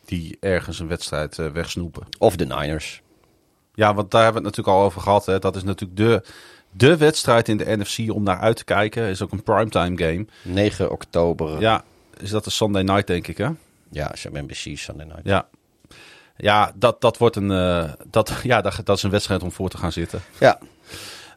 Die 0.04 0.36
ergens 0.40 0.78
een 0.78 0.88
wedstrijd 0.88 1.38
eh, 1.38 1.50
wegsnoepen. 1.50 2.06
Of 2.18 2.36
de 2.36 2.46
Niners. 2.46 3.02
Ja, 3.74 3.94
want 3.94 4.10
daar 4.10 4.22
hebben 4.22 4.42
we 4.42 4.48
het 4.48 4.56
natuurlijk 4.56 4.82
al 4.82 4.84
over 4.84 5.00
gehad. 5.00 5.26
Hè. 5.26 5.38
Dat 5.38 5.56
is 5.56 5.62
natuurlijk 5.62 5.98
de, 5.98 6.22
de 6.70 6.96
wedstrijd 6.96 7.48
in 7.48 7.56
de 7.56 7.76
NFC 7.76 8.12
om 8.12 8.22
naar 8.22 8.38
uit 8.38 8.56
te 8.56 8.64
kijken. 8.64 9.08
Is 9.08 9.22
ook 9.22 9.32
een 9.32 9.42
primetime 9.42 9.98
game. 9.98 10.26
9 10.42 10.90
oktober. 10.90 11.60
Ja, 11.60 11.84
is 12.20 12.30
dat 12.30 12.44
de 12.44 12.50
Sunday 12.50 12.82
night, 12.82 13.06
denk 13.06 13.26
ik, 13.26 13.38
hè? 13.38 13.50
Ja, 13.90 14.10
ze 14.16 14.22
hebben 14.22 14.44
NBC 14.44 14.78
Sunday 14.78 15.06
Night. 15.06 15.20
Ja. 15.24 15.48
Ja, 16.36 16.72
dat, 16.74 17.00
dat 17.00 17.18
wordt 17.18 17.36
een, 17.36 17.50
eh, 17.50 17.92
dat, 18.10 18.32
ja, 18.42 18.60
dat, 18.60 18.80
dat 18.84 18.96
is 18.96 19.02
een 19.02 19.10
wedstrijd 19.10 19.42
om 19.42 19.52
voor 19.52 19.68
te 19.68 19.78
gaan 19.78 19.92
zitten. 19.92 20.20
Ja, 20.40 20.58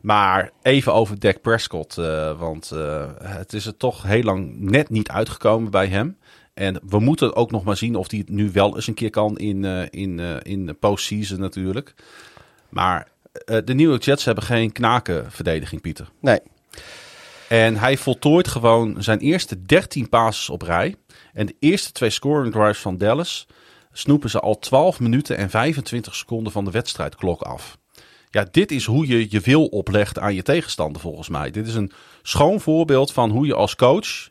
Maar 0.02 0.52
even 0.62 0.94
over 0.94 1.20
Dak 1.20 1.42
Prescott. 1.42 1.98
eh, 1.98 2.40
want 2.40 2.72
eh, 2.72 3.06
het 3.24 3.54
is 3.54 3.66
er 3.66 3.78
toch 3.78 4.04
heel 4.04 4.24
lang 4.24 4.60
net 4.60 4.90
niet 4.90 5.10
uitgekomen 5.10 5.72
bij 5.72 5.88
hem. 5.88 6.18
En 6.54 6.80
we 6.90 7.00
moeten 7.00 7.36
ook 7.36 7.52
nog 7.52 7.64
maar 7.64 7.78
zien 7.78 7.96
of 7.96 8.10
hij 8.10 8.20
het 8.20 8.30
nu 8.30 8.52
wel 8.52 8.76
eens 8.76 8.88
een 8.88 8.94
keer 8.94 9.10
kan 9.10 9.38
in, 9.38 9.64
in, 9.90 10.20
in 10.44 10.66
de 10.66 10.74
postseason 10.74 11.40
natuurlijk. 11.40 11.94
Maar 12.70 13.08
de 13.46 13.74
York 13.76 14.04
Jets 14.04 14.26
hebben 14.26 14.44
geen 14.44 14.72
knakenverdediging, 14.72 15.82
Pieter. 15.82 16.10
nee. 16.22 16.40
En 17.50 17.76
hij 17.76 17.98
voltooit 17.98 18.48
gewoon 18.48 19.04
zijn 19.04 19.20
eerste 19.20 19.62
13 19.62 20.10
passes 20.10 20.50
op 20.50 20.62
rij. 20.62 20.96
En 21.40 21.46
de 21.46 21.56
eerste 21.60 21.92
twee 21.92 22.10
scoring 22.10 22.54
drives 22.54 22.80
van 22.80 22.98
Dallas 22.98 23.48
snoepen 23.92 24.30
ze 24.30 24.40
al 24.40 24.60
12 24.60 25.00
minuten 25.00 25.38
en 25.38 25.50
25 25.50 26.16
seconden 26.16 26.52
van 26.52 26.66
de 26.66 26.72
wedstrijdklok 26.72 27.42
af. 27.42 27.78
Ja, 28.30 28.48
dit 28.52 28.72
is 28.72 28.86
hoe 28.86 29.08
je 29.08 29.28
je 29.30 29.40
wil 29.40 29.66
oplegt 29.66 30.20
aan 30.20 30.36
je 30.36 30.42
tegenstander 30.42 31.02
volgens 31.02 31.30
mij. 31.30 31.52
Dit 31.52 31.68
is 31.68 31.76
een 31.76 31.92
schoon 32.22 32.60
voorbeeld 32.60 33.14
van 33.14 33.30
hoe 33.30 33.46
je 33.46 33.54
als 33.54 33.76
coach 33.76 34.30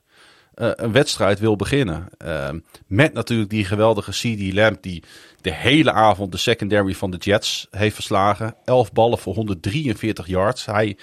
eh, 0.54 0.70
een 0.74 0.92
wedstrijd 0.92 1.38
wil 1.38 1.56
beginnen. 1.56 2.08
Eh, 2.18 2.50
met 2.86 3.12
natuurlijk 3.12 3.50
die 3.50 3.64
geweldige 3.64 4.10
CD 4.10 4.54
Lamb 4.54 4.82
die 4.82 5.02
de 5.40 5.52
hele 5.52 5.92
avond 5.92 6.32
de 6.32 6.38
secondary 6.38 6.94
van 6.94 7.10
de 7.10 7.16
Jets 7.16 7.66
heeft 7.70 7.94
verslagen. 7.94 8.54
11 8.64 8.92
ballen 8.92 9.18
voor 9.18 9.34
143 9.34 10.26
yards. 10.26 10.66
Hij 10.66 10.98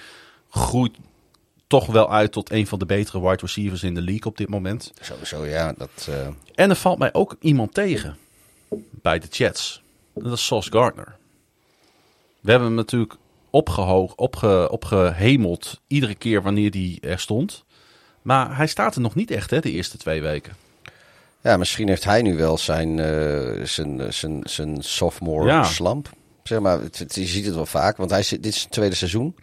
groeit 0.49 0.97
toch 1.79 1.85
wel 1.85 2.11
uit 2.11 2.31
tot 2.31 2.51
een 2.51 2.67
van 2.67 2.79
de 2.79 2.85
betere 2.85 3.21
wide 3.21 3.41
receivers 3.41 3.83
in 3.83 3.93
de 3.93 4.01
league 4.01 4.25
op 4.25 4.37
dit 4.37 4.49
moment. 4.49 4.93
Sowieso, 5.01 5.45
ja. 5.45 5.73
Dat, 5.77 6.07
eh, 6.09 6.27
En 6.55 6.69
er 6.69 6.75
valt 6.75 6.97
mij 6.99 7.13
ook 7.13 7.35
iemand 7.39 7.73
tegen 7.73 8.17
bij 8.91 9.19
de 9.19 9.27
Jets. 9.27 9.81
Dat 10.13 10.33
is 10.33 10.45
Sauce 10.45 10.71
Gardner. 10.71 11.15
We 12.41 12.49
hebben 12.49 12.67
hem 12.67 12.77
natuurlijk 12.77 13.13
opgehoog, 13.49 14.15
opge, 14.15 14.67
opgehemeld 14.71 15.81
iedere 15.87 16.15
keer 16.15 16.41
wanneer 16.41 16.71
hij 16.71 16.97
er 17.01 17.19
stond. 17.19 17.63
Maar 18.21 18.57
hij 18.57 18.67
staat 18.67 18.95
er 18.95 19.01
nog 19.01 19.15
niet 19.15 19.31
echt 19.31 19.49
hè, 19.49 19.59
de 19.59 19.71
eerste 19.71 19.97
twee 19.97 20.21
weken. 20.21 20.53
ja, 21.41 21.57
misschien 21.57 21.87
heeft 21.87 22.03
hij 22.03 22.21
nu 22.21 22.37
wel 22.37 22.57
zijn, 22.57 22.99
eh, 22.99 23.63
zijn, 23.63 24.13
zijn, 24.13 24.41
zijn 24.43 24.83
sophomore 24.83 25.47
Ja. 25.47 25.63
slump. 25.63 26.09
Zeg 26.43 26.59
maar, 26.59 26.79
het, 26.81 26.99
het- 26.99 27.15
je 27.15 27.25
ziet 27.25 27.45
het 27.45 27.55
wel 27.55 27.65
vaak, 27.65 27.97
want 27.97 28.09
hij 28.09 28.23
zit, 28.23 28.43
dit 28.43 28.53
is 28.53 28.59
zijn 28.59 28.71
tweede 28.71 28.95
seizoen. 28.95 29.35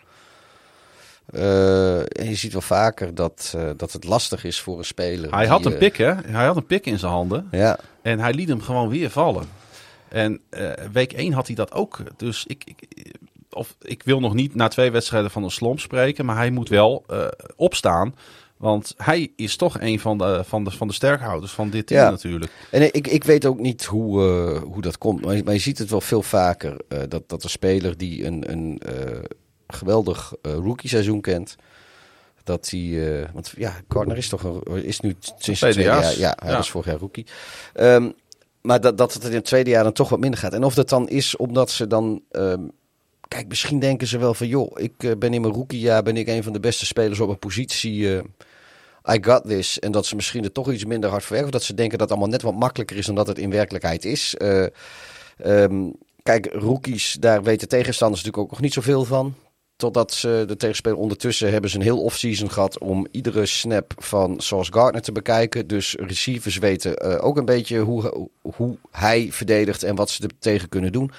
Eh, 1.26 2.04
je 2.28 2.34
ziet 2.34 2.52
wel 2.52 2.60
vaker 2.60 3.14
dat, 3.14 3.52
eh, 3.56 3.70
dat 3.76 3.92
het 3.92 4.04
lastig 4.04 4.44
is 4.44 4.60
voor 4.60 4.78
een 4.78 4.84
speler. 4.84 5.34
Hij 5.34 5.46
had 5.46 5.64
een 5.64 5.72
eh, 5.72 5.78
pik, 5.78 5.96
hè? 5.96 6.14
Hij 6.14 6.46
had 6.46 6.56
een 6.56 6.66
pik 6.66 6.86
in 6.86 6.98
zijn 6.98 7.12
handen. 7.12 7.48
Ja, 7.50 7.78
En 8.02 8.18
hij 8.18 8.32
liet 8.32 8.48
hem 8.48 8.60
gewoon 8.60 8.88
weer 8.88 9.10
vallen. 9.10 9.44
En 10.08 10.40
week 10.92 11.12
1 11.12 11.32
had 11.32 11.46
hij 11.46 11.56
dat 11.56 11.72
ook. 11.72 11.98
Dus 12.16 12.44
ik, 12.46 12.62
ik, 12.64 13.14
of, 13.50 13.76
ik 13.80 14.02
wil 14.02 14.20
nog 14.20 14.34
niet 14.34 14.54
na 14.54 14.68
twee 14.68 14.90
wedstrijden 14.90 15.30
van 15.30 15.44
een 15.44 15.50
slomp 15.50 15.80
spreken. 15.80 16.24
Maar 16.24 16.36
hij 16.36 16.50
moet 16.50 16.68
wel 16.68 17.04
opstaan. 17.56 18.14
Want 18.56 18.94
hij 18.96 19.32
is 19.36 19.56
toch 19.56 19.80
een 19.80 20.00
van 20.00 20.18
de, 20.18 20.42
van 20.44 20.64
de, 20.64 20.70
van 20.70 20.88
de 20.88 20.94
sterkhouders 20.94 21.52
van 21.52 21.70
dit 21.70 21.86
team 21.86 22.04
Ja. 22.04 22.10
natuurlijk. 22.10 22.52
En 22.70 22.94
ik, 22.94 23.06
ik 23.06 23.24
weet 23.24 23.46
ook 23.46 23.58
niet 23.58 23.84
hoe, 23.84 24.20
hoe 24.58 24.82
dat 24.82 24.98
komt. 24.98 25.24
Maar, 25.24 25.44
maar 25.44 25.54
je 25.54 25.60
ziet 25.60 25.78
het 25.78 25.90
wel 25.90 26.00
veel 26.00 26.22
vaker. 26.22 26.76
dat, 27.08 27.28
dat 27.28 27.44
een 27.44 27.50
speler 27.50 27.96
die 27.96 28.24
een, 28.24 28.50
een 28.50 28.80
geweldig 29.74 30.32
eh, 30.42 30.52
rookie 30.52 30.88
seizoen 30.88 31.20
kent. 31.20 31.56
Dat 32.44 32.70
hij, 32.70 33.20
eh, 33.20 33.28
want 33.32 33.52
ja, 33.56 33.80
Gardner 33.88 34.16
is 34.16 34.28
toch 34.28 34.42
een, 34.42 34.84
is 34.84 35.00
nu 35.00 35.16
sinds 35.38 35.60
het 35.60 35.72
Tweede 35.72 35.82
jaar. 35.90 36.18
Ja, 36.18 36.36
hij 36.38 36.50
Ja. 36.50 36.56
was 36.56 36.70
vorig 36.70 36.86
jaar 36.86 36.98
rookie. 36.98 37.26
Ehm, 37.74 38.10
maar 38.60 38.80
dat, 38.80 38.98
dat 38.98 39.12
het 39.14 39.24
in 39.24 39.32
het 39.34 39.44
tweede 39.44 39.70
jaar 39.70 39.84
dan 39.84 39.92
toch 39.92 40.08
wat 40.08 40.20
minder 40.20 40.40
gaat. 40.40 40.52
En 40.52 40.64
of 40.64 40.74
dat 40.74 40.88
dan 40.88 41.08
is 41.08 41.36
omdat 41.36 41.70
ze 41.70 41.86
dan, 41.86 42.22
ehm, 42.30 42.60
kijk, 43.28 43.48
misschien 43.48 43.78
denken 43.78 44.06
ze 44.06 44.18
wel 44.18 44.34
van, 44.34 44.46
joh, 44.46 44.80
ik 44.80 44.92
eh, 44.98 45.10
ben 45.18 45.34
in 45.34 45.40
mijn 45.40 45.54
rookiejaar 45.54 46.02
ben 46.02 46.16
ik 46.16 46.28
een 46.28 46.42
van 46.42 46.52
de 46.52 46.60
beste 46.60 46.86
spelers 46.86 47.20
op 47.20 47.28
een 47.28 47.38
positie. 47.38 48.20
I 49.10 49.18
got 49.20 49.44
this. 49.46 49.78
En 49.78 49.92
dat 49.92 50.06
ze 50.06 50.14
misschien 50.14 50.44
er 50.44 50.52
toch 50.52 50.72
iets 50.72 50.84
minder 50.84 51.10
hard 51.10 51.22
voor 51.22 51.32
werken. 51.32 51.52
Of 51.52 51.58
dat 51.58 51.66
ze 51.66 51.74
denken 51.74 51.98
dat 51.98 52.08
het 52.08 52.18
allemaal 52.18 52.32
net 52.36 52.42
wat 52.42 52.54
makkelijker 52.60 52.96
is 52.96 53.06
dan 53.06 53.14
dat 53.14 53.26
het 53.26 53.38
in 53.38 53.50
werkelijkheid 53.50 54.04
is. 54.04 54.34
Eh, 54.36 54.66
ehm, 55.36 55.90
kijk, 56.22 56.48
rookies, 56.52 57.16
daar 57.20 57.42
weten 57.42 57.68
tegenstanders 57.68 58.22
natuurlijk 58.22 58.44
ook 58.44 58.50
nog 58.52 58.64
niet 58.64 58.72
zoveel 58.72 59.04
van. 59.04 59.34
Totdat 59.76 60.12
ze 60.12 60.44
de 60.46 60.56
tegenspeler 60.56 60.98
ondertussen 60.98 61.52
hebben 61.52 61.70
ze 61.70 61.76
een 61.76 61.82
heel 61.82 62.02
offseason 62.02 62.50
gehad 62.50 62.78
om 62.78 63.06
iedere 63.10 63.46
snap 63.46 63.92
van 63.98 64.40
Sauce 64.40 64.72
Gardner 64.72 65.02
te 65.02 65.12
bekijken. 65.12 65.66
Dus 65.66 65.94
receivers 65.94 66.58
weten 66.58 66.96
eh, 66.96 67.24
ook 67.24 67.36
een 67.36 67.44
beetje 67.44 67.78
hoe, 67.78 68.28
hoe 68.42 68.76
hij 68.90 69.28
verdedigt 69.30 69.82
en 69.82 69.94
wat 69.94 70.10
ze 70.10 70.22
er 70.22 70.30
tegen 70.38 70.68
kunnen 70.68 70.92
doen. 70.92 71.10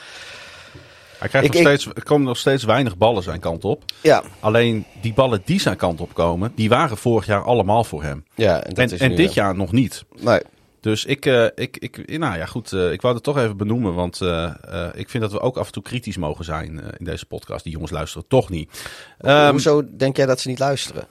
Hij 1.18 1.30
krijgt 1.32 1.48
Ik- 1.48 1.54
nog 1.54 1.62
steeds, 1.62 1.86
er 1.96 2.04
komen 2.04 2.28
nog 2.28 2.38
steeds 2.38 2.64
weinig 2.64 2.98
ballen 2.98 3.24
zijn 3.24 3.40
kant 3.40 3.64
op. 3.66 3.84
Ja, 4.02 4.24
Alleen 4.40 4.86
die 5.02 5.14
ballen 5.14 5.42
die 5.46 5.60
zijn 5.60 5.78
kant 5.78 6.02
op 6.02 6.14
komen, 6.14 6.52
die 6.56 6.70
waren 6.70 6.98
vorig 6.98 7.26
jaar 7.26 7.44
allemaal 7.44 7.84
voor 7.84 8.04
hem. 8.04 8.24
ja 8.36 8.64
en, 8.64 8.70
dat 8.74 8.78
En, 8.88 8.92
is 8.94 9.00
en 9.00 9.10
nu, 9.10 9.16
dit 9.16 9.34
jaar 9.34 9.56
nog 9.56 9.72
niet. 9.72 10.04
Nee, 10.20 10.40
Dus 10.84 11.06
ik, 11.06 11.26
eh, 11.26 11.46
ik, 11.56 11.78
ik, 11.78 12.18
nou 12.18 12.38
ja, 12.38 12.46
goed, 12.46 12.74
eh, 12.74 12.92
ik 12.92 13.02
wou 13.02 13.14
het 13.14 13.24
toch 13.24 13.38
even 13.38 13.58
benoemen, 13.58 13.94
want 13.94 14.22
eh, 14.22 14.54
ik 14.94 15.10
vind 15.10 15.24
dat 15.24 15.32
we 15.32 15.40
ook 15.40 15.58
af 15.58 15.66
en 15.66 15.72
toe 15.72 15.84
kritisch 15.84 16.18
mogen 16.18 16.46
zijn 16.46 16.80
in 16.98 17.06
deze 17.06 17.26
podcast. 17.26 17.64
Die 17.64 17.74
jongens 17.74 17.92
luisteren 17.92 18.28
toch 18.28 18.50
niet. 18.50 18.90
Ehm, 19.18 19.52
Hoezo 19.52 19.96
denk 19.98 20.18
jij 20.18 20.26
dat 20.26 20.40
ze 20.40 20.48
niet 20.48 20.60
luisteren? 20.60 21.08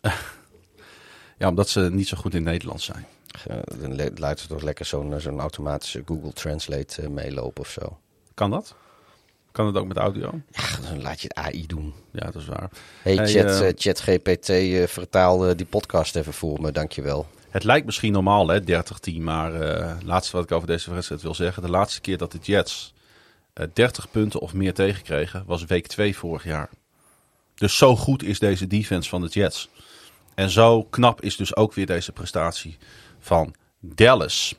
Ja, 1.38 1.48
omdat 1.48 1.68
ze 1.68 1.80
niet 1.80 2.08
zo 2.08 2.16
goed 2.16 2.34
in 2.34 2.42
Nederlands 2.42 2.84
zijn. 2.84 3.06
Uh, 3.50 3.56
dan 3.80 4.10
laten 4.16 4.48
we 4.48 4.54
toch 4.54 4.62
lekker 4.62 4.84
zo'n 4.84 5.20
zo'n 5.20 5.40
automatische 5.40 6.02
Google 6.06 6.32
Translate 6.32 7.08
meelopen 7.08 7.60
of 7.60 7.68
zo. 7.68 7.98
Kan 8.34 8.50
dat? 8.50 8.74
Kan 9.52 9.66
het 9.66 9.76
ook 9.76 9.86
met 9.86 9.96
audio? 9.96 10.40
Ja, 10.50 10.88
dan 10.88 11.02
laat 11.02 11.20
je 11.20 11.28
het 11.28 11.36
AI 11.36 11.66
doen. 11.66 11.94
Ja, 12.10 12.24
dat 12.24 12.34
is 12.34 12.46
waar. 12.46 12.70
Hey, 13.02 13.14
Hey, 13.14 13.26
chat, 13.26 13.72
ChatGPT, 13.76 14.48
eh, 14.48 14.86
vertaal 14.86 15.46
eh, 15.46 15.56
die 15.56 15.66
podcast 15.66 16.16
even 16.16 16.32
voor 16.32 16.60
me, 16.60 16.72
dankjewel. 16.72 17.26
Het 17.50 17.64
lijkt 17.64 17.86
misschien 17.86 18.12
normaal, 18.12 18.48
hè, 18.48 18.60
30-10. 18.60 19.22
Maar 19.22 19.54
eh 19.54 19.96
laatste 20.04 20.36
wat 20.36 20.44
ik 20.44 20.52
over 20.52 20.66
deze 20.66 20.94
wedstrijd 20.94 21.22
wil 21.22 21.34
zeggen. 21.34 21.62
De 21.62 21.70
laatste 21.70 22.00
keer 22.00 22.18
dat 22.18 22.32
de 22.32 22.38
Jets 22.42 22.94
eh 23.52 23.66
30 23.72 24.10
punten 24.10 24.40
of 24.40 24.54
meer 24.54 24.74
tegenkregen, 24.74 25.42
was 25.46 25.64
week 25.64 25.86
2 25.86 26.16
vorig 26.16 26.44
jaar. 26.44 26.70
Dus 27.54 27.76
zo 27.76 27.96
goed 27.96 28.22
is 28.22 28.38
deze 28.38 28.66
defense 28.66 29.08
van 29.08 29.20
de 29.20 29.28
Jets. 29.28 29.68
En 30.34 30.50
zo 30.50 30.82
knap 30.82 31.22
is 31.22 31.36
dus 31.36 31.56
ook 31.56 31.74
weer 31.74 31.86
deze 31.86 32.12
prestatie 32.12 32.78
van 33.20 33.54
Dallas. 33.80 34.54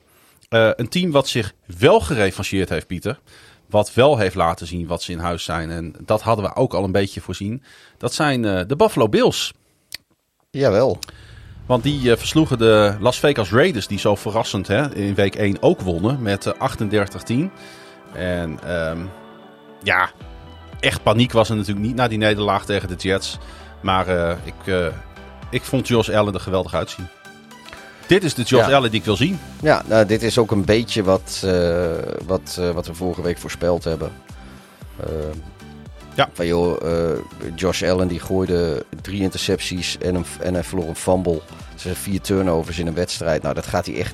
Eh, 0.50 0.70
een 0.76 0.90
team 0.90 1.12
wat 1.12 1.28
zich 1.28 1.54
wel 1.78 2.00
gerevancheerd 2.00 2.70
heeft, 2.70 2.88
Pieter. 2.88 3.20
Wat 3.66 3.94
wel 3.94 4.18
heeft 4.18 4.36
laten 4.36 4.68
zien 4.68 4.88
wat 4.88 5.04
ze 5.04 5.12
in 5.12 5.20
huis 5.20 5.44
zijn. 5.44 5.70
En 5.70 5.96
dat 6.06 6.22
hadden 6.22 6.46
we 6.46 6.56
ook 6.56 6.74
al 6.74 6.84
een 6.84 6.92
beetje 6.92 7.22
voorzien. 7.22 7.64
Dat 7.98 8.14
zijn 8.14 8.46
eh, 8.46 8.62
de 8.68 8.76
Buffalo 8.76 9.10
Bills. 9.10 9.54
Jawel. 10.52 11.00
Want 11.70 11.84
die 11.84 12.12
eh, 12.12 12.18
versloegen 12.18 12.58
de 12.58 12.96
Las 13.00 13.20
Vegas 13.20 13.52
Raiders, 13.52 13.88
die 13.88 14.00
zo 14.00 14.16
verrassend 14.16 14.68
hè, 14.68 14.96
in 14.96 15.16
week 15.16 15.36
1 15.36 15.58
ook 15.60 15.82
wonnen 15.82 16.22
met 16.22 16.46
eh, 16.46 16.54
38-10. 17.34 17.52
En 18.14 18.60
ehm, 18.64 19.00
ja, 19.84 20.10
echt 20.80 21.04
paniek 21.04 21.32
was 21.32 21.50
er 21.50 21.56
natuurlijk 21.56 21.86
niet 21.86 21.96
na 21.96 22.08
die 22.08 22.18
nederlaag 22.18 22.66
tegen 22.66 22.88
de 22.88 22.96
Jets. 22.96 23.38
Maar 23.82 24.08
eh, 24.08 24.36
ik, 24.44 24.68
eh, 24.74 24.86
ik 25.50 25.62
vond 25.62 25.88
Josh 25.88 26.10
Allen 26.10 26.34
er 26.34 26.40
geweldig 26.40 26.74
uitzien. 26.74 27.08
Dit 28.08 28.24
is 28.24 28.34
de 28.34 28.44
Josh 28.44 28.68
Ja. 28.68 28.76
Allen 28.76 28.92
die 28.92 29.00
ik 29.00 29.06
wil 29.06 29.16
zien. 29.16 29.40
Ja, 29.62 29.84
nou, 29.86 30.06
dit 30.06 30.24
is 30.24 30.38
ook 30.38 30.52
een 30.52 30.66
beetje 30.66 31.04
wat, 31.04 31.42
eh, 31.46 31.88
wat, 32.26 32.58
eh, 32.60 32.70
wat 32.70 32.88
we 32.88 32.94
vorige 32.94 33.22
week 33.22 33.38
voorspeld 33.38 33.84
hebben. 33.84 34.12
Ja. 36.16 36.30
Van 36.34 36.46
joh, 36.48 36.84
eh, 36.84 37.18
Josh 37.56 37.84
Allen 37.84 38.08
die 38.08 38.20
gooide 38.20 38.86
drie 39.02 39.22
intercepties 39.22 39.98
en, 39.98 40.16
een, 40.16 40.26
en 40.42 40.54
hij 40.54 40.64
verloor 40.64 40.88
een 40.88 40.96
fumble. 40.96 41.42
Dus 41.84 41.98
vier 41.98 42.22
turnovers 42.22 42.80
in 42.80 42.88
een 42.88 42.94
wedstrijd. 42.94 43.42
Nou, 43.42 43.56
dat 43.56 43.66
gaat 43.66 43.86
hij 43.86 43.96
echt... 44.00 44.14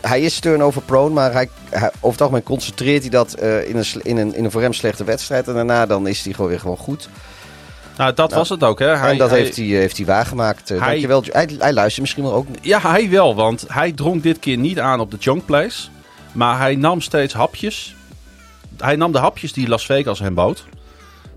hij 0.00 0.20
is 0.20 0.38
turnover 0.40 0.82
prone, 0.82 1.14
maar 1.14 1.32
hij, 1.32 1.48
hij, 1.70 1.90
over 1.94 2.10
het 2.10 2.20
algemeen 2.20 2.42
concentreert 2.42 3.00
hij 3.00 3.10
dat 3.10 3.32
eh, 3.34 3.68
in, 3.68 3.76
een, 3.76 3.84
in, 4.02 4.16
een, 4.16 4.34
in 4.34 4.44
een 4.44 4.50
voor 4.50 4.60
hem 4.62 4.72
slechte 4.72 5.04
wedstrijd. 5.04 5.48
En 5.48 5.54
daarna 5.54 5.86
dan 5.86 6.06
is 6.06 6.24
hij 6.24 6.32
gewoon 6.32 6.50
weer 6.50 6.60
gewoon 6.60 6.76
goed. 6.76 7.08
Nou, 7.96 8.14
dat 8.14 8.26
Nou, 8.28 8.38
was 8.40 8.48
het 8.48 8.64
ook. 8.64 8.78
Hè. 8.78 8.96
Hij, 8.96 9.10
en 9.10 9.18
dat 9.18 9.30
hij- 9.30 9.38
heeft, 9.38 9.56
hij, 9.56 9.64
heeft 9.66 9.96
hij 9.96 10.06
waargemaakt. 10.06 10.70
Eh, 10.70 10.78
hij- 10.78 10.88
Dankjewel. 10.88 11.22
Hij, 11.26 11.48
hij 11.58 11.72
luistert 11.72 12.00
misschien 12.00 12.22
wel 12.22 12.32
ook. 12.32 12.46
Ja, 12.60 12.80
hij 12.80 13.10
wel, 13.10 13.34
want 13.34 13.64
hij 13.68 13.92
drong 13.92 14.22
dit 14.22 14.38
keer 14.38 14.56
niet 14.56 14.78
aan 14.80 15.00
op 15.00 15.10
de 15.10 15.16
junk 15.16 15.44
plays. 15.46 15.90
Maar 16.32 16.58
hij 16.58 16.74
nam 16.74 17.00
steeds 17.00 17.34
hapjes. 17.34 17.96
Hij 18.76 18.96
nam 18.96 19.12
de 19.12 19.18
hapjes 19.18 19.52
die 19.52 19.68
Las 19.68 19.86
Vegas 19.86 20.18
hem 20.18 20.34
bood. 20.34 20.64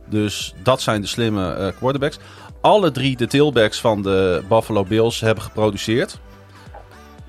Dus 0.09 0.53
dat 0.63 0.81
zijn 0.81 1.01
de 1.01 1.07
slimme 1.07 1.53
eh, 1.53 1.67
quarterbacks. 1.77 2.17
Alle 2.61 2.91
drie 2.91 3.17
de 3.17 3.27
tailbacks 3.27 3.79
van 3.81 4.01
de 4.01 4.43
Buffalo 4.49 4.83
Bills 4.83 5.19
hebben 5.19 5.43
geproduceerd. 5.43 6.19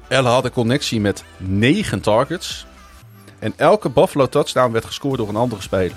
Ellen 0.08 0.30
had 0.30 0.44
een 0.44 0.50
connectie 0.52 1.00
met 1.00 1.24
negen 1.36 2.00
targets. 2.00 2.66
En 3.38 3.52
elke 3.56 3.88
Buffalo 3.88 4.26
touchdown 4.28 4.72
werd 4.72 4.84
gescoord 4.84 5.18
door 5.18 5.28
een 5.28 5.36
andere 5.36 5.62
speler. 5.62 5.96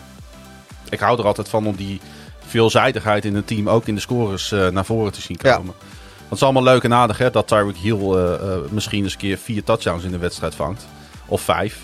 Ik 0.90 1.00
hou 1.00 1.20
er 1.20 1.26
altijd 1.26 1.50
van 1.50 1.68
om 1.68 1.76
die 1.76 2.02
veelzijdigheid 2.46 3.26
in 3.26 3.36
een 3.36 3.46
team 3.46 3.70
ook 3.70 3.86
in 3.88 3.96
de 3.96 4.02
scores 4.02 4.52
eh, 4.52 4.68
naar 4.68 4.86
voren 4.86 5.12
te 5.12 5.22
zien 5.22 5.38
Ja. 5.42 5.56
komen. 5.56 5.74
Want 6.18 6.30
het 6.30 6.38
is 6.38 6.44
allemaal 6.44 6.74
leuk 6.74 6.84
en 6.84 6.94
aardig 6.94 7.18
hè, 7.18 7.30
dat 7.32 7.48
Tyreek 7.48 7.78
Hill 7.78 8.12
eh, 8.14 8.56
misschien 8.70 9.04
eens 9.04 9.14
een 9.14 9.20
keer 9.20 9.38
vier 9.38 9.64
touchdowns 9.64 10.04
in 10.04 10.12
de 10.12 10.18
wedstrijd 10.18 10.56
vangt. 10.56 10.88
Of 11.26 11.42
vijf. 11.42 11.80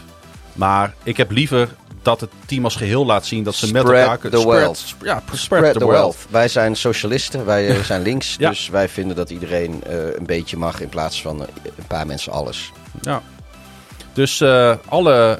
Maar 0.54 0.93
ik 1.04 1.18
heb 1.18 1.32
liever 1.32 1.70
dat 2.06 2.22
het 2.22 2.30
team 2.45 2.64
als 2.64 2.76
geheel 2.76 3.06
laat 3.06 3.26
zien 3.26 3.43
dat 3.43 3.56
ze 3.56 3.72
met 3.72 3.82
Spread 3.82 4.01
elkaar 4.01 4.18
kunnen... 4.18 4.39
the 4.39 4.47
wealth. 4.47 4.78
sp- 4.78 5.03
ja, 5.03 5.20
spread, 5.26 5.39
Spread 5.39 5.74
the, 5.74 5.80
the 5.80 5.86
wealth. 5.88 5.99
wealth. 6.16 6.18
Wij 6.30 6.47
zijn 6.47 6.76
socialisten, 6.76 7.45
wij 7.45 7.68
eh, 7.68 7.80
zijn 7.91 8.01
links. 8.01 8.36
Ja. 8.39 8.49
Dus 8.49 8.70
wij 8.70 8.89
vinden 8.89 9.16
dat 9.16 9.30
iedereen 9.30 9.84
eh, 9.84 10.16
een 10.16 10.26
beetje 10.26 10.58
mag 10.58 10.82
in 10.82 10.89
plaats 10.89 11.22
van 11.22 11.41
eh, 11.41 11.47
een 11.78 11.88
paar 11.88 12.06
mensen 12.06 12.32
alles. 12.32 12.72
Ja. 13.01 13.22
Dus 14.14 14.41
alle 14.89 15.39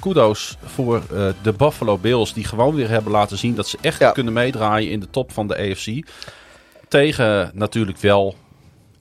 kudos 0.00 0.56
voor 0.64 1.02
de 1.42 1.52
Buffalo 1.56 1.98
Bills 1.98 2.32
die 2.34 2.44
gewoon 2.44 2.74
weer 2.74 2.88
hebben 2.88 3.12
laten 3.12 3.38
zien 3.38 3.54
dat 3.54 3.68
ze 3.68 3.78
echt 3.80 3.98
Ja. 3.98 4.10
kunnen 4.10 4.32
meedraaien 4.32 4.90
in 4.90 5.00
de 5.00 5.10
top 5.10 5.32
van 5.32 5.46
de 5.48 5.56
AFC. 5.56 6.06
Tegen 6.88 7.50
natuurlijk 7.54 7.98
wel 7.98 8.34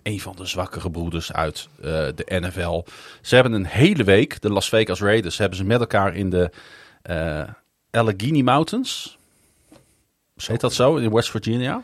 een 0.03 0.19
van 0.19 0.35
de 0.35 0.45
zwakkere 0.45 0.91
broeders 0.91 1.33
uit 1.33 1.67
de 2.15 2.25
NFL. 2.41 2.83
Ze 3.21 3.35
hebben 3.35 3.53
een 3.53 3.65
hele 3.65 4.03
week, 4.03 4.41
de 4.41 4.49
Las 4.49 4.69
Vegas 4.69 5.01
Raiders, 5.01 5.37
hebben 5.37 5.57
ze 5.57 5.63
met 5.63 5.79
elkaar 5.79 6.15
in 6.15 6.29
de 6.29 6.49
eh 7.03 7.43
Allegheny 7.91 8.41
Mountains. 8.41 9.17
Heet 10.35 10.59
dat 10.59 10.73
zo 10.73 10.95
in 10.95 11.13
West 11.13 11.29
Virginia? 11.29 11.81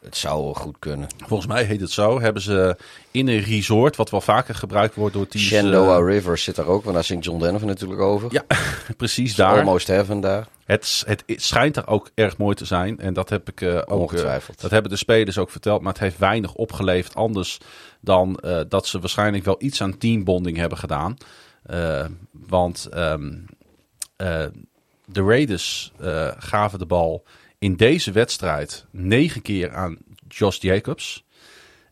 Het 0.00 0.16
zou 0.16 0.54
goed 0.54 0.76
kunnen. 0.78 1.08
Volgens 1.26 1.48
mij 1.48 1.64
heet 1.64 1.80
het 1.80 1.90
zo. 1.90 2.20
Hebben 2.20 2.42
ze 2.42 2.76
in 3.10 3.28
een 3.28 3.40
resort, 3.40 3.96
wat 3.96 4.10
wel 4.10 4.20
vaker 4.20 4.54
gebruikt 4.54 4.94
wordt 4.94 5.14
door 5.14 5.28
teams. 5.28 5.46
Shenandoah 5.46 5.98
eh, 5.98 6.14
River 6.14 6.38
zit 6.38 6.56
daar 6.56 6.66
ook, 6.66 6.82
want 6.82 6.94
daar 6.94 7.04
zingt 7.04 7.24
John 7.24 7.40
Denver 7.40 7.66
natuurlijk 7.66 8.00
over. 8.00 8.28
Ja, 8.32 8.44
precies 8.96 9.34
daar. 9.34 9.58
Almost 9.58 9.86
heaven 9.86 10.20
daar. 10.20 10.46
Het, 10.64 11.02
het, 11.06 11.22
het 11.26 11.42
schijnt 11.42 11.76
er 11.76 11.86
ook 11.86 12.10
erg 12.14 12.36
mooi 12.36 12.54
te 12.54 12.64
zijn. 12.64 12.98
En 12.98 13.14
dat 13.14 13.28
heb 13.28 13.48
ik 13.48 13.60
eh, 13.60 13.76
ook. 13.76 14.00
Ongetwijfeld. 14.00 14.60
dat 14.60 14.70
hebben 14.70 14.90
de 14.90 14.96
spelers 14.96 15.38
ook 15.38 15.50
verteld. 15.50 15.82
Maar 15.82 15.92
het 15.92 16.02
heeft 16.02 16.18
weinig 16.18 16.54
opgeleverd. 16.54 17.14
Anders 17.14 17.58
dan 18.00 18.42
dat 18.68 18.86
ze 18.86 19.00
waarschijnlijk 19.00 19.44
wel 19.44 19.56
iets 19.58 19.82
aan 19.82 19.98
teambonding 19.98 20.56
hebben 20.56 20.78
gedaan. 20.78 21.16
Want 22.30 22.86
eh, 22.90 23.14
de 25.12 25.22
Raiders 25.22 25.92
eh, 26.00 26.28
gaven 26.38 26.78
de 26.78 26.86
bal 26.86 27.24
in 27.58 27.76
deze 27.76 28.12
wedstrijd 28.12 28.86
negen 28.90 29.42
keer 29.42 29.74
aan 29.74 29.98
Josh 30.28 30.58
Jacobs. 30.60 31.24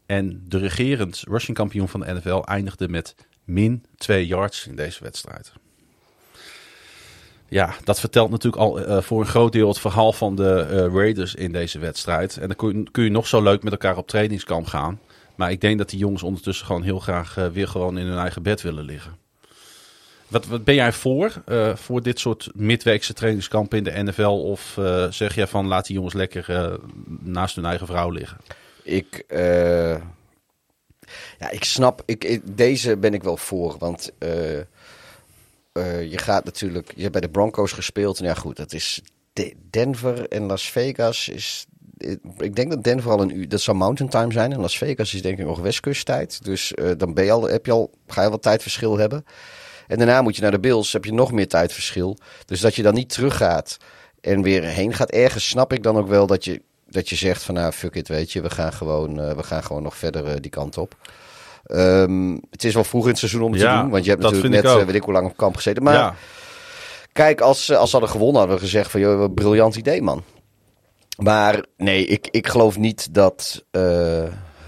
En 0.07 0.43
de 0.47 0.59
regerend 0.59 1.23
rushing 1.29 1.57
kampioen 1.57 1.89
van 1.89 2.01
de 2.01 2.13
NFL 2.13 2.41
eindigde 2.41 2.89
met 2.89 3.15
min 3.45 3.85
2 3.97 4.27
yards 4.27 4.67
in 4.67 4.77
deze 4.77 5.03
wedstrijd. 5.03 5.53
Ja, 7.49 7.75
dat 7.85 8.01
vertelt 8.01 8.31
natuurlijk 8.31 8.63
al 8.63 8.81
eh, 8.81 9.03
voor 9.03 9.21
een 9.21 9.27
groot 9.27 9.53
deel 9.53 9.69
het 9.69 9.79
verhaal 9.79 10.13
van 10.13 10.37
de 10.37 10.61
eh, 10.61 10.95
Raiders 10.95 11.35
in 11.35 11.53
deze 11.53 11.79
wedstrijd. 11.79 12.37
En 12.37 12.47
dan 12.47 12.57
kun 12.57 12.79
je, 12.79 12.91
kun 12.91 13.05
je 13.05 13.11
nog 13.11 13.27
zo 13.27 13.43
leuk 13.43 13.63
met 13.63 13.73
elkaar 13.73 13.97
op 13.97 14.09
trainingskamp 14.09 14.67
gaan. 14.67 15.01
Maar 15.35 15.51
ik 15.51 15.61
denk 15.61 15.79
dat 15.79 15.91
die 15.91 15.99
jongens 15.99 16.23
ondertussen 16.23 16.67
gewoon 16.67 16.83
heel 16.83 16.99
graag 16.99 17.37
eh, 17.37 17.47
weer 17.47 17.69
gewoon 17.69 17.99
in 17.99 18.07
hun 18.07 18.19
eigen 18.19 18.43
bed 18.43 18.63
willen 18.63 18.85
liggen. 18.85 19.17
Wat, 20.29 20.47
wat 20.47 20.65
ben 20.65 20.75
jij 20.75 20.93
voor? 20.93 21.43
eh, 21.47 21.77
voor 21.77 22.03
dit 22.03 22.19
soort 22.19 22.49
midweekse 22.55 23.13
trainingskampen 23.13 23.79
in 23.79 23.85
de 23.85 24.03
NFL? 24.03 24.23
Of 24.23 24.79
eh, 24.79 25.11
zeg 25.11 25.35
jij 25.35 25.47
van 25.47 25.67
laat 25.67 25.87
die 25.87 25.97
jongens 25.97 26.15
lekker 26.15 26.51
eh, 26.51 26.75
naast 27.21 27.57
hun 27.57 27.65
eigen 27.65 27.87
vrouw 27.87 28.11
liggen? 28.11 28.39
Ik, 28.83 29.25
ja, 31.39 31.51
ik 31.51 31.65
snap, 31.65 32.03
ik, 32.07 32.41
deze 32.57 32.97
ben 32.97 33.15
ik 33.15 33.23
wel 33.23 33.37
voor, 33.37 33.77
want 33.79 34.13
je 36.11 36.19
gaat 36.19 36.45
natuurlijk, 36.45 36.93
je 36.95 37.01
hebt 37.01 37.13
bij 37.13 37.21
de 37.21 37.29
Broncos 37.31 37.73
gespeeld 37.73 38.19
en 38.19 38.25
ja 38.25 38.35
goed, 38.35 38.57
dat 38.57 38.73
is 38.73 39.03
De- 39.33 39.55
Denver 39.71 40.29
en 40.29 40.43
Las 40.43 40.71
Vegas 40.71 41.29
is 41.29 41.67
ik 42.39 42.57
denk 42.57 42.71
dat 42.71 42.85
Denver 42.85 43.11
al 43.11 43.21
een 43.21 43.37
uur, 43.37 43.49
dat 43.49 43.61
zou 43.61 43.77
mountain 43.77 44.11
time 44.11 44.33
zijn. 44.33 44.53
En 44.53 44.61
Las 44.61 44.79
Vegas 44.79 45.15
is 45.15 45.23
denk 45.23 45.39
ik 45.39 45.47
nog 45.47 45.59
westkusttijd. 45.61 46.45
Dus 46.45 46.73
dan 46.97 47.15
ben 47.15 47.25
je 47.25 47.31
al, 47.31 47.49
heb 47.49 47.67
je 47.67 47.73
al, 47.73 47.91
ga 48.07 48.23
je 48.23 48.29
wel 48.29 48.39
tijdverschil 48.39 48.99
hebben. 48.99 49.25
En 49.89 49.99
daarna 49.99 50.23
moet 50.23 50.37
je 50.37 50.43
naar 50.43 50.51
de 50.51 50.61
Bills, 50.61 50.93
heb 50.93 51.05
je 51.05 51.13
nog 51.13 51.33
meer 51.33 51.49
tijdverschil. 51.49 52.19
Dus 52.47 52.61
dat 52.61 52.75
je 52.75 52.83
dan 52.83 52.95
niet 52.95 53.09
teruggaat 53.09 53.77
en 54.21 54.43
weer 54.43 54.63
heen 54.63 54.95
gaat. 54.95 55.11
Ergens 55.11 55.49
snap 55.49 55.73
ik 55.73 55.83
dan 55.83 55.97
ook 55.97 56.09
wel 56.09 56.27
dat 56.27 56.45
je, 56.45 56.63
dat 56.87 57.09
je 57.09 57.17
zegt 57.17 57.43
van 57.43 57.55
nou 57.55 57.73
fuck 57.73 57.95
it, 57.95 58.09
weet 58.09 58.33
je. 58.33 58.41
We 58.41 58.51
gaan 58.51 58.73
gewoon, 58.73 59.21
uh, 59.21 59.33
we 59.33 59.43
gaan 59.43 59.63
gewoon 59.63 59.83
nog 59.83 59.97
verder 59.97 60.27
uh, 60.27 60.33
die 60.41 60.51
kant 60.51 60.79
op. 60.79 60.95
Um, 61.71 62.41
het 62.51 62.65
is 62.65 62.75
wel 62.75 62.85
vroeg 62.85 63.03
in 63.03 63.09
het 63.09 63.19
seizoen 63.19 63.43
om 63.43 63.53
het 63.53 63.61
Ja, 63.61 63.77
te 63.77 63.83
doen. 63.83 63.91
Want 63.91 64.05
je 64.05 64.11
hebt 64.11 64.23
natuurlijk 64.23 64.55
net, 64.55 64.65
ik 64.65 64.79
uh, 64.79 64.85
weet 64.85 64.95
ik 64.95 65.03
hoe 65.03 65.13
lang 65.13 65.27
op 65.27 65.37
kamp 65.37 65.57
gezeten. 65.57 65.83
Maar 65.83 65.95
ja. 65.95 66.15
Kijk, 67.13 67.41
als, 67.41 67.73
als 67.73 67.91
ze 67.91 67.97
hadden 67.97 68.15
gewonnen, 68.15 68.39
hadden 68.39 68.57
we 68.57 68.63
gezegd 68.63 68.91
van, 68.91 69.01
joh, 69.01 69.19
wat 69.19 69.29
een 69.29 69.35
briljant 69.35 69.77
idee, 69.77 70.03
man. 70.03 70.23
Maar 71.17 71.65
nee, 71.77 72.07
ik, 72.07 72.29
ik 72.31 72.49
geloof 72.49 72.79
niet 72.79 73.15
dat, 73.15 73.65
eh, 73.71 74.23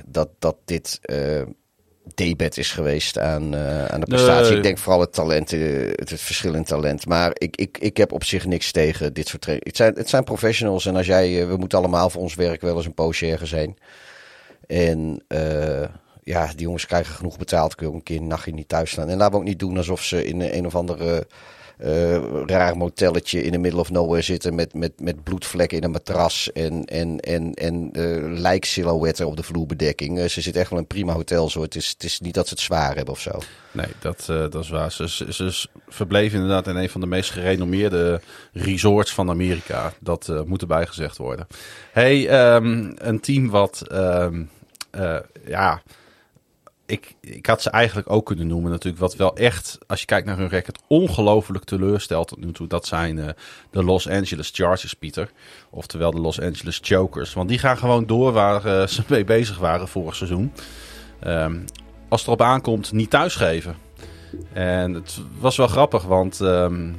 dat, 0.07 0.29
dat 0.39 0.57
dit 0.64 0.99
eh 1.03 1.43
debet 2.14 2.58
is 2.58 2.72
geweest 2.72 3.18
aan, 3.18 3.54
eh, 3.54 3.84
aan 3.84 4.00
de 4.00 4.06
prestatie. 4.06 4.48
Nee. 4.48 4.56
Ik 4.56 4.62
denk 4.62 4.78
vooral 4.78 5.00
het 5.00 5.12
talent, 5.12 5.52
eh, 5.52 5.61
het, 5.94 6.11
het 6.11 6.20
verschil 6.20 6.54
in 6.54 6.64
talent. 6.64 7.06
Maar 7.06 7.30
ik, 7.34 7.56
ik, 7.56 7.78
ik 7.78 7.96
heb 7.96 8.12
op 8.12 8.24
zich 8.24 8.46
niks 8.46 8.72
tegen 8.72 9.12
dit 9.12 9.28
soort. 9.28 9.46
Het 9.46 9.76
zijn, 9.76 9.94
het 9.94 10.08
zijn 10.08 10.24
professionals 10.24 10.86
en 10.86 10.96
als 10.96 11.06
jij, 11.06 11.40
eh, 11.40 11.48
we 11.48 11.56
moeten 11.56 11.78
allemaal 11.78 12.11
voor 12.11 12.22
ons 12.22 12.34
werk 12.34 12.61
wel 12.61 12.76
eens 12.76 12.86
een 12.86 12.94
poosje 12.94 13.26
ergens 13.30 13.50
heen. 13.50 13.78
En 14.66 15.24
ja, 16.22 16.46
die 16.46 16.61
jongens 16.61 16.86
krijgen 16.86 17.14
genoeg 17.14 17.38
betaald. 17.38 17.74
Kun 17.74 17.86
je 17.86 17.92
ook 17.92 17.98
een 17.98 18.04
keer 18.04 18.16
een 18.16 18.26
nachtje 18.26 18.52
niet 18.52 18.68
thuis 18.68 18.90
staan. 18.90 19.08
En 19.08 19.16
laten 19.16 19.32
we 19.32 19.38
ook 19.38 19.44
niet 19.44 19.58
doen 19.58 19.76
alsof 19.76 20.02
ze 20.02 20.24
in 20.24 20.40
een 20.40 20.66
of 20.66 20.74
andere 20.74 21.26
raar 22.47 22.76
motelletje 22.76 23.43
in 23.43 23.53
the 23.53 23.59
middle 23.59 23.81
of 23.81 23.91
nowhere 23.91 24.22
zitten 24.22 24.55
met, 24.55 24.74
met, 24.74 24.93
met 25.01 25.22
bloedvlekken 25.22 25.78
in 25.78 25.85
een 25.85 25.91
matras 25.91 26.53
en, 26.53 26.85
en, 26.85 27.20
en, 27.20 27.55
en 27.55 27.91
eh 27.93 28.39
lijksilhouetten 28.41 29.26
op 29.26 29.37
de 29.37 29.43
vloerbedekking. 29.43 30.18
Eh, 30.18 30.28
ze 30.28 30.41
zitten 30.41 30.61
echt 30.61 30.70
wel 30.70 30.78
in 30.78 30.85
een 30.89 30.97
prima 30.97 31.12
hotel. 31.12 31.51
Zo. 31.51 31.62
Het, 31.62 31.74
is, 31.74 31.89
het 31.89 32.05
is 32.05 32.20
niet 32.20 32.35
dat 32.35 32.49
ze 32.49 32.55
het 32.55 32.62
zwaar 32.62 32.97
hebben 32.97 33.14
of 33.14 33.20
zo. 33.20 33.39
Nee, 33.72 33.87
dat, 33.99 34.26
eh, 34.28 34.37
dat 34.37 34.55
is 34.55 34.68
waar. 34.68 34.93
Ze, 34.93 35.09
ze, 35.09 35.33
ze 35.33 35.68
verbleven 35.89 36.41
inderdaad 36.41 36.66
in 36.66 36.76
een 36.76 36.91
van 36.91 37.01
de 37.01 37.07
meest 37.07 37.31
gerenommeerde 37.31 38.20
resorts 38.53 39.14
van 39.14 39.31
Amerika. 39.31 39.93
Dat 40.01 40.28
eh, 40.28 40.43
moet 40.43 40.61
erbij 40.61 40.87
gezegd 40.87 41.16
worden. 41.16 41.47
Hey, 41.93 42.28
ehm, 42.28 42.93
een 42.97 43.20
team 43.20 43.51
wat, 43.51 43.83
ehm, 43.91 44.43
eh, 44.91 45.16
ja, 45.47 45.83
ik, 46.91 47.14
ik 47.20 47.47
had 47.47 47.62
ze 47.62 47.70
eigenlijk 47.70 48.11
ook 48.11 48.26
kunnen 48.26 48.47
noemen 48.47 48.70
natuurlijk. 48.70 49.03
Wat 49.03 49.16
wel 49.16 49.36
echt, 49.36 49.78
als 49.86 50.01
je 50.01 50.07
kijkt 50.07 50.26
naar 50.26 50.36
hun 50.36 50.49
record, 50.49 50.78
ongelooflijk 50.86 51.64
teleurstelt 51.64 52.28
tot 52.28 52.45
nu 52.45 52.53
toe. 52.53 52.66
Dat 52.66 52.86
zijn 52.86 53.18
eh, 53.18 53.28
de 53.70 53.84
Los 53.84 54.09
Angeles 54.09 54.51
Chargers, 54.55 54.95
Pieter. 54.95 55.30
Oftewel 55.70 56.11
de 56.11 56.20
Los 56.20 56.41
Angeles 56.41 56.78
Chokers. 56.82 57.32
Want 57.32 57.49
die 57.49 57.59
gaan 57.59 57.78
gewoon 57.78 58.07
door 58.07 58.32
waar 58.32 58.64
eh, 58.64 58.86
ze 58.86 59.03
mee 59.09 59.24
bezig 59.24 59.59
waren 59.59 59.88
vorig 59.88 60.16
seizoen. 60.16 60.53
Ehm, 61.20 61.59
als 62.09 62.20
het 62.20 62.28
erop 62.28 62.43
aankomt, 62.43 62.93
niet 62.93 63.11
thuisgeven. 63.11 63.76
En 64.53 64.95
het 64.95 65.20
was 65.38 65.57
wel 65.57 65.68
grappig, 65.68 66.03
want 66.03 66.41
ehm, 66.41 66.93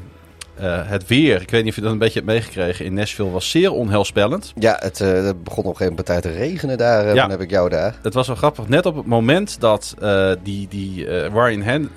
eh, 0.62 0.80
het 0.90 1.08
weer, 1.08 1.42
ik 1.42 1.50
weet 1.50 1.62
niet 1.62 1.70
of 1.70 1.76
je 1.76 1.82
dat 1.82 1.92
een 1.92 1.98
beetje 1.98 2.20
hebt 2.20 2.32
meegekregen, 2.32 2.86
in 2.86 2.94
Nashville 2.94 3.30
was 3.32 3.50
zeer 3.50 3.72
onheilspellend. 3.72 4.52
Ja, 4.56 4.78
het, 4.80 5.02
eh, 5.02 5.08
begon 5.44 5.64
op 5.64 5.70
een 5.72 5.78
gegeven 5.78 5.86
moment 5.88 6.06
tijd 6.06 6.22
te 6.22 6.32
regenen 6.32 6.78
daar. 6.78 7.06
eh, 7.06 7.14
Ja. 7.14 7.22
Dan 7.22 7.30
heb 7.30 7.42
ik 7.42 7.50
jou 7.50 7.70
daar. 7.70 7.96
Het 8.02 8.14
was 8.14 8.28
wel 8.28 8.36
grappig, 8.36 8.68
net 8.68 8.86
op 8.86 8.96
het 8.96 9.06
moment 9.06 9.60
dat 9.60 9.96
die, 10.44 10.68
die 10.68 11.06
Ryan, 11.28 11.62
Hen 11.62 11.90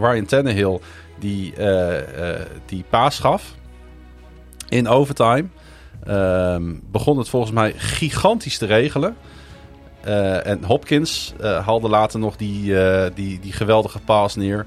Ryan 0.00 0.24
Tannehill 0.24 0.78
die, 1.18 1.54
die 2.66 2.84
paas 2.90 3.18
gaf 3.18 3.54
in 4.68 4.88
overtime, 4.88 5.44
ehm, 6.06 6.62
begon 6.90 7.18
het 7.18 7.28
volgens 7.28 7.52
mij 7.52 7.72
gigantisch 7.76 8.58
te 8.58 8.66
regelen. 8.66 9.16
En 10.42 10.64
Hopkins 10.64 11.34
haalde 11.40 11.88
later 11.88 12.18
nog 12.18 12.36
die, 12.36 12.74
die, 13.14 13.40
die 13.40 13.52
geweldige 13.52 13.98
paas 13.98 14.36
neer. 14.36 14.66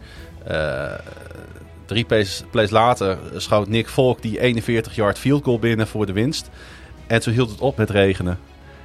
Drie 1.86 2.06
plays, 2.06 2.44
plays 2.52 2.70
later 2.70 3.18
schoot 3.36 3.68
Nick 3.68 3.88
Volk 3.88 4.22
die 4.22 4.64
41-yard 4.64 5.20
field 5.20 5.44
goal 5.44 5.60
binnen 5.60 5.88
voor 5.88 6.06
de 6.06 6.14
winst. 6.14 6.50
En 7.08 7.22
toen 7.22 7.34
hield 7.34 7.50
het 7.50 7.60
op 7.60 7.78
met 7.78 7.90
regenen. 7.90 8.40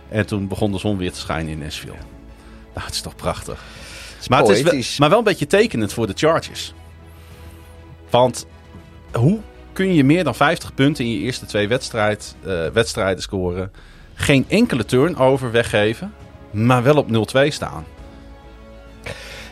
En 0.09 0.27
toen 0.27 0.49
begon 0.49 0.73
de 0.73 0.79
zon 0.79 0.97
weer 0.97 1.13
te 1.13 1.19
schijnen 1.19 1.53
in 1.53 1.59
Nashville. 1.59 1.93
Nou, 2.75 2.87
het 2.87 2.95
is 2.95 3.01
toch 3.01 3.17
prachtig. 3.17 3.63
Maar, 4.29 4.41
het 4.41 4.49
is 4.49 4.63
wel, 4.63 4.83
maar 4.99 5.09
wel 5.09 5.19
een 5.19 5.25
beetje 5.25 5.47
tekenend 5.47 5.93
voor 5.93 6.07
de 6.07 6.13
Chargers. 6.17 6.75
Want 8.11 8.47
hoe 9.13 9.39
kun 9.73 9.95
je 9.95 10.05
meer 10.05 10.25
dan 10.25 10.35
50 10.35 10.75
punten 10.75 11.05
in 11.05 11.11
je 11.11 11.19
eerste 11.19 11.47
twee 11.47 11.69
wedstrijd, 11.69 12.37
eh, 12.45 12.67
wedstrijden 12.67 13.23
scoren? 13.23 13.73
Geen 14.15 14.45
enkele 14.49 14.85
turnover 14.85 15.51
weggeven, 15.51 16.15
maar 16.51 16.83
wel 16.83 16.97
op 16.97 17.09
0-2 17.11 17.51
staan. 17.51 17.85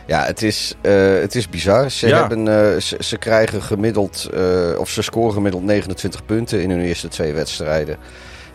Ja, 0.09 0.23
het 0.25 0.43
is, 0.43 0.73
eh, 0.81 1.13
het 1.19 1.35
is 1.35 1.49
bizar. 1.49 1.91
Ze, 1.91 2.07
Ja. 2.07 2.17
hebben, 2.19 2.47
eh, 2.73 2.81
ze, 2.81 2.97
ze 2.99 3.17
krijgen 3.17 3.61
gemiddeld, 3.61 4.29
eh, 4.33 4.79
of 4.79 4.89
ze 4.89 5.01
scoren 5.01 5.33
gemiddeld 5.33 5.63
29 5.63 6.25
punten 6.25 6.61
in 6.61 6.69
hun 6.69 6.79
eerste 6.81 7.07
twee 7.07 7.33
wedstrijden. 7.33 7.97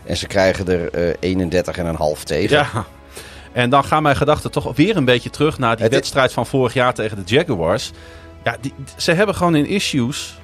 En 0.05 0.17
ze 0.17 0.27
krijgen 0.27 0.67
er 0.67 0.89
eh 0.89 1.13
31,5 1.19 2.23
tegen. 2.23 2.57
Ja. 2.57 2.85
En 3.51 3.69
dan 3.69 3.83
gaan 3.83 4.03
mijn 4.03 4.15
gedachten 4.15 4.51
toch 4.51 4.75
weer 4.75 4.97
een 4.97 5.05
beetje 5.05 5.29
terug 5.29 5.57
naar 5.59 5.75
die 5.75 5.83
Het 5.83 5.93
is- 5.93 5.99
wedstrijd 5.99 6.33
van 6.33 6.45
vorig 6.45 6.73
jaar 6.73 6.93
tegen 6.93 7.17
de 7.17 7.35
Jaguars. 7.35 7.91
Ja, 8.43 8.57
die, 8.61 8.73
ze 8.97 9.11
hebben 9.11 9.35
gewoon 9.35 9.55
in 9.55 9.67
issues 9.67 10.39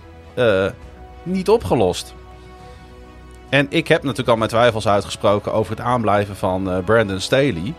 niet 1.23 1.49
opgelost. 1.49 2.13
En 3.49 3.65
ik 3.69 3.87
heb 3.87 4.01
natuurlijk 4.03 4.29
al 4.29 4.37
mijn 4.37 4.49
twijfels 4.49 4.87
uitgesproken 4.87 5.53
over 5.53 5.71
het 5.75 5.85
aanblijven 5.85 6.35
van 6.35 6.81
Brandon 6.85 7.19
Staley. 7.19 7.73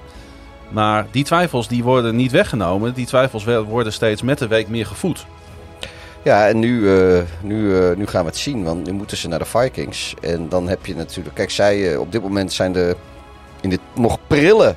Maar 0.72 1.06
die 1.10 1.24
twijfels 1.24 1.68
die 1.68 1.82
worden 1.82 2.16
niet 2.16 2.30
weggenomen. 2.30 2.94
Die 2.94 3.06
twijfels 3.06 3.44
worden 3.44 3.92
steeds 3.92 4.22
met 4.22 4.38
de 4.38 4.46
week 4.46 4.68
meer 4.68 4.86
gevoed. 4.86 5.26
Ja, 6.24 6.48
en 6.48 6.58
nu, 6.58 6.96
eh, 6.96 7.22
nu, 7.40 7.78
eh, 7.78 7.96
nu 7.96 8.06
gaan 8.06 8.22
we 8.22 8.28
het 8.28 8.38
zien, 8.38 8.64
want 8.64 8.86
nu 8.86 8.92
moeten 8.92 9.16
ze 9.16 9.28
naar 9.28 9.38
de 9.38 9.44
Vikings. 9.44 10.14
En 10.20 10.48
dan 10.48 10.68
heb 10.68 10.86
je 10.86 10.94
natuurlijk... 10.94 11.34
Kijk, 11.34 11.50
zij 11.50 11.92
eh, 11.92 12.00
op 12.00 12.12
dit 12.12 12.22
moment 12.22 12.52
zijn 12.52 12.72
de... 12.72 12.96
In 13.60 13.70
dit 13.70 13.80
nog 13.94 14.18
prille 14.26 14.74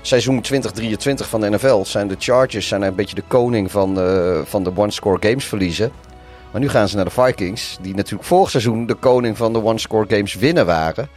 seizoen 0.00 0.40
2023 0.40 1.28
van 1.28 1.40
de 1.40 1.50
NFL... 1.50 1.84
zijn 1.84 2.08
de 2.08 2.16
Chargers 2.18 2.68
zijn 2.68 2.82
een 2.82 2.94
beetje 2.94 3.14
de 3.14 3.24
koning 3.26 3.70
van, 3.70 3.94
van 4.46 4.64
de 4.64 4.72
one-score 4.74 5.28
games 5.28 5.44
verliezen. 5.44 5.92
Maar 6.52 6.60
nu 6.60 6.68
gaan 6.68 6.88
ze 6.88 6.96
naar 6.96 7.04
de 7.04 7.10
Vikings, 7.10 7.78
die 7.80 7.94
natuurlijk 7.94 8.28
vorig 8.28 8.50
seizoen... 8.50 8.86
de 8.86 8.94
koning 8.94 9.36
van 9.36 9.52
de 9.52 9.62
one-score 9.62 10.06
games 10.08 10.34
winnen 10.34 10.66
waren. 10.66 11.08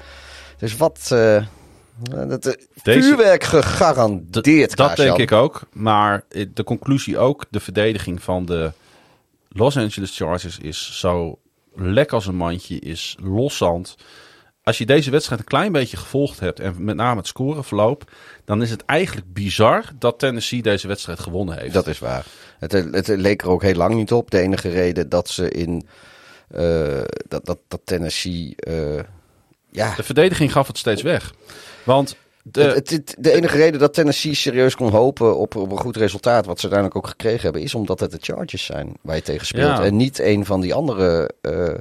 Dus 0.57 0.77
wat... 0.77 1.15
eh, 2.13 2.29
dat, 2.29 2.45
eh, 2.45 2.53
Deze- 2.83 3.01
vuurwerk 3.07 3.43
gegarandeerd, 3.43 4.75
Dat 4.75 4.95
denk 4.95 5.17
ik 5.17 5.31
ook. 5.31 5.61
Maar 5.73 6.23
eh, 6.29 6.45
de 6.53 6.63
conclusie 6.63 7.17
ook, 7.17 7.45
de 7.49 7.59
verdediging 7.59 8.23
van 8.23 8.45
de 8.45 8.71
Los 9.49 9.77
Angeles 9.77 10.17
Chargers 10.17 10.57
is 10.57 10.99
zo 10.99 11.39
lek 11.75 12.11
als 12.11 12.25
een 12.27 12.35
mandje, 12.35 12.79
is 12.79 13.17
loszand. 13.23 13.95
Als 14.63 14.77
je 14.77 14.85
deze 14.85 15.11
wedstrijd 15.11 15.39
een 15.41 15.47
klein 15.47 15.71
beetje 15.71 15.97
gevolgd 15.97 16.39
hebt 16.39 16.59
en 16.59 16.83
met 16.83 16.95
name 16.95 17.17
het 17.17 17.27
scoreverloop, 17.27 18.11
dan 18.45 18.61
is 18.61 18.69
het 18.69 18.85
eigenlijk 18.85 19.33
bizar 19.33 19.83
dat 19.99 20.19
Tennessee 20.19 20.61
deze 20.61 20.87
wedstrijd 20.87 21.19
gewonnen 21.19 21.57
heeft. 21.57 21.73
Dat 21.73 21.87
is 21.87 21.99
waar. 21.99 22.25
Het, 22.59 22.71
het 22.71 23.07
leek 23.07 23.41
er 23.41 23.49
ook 23.49 23.61
heel 23.61 23.73
lang 23.75 23.95
niet 23.95 24.11
op. 24.11 24.31
De 24.31 24.39
enige 24.39 24.69
reden 24.69 25.09
dat 25.09 25.29
ze 25.29 25.49
in 25.49 25.87
eh, 26.47 27.01
dat, 27.27 27.45
dat, 27.45 27.59
dat 27.67 27.81
Tennessee. 27.83 28.53
eh, 28.55 28.99
ja, 29.71 29.95
De 29.95 30.03
verdediging 30.03 30.51
gaf 30.51 30.67
het 30.67 30.77
steeds 30.77 31.01
weg. 31.01 31.33
Want 31.83 32.15
de, 32.43 32.61
het, 32.63 32.89
het- 32.89 33.15
de 33.19 33.31
enige 33.31 33.57
reden 33.57 33.79
dat 33.79 33.93
Tennessee 33.93 34.33
serieus 34.33 34.75
kon 34.75 34.91
hopen 34.91 35.37
op, 35.37 35.55
op 35.55 35.71
een 35.71 35.77
goed 35.77 35.97
resultaat, 35.97 36.45
wat 36.45 36.59
ze 36.59 36.61
uiteindelijk 36.69 36.95
ook 37.05 37.09
gekregen 37.11 37.41
hebben, 37.41 37.61
is 37.61 37.75
omdat 37.75 37.99
het 37.99 38.11
de 38.11 38.17
Chargers 38.21 38.65
zijn 38.65 38.93
waar 39.01 39.15
je 39.15 39.21
tegen 39.21 39.45
speelt. 39.45 39.77
Ja. 39.77 39.83
En 39.83 39.95
niet 39.95 40.19
een 40.19 40.45
van 40.45 40.61
die 40.61 40.73
andere. 40.73 41.29
eh, 41.41 41.73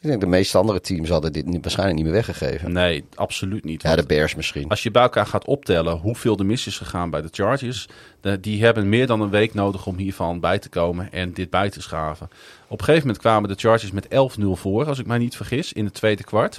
ik 0.00 0.08
denk 0.08 0.20
de 0.20 0.26
meeste 0.26 0.58
andere 0.58 0.80
teams 0.80 1.08
hadden 1.08 1.32
dit 1.32 1.46
niet, 1.46 1.62
waarschijnlijk 1.62 1.96
niet 1.98 2.06
meer 2.06 2.14
weggegeven. 2.14 2.72
nee, 2.72 3.04
absoluut 3.14 3.64
niet. 3.64 3.82
Ja, 3.82 3.96
de 3.96 4.06
Bears 4.06 4.34
misschien. 4.34 4.68
Als 4.68 4.82
je 4.82 4.90
bij 4.90 5.02
elkaar 5.02 5.26
gaat 5.26 5.44
optellen 5.44 5.96
hoeveel 5.96 6.36
er 6.38 6.46
mis 6.46 6.66
is 6.66 6.78
gegaan 6.78 7.10
bij 7.10 7.22
de 7.22 7.28
Chargers, 7.30 7.88
de- 8.20 8.40
die 8.40 8.64
hebben 8.64 8.88
meer 8.88 9.06
dan 9.06 9.20
een 9.20 9.30
week 9.30 9.54
nodig 9.54 9.86
om 9.86 9.96
hiervan 9.96 10.40
bij 10.40 10.58
te 10.58 10.68
komen 10.68 11.12
en 11.12 11.32
dit 11.32 11.50
bij 11.50 11.70
te 11.70 11.82
schaven. 11.82 12.28
Op 12.68 12.78
een 12.78 12.84
gegeven 12.84 13.06
moment 13.06 13.18
kwamen 13.24 13.48
de 13.48 13.54
Chargers 13.58 13.90
met 13.90 14.06
11-0 14.08 14.56
voor, 14.56 14.86
als 14.86 14.98
ik 14.98 15.06
mij 15.06 15.18
niet 15.18 15.36
vergis, 15.36 15.72
in 15.72 15.84
het 15.84 15.94
tweede 15.94 16.24
kwart. 16.24 16.58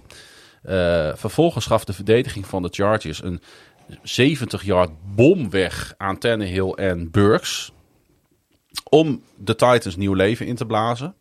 Eh, 0.68 1.12
vervolgens 1.16 1.66
gaf 1.66 1.84
de 1.86 1.94
verdediging 1.94 2.46
van 2.46 2.62
de 2.62 2.70
Chargers 2.72 3.24
een 3.24 3.42
70-yard 4.04 4.90
bom 5.16 5.50
weg 5.50 5.94
aan 5.98 6.18
Tannehill 6.18 6.72
en 6.72 7.12
Burks. 7.12 7.72
Om 8.90 9.22
de 9.36 9.56
Titans 9.56 9.96
nieuw 9.96 10.14
leven 10.14 10.46
in 10.46 10.56
te 10.56 10.66
blazen. 10.66 11.16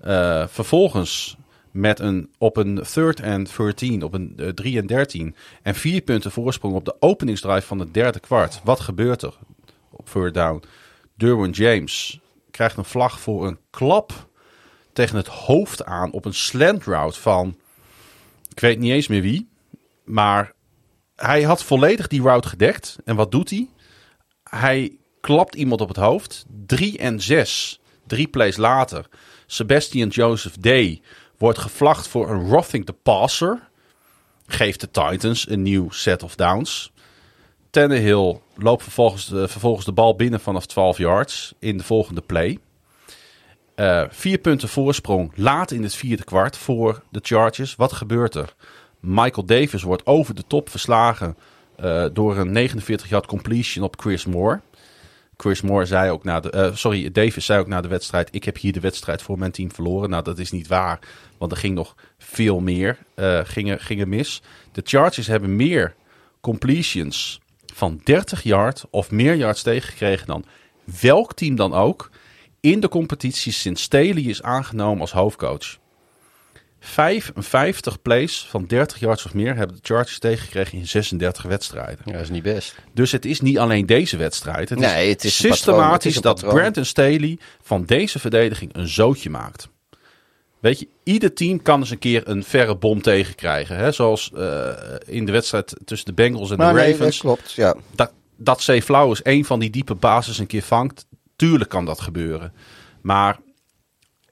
Eh, 0.00 0.46
vervolgens 0.46 1.36
met 1.70 1.98
een, 1.98 2.30
op 2.38 2.56
een 2.56 2.82
third 2.92 3.22
and 3.22 3.56
13, 3.56 4.02
op 4.02 4.14
een 4.14 4.32
eh, 4.36 4.48
3 4.48 4.78
en 4.78 4.86
13 4.86 5.36
en 5.62 5.74
vier 5.74 6.00
punten 6.00 6.30
voorsprong 6.30 6.74
op 6.74 6.84
de 6.84 6.96
openingsdrive 7.00 7.66
van 7.66 7.78
het 7.78 7.94
derde 7.94 8.20
kwart. 8.20 8.60
Wat 8.64 8.80
gebeurt 8.80 9.22
er 9.22 9.34
op 9.90 10.08
third 10.08 10.34
down? 10.34 10.62
Derwin 11.14 11.50
James 11.50 12.20
krijgt 12.50 12.76
een 12.76 12.84
vlag 12.84 13.20
voor 13.20 13.46
een 13.46 13.58
klap 13.70 14.28
tegen 14.92 15.16
het 15.16 15.26
hoofd 15.26 15.84
aan 15.84 16.12
op 16.12 16.24
een 16.24 16.34
slant 16.34 16.84
route 16.84 17.20
van, 17.20 17.56
ik 18.60 18.66
weet 18.66 18.78
niet 18.78 18.92
eens 18.92 19.06
meer 19.08 19.22
wie. 19.22 19.48
maar 20.04 20.52
hij 21.16 21.42
had 21.42 21.64
volledig 21.64 22.06
die 22.06 22.22
route 22.22 22.48
gedekt. 22.48 22.96
En 23.04 23.16
wat 23.16 23.30
doet 23.30 23.50
hij? 23.50 23.68
Hij 24.42 24.96
klapt 25.20 25.54
iemand 25.54 25.80
op 25.80 25.88
het 25.88 25.96
hoofd. 25.96 26.44
3 26.66 26.98
en 26.98 27.20
6, 27.20 27.80
drie 28.06 28.28
plays 28.28 28.56
later. 28.56 29.06
Sebastian 29.46 30.08
Joseph 30.08 30.56
Day 30.56 31.02
wordt 31.38 31.58
gevlacht 31.58 32.08
voor 32.08 32.30
een 32.30 32.48
roughing 32.48 32.86
the 32.86 32.92
passer. 32.92 33.68
Geeft 34.46 34.80
de 34.80 34.90
Titans 34.90 35.48
een 35.48 35.62
nieuw 35.62 35.90
set 35.90 36.22
of 36.22 36.34
downs. 36.34 36.92
Tannehill 37.70 38.40
loopt 38.56 38.82
vervolgens 38.82 39.24
vervolgens 39.26 39.86
de 39.86 39.92
bal 39.92 40.16
binnen 40.16 40.40
vanaf 40.40 40.66
12 40.66 40.98
yards 40.98 41.54
in 41.58 41.76
de 41.76 41.84
volgende 41.84 42.20
play. 42.20 42.58
Uh, 43.80 44.02
vier 44.08 44.38
punten 44.38 44.68
voorsprong 44.68 45.32
laat 45.34 45.70
in 45.70 45.82
het 45.82 45.94
vierde 45.94 46.24
kwart 46.24 46.56
voor 46.56 47.02
de 47.10 47.20
Chargers. 47.22 47.76
Wat 47.76 47.92
gebeurt 47.92 48.34
er? 48.34 48.54
Michael 49.00 49.46
Davis 49.46 49.82
wordt 49.82 50.06
over 50.06 50.34
de 50.34 50.44
top 50.46 50.68
verslagen 50.68 51.36
uh, 51.84 52.04
door 52.12 52.36
een 52.38 52.70
49-yard 52.70 53.26
completion 53.26 53.84
op 53.84 54.00
Chris 54.00 54.26
Moore. 54.26 54.60
Chris 55.36 55.60
Moore 55.60 55.84
zei 55.86 56.10
ook 56.10 56.24
na 56.24 56.40
de, 56.40 56.52
uh, 56.54 56.76
sorry, 56.76 57.10
Davis 57.10 57.44
zei 57.44 57.60
ook 57.60 57.66
na 57.66 57.80
de 57.80 57.88
wedstrijd: 57.88 58.28
Ik 58.30 58.44
heb 58.44 58.58
hier 58.58 58.72
de 58.72 58.80
wedstrijd 58.80 59.22
voor 59.22 59.38
mijn 59.38 59.52
team 59.52 59.72
verloren. 59.72 60.10
Nou, 60.10 60.24
dat 60.24 60.38
is 60.38 60.50
niet 60.50 60.66
waar, 60.66 60.98
want 61.38 61.52
er 61.52 61.58
ging 61.58 61.74
nog 61.74 61.94
veel 62.18 62.60
meer 62.60 62.98
gingen, 63.44 63.80
gingen 63.80 64.08
mis. 64.08 64.42
De 64.72 64.82
Chargers 64.84 65.26
hebben 65.26 65.56
meer 65.56 65.94
completions 66.40 67.40
van 67.74 68.00
30 68.04 68.42
yard 68.42 68.84
of 68.90 69.10
meer 69.10 69.34
yards 69.34 69.62
tegengekregen 69.62 70.26
dan 70.26 70.44
welk 71.00 71.34
team 71.34 71.56
dan 71.56 71.74
ook 71.74 72.10
in 72.60 72.80
de 72.80 72.88
competitie 72.88 73.52
sinds 73.52 73.82
Staley 73.82 74.22
is 74.22 74.42
aangenomen 74.42 75.00
als 75.00 75.12
hoofdcoach. 75.12 75.78
55 76.80 78.02
plays 78.02 78.46
van 78.48 78.66
30 78.66 79.00
yards 79.00 79.24
of 79.24 79.34
meer 79.34 79.56
hebben 79.56 79.76
de 79.76 79.82
Chargers 79.82 80.18
tegengekregen 80.18 80.78
in 80.78 80.86
36 80.86 81.42
wedstrijden. 81.42 81.98
Ja, 82.04 82.12
dat 82.12 82.20
is 82.20 82.30
niet 82.30 82.42
best. 82.42 82.74
Dus 82.94 83.12
het 83.12 83.24
is 83.24 83.40
niet 83.40 83.58
alleen 83.58 83.86
deze 83.86 84.16
wedstrijd. 84.16 84.68
Het 84.68 84.78
nee, 84.78 85.06
is, 85.06 85.12
het 85.12 85.24
is 85.24 85.36
systematisch 85.36 86.14
het 86.14 86.22
dat 86.22 86.40
Brandon 86.40 86.84
Staley 86.84 87.38
van 87.62 87.84
deze 87.84 88.18
verdediging 88.18 88.74
een 88.74 88.88
zootje 88.88 89.30
maakt. 89.30 89.68
Weet 90.60 90.78
je, 90.78 90.88
ieder 91.02 91.32
team 91.32 91.62
kan 91.62 91.80
eens 91.80 91.90
een 91.90 91.98
keer 91.98 92.28
een 92.28 92.44
verre 92.44 92.76
bom 92.76 93.02
tegenkrijgen. 93.02 93.76
Hè? 93.76 93.92
Zoals 93.92 94.30
uh, 94.34 94.68
in 95.06 95.24
de 95.24 95.32
wedstrijd 95.32 95.76
tussen 95.84 96.06
de 96.06 96.14
Bengals 96.14 96.50
en 96.50 96.56
maar 96.56 96.74
de 96.74 96.80
nee, 96.80 96.90
Ravens. 96.90 97.16
dat 97.16 97.20
klopt, 97.20 97.52
ja. 97.52 97.74
Dat, 97.94 98.12
dat 98.36 98.62
Zay 98.62 98.82
Flowers 98.82 99.20
een 99.22 99.44
van 99.44 99.58
die 99.60 99.70
diepe 99.70 99.94
basis 99.94 100.38
een 100.38 100.46
keer 100.46 100.62
vangt. 100.62 101.06
Tuurlijk 101.40 101.70
kan 101.70 101.84
dat 101.84 102.00
gebeuren. 102.00 102.52
Maar 103.00 103.38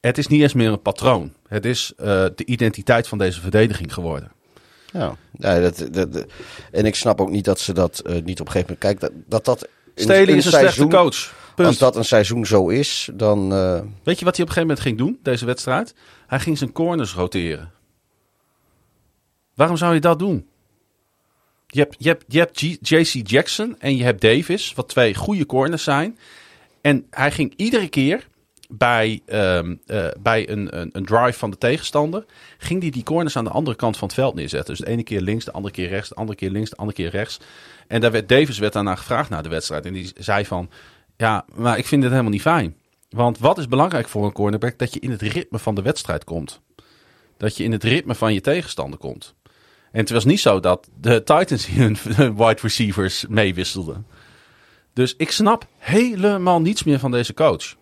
het 0.00 0.18
is 0.18 0.26
niet 0.26 0.42
eens 0.42 0.52
meer 0.52 0.72
een 0.72 0.82
patroon. 0.82 1.32
Het 1.46 1.64
is 1.64 1.92
uh, 2.00 2.06
de 2.06 2.44
identiteit 2.44 3.08
van 3.08 3.18
deze 3.18 3.40
verdediging 3.40 3.94
geworden. 3.94 4.32
Ja, 4.92 5.16
ja 5.32 5.60
dat, 5.60 5.88
dat, 5.90 6.26
en 6.72 6.84
ik 6.84 6.94
snap 6.94 7.20
ook 7.20 7.30
niet 7.30 7.44
dat 7.44 7.60
ze 7.60 7.72
dat 7.72 8.02
uh, 8.06 8.22
niet 8.22 8.40
op 8.40 8.46
een 8.46 8.52
gegeven 8.52 8.76
moment... 8.78 8.78
Kijk, 8.78 9.00
dat 9.00 9.12
dat... 9.26 9.44
dat 9.44 9.68
in 9.94 10.36
is 10.36 10.44
een 10.44 10.50
seizoen, 10.50 10.50
slechte 10.50 10.96
coach. 10.96 11.34
Punt. 11.54 11.68
Als 11.68 11.78
dat 11.78 11.96
een 11.96 12.04
seizoen 12.04 12.46
zo 12.46 12.68
is, 12.68 13.10
dan... 13.14 13.52
Uh... 13.52 13.80
Weet 14.02 14.18
je 14.18 14.24
wat 14.24 14.36
hij 14.36 14.44
op 14.44 14.50
een 14.50 14.54
gegeven 14.54 14.60
moment 14.60 14.80
ging 14.80 14.98
doen, 14.98 15.18
deze 15.22 15.44
wedstrijd? 15.44 15.94
Hij 16.26 16.40
ging 16.40 16.58
zijn 16.58 16.72
corners 16.72 17.14
roteren. 17.14 17.72
Waarom 19.54 19.76
zou 19.76 19.94
je 19.94 20.00
dat 20.00 20.18
doen? 20.18 20.48
Je 21.66 21.80
hebt, 21.80 21.96
je 21.98 22.08
hebt, 22.08 22.24
je 22.26 22.38
hebt 22.38 22.60
JC 22.80 23.28
Jackson 23.28 23.76
en 23.78 23.96
je 23.96 24.04
hebt 24.04 24.20
Davis, 24.20 24.72
wat 24.74 24.88
twee 24.88 25.14
goede 25.14 25.46
corners 25.46 25.82
zijn. 25.82 26.18
En 26.80 27.06
hij 27.10 27.30
ging 27.30 27.52
iedere 27.56 27.88
keer 27.88 28.26
bij, 28.68 29.20
um, 29.26 29.80
uh, 29.86 30.08
bij 30.20 30.48
een, 30.48 30.80
een, 30.80 30.90
een, 30.92 31.04
drive 31.04 31.38
van 31.38 31.50
de 31.50 31.58
tegenstander, 31.58 32.24
ging 32.58 32.82
hij 32.82 32.90
die 32.90 33.02
corners 33.02 33.36
aan 33.36 33.44
de 33.44 33.50
andere 33.50 33.76
kant 33.76 33.96
van 33.96 34.08
het 34.08 34.16
veld 34.16 34.34
neerzetten. 34.34 34.74
Dus 34.74 34.84
de 34.84 34.90
ene 34.90 35.02
keer 35.02 35.20
links, 35.20 35.44
de 35.44 35.52
andere 35.52 35.74
keer 35.74 35.88
rechts, 35.88 36.08
de 36.08 36.14
andere 36.14 36.38
keer 36.38 36.50
links, 36.50 36.70
de 36.70 36.76
andere 36.76 36.96
keer 36.96 37.10
rechts. 37.10 37.40
En 37.86 38.00
daar 38.00 38.10
werd 38.10 38.28
Davis 38.28 38.58
werd 38.58 38.72
daarna 38.72 38.94
gevraagd 38.94 39.30
na 39.30 39.42
de 39.42 39.48
wedstrijd. 39.48 39.86
En 39.86 39.92
die 39.92 40.12
zei 40.18 40.44
van, 40.44 40.70
ja, 41.16 41.44
maar 41.54 41.78
ik 41.78 41.86
vind 41.86 42.02
dit 42.02 42.10
helemaal 42.10 42.32
niet 42.32 42.40
fijn. 42.40 42.76
Want 43.10 43.38
wat 43.38 43.58
is 43.58 43.68
belangrijk 43.68 44.08
voor 44.08 44.24
een 44.24 44.32
cornerback? 44.32 44.78
Dat 44.78 44.94
je 44.94 45.00
in 45.00 45.10
het 45.10 45.22
ritme 45.22 45.58
van 45.58 45.74
de 45.74 45.82
wedstrijd 45.82 46.24
komt. 46.24 46.60
Dat 47.36 47.56
je 47.56 47.64
in 47.64 47.72
het 47.72 47.84
ritme 47.84 48.14
van 48.14 48.34
je 48.34 48.40
tegenstander 48.40 48.98
komt. 48.98 49.34
En 49.92 50.00
het 50.00 50.10
was 50.10 50.24
niet 50.24 50.40
zo 50.40 50.60
dat 50.60 50.88
de 51.00 51.22
Titans 51.22 51.66
hun 51.66 51.96
wide 52.36 52.58
receivers 52.62 53.26
meewisselden. 53.28 54.06
Dus 54.98 55.14
ik 55.16 55.30
snap 55.30 55.66
helemaal 55.76 56.60
niets 56.60 56.82
meer 56.82 56.98
van 56.98 57.10
deze 57.10 57.34
coach. 57.34 57.76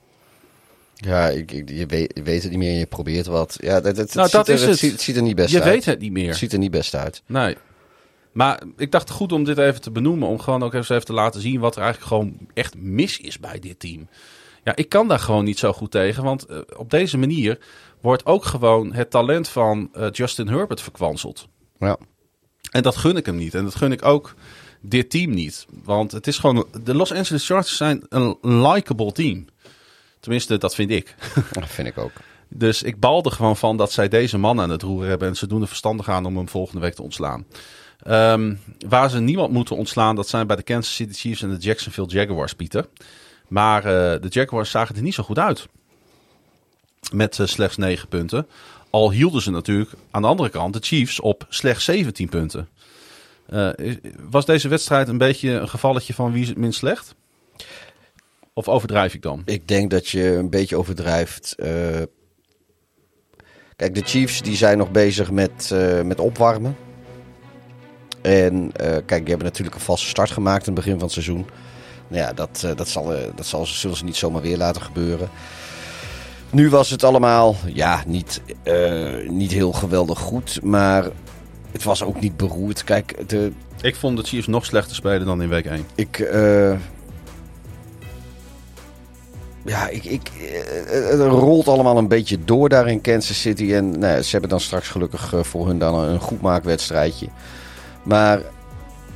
Ja, 0.95 1.29
ik, 1.29 1.53
ik, 1.53 1.69
je, 1.69 1.87
weet, 1.87 2.13
je, 2.15 2.23
weet, 2.23 2.43
het 2.43 2.51
niet 2.51 2.61
meer 2.61 2.71
en 2.71 2.79
je 2.79 2.87
probeert 2.87 3.27
wat. 3.27 3.57
Ja, 3.61 3.81
dat, 3.81 3.97
dat, 3.97 4.15
nou, 4.15 4.31
dat 4.31 4.47
ziet 4.47 4.55
is 4.55 4.63
er, 4.63 4.69
het. 4.69 4.79
Ziet, 4.79 5.01
ziet, 5.01 5.17
er 5.17 5.23
niet 5.23 5.37
best 5.37 5.51
je 5.51 5.57
uit. 5.57 5.65
Je 5.65 5.71
weet 5.71 5.85
het 5.85 6.01
niet 6.01 6.13
meer. 6.13 6.29
Het 6.29 6.37
ziet 6.37 6.53
er 6.53 6.59
niet 6.59 6.71
best 6.71 6.95
uit. 6.95 7.23
Nee. 7.27 7.57
Maar 8.33 8.63
ik 8.77 8.91
dacht 8.91 9.11
goed 9.11 9.33
om 9.33 9.45
dit 9.45 9.59
even 9.59 9.81
te 9.81 9.91
benoemen. 9.91 10.29
Om 10.29 10.41
gewoon 10.41 10.63
ook 10.63 10.75
even 10.75 11.05
te 11.05 11.13
laten 11.13 11.41
zien 11.41 11.61
wat 11.61 11.77
er 11.77 11.83
eigenlijk 11.83 12.13
gewoon 12.13 12.49
echt 12.55 12.75
mis 12.79 13.19
is 13.19 13.39
bij 13.39 13.59
dit 13.59 13.81
team. 13.81 14.09
Ja, 14.65 14.77
ik 14.77 14.89
kan 14.89 15.09
daar 15.09 15.19
gewoon 15.19 15.45
niet 15.45 15.59
zo 15.59 15.73
goed 15.73 15.91
tegen. 15.91 16.25
Want 16.25 16.51
uh, 16.51 16.59
op 16.77 16.91
deze 16.91 17.19
manier 17.19 17.59
wordt 18.01 18.27
ook 18.27 18.45
gewoon 18.45 18.93
het 18.93 19.11
talent 19.11 19.49
van 19.49 19.91
uh, 19.97 20.07
Justin 20.11 20.49
Herbert 20.49 20.81
verkwanseld. 20.81 21.49
Ja. 21.79 21.99
En 22.71 22.83
dat 22.83 22.97
gun 22.97 23.17
ik 23.17 23.27
hem 23.27 23.37
niet. 23.37 23.55
En 23.55 23.65
dat 23.65 23.75
gun 23.75 23.93
ik 23.93 24.05
ook 24.05 24.35
dit 24.81 25.11
team 25.11 25.31
niet. 25.31 25.67
Want 25.83 26.13
het 26.13 26.27
is 26.27 26.39
gewoon. 26.39 26.67
De 26.83 26.95
Los 26.95 27.13
Angeles 27.13 27.47
Chargers 27.47 27.77
zijn 27.77 28.07
een 28.09 28.37
likable 28.41 29.13
team. 29.13 29.47
Tenminste, 30.21 30.59
dat 30.59 30.75
vind 30.75 30.91
ik. 30.91 31.15
Dat 31.53 31.69
vind 31.69 31.89
ik 31.89 31.99
ook. 31.99 32.13
Dus 32.49 32.83
ik 32.83 33.01
balde 33.01 33.31
gewoon 33.31 33.57
van 33.57 33.77
dat 33.77 33.93
zij 33.93 34.09
deze 34.09 34.39
man 34.39 34.61
aan 34.61 34.71
het 34.71 34.83
roeren 34.83 35.09
hebben. 35.09 35.29
En 35.29 35.37
ze 35.37 35.47
doen 35.47 35.61
er 35.61 35.69
verstandig 35.69 36.09
aan 36.09 36.27
om 36.27 36.37
hem 36.37 36.49
volgende 36.49 36.81
week 36.81 36.95
te 36.95 37.03
ontslaan. 37.03 37.45
Um, 38.07 38.61
waar 38.89 39.11
ze 39.11 39.21
niemand 39.21 39.53
moeten 39.53 39.77
ontslaan, 39.77 40.17
dat 40.17 40.29
zijn 40.29 40.47
bij 40.47 40.57
de 40.57 40.63
Kansas 40.63 40.95
City 40.95 41.13
Chiefs 41.13 41.43
en 41.43 41.51
de 41.51 41.57
Jacksonville 41.57 42.09
Jaguars, 42.09 42.55
Pieter. 42.55 42.89
Maar 43.49 43.85
uh, 43.85 43.91
de 43.93 44.29
Jaguars 44.29 44.71
zagen 44.71 44.97
er 44.97 45.03
niet 45.03 45.15
zo 45.15 45.23
goed 45.23 45.39
uit. 45.39 45.69
Met 47.13 47.39
uh, 47.39 47.47
slechts 47.47 47.77
9 47.77 48.09
punten. 48.09 48.47
Al 48.91 49.11
hielden 49.11 49.43
ze 49.43 49.51
natuurlijk 49.51 49.91
aan 50.11 50.23
de 50.23 50.29
andere 50.29 50.49
kant 50.49 50.73
de 50.73 50.81
Chiefs 50.83 51.21
op 51.21 51.47
slechts 51.49 51.85
17 51.85 52.29
punten. 52.29 52.69
Uh, 53.51 53.71
was 54.29 54.45
deze 54.45 54.69
wedstrijd 54.69 55.09
een 55.09 55.19
beetje 55.19 55.51
een 55.51 55.69
gevalletje 55.69 56.15
van 56.15 56.33
wie 56.33 56.43
is 56.43 56.49
het 56.49 56.59
minst 56.59 56.79
slecht? 56.79 57.15
Of 58.53 58.69
overdrijf 58.69 59.15
ik 59.15 59.23
dan? 59.23 59.43
Ik 59.45 59.69
denk 59.69 59.91
dat 59.91 60.09
je 60.09 60.25
een 60.25 60.51
beetje 60.51 60.77
overdrijft. 60.77 61.55
Uh, 61.59 61.69
kijk, 63.77 63.95
de 63.95 64.03
Chiefs 64.05 64.43
die 64.43 64.57
zijn 64.57 64.79
nog 64.79 64.91
bezig 64.91 65.31
met, 65.31 65.71
uh, 65.73 66.03
met 66.03 66.21
opwarmen. 66.21 66.77
En 68.23 68.73
kijk, 68.77 69.09
die 69.09 69.29
hebben 69.29 69.47
natuurlijk 69.47 69.77
een 69.77 69.83
valse 69.83 70.07
start 70.07 70.31
gemaakt 70.31 70.67
in 70.67 70.73
het 70.73 70.85
begin 70.85 70.93
van 70.93 71.03
het 71.03 71.13
seizoen. 71.13 71.47
Nou 72.09 72.23
ja, 72.23 72.33
dat, 72.33 72.67
dat, 72.77 72.89
zal, 72.89 73.13
dat 73.35 73.47
zal, 73.47 73.67
zullen 73.67 73.97
ze 73.97 74.05
niet 74.05 74.17
zomaar 74.17 74.43
weer 74.43 74.57
laten 74.57 74.83
gebeuren. 74.83 75.29
Nu 76.51 76.71
was 76.71 76.91
het 76.91 77.05
allemaal, 77.05 77.57
ja, 77.67 78.03
niet, 78.07 78.43
niet 79.29 79.53
heel 79.53 79.73
geweldig 79.73 80.19
goed. 80.19 80.63
Maar 80.63 81.11
het 81.77 81.85
was 81.85 82.03
ook 82.03 82.21
niet 82.21 82.37
beroerd. 82.37 82.85
Kijk, 82.85 83.29
de... 83.29 83.53
Ik 83.81 83.97
vond 83.97 84.17
de 84.17 84.23
Chiefs 84.23 84.47
nog 84.47 84.65
slechter 84.65 84.97
spelen 84.97 85.27
dan 85.27 85.43
in 85.43 85.49
week 85.49 85.65
1. 85.65 85.87
Ik, 85.95 86.19
uh... 86.19 86.77
ja, 89.65 89.89
ik, 89.89 90.05
ik, 90.05 90.31
het 90.87 91.21
rolt 91.21 91.69
allemaal 91.69 91.99
een 91.99 92.09
beetje 92.09 92.45
door 92.45 92.69
daar 92.69 92.89
in 92.89 93.01
Kansas 93.01 93.41
City. 93.41 93.73
En 93.73 93.99
nou, 93.99 94.23
ze 94.23 94.31
hebben 94.31 94.51
dan 94.51 94.61
straks 94.61 94.89
gelukkig 94.89 95.35
voor 95.41 95.67
hun 95.67 95.79
dan 95.79 95.95
een 95.95 96.21
goed 96.21 96.41
maakwedstrijdje. 96.41 97.27
Maar 98.03 98.41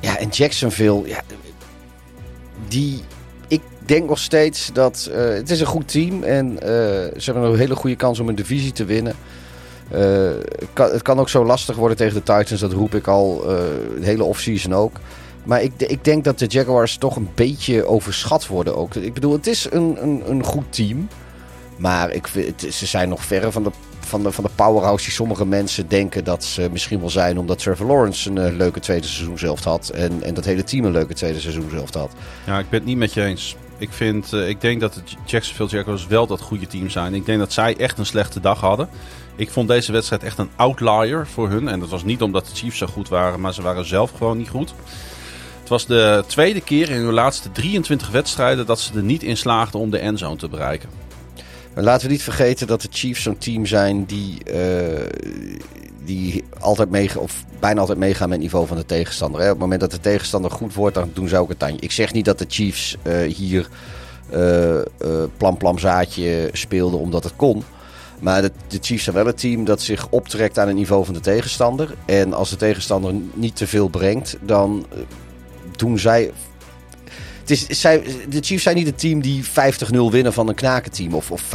ja, 0.01 0.19
en 0.19 0.29
Jacksonville, 0.29 1.09
ja, 1.09 1.23
die, 2.69 3.03
ik 3.49 3.63
denk 3.79 4.09
nog 4.09 4.19
steeds 4.19 4.71
dat 4.73 5.09
uh, 5.11 5.17
het 5.17 5.51
is 5.51 5.61
een 5.61 5.67
goed 5.67 5.89
team 5.89 6.23
en 6.23 6.53
uh, 6.53 6.61
ze 6.61 7.23
hebben 7.25 7.43
een 7.43 7.59
hele 7.59 7.77
goede 7.77 7.97
kans 7.97 8.21
om 8.21 8.29
een 8.29 8.35
divisie 8.35 8.73
te 8.73 8.85
winnen. 8.85 9.15
Uh, 9.95 10.31
het, 10.75 11.03
kan, 11.03 11.19
ook 11.19 11.29
zo 11.29 11.45
lastig 11.45 11.77
worden 11.77 11.97
tegen 11.97 12.15
de 12.15 12.23
Titans, 12.23 12.61
dat 12.61 12.73
roep 12.73 12.95
ik 12.95 13.07
al 13.07 13.43
uh, 13.43 13.49
de 13.99 14.05
hele 14.05 14.25
offseason 14.25 14.75
ook. 14.75 14.97
Maar 15.45 15.63
ik, 15.63 15.73
ik, 15.77 16.05
denk 16.05 16.25
dat 16.25 16.39
de 16.39 16.47
Jaguars 16.47 16.97
toch 16.97 17.17
een 17.17 17.29
beetje 17.35 17.87
overschat 17.87 18.47
worden 18.47 18.77
ook. 18.77 18.95
Ik 18.95 19.15
bedoel, 19.15 19.33
het 19.33 19.47
is 19.47 19.67
een, 19.71 19.99
een, 20.03 20.23
een 20.27 20.45
goed 20.45 20.65
team. 20.73 21.09
Maar 21.77 22.11
ik 22.11 22.29
ze 22.71 22.87
zijn 22.87 23.09
nog 23.09 23.25
verre 23.25 23.53
van 23.53 23.63
de, 23.63 23.71
van, 24.01 24.23
de, 24.23 24.33
van 24.33 24.45
de 24.45 24.51
powerhouse 24.55 25.05
die 25.05 25.15
sommige 25.15 25.47
mensen 25.47 25.89
denken 25.89 26.25
dat 26.25 26.45
ze 26.45 26.69
misschien 26.73 27.01
wel 27.01 27.11
zijn. 27.11 27.39
Omdat 27.39 27.59
Trevor 27.59 27.87
Lawrence 27.87 28.31
een 28.31 28.37
uh, 28.37 28.57
leuke 28.57 28.81
tweede 28.81 29.07
seizoen 29.07 29.39
zelf 29.39 29.65
had. 29.65 29.89
En, 29.89 30.23
en 30.23 30.35
dat 30.35 30.45
hele 30.45 30.65
team 30.65 30.85
een 30.85 30.93
leuke 30.93 31.15
tweede 31.15 31.41
seizoen 31.41 31.71
zelf 31.71 31.95
had. 31.95 32.13
Ja, 32.47 32.59
ik 32.59 32.69
ben 32.69 32.79
het 32.79 32.89
niet 32.89 32.97
met 32.97 33.13
je 33.15 33.23
eens. 33.23 33.57
Ik, 33.79 33.93
vind, 33.93 34.33
ik 34.33 34.61
denk 34.61 34.81
dat 34.81 34.95
de 34.95 35.01
Jacksonville 35.25 35.69
Jaguars 35.69 36.07
wel 36.07 36.27
dat 36.27 36.41
goede 36.41 36.67
team 36.67 36.91
zijn. 36.91 37.15
Ik 37.15 37.27
denk 37.27 37.39
dat 37.39 37.53
zij 37.53 37.77
echt 37.77 37.99
een 37.99 38.07
slechte 38.07 38.41
dag 38.41 38.61
hadden. 38.61 38.89
Ik 39.41 39.51
vond 39.51 39.69
deze 39.69 39.93
wedstrijd 39.93 40.23
echt 40.23 40.39
een 40.39 40.51
outlier 40.57 41.27
voor 41.27 41.49
hun. 41.49 41.69
En 41.69 41.81
dat 41.81 41.89
was 41.89 42.05
niet 42.05 42.23
omdat 42.23 42.47
de 42.47 42.55
Chiefs 42.55 42.79
zo 42.79 42.87
goed 42.87 43.09
waren, 43.09 43.41
maar 43.41 43.55
ze 43.55 43.63
waren 43.63 43.85
zelf 43.85 44.11
gewoon 44.11 44.37
niet 44.37 44.49
goed. 44.49 44.75
Het 45.61 45.69
was 45.69 45.87
de 45.87 46.25
tweede 46.27 46.61
keer 46.61 46.91
in 46.91 47.01
hun 47.01 47.13
laatste 47.13 47.53
23 47.53 48.11
wedstrijden 48.11 48.67
dat 48.67 48.81
ze 48.81 48.95
er 48.95 49.03
niet 49.03 49.23
in 49.23 49.37
slaagden 49.37 49.81
om 49.81 49.91
de 49.91 49.99
endzone 49.99 50.37
te 50.37 50.49
bereiken. 50.49 50.89
Laten 51.75 52.07
we 52.07 52.13
niet 52.13 52.23
vergeten 52.23 52.67
dat 52.67 52.81
de 52.81 52.89
Chiefs 52.91 53.23
zo'n 53.23 53.39
team 53.39 53.67
zijn 53.67 54.05
die, 54.05 54.39
uh, 54.55 55.07
die 56.05 56.45
altijd 56.59 56.91
meegaan, 56.91 57.23
of 57.23 57.45
bijna 57.61 57.81
altijd 57.81 57.99
meegaan 57.99 58.29
met 58.29 58.37
het 58.37 58.47
niveau 58.47 58.67
van 58.67 58.77
de 58.77 58.87
tegenstander. 58.87 59.41
Hè. 59.41 59.47
Op 59.47 59.53
het 59.53 59.61
moment 59.61 59.81
dat 59.81 59.91
de 59.91 60.01
tegenstander 60.01 60.51
goed 60.51 60.75
wordt, 60.75 60.95
dan 60.95 61.11
doen 61.15 61.29
ze 61.29 61.37
ook 61.37 61.49
het 61.49 61.59
tandje. 61.59 61.81
Ik 61.81 61.93
zeg 61.93 62.13
niet 62.13 62.25
dat 62.25 62.39
de 62.39 62.47
Chiefs 62.49 62.97
eh, 63.03 63.35
hier 63.35 63.69
uh, 64.35 64.77
plam 65.37 65.57
plam 65.57 65.79
zaadje 65.79 66.51
speelden 66.53 67.01
omdat 67.01 67.25
het 67.25 67.37
kon. 67.37 67.65
Maar 68.21 68.43
de, 68.43 68.79
Chiefs 68.81 69.05
zijn 69.05 69.17
wel 69.17 69.27
het 69.27 69.39
team 69.39 69.65
dat 69.65 69.83
zich 69.83 70.09
optrekt 70.09 70.59
aan 70.59 70.67
het 70.67 70.77
niveau 70.77 71.05
van 71.05 71.15
de 71.15 71.21
tegenstander. 71.21 71.95
En 72.07 72.33
als 72.33 72.51
de 72.51 72.57
tegenstander 72.57 73.15
niet 73.35 73.57
te 73.57 73.67
veel 73.67 73.89
brengt, 73.89 74.37
dan 74.41 74.87
doen 75.77 75.99
zij 75.99 76.31
het 77.41 77.51
is, 77.51 77.81
zij, 77.81 78.03
de 78.29 78.41
Chiefs 78.41 78.63
zijn 78.63 78.77
niet 78.77 78.87
het 78.87 78.99
team 78.99 79.21
die 79.21 79.45
50-0 79.45 79.49
winnen 80.11 80.33
van 80.33 80.49
een 80.49 80.55
knakenteam 80.55 81.15
of, 81.15 81.31
of 81.31 81.43
50-10, 81.43 81.49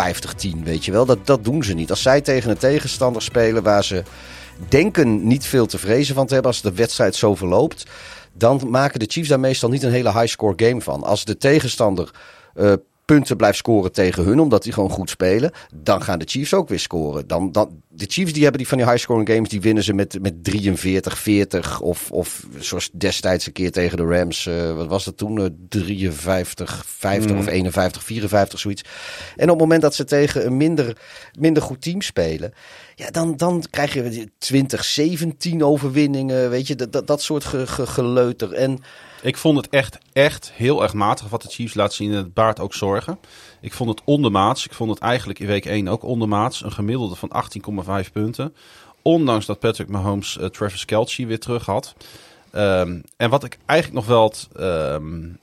weet 0.63 0.85
je 0.85 0.91
wel. 0.91 1.05
Dat, 1.05 1.27
dat 1.27 1.43
doen 1.43 1.63
ze 1.63 1.73
niet. 1.73 1.89
Als 1.89 2.01
zij 2.01 2.21
tegen 2.21 2.49
een 2.49 2.57
tegenstander 2.57 3.21
spelen 3.21 3.63
waar 3.63 3.83
ze 3.83 4.03
denken 4.69 5.27
niet 5.27 5.45
veel 5.45 5.65
te 5.65 5.77
vrezen 5.77 6.15
van 6.15 6.27
te 6.27 6.33
hebben, 6.33 6.51
als 6.51 6.61
de 6.61 6.73
wedstrijd 6.73 7.15
zo 7.15 7.35
verloopt, 7.35 7.85
dan 8.33 8.61
maken 8.69 8.99
de 8.99 9.05
Chiefs 9.09 9.29
daar 9.29 9.39
meestal 9.39 9.69
niet 9.69 9.83
een 9.83 9.91
hele 9.91 10.19
high-score 10.19 10.65
game 10.65 10.81
van. 10.81 11.03
Als 11.03 11.25
de 11.25 11.37
tegenstander 11.37 12.11
uh, 12.55 12.73
punten 13.05 13.37
blijft 13.37 13.57
scoren 13.57 13.91
tegen 13.91 14.23
hun, 14.23 14.39
omdat 14.39 14.63
die 14.63 14.73
gewoon 14.73 14.89
goed 14.89 15.09
spelen, 15.09 15.51
dan 15.75 16.01
gaan 16.01 16.19
de 16.19 16.25
Chiefs 16.27 16.53
ook 16.53 16.69
weer 16.69 16.79
scoren. 16.79 17.27
Dan, 17.27 17.51
dan, 17.51 17.81
de 17.95 18.05
Chiefs 18.07 18.33
die 18.33 18.41
hebben 18.41 18.59
die 18.59 18.67
van 18.67 18.77
die 18.77 18.87
high-scoring 18.87 19.29
games, 19.29 19.49
die 19.49 19.61
winnen 19.61 19.83
ze 19.83 19.93
met, 19.93 20.21
met 20.21 20.43
43, 20.43 21.17
40 21.17 21.81
of, 21.81 22.11
of 22.11 22.47
zoals 22.59 22.89
destijds 22.93 23.45
een 23.47 23.53
keer 23.53 23.71
tegen 23.71 23.97
de 23.97 24.03
Rams. 24.03 24.45
Uh, 24.45 24.75
wat 24.75 24.87
was 24.87 25.05
dat 25.05 25.17
toen? 25.17 25.39
Uh, 25.39 25.45
53, 25.69 26.83
50 26.87 27.31
mm. 27.31 27.37
of 27.37 27.47
51, 27.47 28.03
54, 28.03 28.59
zoiets. 28.59 28.83
En 29.35 29.43
op 29.43 29.49
het 29.49 29.59
moment 29.59 29.81
dat 29.81 29.95
ze 29.95 30.03
tegen 30.03 30.45
een 30.45 30.57
minder, 30.57 30.97
minder 31.39 31.63
goed 31.63 31.81
team 31.81 32.01
spelen, 32.01 32.53
ja, 32.95 33.11
dan, 33.11 33.37
dan 33.37 33.63
krijg 33.69 33.93
je 33.93 34.29
20, 34.37 34.85
17 34.85 35.63
overwinningen, 35.63 36.49
weet 36.49 36.67
je, 36.67 36.75
dat, 36.75 36.91
dat, 36.91 37.07
dat 37.07 37.21
soort 37.21 37.43
ge, 37.43 37.67
ge, 37.67 37.87
geleuter. 37.87 38.53
En 38.53 38.79
ik 39.21 39.37
vond 39.37 39.57
het 39.57 39.69
echt, 39.69 39.97
echt 40.13 40.51
heel 40.53 40.83
erg 40.83 40.93
matig 40.93 41.29
wat 41.29 41.41
de 41.41 41.49
Chiefs 41.49 41.73
laat 41.73 41.93
zien. 41.93 42.11
En 42.11 42.17
het 42.17 42.33
baart 42.33 42.59
ook 42.59 42.73
zorgen. 42.73 43.19
Ik 43.65 43.73
vond 43.73 43.89
het 43.89 44.01
ondermaats. 44.03 44.65
Ik 44.65 44.73
vond 44.73 44.89
het 44.89 44.99
eigenlijk 44.99 45.39
in 45.39 45.47
week 45.47 45.65
1 45.65 45.87
ook 45.87 46.03
ondermaats. 46.03 46.63
Een 46.63 46.71
gemiddelde 46.71 47.15
van 47.15 47.31
18,5 48.05 48.11
punten. 48.11 48.55
Ondanks 49.01 49.45
dat 49.45 49.59
Patrick 49.59 49.87
Mahomes 49.87 50.37
uh, 50.37 50.45
Travis 50.45 50.85
Kelce 50.85 51.25
weer 51.25 51.39
terug 51.39 51.65
had. 51.65 51.95
Um, 52.51 53.03
en 53.17 53.29
wat 53.29 53.43
ik 53.43 53.57
eigenlijk 53.65 53.99
nog 53.99 54.15
wel 54.15 54.23
het, 54.23 54.47
um, 54.59 55.39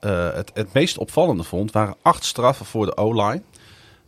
uh, 0.00 0.32
het, 0.32 0.50
het 0.54 0.72
meest 0.72 0.98
opvallende 0.98 1.42
vond, 1.42 1.72
waren 1.72 1.96
acht 2.02 2.24
straffen 2.24 2.66
voor 2.66 2.86
de 2.86 2.96
O-line. 2.96 3.42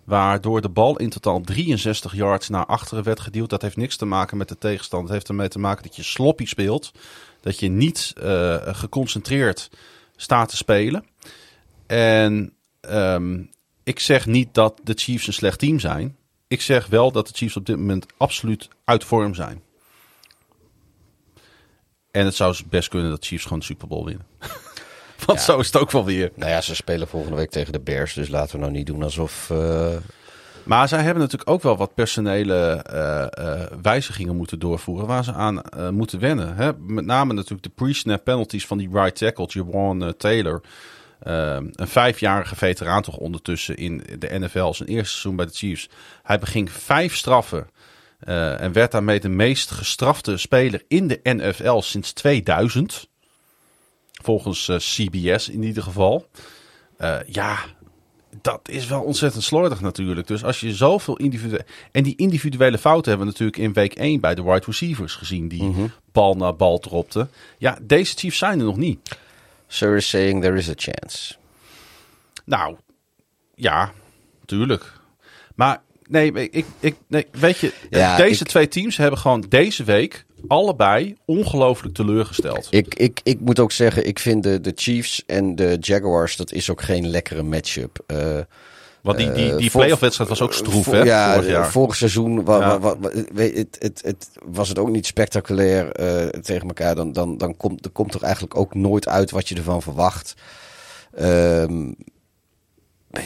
Waardoor 0.05 0.61
de 0.61 0.69
bal 0.69 0.97
in 0.97 1.11
totaal 1.11 1.41
63 1.41 2.15
yards 2.15 2.49
naar 2.49 2.67
achteren 2.67 3.05
werd 3.05 3.21
geduwd. 3.21 3.51
Dat 3.51 3.63
heeft 3.63 3.77
niks 3.77 3.97
te 3.97 4.07
maken 4.07 4.37
met 4.37 4.49
de 4.49 4.59
tegenstand. 4.59 5.03
Het 5.03 5.13
heeft 5.13 5.29
ermee 5.29 5.49
te 5.49 5.59
maken 5.59 5.83
dat 5.83 5.97
je 5.97 6.03
sloppy 6.03 6.47
speelt 6.47 6.93
dat 7.41 7.59
je 7.59 7.69
niet 7.69 8.15
uh, 8.23 8.57
geconcentreerd 8.63 9.71
staat 10.17 10.49
te 10.49 10.57
spelen. 10.57 11.05
En 11.87 12.53
um, 12.81 13.51
ik 13.83 14.01
zeg 14.01 14.27
niet 14.27 14.55
dat 14.55 14.81
de 14.83 14.93
Chiefs 14.97 15.27
een 15.27 15.33
slecht 15.33 15.59
team 15.59 15.81
zijn. 15.81 16.17
Ik 16.49 16.61
zeg 16.61 16.87
wel 16.87 17.13
dat 17.13 17.27
de 17.27 17.33
Chiefs 17.35 17.57
op 17.57 17.67
dit 17.67 17.77
moment 17.77 18.07
absoluut 18.17 18.69
uit 18.85 19.05
vorm 19.05 19.35
zijn. 19.35 19.63
En 22.11 22.25
het 22.25 22.35
zou 22.35 22.57
best 22.69 22.89
kunnen 22.89 23.11
dat 23.11 23.21
de 23.21 23.27
Chiefs 23.27 23.43
gewoon 23.43 23.59
de 23.59 23.65
Super 23.65 23.89
Bowl 23.89 24.05
winnen. 24.05 24.27
Want 25.27 25.39
ja. 25.39 25.45
zo 25.45 25.59
is 25.59 25.67
het 25.67 25.77
ook 25.77 25.91
wel 25.91 26.05
weer. 26.05 26.33
Nou 26.35 26.51
ja, 26.51 26.61
ze 26.61 26.75
spelen 26.75 27.09
volgende 27.09 27.37
week 27.37 27.51
tegen 27.51 27.73
de 27.73 27.81
Bears. 27.81 28.15
Dus 28.15 28.29
laten 28.29 28.55
we 28.55 28.61
nou 28.61 28.73
niet 28.73 28.87
doen 28.87 29.03
alsof... 29.03 29.51
Uh... 29.53 29.97
Maar 30.65 30.89
zij 30.89 31.03
hebben 31.03 31.23
natuurlijk 31.23 31.51
ook 31.51 31.63
wel 31.63 31.77
wat 31.77 31.95
personele 31.95 32.85
uh, 32.93 33.45
uh, 33.45 33.63
wijzigingen 33.83 34.37
moeten 34.37 34.59
doorvoeren 34.59 35.07
waar 35.07 35.25
ze 35.25 35.33
aan 35.33 35.63
moeten 35.91 36.19
wennen. 36.21 36.55
Hè? 36.57 36.73
Met 36.79 37.05
name 37.05 37.33
natuurlijk 37.33 37.63
de 37.63 37.69
pre-snap 37.75 38.25
penalties 38.25 38.67
van 38.67 38.79
die 38.79 38.89
right 38.93 39.17
tackle, 39.17 39.47
Jawan 39.49 40.15
Taylor. 40.17 40.63
Een 41.21 41.73
vijfjarige 41.89 42.57
veteraan 42.57 43.03
toch 43.03 43.17
ondertussen 43.17 43.77
in 43.77 44.03
de 44.19 44.39
NFL, 44.39 44.73
zijn 44.73 44.89
eerste 44.89 45.11
seizoen 45.11 45.37
bij 45.37 45.47
de 45.47 45.53
Chiefs. 45.53 45.89
Hij 46.23 46.39
beging 46.39 46.71
vijf 46.73 47.17
straffen 47.17 47.71
en 48.19 48.73
werd 48.73 48.93
daarmee 48.93 49.21
de 49.21 49.29
meest 49.29 49.71
gestrafte 49.71 50.37
speler 50.37 50.85
in 50.89 51.09
de 51.09 51.21
NFL 51.23 51.81
sinds 51.81 52.13
2000. 52.13 53.09
Volgens 54.23 54.71
CBS 54.77 55.49
in 55.49 55.63
ieder 55.63 55.83
geval. 55.83 56.29
ja, 57.27 57.59
dat 58.43 58.69
is 58.69 58.87
wel 58.87 59.03
ontzettend 59.03 59.45
slordig 59.45 59.81
natuurlijk. 59.81 60.27
Dus 60.27 60.45
als 60.45 60.61
je 60.61 60.75
zoveel 60.75 61.17
individuele... 61.17 61.65
En 61.93 62.03
die 62.03 62.17
individuele 62.17 62.79
fouten 62.79 63.11
hebben 63.11 63.27
we 63.27 63.33
natuurlijk 63.33 63.59
in 63.59 63.73
week 63.73 63.95
1 63.95 64.21
bij 64.21 64.35
de 64.35 64.43
wide 64.43 64.67
receivers 64.67 65.15
gezien. 65.15 65.49
Die 65.49 65.63
Mhm. 65.63 65.87
bal 66.13 66.35
naar 66.35 66.57
bal 66.57 66.79
dropten. 66.79 67.31
Ja, 67.59 67.79
deze 67.83 68.17
Chiefs 68.17 68.39
zijn 68.39 68.59
er 68.59 68.65
nog 68.65 68.77
niet. 68.77 69.17
Sir 69.69 69.97
is 69.97 70.09
saying 70.09 70.43
there 70.43 70.57
is 70.57 70.69
a 70.69 70.75
chance. 70.77 71.35
Nou, 72.45 72.77
ja, 73.55 73.93
tuurlijk. 74.45 74.93
Maar 75.55 75.81
nee, 76.09 76.33
ik, 76.51 76.67
ik, 76.81 76.95
nee 77.07 77.27
weet 77.33 77.59
je, 77.59 77.73
Ja, 77.91 78.17
deze 78.17 78.43
ik- 78.43 78.49
twee 78.49 78.69
teams 78.69 78.97
hebben 78.97 79.19
gewoon 79.19 79.45
deze 79.49 79.85
week 79.85 80.25
allebei 80.49 81.17
ongelooflijk 81.25 81.95
teleurgesteld. 81.95 82.67
Ik, 82.71 82.95
ik, 82.95 83.21
ik 83.23 83.41
moet 83.41 83.59
ook 83.59 83.73
zeggen, 83.73 84.07
ik 84.07 84.19
vind 84.19 84.43
de, 84.43 84.61
de 84.61 84.73
Chiefs 84.75 85.23
en 85.27 85.57
de 85.57 85.77
Jaguars, 85.81 86.37
dat 86.37 86.53
is 86.53 86.71
ook 86.71 86.83
geen 86.83 87.09
lekkere 87.09 87.43
matchup. 87.43 88.05
Eh 88.07 88.39
Want 89.17 89.19
die, 89.19 89.33
die, 89.33 89.57
die 89.57 89.67
Eh, 89.67 89.71
voor- 89.73 89.81
playoff-wedstrijd 89.81 90.31
was 90.31 90.41
ook 90.43 90.53
stroef, 90.53 90.85
Vo- 90.85 90.93
hè? 90.93 91.03
Ja, 91.03 91.35
vorig 91.35 91.49
jaar. 91.51 91.71
vorig 91.71 91.97
seizoen 91.97 92.45
wa, 92.45 92.59
Ja. 92.59 92.79
wa- 92.79 92.99
wa- 92.99 93.11
weet, 93.35 93.57
het, 93.57 93.77
het, 93.79 94.01
het, 94.05 94.29
was 94.45 94.69
het 94.69 94.79
ook 94.79 94.89
niet 94.91 95.07
spectaculair 95.07 95.93
eh, 95.93 96.41
tegen 96.41 96.67
elkaar. 96.69 96.95
Dan, 96.95 97.13
dan, 97.13 97.39
dan 97.39 97.57
komt 97.57 97.85
er 97.85 97.91
komt 97.91 98.15
er 98.15 98.23
eigenlijk 98.23 98.57
ook 98.57 98.75
nooit 98.75 99.09
uit 99.09 99.31
wat 99.31 99.49
je 99.49 99.55
ervan 99.55 99.83
verwacht. 99.83 100.35
Ehm, 101.15 101.93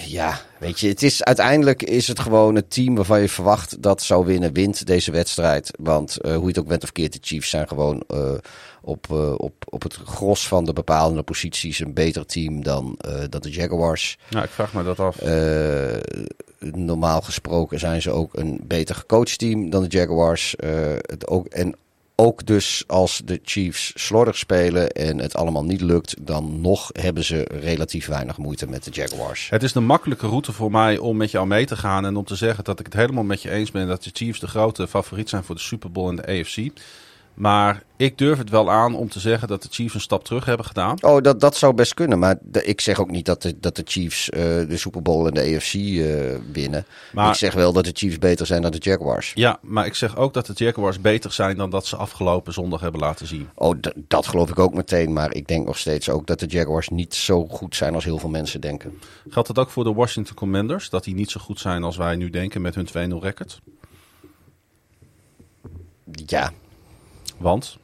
ja, 0.06 0.40
weet 0.58 0.80
je, 0.80 0.88
het 0.88 1.02
is, 1.02 1.22
uiteindelijk 1.24 1.82
is 1.82 2.08
het 2.08 2.18
gewoon 2.20 2.54
het 2.54 2.70
team 2.70 2.94
waarvan 2.94 3.20
je 3.20 3.28
verwacht 3.28 3.82
dat 3.82 4.02
zou 4.02 4.26
winnen, 4.26 4.52
wint 4.52 4.86
deze 4.86 5.10
wedstrijd. 5.10 5.70
Want 5.80 6.16
eh, 6.20 6.32
hoe 6.32 6.40
je 6.42 6.48
het 6.48 6.58
ook 6.58 6.66
bent 6.66 6.82
of 6.82 6.92
keert, 6.92 7.12
de 7.12 7.18
Chiefs 7.22 7.50
zijn 7.50 7.68
gewoon 7.68 8.02
eh, 8.08 8.32
op, 8.82 9.06
eh, 9.10 9.34
op, 9.36 9.52
op 9.68 9.82
het 9.82 9.94
gros 9.94 10.48
van 10.48 10.64
de 10.64 10.72
bepalende 10.72 11.22
posities 11.22 11.78
een 11.78 11.94
beter 11.94 12.26
team 12.26 12.62
dan, 12.62 12.98
dan 13.28 13.40
de 13.40 13.50
Jaguars. 13.50 14.18
Ja, 14.28 14.42
ik 14.42 14.50
vraag 14.50 14.72
me 14.72 14.82
dat 14.82 15.00
af. 15.00 15.18
Eh, 15.18 15.96
normaal 16.58 17.20
gesproken 17.20 17.78
zijn 17.78 18.02
ze 18.02 18.10
ook 18.10 18.36
een 18.36 18.60
beter 18.62 18.94
gecoacht 18.94 19.38
team 19.38 19.70
dan 19.70 19.82
de 19.82 19.88
Jaguars. 19.88 20.54
Het 21.06 21.26
ook, 21.26 21.46
en 21.46 21.74
ook 22.16 22.46
dus 22.46 22.84
als 22.86 23.22
de 23.24 23.40
Chiefs 23.44 23.92
slordig 23.94 24.36
spelen 24.36 24.90
en 24.90 25.18
het 25.18 25.34
allemaal 25.34 25.64
niet 25.64 25.80
lukt, 25.80 26.14
dan 26.20 26.60
nog 26.60 26.90
hebben 26.92 27.24
ze 27.24 27.46
relatief 27.60 28.06
weinig 28.06 28.36
moeite 28.36 28.68
met 28.68 28.84
de 28.84 28.90
Jaguars. 28.90 29.48
Het 29.50 29.62
is 29.62 29.72
de 29.72 29.80
makkelijke 29.80 30.26
route 30.26 30.52
voor 30.52 30.70
mij 30.70 30.98
om 30.98 31.16
met 31.16 31.30
jou 31.30 31.46
mee 31.46 31.66
te 31.66 31.76
gaan 31.76 32.04
en 32.04 32.16
om 32.16 32.24
te 32.24 32.36
zeggen 32.36 32.64
dat 32.64 32.78
ik 32.80 32.86
het 32.86 32.94
helemaal 32.94 33.24
met 33.24 33.42
je 33.42 33.50
eens 33.50 33.70
ben 33.70 33.86
dat 33.86 34.02
de 34.02 34.10
Chiefs 34.12 34.40
de 34.40 34.46
grote 34.46 34.88
favoriet 34.88 35.28
zijn 35.28 35.44
voor 35.44 35.54
de 35.54 35.60
Super 35.60 35.92
Bowl 35.92 36.10
in 36.10 36.16
de 36.16 36.26
AFC. 36.26 36.70
Maar 37.34 37.82
ik 37.96 38.18
durf 38.18 38.38
het 38.38 38.50
wel 38.50 38.70
aan 38.70 38.94
om 38.94 39.08
te 39.08 39.20
zeggen 39.20 39.48
dat 39.48 39.62
de 39.62 39.68
Chiefs 39.70 39.94
een 39.94 40.00
stap 40.00 40.24
terug 40.24 40.44
hebben 40.44 40.66
gedaan. 40.66 41.02
Oh, 41.02 41.22
dat, 41.22 41.40
dat 41.40 41.56
zou 41.56 41.74
best 41.74 41.94
kunnen. 41.94 42.18
Maar 42.18 42.38
de- 42.42 42.64
ik 42.64 42.80
zeg 42.80 43.00
ook 43.00 43.10
niet 43.10 43.24
dat 43.24 43.42
de, 43.42 43.60
dat 43.60 43.76
de 43.76 43.82
Chiefs 43.86 44.30
eh, 44.30 44.40
de 44.42 44.76
Super 44.76 45.02
Bowl 45.02 45.26
en 45.26 45.34
de 45.34 45.40
AFC 45.56 45.74
eh, 45.74 46.38
winnen. 46.52 46.84
Maar- 47.12 47.28
Ik 47.28 47.34
zeg 47.34 47.54
wel 47.54 47.72
dat 47.72 47.84
de 47.84 47.90
Chiefs 47.94 48.18
beter 48.18 48.46
zijn 48.46 48.62
dan 48.62 48.70
de 48.70 48.78
Jaguars. 48.78 49.32
Ja, 49.34 49.58
maar 49.62 49.86
ik 49.86 49.94
zeg 49.94 50.16
ook 50.16 50.34
dat 50.34 50.46
de 50.46 50.52
Jaguars 50.56 51.00
beter 51.00 51.32
zijn 51.32 51.56
dan 51.56 51.70
dat 51.70 51.86
ze 51.86 51.96
afgelopen 51.96 52.52
zondag 52.52 52.80
hebben 52.80 53.00
laten 53.00 53.26
zien. 53.26 53.48
Oh, 53.54 53.74
dat 53.94 54.26
geloof 54.26 54.50
ik 54.50 54.58
ook 54.58 54.74
meteen. 54.74 55.12
Maar 55.12 55.34
ik 55.34 55.46
denk 55.48 55.66
nog 55.66 55.78
steeds 55.78 56.08
ook 56.10 56.26
dat 56.26 56.40
de 56.40 56.46
Jaguars 56.46 56.88
niet 56.88 57.14
zo 57.14 57.46
goed 57.46 57.76
zijn 57.76 57.94
als 57.94 58.04
heel 58.04 58.18
veel 58.18 58.28
mensen 58.28 58.60
denken. 58.60 58.98
Geldt 59.28 59.48
dat 59.48 59.58
ook 59.58 59.70
voor 59.70 59.84
de 59.84 59.92
Washington 59.92 60.34
Commanders? 60.36 60.90
Dat 60.90 61.04
die 61.04 61.14
niet 61.14 61.30
zo 61.30 61.40
goed 61.40 61.60
zijn 61.60 61.82
als 61.82 61.96
wij 61.96 62.16
nu 62.16 62.30
denken 62.30 62.62
met 62.62 62.74
hun 62.74 62.86
2-0 63.12 63.22
record? 63.22 63.60
Ja, 66.26 66.52
Want? 67.42 67.78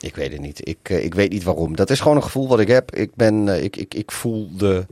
Ik 0.00 0.14
weet 0.16 0.32
het 0.32 0.40
niet. 0.40 0.68
Ik, 0.68 0.78
eh, 0.82 1.04
ik 1.04 1.14
weet 1.14 1.30
niet 1.32 1.42
waarom. 1.42 1.76
Dat 1.76 1.90
is 1.90 2.00
gewoon 2.00 2.16
een 2.16 2.22
gevoel 2.22 2.48
wat 2.48 2.60
ik 2.60 2.68
heb. 2.68 2.94
Ik 2.94 3.14
ben, 3.14 3.48
eh, 3.48 3.62
ik, 3.64 3.76
ik, 3.76 3.94
ik 3.94 4.12
voel 4.12 4.50
de, 4.56 4.86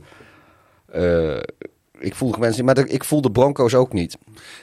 eh, 0.85 1.37
ik 1.99 2.15
voel 2.15 2.31
de 2.31 2.37
mensen 2.39 2.65
niet, 2.65 2.75
maar 2.75 2.85
de- 2.85 2.91
ik 2.93 3.03
voel 3.03 3.21
de 3.21 3.31
Broncos 3.31 3.73
ook 3.73 3.93
niet. 3.93 4.17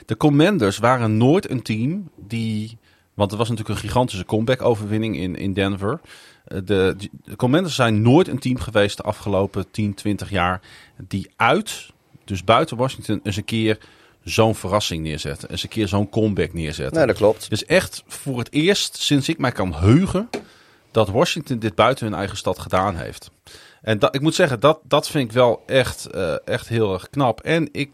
De 0.05 0.17
Commanders 0.17 0.77
waren 0.77 1.17
nooit 1.17 1.49
een 1.49 1.61
team 1.61 2.09
die... 2.15 2.77
Want 3.13 3.31
er 3.31 3.37
was 3.37 3.49
natuurlijk 3.49 3.75
een 3.75 3.85
gigantische 3.89 4.25
comeback-overwinning 4.25 5.17
in, 5.17 5.35
in 5.35 5.53
Denver. 5.53 5.99
De, 6.45 6.95
de 7.23 7.35
Commanders 7.35 7.75
zijn 7.75 8.01
nooit 8.01 8.27
een 8.27 8.39
team 8.39 8.57
geweest 8.57 8.97
de 8.97 9.03
afgelopen 9.03 9.71
10, 9.71 9.93
20 9.93 10.29
jaar... 10.29 10.61
die 11.07 11.31
uit, 11.35 11.89
dus 12.23 12.43
buiten 12.43 12.77
Washington, 12.77 13.19
eens 13.23 13.35
een 13.37 13.45
keer 13.45 13.77
zo'n 14.25 14.55
verrassing 14.55 15.03
neerzetten. 15.03 15.49
Eens 15.49 15.63
een 15.63 15.69
keer 15.69 15.87
zo'n 15.87 16.09
comeback 16.09 16.53
neerzetten. 16.53 16.97
Nee, 16.97 17.05
dat 17.07 17.15
klopt. 17.15 17.49
Dus 17.49 17.65
echt 17.65 18.03
voor 18.07 18.37
het 18.37 18.51
eerst 18.51 18.97
sinds 18.97 19.29
ik 19.29 19.37
mij 19.37 19.51
kan 19.51 19.73
heugen 19.73 20.29
dat 20.91 21.09
Washington 21.09 21.59
dit 21.59 21.75
buiten 21.75 22.05
hun 22.05 22.15
eigen 22.15 22.37
stad 22.37 22.59
gedaan 22.59 22.95
heeft. 22.95 23.29
En 23.81 23.99
dat, 23.99 24.15
ik 24.15 24.21
moet 24.21 24.35
zeggen, 24.35 24.59
dat, 24.59 24.79
dat 24.83 25.07
vind 25.07 25.29
ik 25.29 25.35
wel 25.35 25.63
echt, 25.65 26.05
eh, 26.05 26.35
echt 26.45 26.67
heel 26.67 26.93
erg 26.93 27.09
knap. 27.09 27.39
En 27.39 27.69
ik 27.71 27.91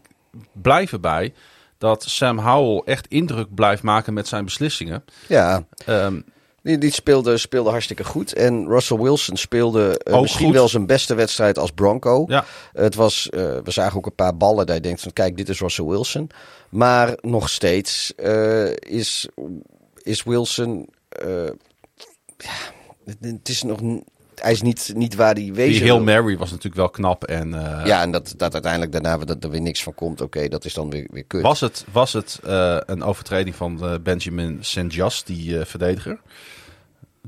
blijf 0.52 0.92
erbij 0.92 1.32
dat 1.78 2.04
Sam 2.04 2.38
Howell 2.38 2.82
echt 2.84 3.06
indruk 3.06 3.54
blijft 3.54 3.82
maken 3.82 4.14
met 4.14 4.28
zijn 4.28 4.44
beslissingen. 4.44 5.04
Ja, 5.28 5.64
Ehm, 5.86 6.20
die, 6.62 6.78
die 6.78 6.90
speelde, 6.90 7.36
speelde 7.36 7.70
hartstikke 7.70 8.04
goed. 8.04 8.32
En 8.32 8.68
Russell 8.68 8.98
Wilson 8.98 9.36
speelde 9.36 9.98
eh, 9.98 10.20
misschien 10.20 10.46
goed. 10.46 10.54
wel 10.54 10.68
zijn 10.68 10.86
beste 10.86 11.14
wedstrijd 11.14 11.58
als 11.58 11.70
Bronco. 11.70 12.24
ja, 12.28 12.44
Het 12.72 12.94
was, 12.94 13.28
eh, 13.30 13.40
we 13.64 13.70
zagen 13.70 13.96
ook 13.96 14.06
een 14.06 14.14
paar 14.14 14.36
ballen 14.36 14.66
dat 14.66 14.76
je 14.76 14.82
denkt 14.82 15.00
van 15.00 15.12
kijk, 15.12 15.36
dit 15.36 15.48
is 15.48 15.60
Russell 15.60 15.84
Wilson. 15.84 16.30
Maar 16.68 17.18
nog 17.20 17.48
steeds 17.48 18.14
eh, 18.14 18.70
is, 18.74 19.28
is 20.02 20.22
Wilson... 20.22 20.88
ja, 22.36 22.54
het 23.20 23.48
is 23.48 23.62
nog... 23.62 23.80
Hij 24.42 24.52
is 24.52 24.62
niet, 24.62 24.92
niet 24.94 25.14
waar 25.14 25.32
hij 25.32 25.42
die 25.42 25.52
wezen 25.52 25.84
wil. 25.84 26.00
Mary 26.00 26.36
was 26.36 26.50
natuurlijk 26.50 26.76
wel 26.76 26.90
knap. 26.90 27.24
En 27.24 27.54
eh, 27.54 27.86
Ja, 27.86 28.02
en 28.02 28.10
dat, 28.10 28.34
dat 28.36 28.52
uiteindelijk 28.52 28.92
daarna 28.92 29.16
dat 29.16 29.44
er 29.44 29.50
weer 29.50 29.60
niks 29.60 29.82
van 29.82 29.94
komt. 29.94 30.20
Oké, 30.20 30.48
dat 30.48 30.64
is 30.64 30.74
dan 30.74 30.90
weer, 30.90 31.06
weer 31.10 31.24
kut. 31.24 31.42
was 31.42 31.60
het, 31.60 31.84
was 31.92 32.12
het 32.12 32.40
eh, 32.44 32.76
een 32.86 33.02
overtreding 33.02 33.54
van 33.54 33.84
eh, 33.84 33.94
Benjamin 34.02 34.58
St. 34.60 34.84
Just, 34.88 35.26
die 35.26 35.64
verdediger? 35.64 36.20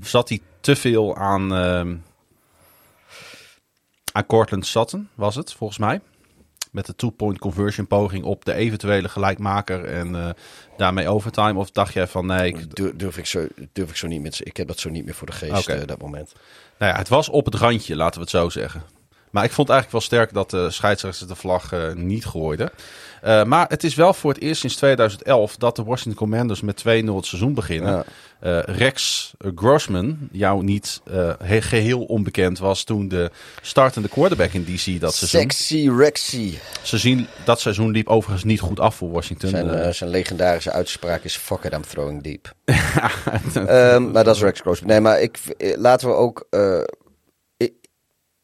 Zat 0.01 0.29
hij 0.29 0.41
te 0.61 0.77
veel 0.77 1.17
aan, 1.17 1.55
ehm 1.55 1.95
aan 4.13 4.27
Cortland 4.27 4.67
Sutton, 4.67 5.09
was 5.15 5.35
het 5.35 5.53
volgens 5.53 5.79
mij? 5.79 6.01
Met 6.75 6.87
de 6.87 6.95
two-point 6.95 7.39
conversion 7.39 7.87
poging 7.87 8.25
op 8.25 8.45
de 8.45 8.55
eventuele 8.55 9.09
gelijkmaker 9.09 9.85
en 9.85 10.15
eh, 10.15 10.31
daarmee 10.77 11.09
overtime. 11.09 11.59
Of 11.59 11.71
dacht 11.71 11.93
jij 11.93 12.07
van 12.07 12.27
nee, 12.27 12.49
ik, 12.49 12.77
Durf, 12.77 12.93
durf, 12.97 13.19
ik 13.19 13.27
zo, 13.27 13.47
durf 13.73 13.91
ik 13.91 13.97
zo 13.97 14.07
niet 14.07 14.23
met. 14.23 14.41
Ik 14.45 14.57
heb 14.57 14.67
dat 14.67 14.79
zo 14.79 14.91
niet 14.91 15.05
meer 15.05 15.15
voor 15.15 15.27
de 15.27 15.33
geest, 15.33 15.69
Oké. 15.69 15.73
eh, 15.73 15.87
dat 15.87 16.01
moment. 16.01 16.33
Nou 16.79 16.93
ja, 16.93 16.99
het 16.99 17.09
was 17.09 17.29
op 17.29 17.45
het 17.45 17.55
randje, 17.55 17.97
laten 17.97 18.15
we 18.15 18.21
het 18.21 18.31
zo 18.31 18.49
zeggen. 18.49 18.83
Maar 19.35 19.45
ik 19.45 19.53
vond 19.53 19.69
eigenlijk 19.69 19.91
wel 19.91 20.01
sterk 20.19 20.33
dat 20.33 20.51
de 20.51 20.71
scheidsrechters 20.71 21.29
de 21.29 21.35
vlag 21.35 21.73
eh, 21.73 21.93
niet 21.95 22.25
gooiden. 22.25 22.71
Eh, 23.23 23.45
maar 23.45 23.67
het 23.69 23.85
is 23.85 23.95
wel 23.95 24.15
voor 24.15 24.33
het 24.33 24.43
eerst 24.43 24.61
sinds 24.61 24.77
2011 24.77 25.57
dat 25.57 25.77
de 25.77 25.83
Washington 25.83 26.15
Commanders 26.15 26.61
met 26.61 26.81
2-0 26.81 27.15
het 27.15 27.27
seizoen 27.27 27.55
beginnen. 27.55 27.93
Ja. 27.93 28.05
Eh, 28.41 28.77
Rex 28.77 29.31
Grossman, 29.55 30.19
jou 30.33 30.65
niet 30.65 31.01
eh, 31.11 31.31
he- 31.43 31.63
geheel 31.63 32.03
onbekend 32.03 32.59
was 32.59 32.85
toen 32.85 33.09
de 33.09 33.31
startende 33.63 34.09
quarterback 34.09 34.53
in 34.53 34.65
DC 34.65 35.01
dat 35.01 35.15
seizoen. 35.15 35.41
Sexy 35.41 35.91
Rexy. 35.97 36.55
Ze 36.83 36.99
zien 36.99 37.27
dat 37.45 37.61
seizoen 37.61 37.91
liep 37.91 38.09
overigens 38.09 38.45
niet 38.45 38.61
goed 38.61 38.81
af 38.81 38.95
voor 38.95 39.11
Washington. 39.11 39.49
Zijn, 39.49 39.95
zijn 39.95 40.11
legendarische 40.11 40.71
uitspraak 40.73 41.25
is 41.25 41.37
fuck 41.37 41.63
it, 41.65 41.73
I'm 41.73 41.83
throwing 41.87 42.23
deep. 42.23 42.53
Ehm, 43.55 44.11
maar 44.11 44.25
dat 44.25 44.37
is 44.37 44.43
Rex 44.43 44.61
Grossman. 44.61 44.91
Nee, 44.91 45.01
maar 45.01 45.21
ik, 45.21 45.39
laten 45.77 46.09
we 46.09 46.15
ook... 46.15 46.47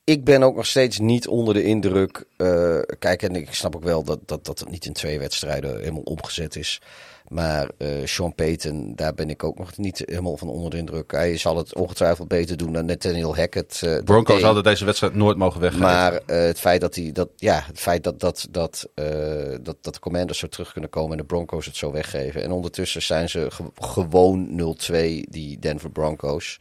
ik, 0.05 0.25
ben 0.25 0.43
ook 0.43 0.57
nog 0.57 0.67
steeds 0.67 0.99
niet 0.99 1.29
onder 1.29 1.55
de 1.55 1.63
indruk. 1.65 2.25
eh, 2.37 2.79
kijk, 2.99 3.23
en 3.23 3.37
ik 3.37 3.55
snap 3.55 3.77
ook 3.77 3.85
wel 3.85 4.03
dat, 4.05 4.19
dat, 4.27 4.45
dat 4.45 4.59
het 4.59 4.71
niet 4.71 4.85
in 4.87 4.93
twee 4.93 5.19
wedstrijden 5.19 5.79
helemaal 5.79 6.03
omgezet 6.03 6.57
is. 6.57 6.81
Maar 7.29 7.71
eh, 7.79 7.89
Sean 8.05 8.35
Payton, 8.35 8.93
daar 8.97 9.15
ben 9.15 9.31
ik 9.31 9.45
ook 9.45 9.59
nog 9.59 9.77
niet 9.77 10.03
helemaal 10.07 10.37
van 10.37 10.49
onder 10.49 10.71
de 10.71 10.77
indruk. 10.77 11.11
Hij 11.11 11.37
zal 11.37 11.57
het 11.57 11.75
ongetwijfeld 11.75 12.29
beter 12.29 12.57
doen 12.57 12.73
dan 12.73 12.85
Nathaniel 12.85 13.37
Hackett. 13.37 13.83
eh, 13.83 13.91
dat 13.91 14.05
Broncos 14.05 14.43
hadden 14.43 14.63
deze 14.63 14.85
wedstrijd 14.85 15.15
nooit 15.15 15.37
mogen 15.37 15.61
weggeven. 15.61 15.87
Maar 15.87 16.21
het 16.27 16.61
feit 16.61 16.81
dat 16.81 16.95
hij 16.95 17.13
dat 17.13 17.29
ja, 17.37 17.63
het 17.67 17.79
feit 17.81 18.05
dat 18.05 18.21
dat 18.21 18.47
dat, 18.51 18.89
dat 19.61 19.77
dat 19.81 19.95
de 19.95 20.01
Commanders 20.01 20.39
zo 20.39 20.47
terug 20.47 20.73
kunnen 20.73 20.91
komen 20.91 21.11
en 21.13 21.17
de 21.19 21.25
Broncos 21.25 21.67
het 21.67 21.77
zo 21.77 21.93
weggeven. 21.93 22.43
En 22.43 22.51
ondertussen 22.51 23.03
zijn 23.03 23.29
ze 23.29 23.47
ge- 23.51 23.71
gewoon 23.75 24.49
0-2 24.51 24.93
die 25.29 25.59
Denver 25.59 25.91
Broncos. 25.91 26.59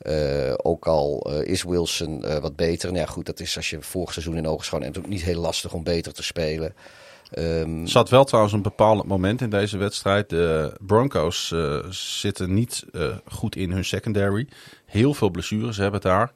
Eh, 0.00 0.52
ook 0.56 0.86
al 0.86 1.26
eh, 1.30 1.52
is 1.52 1.62
Wilson 1.62 2.24
eh, 2.24 2.38
wat 2.38 2.56
beter. 2.56 2.88
Nou 2.88 3.00
ja, 3.00 3.10
goed, 3.10 3.26
dat 3.26 3.40
is 3.40 3.56
als 3.56 3.70
je 3.70 3.82
vorig 3.82 4.12
seizoen 4.12 4.36
in 4.36 4.46
ogenschouw 4.46 4.78
neemt 4.78 4.98
ook 4.98 5.08
niet 5.08 5.22
heel 5.22 5.40
lastig 5.40 5.72
om 5.72 5.82
beter 5.82 6.12
te 6.12 6.22
spelen. 6.22 6.74
Er 7.30 7.66
zat 7.84 8.08
wel 8.08 8.24
trouwens 8.24 8.54
een 8.54 8.62
bepaald 8.62 9.06
moment 9.06 9.40
in 9.40 9.50
deze 9.50 9.76
wedstrijd. 9.76 10.28
De 10.28 10.72
Broncos 10.80 11.54
zitten 11.90 12.54
niet 12.54 12.84
goed 13.26 13.56
in 13.56 13.72
hun 13.72 13.84
secondary. 13.84 14.48
Heel 14.86 15.14
veel 15.14 15.30
blessures 15.30 15.76
hebben 15.76 16.00
daar. 16.00 16.32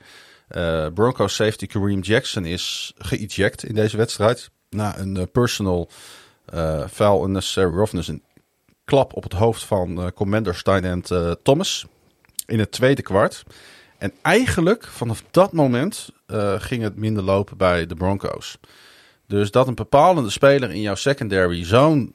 Broncos 0.92 1.34
safety 1.34 1.66
Kareem 1.66 2.00
Jackson 2.00 2.44
is 2.44 2.92
geëject 2.98 3.64
in 3.64 3.74
deze 3.74 3.96
wedstrijd. 3.96 4.50
Na 4.70 4.98
een 4.98 5.28
personal 5.32 5.88
foul, 6.90 7.24
unnecessary 7.24 7.74
roughness. 7.74 8.08
Een 8.08 8.22
klap 8.84 9.14
op 9.14 9.22
het 9.22 9.32
hoofd 9.32 9.64
van 9.64 10.12
Commander 10.14 10.62
end 10.64 11.10
eh, 11.10 11.30
Thomas. 11.42 11.86
In 12.46 12.58
het 12.58 12.72
tweede 12.72 13.02
kwart. 13.02 13.42
En 13.98 14.12
eigenlijk 14.22 14.86
vanaf 14.86 15.24
dat 15.30 15.52
moment 15.52 16.08
eh, 16.26 16.54
ging 16.58 16.82
het 16.82 16.96
minder 16.96 17.22
lopen 17.22 17.56
bij 17.56 17.86
de 17.86 17.94
Broncos. 17.94 18.58
Dus 19.26 19.50
dat 19.50 19.68
een 19.68 19.74
bepalende 19.74 20.30
speler 20.30 20.70
in 20.70 20.80
jouw 20.80 20.94
secondary 20.94 21.64
zo'n 21.64 22.12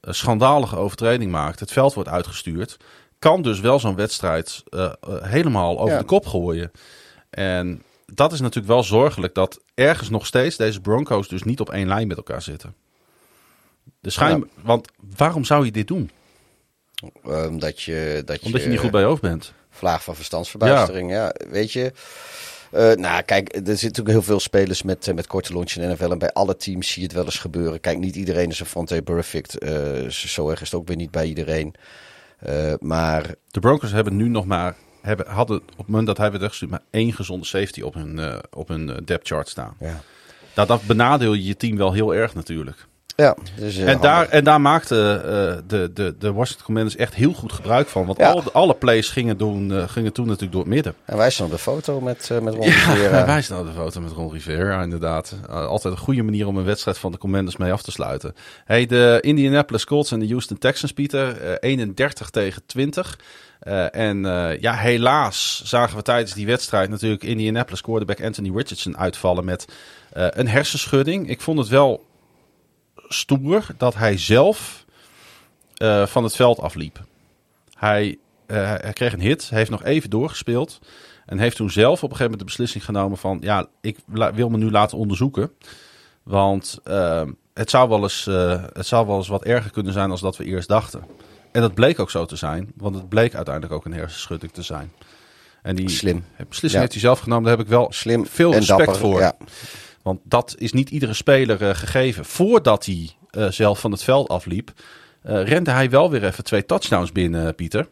eh, 0.00 0.12
schandalige 0.12 0.76
overtreding 0.76 1.30
maakt, 1.30 1.60
het 1.60 1.72
veld 1.72 1.94
wordt 1.94 2.08
uitgestuurd, 2.08 2.76
kan 3.18 3.42
dus 3.42 3.60
wel 3.60 3.78
zo'n 3.78 3.94
wedstrijd 3.96 4.62
eh, 4.68 4.92
helemaal 5.06 5.78
over 5.78 5.92
Ja. 5.94 5.98
de 5.98 6.04
kop 6.04 6.26
gooien. 6.26 6.70
En 7.30 7.82
dat 8.06 8.32
is 8.32 8.40
natuurlijk 8.40 8.66
wel 8.72 8.82
zorgelijk 8.82 9.34
dat 9.34 9.60
ergens 9.74 10.08
nog 10.10 10.26
steeds 10.26 10.56
deze 10.56 10.80
Broncos 10.80 11.28
dus 11.28 11.42
niet 11.42 11.60
op 11.60 11.70
één 11.70 11.88
lijn 11.88 12.06
met 12.08 12.16
elkaar 12.16 12.42
zitten. 12.42 12.74
De 14.00 14.10
schijn, 14.10 14.50
Want 14.62 14.88
waarom 15.16 15.44
zou 15.44 15.64
je 15.64 15.70
dit 15.70 15.86
doen? 15.88 16.10
ehm, 17.24 17.58
dat 17.58 17.82
je, 17.82 18.22
dat 18.24 18.40
Omdat 18.42 18.62
je 18.62 18.68
niet 18.68 18.78
goed 18.78 18.90
bij 18.90 19.00
je 19.00 19.06
hoofd 19.06 19.22
bent. 19.22 19.52
Vlaag 19.76 20.04
van 20.04 20.14
verstandsverbijstering, 20.14 21.10
ja. 21.10 21.34
weet 21.50 21.72
je. 21.72 21.92
Eh, 22.70 22.92
nou, 22.92 23.22
kijk, 23.22 23.54
er 23.54 23.60
zitten 23.62 23.86
natuurlijk 23.86 24.08
heel 24.08 24.22
veel 24.22 24.40
spelers 24.40 24.82
met, 24.82 25.08
eh, 25.08 25.14
met 25.14 25.26
korte 25.26 25.52
lunch 25.52 25.72
in 25.72 25.90
NFL. 25.90 26.10
En 26.10 26.18
bij 26.18 26.32
alle 26.32 26.56
teams 26.56 26.88
zie 26.88 27.00
je 27.00 27.06
het 27.06 27.16
wel 27.16 27.24
eens 27.24 27.38
gebeuren. 27.38 27.80
Kijk, 27.80 27.98
niet 27.98 28.16
iedereen 28.16 28.48
is 28.48 28.60
een 28.60 28.66
Fonte 28.66 29.02
Perfect. 29.02 29.58
eh, 29.58 30.08
zo 30.08 30.50
erg 30.50 30.60
is 30.60 30.70
het 30.70 30.80
ook 30.80 30.88
weer 30.88 30.96
niet 30.96 31.10
bij 31.10 31.26
iedereen. 31.26 31.74
Maar 32.78 33.34
De 33.50 33.60
Broncos 33.60 33.92
hebben 33.92 34.16
nu 34.16 34.28
nog 34.28 34.46
maar, 34.46 34.76
hebben, 35.00 35.26
hadden 35.26 35.56
op 35.56 35.76
het 35.76 35.86
moment 35.86 36.06
dat 36.06 36.16
hij 36.16 36.28
werd 36.28 36.40
weggestuurd, 36.40 36.70
maar 36.70 36.82
één 36.90 37.12
gezonde 37.12 37.46
safety 37.46 37.80
op 37.80 37.94
hun, 37.94 38.42
op 38.50 38.68
hun 38.68 39.02
depth 39.04 39.26
chart 39.26 39.48
staan. 39.48 39.76
ja, 39.80 40.00
Nou, 40.54 40.68
dat 40.68 40.82
benadeel 40.86 41.32
je 41.32 41.44
je 41.44 41.56
team 41.56 41.76
wel 41.76 41.92
heel 41.92 42.14
erg 42.14 42.34
natuurlijk. 42.34 42.86
Ja 43.16 43.36
dus, 43.58 43.76
eh, 43.78 43.88
En 43.88 44.00
daar, 44.00 44.14
handig. 44.14 44.30
en 44.30 44.44
daar 44.44 44.60
maakte 44.60 44.94
eh, 45.24 45.62
de, 45.68 45.90
de, 45.94 46.14
de 46.18 46.32
Washington 46.32 46.64
Commanders 46.66 46.96
echt 46.96 47.14
heel 47.14 47.32
goed 47.32 47.52
gebruik 47.52 47.88
van. 47.88 48.06
Want 48.06 48.18
Ja. 48.18 48.30
al, 48.30 48.42
alle 48.52 48.74
plays 48.74 49.08
gingen, 49.08 49.36
doen, 49.38 49.72
eh, 49.72 49.88
gingen 49.88 50.12
toen 50.12 50.24
natuurlijk 50.26 50.52
door 50.52 50.60
het 50.60 50.70
midden. 50.70 50.94
En 51.04 51.16
wij 51.16 51.30
staan 51.30 51.46
op 51.46 51.52
de 51.52 51.58
foto 51.58 52.00
met, 52.00 52.30
met 52.42 52.54
Ron 52.54 52.64
Rivera. 52.64 53.26
wij 53.34 53.42
staan 53.42 53.60
op 53.60 53.66
de 53.66 53.72
foto 53.72 54.00
met 54.00 54.12
Ron 54.12 54.32
Rivera, 54.32 54.82
inderdaad. 54.82 55.34
Altijd 55.48 55.94
een 55.94 56.00
goede 56.00 56.22
manier 56.22 56.46
om 56.46 56.56
een 56.56 56.64
wedstrijd 56.64 56.98
van 56.98 57.12
de 57.12 57.18
Commanders 57.18 57.56
mee 57.56 57.72
af 57.72 57.82
te 57.82 57.90
sluiten. 57.90 58.34
Hey, 58.64 58.86
de 58.86 59.18
Indianapolis 59.20 59.84
Colts 59.84 60.10
en 60.12 60.18
de 60.20 60.28
Houston 60.28 60.58
Texans, 60.58 60.92
Pieter. 60.92 61.40
eh, 61.40 61.54
31 61.70 62.30
tegen 62.30 62.62
20. 62.66 63.18
Eh, 63.60 63.94
en 63.94 64.20
ja, 64.60 64.74
helaas 64.74 65.62
zagen 65.64 65.96
we 65.96 66.02
tijdens 66.02 66.32
die 66.34 66.46
wedstrijd 66.46 66.90
natuurlijk 66.90 67.22
Indianapolis 67.22 67.80
quarterback 67.80 68.22
Anthony 68.22 68.50
Richardson 68.56 68.98
uitvallen 68.98 69.44
met 69.44 69.64
een 70.12 70.48
hersenschudding. 70.48 71.28
Ik 71.28 71.40
vond 71.40 71.58
het 71.58 71.68
wel 71.68 72.05
stoer 73.08 73.66
dat 73.76 73.94
hij 73.94 74.18
zelf 74.18 74.84
eh, 75.74 76.06
van 76.06 76.24
het 76.24 76.36
veld 76.36 76.58
afliep. 76.60 77.04
Hij, 77.74 78.18
eh, 78.46 78.56
hij 78.56 78.92
kreeg 78.92 79.12
een 79.12 79.20
hit, 79.20 79.50
heeft 79.50 79.70
nog 79.70 79.84
even 79.84 80.10
doorgespeeld. 80.10 80.78
En 81.26 81.38
heeft 81.38 81.56
toen 81.56 81.70
zelf 81.70 82.02
op 82.02 82.10
een 82.10 82.16
gegeven 82.16 82.24
moment 82.24 82.38
de 82.38 82.44
beslissing 82.44 82.84
genomen 82.84 83.18
van... 83.18 83.38
ja, 83.40 83.66
ik 83.80 83.98
wil 84.34 84.48
me 84.48 84.56
nu 84.56 84.70
laten 84.70 84.98
onderzoeken. 84.98 85.50
Want 86.22 86.78
eh, 86.84 87.22
het, 87.54 87.70
zou 87.70 87.88
wel 87.88 88.02
eens, 88.02 88.26
eh, 88.26 88.64
het 88.72 88.86
zou 88.86 89.06
wel 89.06 89.16
eens 89.16 89.28
wat 89.28 89.44
erger 89.44 89.70
kunnen 89.70 89.92
zijn 89.92 90.10
als 90.10 90.20
dat 90.20 90.36
we 90.36 90.44
eerst 90.44 90.68
dachten. 90.68 91.02
En 91.52 91.60
dat 91.60 91.74
bleek 91.74 91.98
ook 91.98 92.10
zo 92.10 92.24
te 92.24 92.36
zijn. 92.36 92.72
Want 92.76 92.94
het 92.94 93.08
bleek 93.08 93.34
uiteindelijk 93.34 93.74
ook 93.74 93.84
een 93.84 93.92
hersenschudding 93.92 94.52
te 94.52 94.62
zijn. 94.62 94.92
En 95.62 95.76
die 95.76 95.88
Slim. 95.88 96.24
beslissing 96.36 96.72
Ja. 96.72 96.78
heeft 96.78 96.92
hij 96.92 97.00
zelf 97.00 97.18
genomen. 97.18 97.44
Daar 97.44 97.56
heb 97.56 97.64
ik 97.64 97.70
wel 97.70 97.86
Slim 97.92 98.26
veel 98.26 98.52
respect 98.52 98.78
dapper, 98.78 98.96
voor. 98.96 99.20
ja. 99.20 99.36
Want 100.06 100.20
dat 100.24 100.54
is 100.58 100.72
niet 100.72 100.90
iedere 100.90 101.14
speler 101.14 101.68
eh, 101.68 101.74
gegeven. 101.74 102.24
Voordat 102.24 102.86
hij 102.86 103.10
eh, 103.30 103.50
zelf 103.50 103.80
van 103.80 103.90
het 103.90 104.02
veld 104.02 104.28
afliep, 104.28 104.72
eh, 105.22 105.42
rende 105.42 105.70
hij 105.70 105.90
wel 105.90 106.10
weer 106.10 106.24
even 106.24 106.44
twee 106.44 106.66
touchdowns 106.66 107.12
binnen, 107.12 107.54
Pieter. 107.54 107.88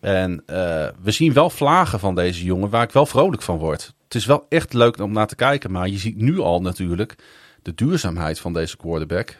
En 0.00 0.42
we 1.02 1.10
zien 1.10 1.32
wel 1.32 1.50
vlagen 1.50 1.98
van 1.98 2.14
deze 2.14 2.44
jongen 2.44 2.70
waar 2.70 2.82
ik 2.82 2.90
wel 2.90 3.06
vrolijk 3.06 3.42
van 3.42 3.58
word. 3.58 3.94
Het 4.04 4.14
is 4.14 4.26
wel 4.26 4.46
echt 4.48 4.72
leuk 4.72 4.98
om 4.98 5.12
naar 5.12 5.26
te 5.26 5.34
kijken, 5.34 5.70
maar 5.70 5.88
je 5.88 5.98
ziet 5.98 6.16
nu 6.16 6.38
al 6.38 6.60
natuurlijk 6.60 7.14
de 7.62 7.74
duurzaamheid 7.74 8.40
van 8.40 8.52
deze 8.52 8.76
quarterback. 8.76 9.36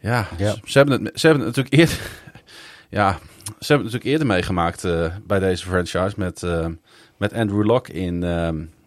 Ja, 0.00 0.28
Ja. 0.38 0.54
Ze, 0.64 0.78
hebben 0.78 1.04
het, 1.04 1.20
ze 1.20 1.26
hebben 1.26 1.46
het 1.46 1.56
natuurlijk 1.56 1.74
eerder, 1.74 2.10
ja, 3.00 3.10
ze 3.12 3.18
hebben 3.44 3.66
het 3.66 3.68
natuurlijk 3.68 4.04
eerder 4.04 4.26
meegemaakt 4.26 4.82
bij 5.26 5.38
deze 5.38 5.66
franchise 5.66 6.14
met, 6.16 6.42
met 7.16 7.32
Andrew 7.32 7.64
Locke 7.64 7.92
in. 7.92 8.22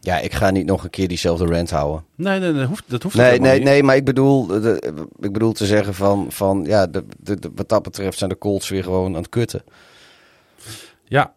Ja, 0.06 0.20
ik 0.20 0.34
ga 0.34 0.50
niet 0.50 0.66
nog 0.66 0.84
een 0.84 0.90
keer 0.90 1.08
diezelfde 1.08 1.46
rant 1.46 1.70
houden. 1.70 2.06
nee, 2.16 2.40
nee, 2.40 2.54
dat 2.54 2.68
hoeft, 2.68 2.84
dat 2.88 3.04
hoeft 3.04 3.16
Nee, 3.16 3.40
nee, 3.40 3.54
niet. 3.54 3.64
nee, 3.64 3.84
maar 3.84 3.96
ik 3.96 4.06
bedoel, 4.06 4.46
de, 4.48 4.94
ik 5.20 5.34
bedoel 5.34 5.52
te 5.52 5.66
zeggen 5.66 5.94
van, 5.94 6.26
van 6.30 6.64
ja, 6.68 6.88
de, 6.88 7.06
de, 7.20 7.40
de- 7.40 7.52
wat 7.56 7.70
dat 7.70 7.84
betreft 7.84 8.18
zijn 8.18 8.30
de 8.30 8.38
Colts 8.38 8.70
weer 8.70 8.84
gewoon 8.84 9.08
aan 9.16 9.22
het 9.22 9.30
kutten. 9.30 9.64
Ja. 11.08 11.34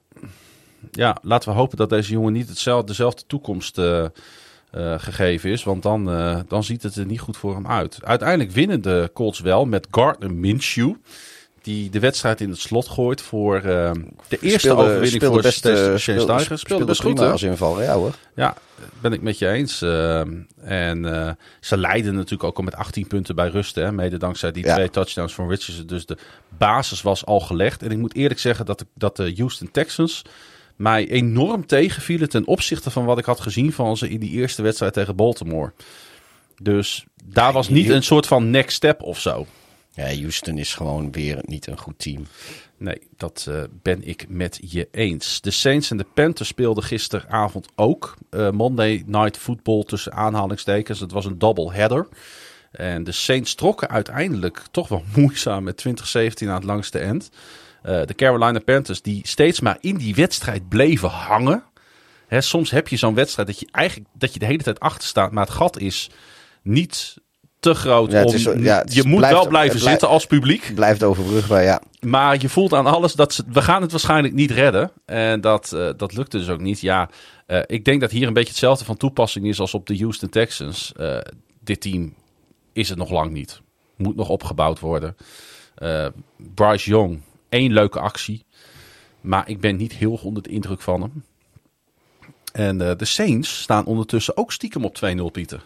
ja, 0.90 1.16
laten 1.23 1.49
we 1.49 1.55
hopen 1.59 1.77
dat 1.77 1.90
deze 1.90 2.12
jongen 2.12 2.32
niet 2.32 2.49
hetzelfde, 2.49 2.86
dezelfde 2.86 3.23
toekomst 3.27 3.78
eh, 3.78 4.05
eh, 4.05 4.11
gegeven 4.99 5.51
is. 5.51 5.65
Want 5.65 5.82
dan, 5.82 6.11
eh, 6.11 6.40
dan 6.49 6.65
ziet 6.65 6.82
het 6.82 6.97
er 6.97 7.07
niet 7.07 7.20
goed 7.20 7.36
voor 7.36 7.55
hem 7.55 7.66
uit. 7.66 7.99
Uiteindelijk 8.05 8.51
winnen 8.51 8.82
de 8.82 9.11
Colts 9.15 9.40
wel 9.40 9.65
met 9.65 9.86
Gardner 9.90 10.35
Minshew. 10.35 10.95
Die 11.69 11.90
de 11.90 12.01
wedstrijd 12.01 12.40
in 12.40 12.49
het 12.51 12.59
slot 12.61 12.89
gooit 12.89 13.20
voor 13.20 13.57
eh, 13.57 13.62
de 14.28 14.39
eerste 14.40 14.59
Speelde- 14.59 14.82
overwinning 14.82 15.12
speelde 15.12 15.35
voor 15.35 15.43
best, 15.43 15.59
Shane 15.61 16.19
eh, 16.19 16.23
Steiger. 16.23 16.59
speelde- 16.59 16.85
best 16.85 17.01
goed, 17.01 17.19
hè? 17.19 17.31
als 17.31 17.43
inval. 17.43 17.82
Ja 17.82 17.95
hoor. 17.95 18.15
Ja, 18.35 18.55
ben 19.01 19.12
ik 19.12 19.23
met 19.23 19.39
je 19.39 19.49
eens. 19.49 19.82
Ehm, 19.82 20.32
en 20.61 21.15
eh, 21.27 21.31
ze 21.61 21.77
leiden 21.77 22.15
natuurlijk 22.15 22.45
ook 22.45 22.57
al 22.57 22.62
met 22.65 22.74
18 22.74 23.07
punten 23.07 23.35
bij 23.35 23.49
rust. 23.49 23.74
Hè, 23.74 23.93
mede 23.93 24.16
dankzij 24.16 24.53
die 24.53 24.65
Ja. 24.65 24.74
twee 24.74 24.90
touchdowns 24.90 25.35
van 25.35 25.49
Richardson. 25.49 25.86
Dus 25.86 26.07
de 26.07 26.16
basis 26.59 27.03
was 27.03 27.24
al 27.24 27.40
gelegd. 27.40 27.82
En 27.82 27.90
ik 27.90 27.99
moet 27.99 28.15
eerlijk 28.15 28.40
zeggen 28.40 28.66
dat 28.66 28.78
de, 28.78 28.86
dat 28.95 29.16
de 29.16 29.32
Houston 29.36 29.70
Texans 29.70 30.23
mij 30.77 31.09
enorm 31.09 31.66
tegenvielen 31.66 32.28
ten 32.28 32.47
opzichte 32.47 32.90
van 32.90 33.05
wat 33.05 33.19
ik 33.19 33.24
had 33.24 33.40
gezien 33.40 33.73
van 33.73 33.97
ze 33.97 34.09
in 34.09 34.20
die 34.20 34.31
eerste 34.31 34.62
wedstrijd 34.62 34.93
tegen 34.93 35.16
Baltimore. 35.16 35.73
Dus 36.62 37.05
daar 37.24 37.53
was 37.53 37.69
niet 37.69 37.89
een 37.89 38.03
soort 38.03 38.27
van 38.27 38.51
next 38.51 38.77
step 38.77 39.03
of 39.03 39.20
zo. 39.20 39.47
Ja, 39.98 40.14
Houston 40.20 40.58
is 40.58 40.74
gewoon 40.74 41.12
weer 41.12 41.38
niet 41.42 41.66
een 41.66 41.78
goed 41.78 41.98
team. 41.98 42.26
Nee, 42.76 42.98
dat 43.16 43.46
eh, 43.48 43.62
ben 43.82 44.08
ik 44.08 44.28
met 44.28 44.58
je 44.62 44.88
eens. 44.90 45.40
De 45.40 45.50
Saints 45.50 45.90
en 45.90 45.96
de 45.96 46.06
Panthers 46.14 46.48
speelden 46.48 46.84
gisteravond 46.84 47.68
ook. 47.74 48.14
eh, 48.30 48.50
Monday 48.50 49.02
Night 49.06 49.36
Football 49.36 49.82
tussen 49.84 50.12
aanhalingstekens. 50.12 51.00
Het 51.00 51.12
was 51.12 51.24
een 51.24 51.38
double 51.38 51.72
header. 51.72 52.08
En 52.70 53.04
de 53.04 53.12
Saints 53.12 53.54
trokken 53.54 53.88
uiteindelijk 53.88 54.62
toch 54.70 54.88
wel 54.88 55.04
moeizaam 55.16 55.64
met 55.64 55.76
2017 55.76 56.48
aan 56.48 56.54
het 56.54 56.64
langste 56.64 56.98
end. 56.98 57.30
Eh, 57.82 58.02
de 58.04 58.14
Carolina 58.14 58.58
Panthers 58.58 59.02
die 59.02 59.20
steeds 59.26 59.60
maar 59.60 59.78
in 59.80 59.96
die 59.96 60.14
wedstrijd 60.14 60.68
bleven 60.68 61.08
hangen. 61.08 61.64
Hè, 62.26 62.40
soms 62.40 62.70
heb 62.70 62.88
je 62.88 62.96
zo'n 62.96 63.14
wedstrijd 63.14 63.48
dat 63.48 63.60
je 63.60 63.68
eigenlijk 63.70 64.08
dat 64.12 64.32
je 64.32 64.38
de 64.38 64.46
hele 64.46 64.62
tijd 64.62 64.80
achter 64.80 65.08
staat, 65.08 65.32
maar 65.32 65.44
het 65.44 65.54
gat 65.54 65.80
is 65.80 66.10
niet 66.62 67.16
te 67.60 67.74
groot. 67.74 68.10
Ja, 68.12 68.24
om, 68.24 68.35
is- 68.35 68.43
ja, 68.43 68.78
het 68.78 68.94
je 68.94 69.05
moet 69.05 69.16
blijft- 69.16 69.35
wel 69.36 69.48
blijven 69.48 69.70
blijft- 69.70 69.89
zitten 69.90 70.09
als 70.09 70.26
publiek. 70.26 70.72
Blijft 70.74 71.02
overbrugbaar, 71.02 71.62
ja. 71.62 71.82
Maar 72.01 72.36
je 72.40 72.48
voelt 72.48 72.72
aan 72.72 72.86
alles 72.86 73.12
dat 73.12 73.32
ze, 73.35 73.43
we 73.48 73.62
gaan 73.62 73.82
het 73.82 73.90
waarschijnlijk 73.90 74.35
niet 74.35 74.51
redden. 74.51 74.90
En 75.05 75.40
dat, 75.40 75.72
eh, 75.72 75.89
dat 75.97 76.14
lukte 76.14 76.39
dus 76.39 76.48
ook 76.48 76.60
niet. 76.60 76.80
Ja, 76.80 77.09
eh, 77.47 77.60
ik 77.66 77.85
denk 77.85 78.01
dat 78.01 78.10
hier 78.10 78.26
een 78.26 78.32
beetje 78.32 78.48
hetzelfde 78.48 78.85
van 78.85 78.97
toepassing 78.97 79.47
is 79.47 79.60
als 79.60 79.74
op 79.74 79.86
de 79.86 79.98
Houston 79.98 80.28
Texans. 80.28 80.93
Eh, 80.97 81.18
dit 81.60 81.80
team 81.80 82.14
is 82.72 82.89
het 82.89 82.98
nog 82.98 83.10
lang 83.10 83.30
niet. 83.32 83.60
Moet 83.97 84.16
nog 84.16 84.28
opgebouwd 84.28 84.80
worden. 84.80 85.16
Bryce 86.55 86.90
Young, 86.90 87.20
één 87.48 87.72
leuke 87.72 88.01
actie. 88.01 88.44
Maar 89.20 89.48
ik 89.48 89.60
ben 89.60 89.76
niet 89.76 89.93
heel 89.93 90.20
onder 90.22 90.43
de 90.43 90.48
indruk 90.51 90.80
van 90.80 91.01
hem. 91.01 91.24
En 92.52 92.78
de 92.78 93.05
Saints 93.05 93.60
staan 93.60 93.85
ondertussen 93.85 94.36
ook 94.36 94.52
stiekem 94.52 94.85
op 94.85 94.94
2-0, 94.94 95.30
Pieter. 95.30 95.64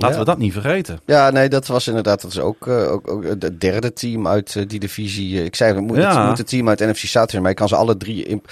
Laten 0.00 0.16
Ja. 0.16 0.22
we 0.24 0.30
dat 0.30 0.38
niet 0.38 0.52
vergeten. 0.52 1.00
Ja, 1.06 1.30
nee, 1.30 1.48
dat 1.48 1.66
was 1.66 1.86
inderdaad 1.88 2.20
dat 2.22 2.30
is 2.30 2.38
ook, 2.38 2.66
eh, 2.66 2.92
ook, 2.92 3.10
ook 3.10 3.24
het 3.24 3.60
derde 3.60 3.92
team 3.92 4.26
uit 4.28 4.56
eh, 4.56 4.62
die 4.66 4.78
divisie. 4.80 5.38
Eh, 5.38 5.44
Ik 5.44 5.56
zei, 5.56 5.74
het 5.74 5.82
moet, 5.84 5.96
Ja. 5.96 6.18
het 6.18 6.28
moet 6.28 6.38
het 6.38 6.48
team 6.48 6.68
uit 6.68 6.78
NFC 6.80 6.96
South 6.98 7.30
zijn, 7.30 7.42
maar 7.42 7.50
ik 7.50 7.56
kan 7.56 7.68
ze 7.68 7.76
alle 7.76 7.96
drie 7.96 8.24
in, 8.24 8.42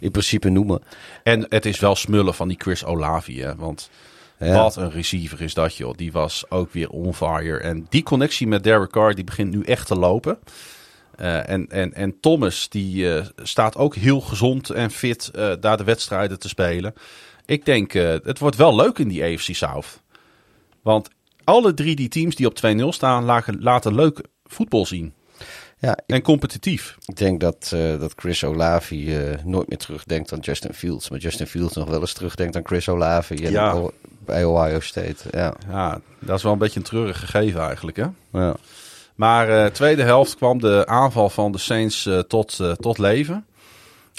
in 0.00 0.10
principe 0.10 0.48
noemen. 0.48 0.82
En 1.22 1.46
het 1.48 1.66
is 1.66 1.80
wel 1.80 1.94
smullen 1.96 2.34
van 2.34 2.48
die 2.48 2.56
Chris 2.60 2.84
Olavi. 2.84 3.40
Hè? 3.40 3.56
Want 3.56 3.90
Ja. 4.38 4.52
wat 4.62 4.76
een 4.76 4.90
receiver 4.90 5.40
is 5.40 5.54
dat, 5.54 5.76
joh. 5.76 5.96
Die 5.96 6.12
was 6.12 6.44
ook 6.48 6.72
weer 6.72 6.88
on 6.88 7.14
fire. 7.14 7.58
En 7.58 7.86
die 7.88 8.02
connectie 8.02 8.46
met 8.46 8.64
Derek 8.64 8.90
Carr, 8.90 9.14
die 9.14 9.24
begint 9.24 9.54
nu 9.54 9.62
echt 9.62 9.86
te 9.86 9.94
lopen. 9.96 10.38
En, 11.16 11.66
en, 11.70 11.94
en 11.94 12.20
Thomas, 12.20 12.68
die 12.68 13.20
staat 13.42 13.76
ook 13.76 13.94
heel 13.94 14.20
gezond 14.20 14.70
en 14.70 14.90
fit 14.90 15.30
daar 15.60 15.76
de 15.76 15.84
wedstrijden 15.84 16.38
te 16.38 16.48
spelen. 16.48 16.94
Ik 17.46 17.64
denk, 17.64 17.92
het 17.92 18.38
wordt 18.38 18.56
wel 18.56 18.76
leuk 18.76 18.98
in 18.98 19.08
die 19.08 19.22
AFC 19.24 19.54
South. 19.54 20.00
Want 20.82 21.08
alle 21.44 21.74
drie 21.74 21.96
die 21.96 22.08
teams 22.08 22.34
die 22.36 22.46
op 22.46 22.54
2-0 22.66 22.88
staan, 22.88 23.24
laten, 23.24 23.62
laten 23.62 23.94
leuk 23.94 24.20
voetbal 24.44 24.86
zien. 24.86 25.14
Ja, 25.78 25.96
En 26.06 26.22
competitief. 26.22 26.96
ik 27.06 27.16
denk 27.16 27.40
dat, 27.40 27.70
eh, 27.74 27.98
dat 28.00 28.12
Chris 28.16 28.44
Olavi 28.44 29.16
eh, 29.16 29.44
nooit 29.44 29.68
meer 29.68 29.78
terugdenkt 29.78 30.32
aan 30.32 30.38
Justin 30.38 30.72
Fields. 30.74 31.08
Maar 31.10 31.18
Justin 31.18 31.46
Fields 31.46 31.74
nog 31.74 31.88
wel 31.88 32.00
eens 32.00 32.12
terugdenkt 32.12 32.56
aan 32.56 32.66
Chris 32.66 32.88
Olavi 32.88 33.50
Ja. 33.50 33.72
O- 33.72 33.90
bij 34.24 34.44
Ohio 34.44 34.80
State. 34.80 35.16
Ja, 35.30 35.54
Ja, 35.68 36.00
dat 36.18 36.36
is 36.36 36.42
wel 36.42 36.52
een 36.52 36.58
beetje 36.58 36.78
een 36.80 36.86
treurig 36.86 37.18
gegeven 37.20 37.60
eigenlijk, 37.60 37.96
hè? 37.96 38.06
ja. 38.32 38.54
Maar 39.14 39.48
eh 39.48 39.70
tweede 39.70 40.02
helft 40.02 40.36
kwam 40.36 40.60
de 40.60 40.86
aanval 40.86 41.30
van 41.30 41.52
de 41.52 41.58
Saints 41.58 42.08
tot, 42.28 42.58
tot 42.80 42.98
leven. 42.98 43.46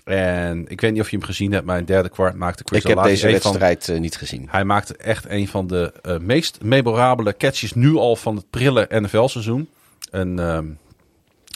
En 0.03 0.65
ik 0.67 0.81
weet 0.81 0.91
niet 0.91 1.01
of 1.01 1.09
je 1.09 1.17
hem 1.17 1.25
gezien 1.25 1.51
hebt, 1.51 1.65
maar 1.65 1.75
in 1.75 1.81
het 1.83 1.91
derde 1.91 2.09
kwart 2.09 2.35
maakte 2.35 2.63
Chris 2.65 2.81
Ik 2.81 2.87
heb 2.87 3.03
deze 3.03 3.21
van- 3.21 3.31
wedstrijd 3.31 3.89
eh, 3.89 3.99
niet 3.99 4.15
gezien. 4.17 4.47
hij 4.49 4.63
maakte 4.65 4.95
echt 4.97 5.25
een 5.29 5.47
van 5.47 5.67
de 5.67 5.93
eh, 6.01 6.17
meest 6.17 6.61
memorabele 6.61 7.37
catches 7.37 7.73
nu 7.73 7.95
al 7.95 8.15
van 8.15 8.35
het 8.35 8.49
prille 8.49 8.87
NFL-seizoen. 8.89 9.69
Een, 10.11 10.39
ehm, 10.39 10.65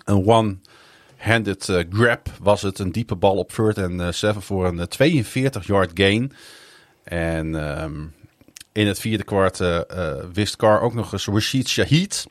een 0.06 0.26
one-handed 0.28 1.69
eh, 1.69 1.84
grab 1.91 2.30
was 2.41 2.61
het. 2.61 2.80
Een 2.80 2.91
diepe 2.91 3.15
bal 3.15 3.36
op 3.36 3.52
third 3.52 3.78
en 3.78 4.14
seven 4.14 4.41
voor 4.41 4.65
een 4.68 4.88
42-yard 4.88 5.91
gain. 5.94 6.34
En 7.03 7.56
ehm, 7.69 8.02
in 8.72 8.88
het 8.88 8.99
vierde 8.99 9.24
kwart 9.24 9.61
wist 10.34 10.56
Carr 10.56 10.82
ook 10.82 10.94
nog 10.94 11.14
eens 11.14 11.28
Rashid 11.28 11.68
Shaheed 11.68 12.26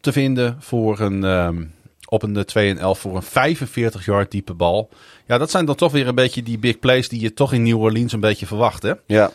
te 0.00 0.12
vinden 0.12 0.56
voor 0.60 1.00
een, 1.00 1.24
ehm, 1.24 1.64
op 2.08 2.22
een 2.22 2.44
2 2.44 2.70
en 2.70 2.78
11 2.78 2.98
voor 2.98 3.16
een 3.16 3.22
45 3.22 4.04
yard 4.04 4.30
diepe 4.30 4.54
bal. 4.54 4.88
Ja, 5.26 5.38
dat 5.38 5.50
zijn 5.50 5.64
dan 5.64 5.74
toch 5.74 5.92
weer 5.92 6.06
een 6.08 6.14
beetje 6.14 6.42
die 6.42 6.58
big 6.58 6.78
plays 6.78 7.08
die 7.08 7.20
je 7.20 7.34
toch 7.34 7.52
in 7.52 7.62
New 7.62 7.80
Orleans 7.80 8.12
een 8.12 8.20
beetje 8.20 8.46
verwacht, 8.46 8.82
hè? 8.82 8.92
Ja. 9.06 9.30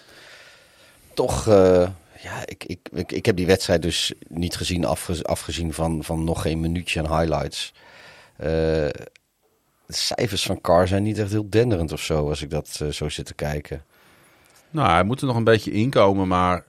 Toch, 1.14 1.48
eh, 1.48 1.88
ja, 2.22 2.42
ik, 2.46 2.64
ik, 2.66 2.80
ik, 2.94 3.12
ik 3.12 3.26
heb 3.26 3.36
die 3.36 3.46
wedstrijd 3.46 3.82
dus 3.82 4.14
niet 4.28 4.56
gezien, 4.56 4.86
afge- 4.86 5.24
afgezien 5.24 5.74
van, 5.74 6.04
van 6.04 6.24
nog 6.24 6.42
geen 6.42 6.60
minuutje 6.60 7.00
aan 7.00 7.20
highlights. 7.20 7.74
Eh, 8.38 8.48
de 8.48 9.94
cijfers 9.96 10.44
van 10.44 10.62
Carr 10.62 10.88
zijn 10.88 11.04
niet 11.04 11.18
echt 11.20 11.32
heel 11.32 11.50
denderend 11.50 11.92
of 11.92 12.02
zo, 12.02 12.30
als 12.30 12.42
ik 12.42 12.50
dat 12.50 12.80
eh, 12.82 12.88
zo 12.88 13.10
zit 13.10 13.26
te 13.26 13.34
kijken. 13.34 13.84
Nou, 14.72 14.90
hij 14.90 15.04
moet 15.04 15.22
er 15.22 15.28
nog 15.28 15.36
een 15.36 15.44
beetje 15.44 15.72
inkomen, 15.72 16.28
maar 16.28 16.64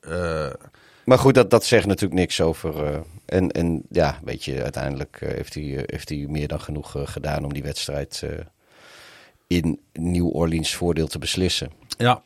Maar 1.04 1.18
goed, 1.18 1.34
dat, 1.34 1.50
dat 1.50 1.64
zegt 1.64 1.86
natuurlijk 1.86 2.20
niks 2.20 2.40
over. 2.40 3.02
En, 3.30 3.50
en 3.50 3.82
ja, 3.90 4.18
weet 4.24 4.44
je, 4.44 4.62
uiteindelijk 4.62 5.18
eh, 5.20 5.28
heeft, 5.28 5.54
hij, 5.54 5.76
eh, 5.76 5.82
heeft 5.86 6.08
hij 6.08 6.26
meer 6.28 6.48
dan 6.48 6.60
genoeg 6.60 6.96
eh, 6.96 7.06
gedaan 7.06 7.44
om 7.44 7.52
die 7.52 7.62
wedstrijd 7.62 8.24
in 9.46 9.80
New 9.92 10.36
Orleans 10.36 10.74
voordeel 10.74 11.06
te 11.06 11.18
beslissen. 11.18 11.70
ja. 11.98 12.22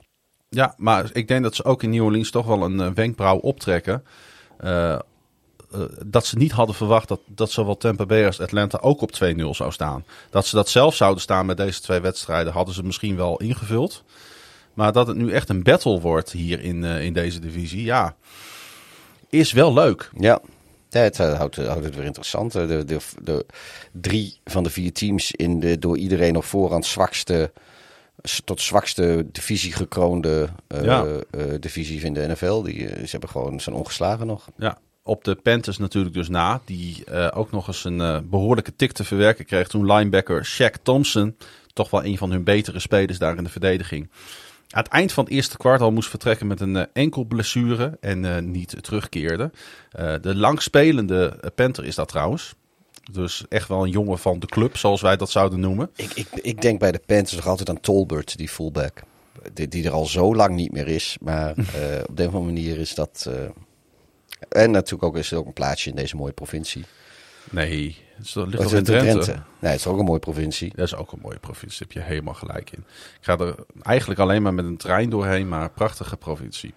ja, 0.48 0.74
maar 0.76 1.10
ik 1.12 1.28
denk 1.28 1.42
dat 1.42 1.54
ze 1.54 1.64
ook 1.64 1.82
in 1.82 1.90
New 1.90 2.04
Orleans 2.04 2.30
toch 2.30 2.46
wel 2.46 2.62
een 2.62 2.94
wenkbrauw 2.94 3.36
optrekken. 3.36 4.04
Dat 6.06 6.26
ze 6.26 6.36
niet 6.36 6.52
hadden 6.52 6.74
verwacht 6.74 7.08
dat, 7.08 7.20
dat 7.26 7.50
zowel 7.50 7.76
Tampa 7.76 8.06
Bay 8.06 8.26
als 8.26 8.40
Atlanta 8.40 8.78
ook 8.80 9.00
op 9.00 9.10
2-0 9.12 9.16
zou 9.50 9.72
staan. 9.72 10.04
Dat 10.30 10.46
ze 10.46 10.56
dat 10.56 10.68
zelf 10.68 10.94
zouden 10.94 11.22
staan 11.22 11.46
met 11.46 11.56
deze 11.56 11.80
twee 11.80 12.00
wedstrijden 12.00 12.52
hadden 12.52 12.74
ze 12.74 12.82
misschien 12.82 13.16
wel 13.16 13.36
ingevuld. 13.36 14.04
Maar 14.74 14.92
dat 14.92 15.06
het 15.06 15.16
nu 15.16 15.32
echt 15.32 15.48
een 15.48 15.62
battle 15.62 16.00
wordt 16.00 16.32
hier 16.32 16.60
in, 16.60 16.84
in 16.84 17.12
deze 17.12 17.40
divisie, 17.40 17.84
ja, 17.84 18.16
is 19.28 19.52
wel 19.52 19.72
leuk. 19.72 20.10
Ja, 20.18 20.40
ja 20.94 21.00
het 21.00 21.20
eh, 21.20 21.36
houdt, 21.36 21.56
houdt 21.56 21.84
het 21.84 21.94
weer 21.94 22.04
interessant. 22.04 22.54
Eh, 22.54 22.66
De, 22.68 22.84
de, 22.84 22.98
de 23.22 23.46
drie 23.92 24.40
van 24.44 24.62
de 24.62 24.70
vier 24.70 24.92
teams 24.92 25.32
in 25.32 25.60
de 25.60 25.78
door 25.78 25.98
iedereen 25.98 26.36
op 26.36 26.44
voorhand 26.44 26.86
zwakste, 26.86 27.52
tot 28.44 28.60
zwakste 28.60 29.26
divisie 29.32 29.72
gekroonde 29.72 30.48
eh, 30.66 30.84
Ja. 30.84 31.04
eh, 31.30 31.44
divisie 31.60 32.00
in 32.00 32.14
de 32.14 32.26
NFL. 32.28 32.62
Die 32.62 32.88
eh, 32.88 33.04
ze 33.04 33.10
hebben 33.10 33.28
gewoon 33.30 33.60
zijn 33.60 33.76
ongeslagen 33.76 34.26
nog. 34.26 34.48
Ja, 34.56 34.78
op 35.02 35.24
de 35.24 35.34
Panthers 35.34 35.78
natuurlijk 35.78 36.14
dus 36.14 36.28
na. 36.28 36.60
Die 36.64 37.04
eh, 37.04 37.28
ook 37.34 37.50
nog 37.50 37.66
eens 37.66 37.84
een 37.84 38.00
eh, 38.00 38.18
behoorlijke 38.24 38.76
tik 38.76 38.92
te 38.92 39.04
verwerken 39.04 39.44
kreeg 39.44 39.68
toen 39.68 39.92
linebacker 39.92 40.46
Shaq 40.46 40.82
Thompson, 40.82 41.36
toch 41.72 41.90
wel 41.90 42.04
een 42.04 42.18
van 42.18 42.30
hun 42.30 42.44
betere 42.44 42.78
spelers 42.78 43.18
daar 43.18 43.36
in 43.36 43.44
de 43.44 43.50
verdediging, 43.50 44.10
aan 44.74 44.82
het 44.82 44.92
eind 44.92 45.12
van 45.12 45.24
het 45.24 45.32
eerste 45.32 45.56
kwart 45.56 45.80
al 45.80 45.92
moest 45.92 46.08
vertrekken 46.08 46.46
met 46.46 46.60
een 46.60 46.76
eh, 46.76 46.84
enkel 46.92 47.24
blessure 47.24 47.96
en 48.00 48.24
eh, 48.24 48.42
niet 48.42 48.76
terugkeerde. 48.80 49.50
Eh, 49.90 50.14
de 50.20 50.34
langspelende 50.34 51.52
Panther 51.54 51.84
is 51.84 51.94
dat 51.94 52.08
trouwens. 52.08 52.54
Dus 53.12 53.44
echt 53.48 53.68
wel 53.68 53.84
een 53.84 53.90
jongen 53.90 54.18
van 54.18 54.38
de 54.38 54.46
club, 54.46 54.76
zoals 54.76 55.00
wij 55.00 55.16
dat 55.16 55.30
zouden 55.30 55.60
noemen. 55.60 55.90
Ik, 55.96 56.12
ik, 56.14 56.28
ik 56.32 56.62
denk 56.62 56.78
bij 56.78 56.92
de 56.92 57.00
Panthers 57.06 57.36
nog 57.36 57.46
altijd 57.46 57.68
aan 57.68 57.80
Tolbert, 57.80 58.36
die 58.36 58.48
fullback. 58.48 59.02
Die, 59.52 59.68
die 59.68 59.84
er 59.84 59.92
al 59.92 60.06
zo 60.06 60.34
lang 60.34 60.54
niet 60.54 60.72
meer 60.72 60.88
is. 60.88 61.16
Maar 61.20 61.48
eh, 61.56 62.02
op 62.08 62.16
de 62.16 62.22
een 62.22 62.28
of 62.28 62.34
andere 62.34 62.52
manier 62.52 62.78
is 62.78 62.94
dat... 62.94 63.30
en 64.48 64.70
natuurlijk 64.70 65.02
ook 65.02 65.16
is 65.16 65.30
er 65.30 65.38
ook 65.38 65.46
een 65.46 65.52
plaatsje 65.52 65.90
in 65.90 65.96
deze 65.96 66.16
mooie 66.16 66.32
provincie. 66.32 66.84
Nee, 67.50 67.96
is- 68.22 68.34
ligt 68.34 68.62
toch 68.62 68.72
in 68.72 68.84
Drenthe. 68.84 69.32
Nee, 69.58 69.72
het 69.72 69.80
is 69.80 69.86
ook 69.86 69.98
een 69.98 70.04
mooie 70.04 70.18
provincie. 70.18 70.72
Dat 70.74 70.86
is 70.86 70.94
ook 70.94 71.12
een 71.12 71.18
mooie 71.22 71.38
provincie. 71.38 71.86
Daar 71.86 71.96
heb 71.96 72.04
je 72.04 72.12
helemaal 72.12 72.34
gelijk 72.34 72.70
in. 72.70 72.84
Ik 73.18 73.24
ga 73.24 73.38
er 73.38 73.54
eigenlijk 73.82 74.20
alleen 74.20 74.42
maar 74.42 74.54
met 74.54 74.64
een 74.64 74.76
trein 74.76 75.10
doorheen, 75.10 75.48
maar 75.48 75.70
prachtige 75.70 76.16
provincie. 76.16 76.74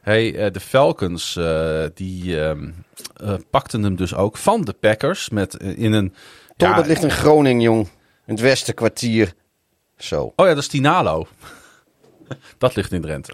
Hey, 0.00 0.34
eh, 0.34 0.52
de 0.52 0.60
Falcons 0.60 1.36
eh, 1.36 1.84
die 1.94 2.40
eh, 2.40 2.56
pakten 3.50 3.82
hem 3.82 3.96
dus 3.96 4.14
ook 4.14 4.36
van 4.36 4.64
de 4.64 4.72
Packers 4.72 5.28
met 5.28 5.54
in 5.54 5.92
een. 5.92 6.14
Tolbert 6.56 6.86
ligt 6.86 7.02
in 7.02 7.10
Groningen, 7.10 7.62
jong. 7.62 7.88
In 8.26 8.34
het 8.34 8.40
Westerkwartier. 8.40 9.34
Zo. 9.96 10.32
Oh 10.36 10.46
ja, 10.46 10.54
dat 10.54 10.62
is 10.62 10.68
Tinalo. 10.68 11.26
dat 12.58 12.76
ligt 12.76 12.92
in 12.92 13.00
Drenthe. 13.00 13.32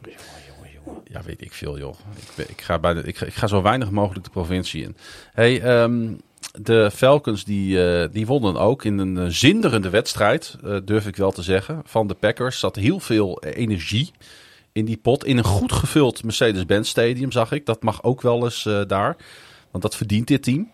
Ja, 1.05 1.23
weet 1.23 1.43
ik 1.43 1.53
veel, 1.53 1.79
joh. 1.79 1.95
Ik, 2.37 2.49
ik, 2.49 2.61
ga, 2.61 2.95
ik, 3.05 3.17
ga, 3.17 3.27
ik 3.27 3.35
ga 3.35 3.47
zo 3.47 3.63
weinig 3.63 3.91
mogelijk 3.91 4.25
de 4.25 4.31
provincie 4.31 4.83
in. 4.83 4.97
Hey, 5.33 5.61
ehm, 5.63 6.15
de 6.61 6.91
Falcons 6.91 7.45
die, 7.45 7.85
eh, 7.85 8.09
die 8.13 8.27
wonnen 8.27 8.57
ook 8.57 8.85
in 8.85 8.99
een 8.99 9.19
eh, 9.19 9.25
zinderende 9.29 9.91
wedstrijd, 9.91 10.57
eh, 10.65 10.77
durf 10.85 11.07
ik 11.07 11.17
wel 11.17 11.33
te 11.33 11.43
zeggen. 11.43 11.83
Van 11.85 12.07
de 12.07 12.15
Packers 12.15 12.59
zat 12.59 12.77
heel 12.77 13.01
veel 13.01 13.43
energie 13.43 14.11
in 14.73 14.85
die 14.85 14.97
pot. 14.97 15.25
In 15.25 15.39
een 15.39 15.45
goed 15.45 15.73
gevuld 15.73 16.25
Mercedes-Benz 16.25 16.89
Stadium 16.89 17.33
zag 17.33 17.53
ik. 17.53 17.67
Dat 17.67 17.83
mag 17.83 18.03
ook 18.03 18.23
wel 18.23 18.45
eens 18.45 18.69
daar. 18.87 19.17
Want 19.71 19.83
dat 19.83 19.97
verdient 19.97 20.27
dit 20.27 20.43
team. 20.43 20.71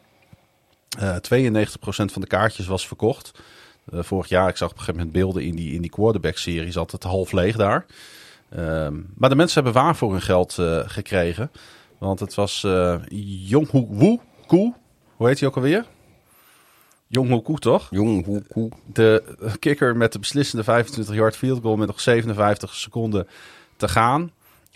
Eh 0.98 1.16
92% 1.16 2.12
van 2.12 2.22
de 2.22 2.28
kaartjes 2.28 2.66
was 2.66 2.86
verkocht. 2.86 3.30
Vorig 3.90 4.28
jaar, 4.28 4.48
ik 4.48 4.56
zag 4.56 4.70
op 4.70 4.74
een 4.74 4.80
gegeven 4.80 5.00
moment 5.06 5.22
beelden 5.22 5.42
in 5.42 5.56
die, 5.56 5.74
in 5.74 5.80
die 5.80 5.90
quarterback-serie, 5.90 6.72
zat 6.72 6.90
het 6.90 7.02
half 7.02 7.32
leeg 7.32 7.56
daar. 7.56 7.86
Ehm, 8.50 9.00
maar 9.14 9.28
de 9.28 9.36
mensen 9.36 9.62
hebben 9.62 9.82
waar 9.82 9.96
voor 9.96 10.12
hun 10.12 10.22
geld 10.22 10.58
gekregen. 10.86 11.50
Want 11.98 12.20
het 12.20 12.34
was 12.34 12.64
eh 12.64 13.00
Jong 13.48 13.70
Woo 13.70 14.20
Koe. 14.46 14.74
Hoe 15.22 15.30
heet 15.30 15.40
hij 15.40 15.48
ook 15.48 15.56
alweer? 15.56 15.84
Jong 17.06 17.28
Ho 17.28 17.40
Koe, 17.40 17.58
toch? 17.58 17.88
Jong, 17.90 18.24
hoe, 18.24 18.42
hoe. 18.52 18.70
De 18.86 19.22
kikker 19.58 19.96
met 19.96 20.12
de 20.12 20.18
beslissende 20.18 20.84
25-yard 20.84 21.36
field 21.36 21.62
goal 21.62 21.76
met 21.76 21.86
nog 21.86 22.00
57 22.00 22.74
seconden 22.74 23.28
te 23.76 23.88
gaan. 23.88 24.32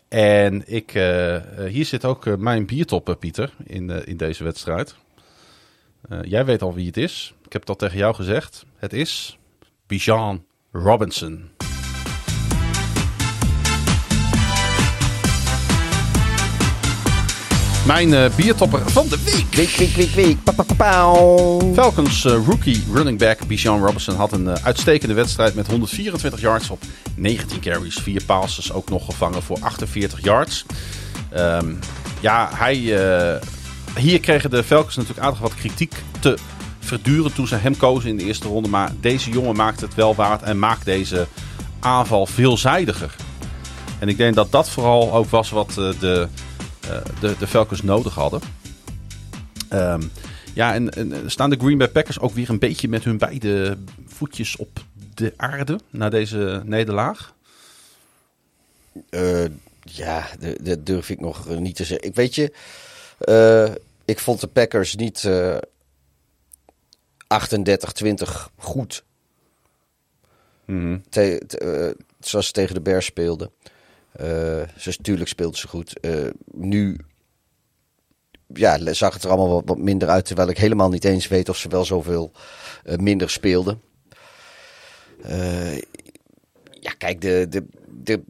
En 0.09 0.62
ik, 0.66 0.94
eh, 0.94 1.35
eh, 1.36 1.73
hier 1.73 1.85
zit 1.85 2.05
ook 2.05 2.27
eh, 2.27 2.35
mijn 2.35 2.66
biertop, 2.66 3.16
Pieter, 3.18 3.55
in, 3.64 3.90
in 4.06 4.16
deze 4.16 4.44
wedstrijd. 4.44 4.94
Jij 6.23 6.44
weet 6.44 6.62
al 6.62 6.74
wie 6.74 6.86
het 6.86 6.97
is. 6.97 7.35
Ik 7.44 7.52
heb 7.52 7.68
al 7.68 7.77
tegen 7.77 7.98
jou 7.98 8.14
gezegd. 8.14 8.64
Het 8.77 8.93
is 8.93 9.39
Bijan 9.86 10.44
Robinson. 10.73 11.51
Mijn 17.86 18.14
eh, 18.14 18.34
biertopper 18.36 18.90
van 18.90 19.08
de 19.08 19.18
week. 19.24 19.54
Week, 19.54 19.76
week, 19.76 19.94
week, 19.94 20.10
week. 20.10 20.42
Pa, 20.44 20.52
pa, 20.52 20.64
pa. 20.76 21.14
Falcons 21.74 22.24
eh, 22.24 22.32
rookie 22.46 22.84
running 22.92 23.18
back 23.18 23.46
Bijan 23.46 23.84
Robinson 23.84 24.14
had 24.14 24.32
een 24.32 24.48
eh, 24.48 24.64
uitstekende 24.64 25.14
wedstrijd 25.14 25.54
met 25.54 25.66
124 25.66 26.40
yards 26.40 26.70
op 26.70 26.82
19 27.14 27.60
carries. 27.60 27.94
Vier 27.94 28.24
passes 28.24 28.72
ook 28.72 28.90
nog 28.90 29.04
gevangen 29.04 29.42
voor 29.42 29.58
48 29.60 30.22
yards. 30.22 30.64
Ehm, 31.30 31.72
ja, 32.20 32.50
hij, 32.52 32.76
hier 33.96 34.20
kregen 34.20 34.50
de 34.50 34.64
Falcons 34.64 34.96
natuurlijk 34.96 35.26
aardig 35.26 35.40
wat 35.40 35.54
kritiek 35.54 35.94
te 36.20 36.38
verduren 36.78 37.32
toen 37.32 37.46
ze 37.46 37.54
hem 37.54 37.76
kozen 37.76 38.10
in 38.10 38.16
de 38.16 38.24
eerste 38.24 38.48
ronde. 38.48 38.68
Maar 38.68 38.92
deze 39.00 39.30
jongen 39.30 39.56
maakt 39.56 39.80
het 39.80 39.94
wel 39.94 40.14
waard 40.14 40.42
en 40.42 40.58
maakt 40.58 40.84
deze 40.84 41.26
aanval 41.80 42.26
veelzijdiger. 42.26 43.14
En 43.98 44.08
ik 44.08 44.16
denk 44.16 44.34
dat 44.34 44.50
dat 44.50 44.70
vooral 44.70 45.14
ook 45.14 45.30
was 45.30 45.50
wat 45.50 45.72
de, 45.74 46.28
de, 47.20 47.34
de 47.38 47.46
Falcons 47.46 47.82
nodig 47.82 48.14
hadden. 48.14 48.40
Ehm, 49.68 50.02
ja, 50.54 50.74
en, 50.74 50.90
en 50.90 51.12
eh, 51.12 51.18
staan 51.26 51.50
de 51.50 51.56
Green 51.58 51.78
Bay 51.78 51.88
Packers 51.88 52.20
ook 52.20 52.32
weer 52.32 52.50
een 52.50 52.58
beetje 52.58 52.88
met 52.88 53.04
hun 53.04 53.18
beide 53.18 53.76
voetjes 54.06 54.56
op 54.56 54.84
de 55.14 55.32
aarde 55.36 55.80
na 55.90 56.08
deze 56.08 56.62
nederlaag? 56.64 57.34
Eh, 59.10 59.44
ja, 59.82 60.28
dat 60.62 60.86
durf 60.86 61.10
ik 61.10 61.20
nog 61.20 61.48
eh, 61.48 61.56
niet 61.56 61.76
te 61.76 61.84
zeggen. 61.84 62.06
Ik 62.08 62.14
weet 62.14 62.34
je, 62.34 62.52
eh, 63.18 63.74
ik 64.04 64.18
vond 64.18 64.40
de 64.40 64.46
Packers 64.46 64.94
niet 64.94 65.24
eh 65.24 65.56
38-20 67.28 68.50
goed. 68.56 69.04
Te- 71.10 71.42
te- 71.46 71.58
eh, 71.58 72.04
zoals 72.20 72.46
ze 72.46 72.52
tegen 72.52 72.74
de 72.74 72.80
Bears 72.80 73.06
speelden. 73.06 73.50
Eh, 74.16 74.62
ze 74.76 74.94
natuurlijk 74.97 75.28
speelden 75.28 75.59
ze 75.59 75.68
goed. 75.68 76.01
Eh, 76.01 76.26
nu 76.52 76.97
ja, 78.47 78.93
zag 78.93 79.14
het 79.14 79.24
er 79.24 79.30
allemaal 79.30 79.62
wat, 79.64 79.78
minder 79.78 80.09
uit. 80.09 80.24
Terwijl 80.24 80.48
ik 80.48 80.59
helemaal 80.59 80.88
niet 80.88 81.05
eens 81.05 81.28
weet 81.28 81.48
of 81.48 81.56
ze 81.56 81.68
wel 81.68 81.84
zoveel 81.84 82.32
eh, 82.84 82.97
minder 82.97 83.30
speelden. 83.30 83.80
Ja, 86.80 86.93
kijk, 86.98 87.20
de, 87.20 87.47
de, 87.48 87.66
de, 88.02 88.22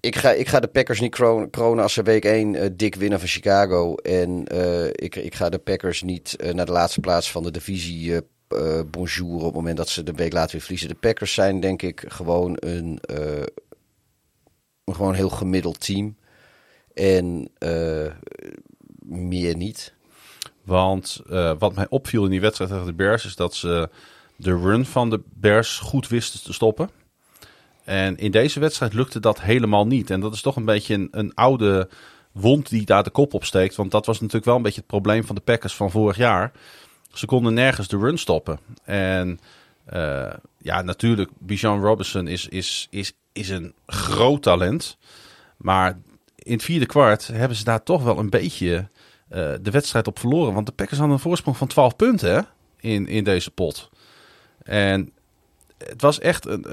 ik, 0.00 0.16
ga, 0.16 0.30
ik 0.30 0.48
ga 0.48 0.60
de 0.60 0.68
Packers 0.68 1.00
niet 1.00 1.14
kronen, 1.50 1.82
als 1.82 1.92
ze 1.92 2.02
week 2.02 2.24
1 2.24 2.76
dik 2.76 2.94
winnen 2.94 3.18
van 3.18 3.28
Chicago. 3.28 3.94
En 3.94 4.44
ik, 4.92 5.16
ik 5.16 5.34
ga 5.34 5.48
de 5.48 5.58
Packers 5.58 6.02
niet 6.02 6.36
naar 6.52 6.66
de 6.66 6.72
laatste 6.72 7.00
plaats 7.00 7.30
van 7.30 7.42
de 7.42 7.50
divisie 7.50 8.20
bonjour 8.90 9.38
op 9.38 9.44
het 9.44 9.54
moment 9.54 9.76
dat 9.76 9.88
ze 9.88 10.02
de 10.02 10.12
week 10.12 10.32
later 10.32 10.52
weer 10.52 10.60
verliezen. 10.60 10.88
De 10.88 10.94
Packers 10.94 11.34
zijn 11.34 11.60
denk 11.60 11.82
ik 11.82 12.04
gewoon 12.06 12.56
een, 12.60 13.00
eh, 14.92 14.98
een 14.98 15.04
gewoon 15.04 15.14
heel 15.14 15.28
gemiddeld 15.28 15.80
team. 15.80 16.16
En 16.94 17.48
eh, 17.58 18.12
meer 19.06 19.56
niet. 19.56 19.94
Want 20.64 21.22
eh, 21.30 21.52
wat 21.58 21.74
mij 21.74 21.86
opviel 21.88 22.24
in 22.24 22.30
die 22.30 22.40
wedstrijd 22.40 22.70
tegen 22.70 22.86
de 22.86 22.92
Bears 22.92 23.24
is 23.24 23.36
dat 23.36 23.54
ze 23.54 23.88
de 24.36 24.56
run 24.56 24.86
van 24.86 25.10
de 25.10 25.20
Bears 25.34 25.78
goed 25.78 26.08
wisten 26.08 26.42
te 26.42 26.52
stoppen. 26.52 26.90
En 27.84 28.16
in 28.16 28.30
deze 28.30 28.60
wedstrijd 28.60 28.92
lukte 28.92 29.20
dat 29.20 29.40
helemaal 29.40 29.86
niet. 29.86 30.10
En 30.10 30.20
dat 30.20 30.34
is 30.34 30.42
toch 30.42 30.56
een 30.56 30.64
beetje 30.64 30.94
een, 30.94 31.08
een 31.10 31.34
oude 31.34 31.88
wond 32.32 32.68
die 32.68 32.84
daar 32.84 33.02
de 33.02 33.10
kop 33.10 33.34
op 33.34 33.44
steekt. 33.44 33.74
Want 33.74 33.90
dat 33.90 34.06
was 34.06 34.16
natuurlijk 34.16 34.44
wel 34.46 34.56
een 34.56 34.62
beetje 34.62 34.80
het 34.80 34.86
probleem 34.86 35.24
van 35.24 35.34
de 35.34 35.40
Packers 35.40 35.74
van 35.74 35.90
vorig 35.90 36.16
jaar. 36.16 36.52
Ze 37.12 37.26
konden 37.26 37.54
nergens 37.54 37.88
de 37.88 37.98
run 37.98 38.18
stoppen. 38.18 38.58
En 38.84 39.40
eh, 39.84 40.34
ja, 40.58 40.82
natuurlijk, 40.82 41.30
Bijan 41.38 41.80
Robinson 41.80 42.26
is, 42.26 42.48
is, 42.48 42.86
is, 42.90 43.12
is 43.32 43.48
een 43.48 43.74
groot 43.86 44.42
talent. 44.42 44.96
Maar 45.56 45.98
in 46.36 46.52
het 46.52 46.62
vierde 46.62 46.86
kwart 46.86 47.26
hebben 47.26 47.56
ze 47.56 47.64
daar 47.64 47.82
toch 47.82 48.02
wel 48.02 48.18
een 48.18 48.30
beetje 48.30 48.88
eh, 49.28 49.52
de 49.60 49.70
wedstrijd 49.70 50.06
op 50.06 50.18
verloren. 50.18 50.54
Want 50.54 50.66
de 50.66 50.72
Packers 50.72 50.98
hadden 50.98 51.16
een 51.16 51.22
voorsprong 51.22 51.56
van 51.56 51.66
12 51.66 51.96
punten 51.96 52.46
in, 52.80 53.06
in 53.06 53.24
deze 53.24 53.50
pot. 53.50 53.90
En 54.62 55.12
het 55.78 56.02
was 56.02 56.18
echt 56.18 56.46
een, 56.46 56.66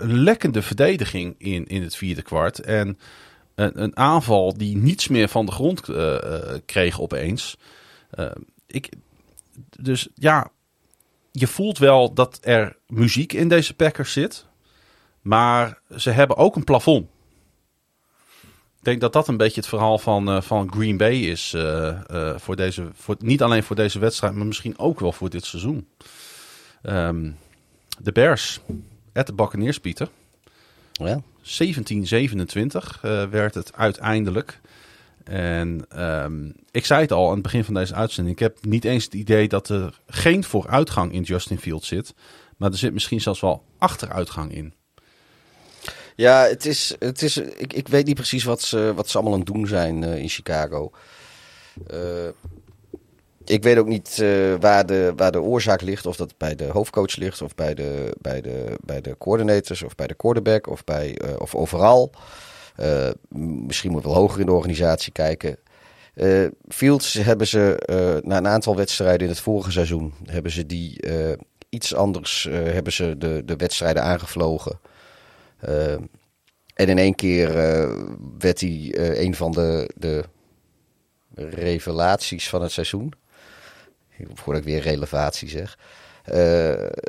lekkende 0.00 0.62
verdediging 0.62 1.34
in, 1.38 1.66
in 1.66 1.82
het 1.82 1.96
vierde 1.96 2.22
kwart. 2.22 2.60
En 2.60 2.98
een, 3.54 3.82
een 3.82 3.96
aanval 3.96 4.56
die 4.56 4.76
niets 4.76 5.08
meer 5.08 5.28
van 5.28 5.46
de 5.46 5.52
grond 5.52 5.88
eh, 5.88 6.14
eh, 6.14 6.60
kreeg 6.64 7.00
opeens. 7.00 7.56
Ik, 8.66 8.88
dus 9.78 10.08
ja, 10.14 10.50
je 11.32 11.46
voelt 11.46 11.78
wel 11.78 12.14
dat 12.14 12.38
er 12.42 12.76
muziek 12.86 13.32
in 13.32 13.48
deze 13.48 13.74
Packers 13.74 14.12
zit. 14.12 14.46
Maar 15.20 15.80
ze 15.96 16.10
hebben 16.10 16.36
ook 16.36 16.56
een 16.56 16.64
plafond. 16.64 17.08
Ik 18.78 18.86
denk 18.86 19.00
dat 19.00 19.12
dat 19.12 19.28
een 19.28 19.36
beetje 19.36 19.60
het 19.60 19.68
verhaal 19.68 19.98
van, 19.98 20.28
eh, 20.28 20.40
van 20.42 20.72
Green 20.72 20.96
Bay 20.96 21.14
is. 21.14 21.52
eh, 21.54 21.88
eh, 21.88 22.38
voor 22.38 22.56
deze, 22.56 22.88
voor, 22.94 23.16
niet 23.18 23.42
alleen 23.42 23.62
voor 23.62 23.76
deze 23.76 23.98
wedstrijd, 23.98 24.34
maar 24.34 24.46
misschien 24.46 24.78
ook 24.78 25.00
wel 25.00 25.12
voor 25.12 25.30
dit 25.30 25.44
seizoen. 25.44 25.88
Ehm, 26.82 27.30
de 27.98 28.12
Bears, 28.12 28.60
at 29.12 29.26
de 29.26 29.32
Buccaneers, 29.32 29.80
Pieter. 29.80 30.08
Ja. 30.92 31.20
1727 31.42 32.98
eh, 33.02 33.24
werd 33.24 33.54
het 33.54 33.76
uiteindelijk. 33.76 34.60
En 35.24 35.84
ehm, 35.88 36.50
ik 36.70 36.86
zei 36.86 37.00
het 37.00 37.12
al 37.12 37.26
aan 37.26 37.32
het 37.34 37.42
begin 37.42 37.64
van 37.64 37.74
deze 37.74 37.94
uitzending. 37.94 38.36
Ik 38.36 38.42
heb 38.42 38.64
niet 38.64 38.84
eens 38.84 39.04
het 39.04 39.14
idee 39.14 39.48
dat 39.48 39.68
er 39.68 39.98
geen 40.06 40.44
vooruitgang 40.44 41.12
in 41.12 41.22
Justin 41.22 41.58
Fields 41.58 41.88
zit. 41.88 42.14
Maar 42.56 42.70
er 42.70 42.78
zit 42.78 42.92
misschien 42.92 43.20
zelfs 43.20 43.40
wel 43.40 43.64
achteruitgang 43.78 44.54
in. 44.54 44.74
Ja, 46.20 46.44
het 46.44 46.66
is, 46.66 46.94
het 46.98 47.22
is, 47.22 47.36
ik, 47.36 47.72
ik 47.72 47.88
weet 47.88 48.06
niet 48.06 48.14
precies 48.14 48.44
wat 48.44 48.62
ze, 48.62 48.92
wat 48.94 49.08
ze 49.08 49.14
allemaal 49.14 49.32
aan 49.32 49.44
het 49.44 49.52
doen 49.52 49.66
zijn 49.66 50.04
eh, 50.04 50.16
in 50.16 50.28
Chicago. 50.28 50.90
Eh, 51.86 52.28
ik 53.44 53.62
weet 53.62 53.78
ook 53.78 53.86
niet 53.86 54.18
eh, 54.20 54.54
waar, 54.60 54.86
de, 54.86 55.12
waar 55.16 55.32
de 55.32 55.40
oorzaak 55.40 55.80
ligt. 55.80 56.06
Of 56.06 56.16
dat 56.16 56.34
bij 56.36 56.54
de 56.54 56.64
hoofdcoach 56.64 57.16
ligt, 57.16 57.42
of 57.42 57.54
bij 57.54 57.74
de, 57.74 58.16
bij 58.18 58.40
de, 58.40 58.78
bij 58.84 59.00
de 59.00 59.16
coordinators, 59.18 59.82
of 59.82 59.94
bij 59.94 60.06
de 60.06 60.14
quarterback, 60.14 60.66
of, 60.66 60.84
bij, 60.84 61.18
of 61.38 61.54
overal. 61.54 62.10
Misschien 63.66 63.90
moet 63.90 64.04
wel 64.04 64.14
hoger 64.14 64.40
in 64.40 64.46
de 64.46 64.52
organisatie 64.52 65.12
kijken. 65.12 65.56
Fields 66.68 67.12
hebben 67.12 67.46
ze 67.46 68.20
na 68.24 68.36
een 68.36 68.48
aantal 68.48 68.76
wedstrijden 68.76 69.20
in 69.20 69.32
het 69.32 69.40
vorige 69.40 69.70
seizoen... 69.70 70.14
hebben 70.24 70.52
ze 70.52 70.66
die 70.66 71.00
iets 71.68 71.94
anders 71.94 72.48
hebben 72.50 72.92
ze 72.92 73.14
de, 73.18 73.42
de 73.44 73.56
wedstrijden 73.56 74.02
aangevlogen. 74.02 74.78
Eh, 75.60 75.92
en 76.74 76.88
in 76.88 76.98
één 76.98 77.14
keer 77.14 77.58
eh, 77.58 77.90
werd 78.38 78.60
hij 78.60 78.94
eh, 78.96 79.20
een 79.20 79.34
van 79.34 79.52
de, 79.52 79.90
de 79.94 80.24
revelaties 81.34 82.48
van 82.48 82.62
het 82.62 82.72
seizoen. 82.72 83.12
Voordat 84.34 84.62
ik 84.62 84.68
weer 84.68 84.82
relevatie 84.82 85.48
zeg. 85.48 85.78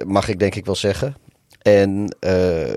Mag 0.06 0.28
ik 0.28 0.40
denk 0.40 0.56
ik 0.56 0.66
wel 0.66 0.76
zeggen. 0.76 1.16
En 1.62 2.16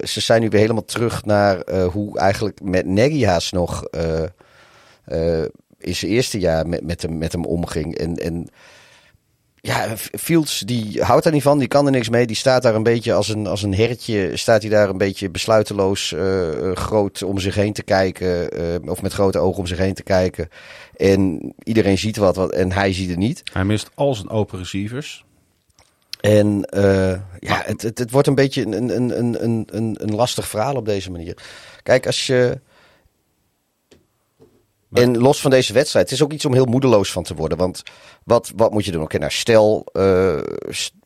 ze 0.02 0.20
zijn 0.20 0.40
nu 0.40 0.48
weer 0.48 0.60
helemaal 0.60 0.84
terug 0.84 1.24
naar 1.24 1.70
hoe 1.84 2.18
eigenlijk 2.18 2.62
met 2.62 2.86
Nagy 2.86 3.50
nog 3.50 3.84
eh, 5.04 5.42
in 5.78 5.94
zijn 5.94 6.10
eerste 6.10 6.38
jaar 6.38 6.66
met, 6.66 6.84
met, 6.84 7.02
hem, 7.02 7.18
met 7.18 7.32
hem 7.32 7.44
omging. 7.44 7.98
En, 7.98 8.16
en 8.16 8.48
ja, 9.66 9.96
Fields 9.96 10.58
die 10.58 11.02
houdt 11.02 11.24
daar 11.24 11.32
niet 11.32 11.42
van, 11.42 11.58
die 11.58 11.68
kan 11.68 11.86
er 11.86 11.92
niks 11.92 12.08
mee. 12.08 12.26
Die 12.26 12.36
staat 12.36 12.62
daar 12.62 12.74
een 12.74 12.82
beetje 12.82 13.12
als 13.12 13.28
een, 13.28 13.46
als 13.46 13.62
een 13.62 13.74
hertje, 13.74 14.36
staat 14.36 14.62
hij 14.62 14.70
daar 14.70 14.88
een 14.88 14.98
beetje 14.98 15.30
besluiteloos 15.30 16.12
uh, 16.12 16.72
groot 16.72 17.22
om 17.22 17.38
zich 17.38 17.54
heen 17.54 17.72
te 17.72 17.82
kijken. 17.82 18.60
Uh, 18.60 18.90
of 18.90 19.02
met 19.02 19.12
grote 19.12 19.38
ogen 19.38 19.58
om 19.58 19.66
zich 19.66 19.78
heen 19.78 19.94
te 19.94 20.02
kijken. 20.02 20.48
En 20.96 21.52
iedereen 21.62 21.98
ziet 21.98 22.16
wat, 22.16 22.36
wat 22.36 22.52
en 22.52 22.72
hij 22.72 22.92
ziet 22.92 23.08
het 23.08 23.18
niet. 23.18 23.42
Hij 23.52 23.64
mist 23.64 23.90
al 23.94 24.14
zijn 24.14 24.28
open 24.30 24.58
receivers. 24.58 25.24
En 26.20 26.68
uh, 26.76 27.10
ja, 27.38 27.62
het, 27.64 27.82
het, 27.82 27.98
het, 27.98 28.10
wordt 28.10 28.28
een 28.28 28.34
beetje 28.34 28.62
een, 28.62 28.96
een, 28.96 29.18
een, 29.18 29.44
een, 29.44 29.66
een, 29.70 29.96
een 30.00 30.14
lastig 30.14 30.48
verhaal 30.48 30.74
op 30.74 30.84
deze 30.84 31.10
manier. 31.10 31.36
Kijk, 31.82 32.06
als 32.06 32.26
je 32.26 32.60
en 34.94 35.18
los 35.18 35.40
van 35.40 35.50
deze 35.50 35.72
wedstrijd, 35.72 36.10
het 36.10 36.14
is 36.14 36.24
ook 36.24 36.32
iets 36.32 36.44
om 36.44 36.52
heel 36.52 36.64
moedeloos 36.64 37.12
van 37.12 37.22
te 37.22 37.34
worden. 37.34 37.58
Want 37.58 37.82
wat, 38.24 38.52
wat 38.56 38.72
moet 38.72 38.84
je 38.84 38.92
doen? 38.92 39.02
Oké, 39.02 39.18
nou 39.18 39.30
stel, 39.30 39.86
uh, 39.92 40.38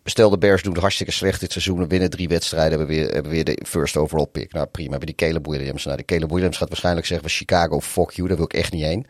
stel 0.05 0.31
de 0.31 0.39
Bears 0.39 0.63
doen 0.63 0.73
het 0.73 0.81
hartstikke 0.81 1.13
slecht 1.13 1.41
dit 1.41 1.53
seizoen. 1.53 1.79
We 1.79 1.87
winnen 1.87 2.11
drie 2.11 2.29
wedstrijden, 2.29 2.79
hebben 2.79 2.97
weer, 2.97 3.13
hebben 3.13 3.33
weer 3.33 3.45
de 3.45 3.63
first 3.67 3.97
overall 3.97 4.27
pick. 4.27 4.53
Nou 4.53 4.67
prima, 4.67 4.91
hebben 4.91 5.07
die 5.07 5.29
Caleb 5.29 5.47
Williams. 5.47 5.85
Nou, 5.85 5.97
die 5.97 6.07
Caleb 6.07 6.31
Williams 6.31 6.57
gaat 6.57 6.69
waarschijnlijk 6.69 7.07
zeggen 7.07 7.29
van 7.29 7.39
Chicago, 7.39 7.81
fuck 7.81 8.11
you, 8.11 8.29
daar 8.29 8.37
wil 8.37 8.47
ik 8.47 8.55
echt 8.55 8.73
niet 8.73 8.85
heen. 8.85 9.07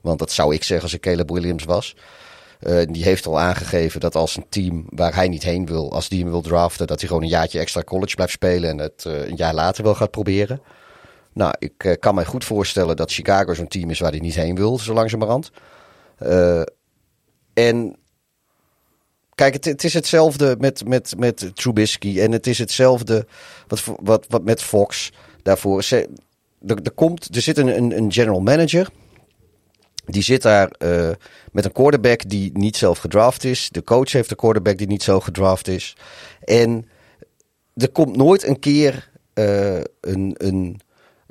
Want 0.00 0.18
dat 0.18 0.32
zou 0.32 0.54
ik 0.54 0.64
zeggen 0.64 0.84
als 0.84 0.94
ik 0.94 1.00
Caleb 1.00 1.30
Williams 1.30 1.64
was. 1.64 1.96
Uh, 2.60 2.82
die 2.88 3.04
heeft 3.04 3.26
al 3.26 3.40
aangegeven 3.40 4.00
dat 4.00 4.14
als 4.14 4.36
een 4.36 4.46
team 4.48 4.86
waar 4.88 5.14
hij 5.14 5.28
niet 5.28 5.42
heen 5.42 5.66
wil, 5.66 5.92
als 5.92 6.08
die 6.08 6.20
hem 6.20 6.30
wil 6.30 6.40
draften, 6.40 6.86
dat 6.86 6.98
hij 6.98 7.08
gewoon 7.08 7.22
een 7.22 7.28
jaartje 7.28 7.58
extra 7.58 7.82
college 7.82 8.14
blijft 8.14 8.32
spelen 8.32 8.70
en 8.70 8.78
het 8.78 9.04
uh, 9.06 9.28
een 9.28 9.36
jaar 9.36 9.54
later 9.54 9.84
wel 9.84 9.94
gaat 9.94 10.10
proberen. 10.10 10.60
Nou, 11.32 11.54
ik 11.58 11.84
uh, 11.84 11.92
kan 11.98 12.14
me 12.14 12.24
goed 12.24 12.44
voorstellen 12.44 12.96
dat 12.96 13.12
Chicago 13.12 13.54
zo'n 13.54 13.68
team 13.68 13.90
is 13.90 14.00
waar 14.00 14.10
hij 14.10 14.20
niet 14.20 14.34
heen 14.34 14.54
wil, 14.54 14.78
zo 14.78 14.92
langzamerhand. 14.92 15.50
Uh, 16.22 16.62
en 17.54 17.96
kijk, 19.34 19.54
het, 19.54 19.64
het, 19.64 19.84
is 19.84 19.94
hetzelfde 19.94 20.56
met, 20.58 20.88
met, 20.88 21.14
met 21.18 21.50
Trubisky 21.54 22.20
en 22.20 22.32
het 22.32 22.46
is 22.46 22.58
hetzelfde 22.58 23.26
wat, 23.66 23.82
wat, 24.02 24.26
wat 24.28 24.44
met 24.44 24.62
Fox 24.62 25.12
daarvoor. 25.42 25.84
er, 25.90 26.06
er, 26.82 26.92
komt, 26.94 27.34
er 27.34 27.42
zit 27.42 27.58
een, 27.58 27.96
een 27.96 28.12
general 28.12 28.40
manager. 28.40 28.88
Die 30.04 30.22
zit 30.22 30.42
daar 30.42 30.70
uh, 30.78 31.10
met 31.52 31.64
een 31.64 31.72
quarterback 31.72 32.28
die 32.28 32.50
niet 32.58 32.76
zelf 32.76 32.98
gedraft 32.98 33.44
is. 33.44 33.68
De 33.70 33.84
coach 33.84 34.12
heeft 34.12 34.30
een 34.30 34.36
quarterback 34.36 34.78
die 34.78 34.86
niet 34.86 35.02
zo 35.02 35.20
gedraft 35.20 35.68
is. 35.68 35.96
En 36.44 36.88
er 37.74 37.90
komt 37.90 38.16
nooit 38.16 38.46
een 38.46 38.58
keer 38.58 39.10
een, 39.34 40.34
een, 40.38 40.80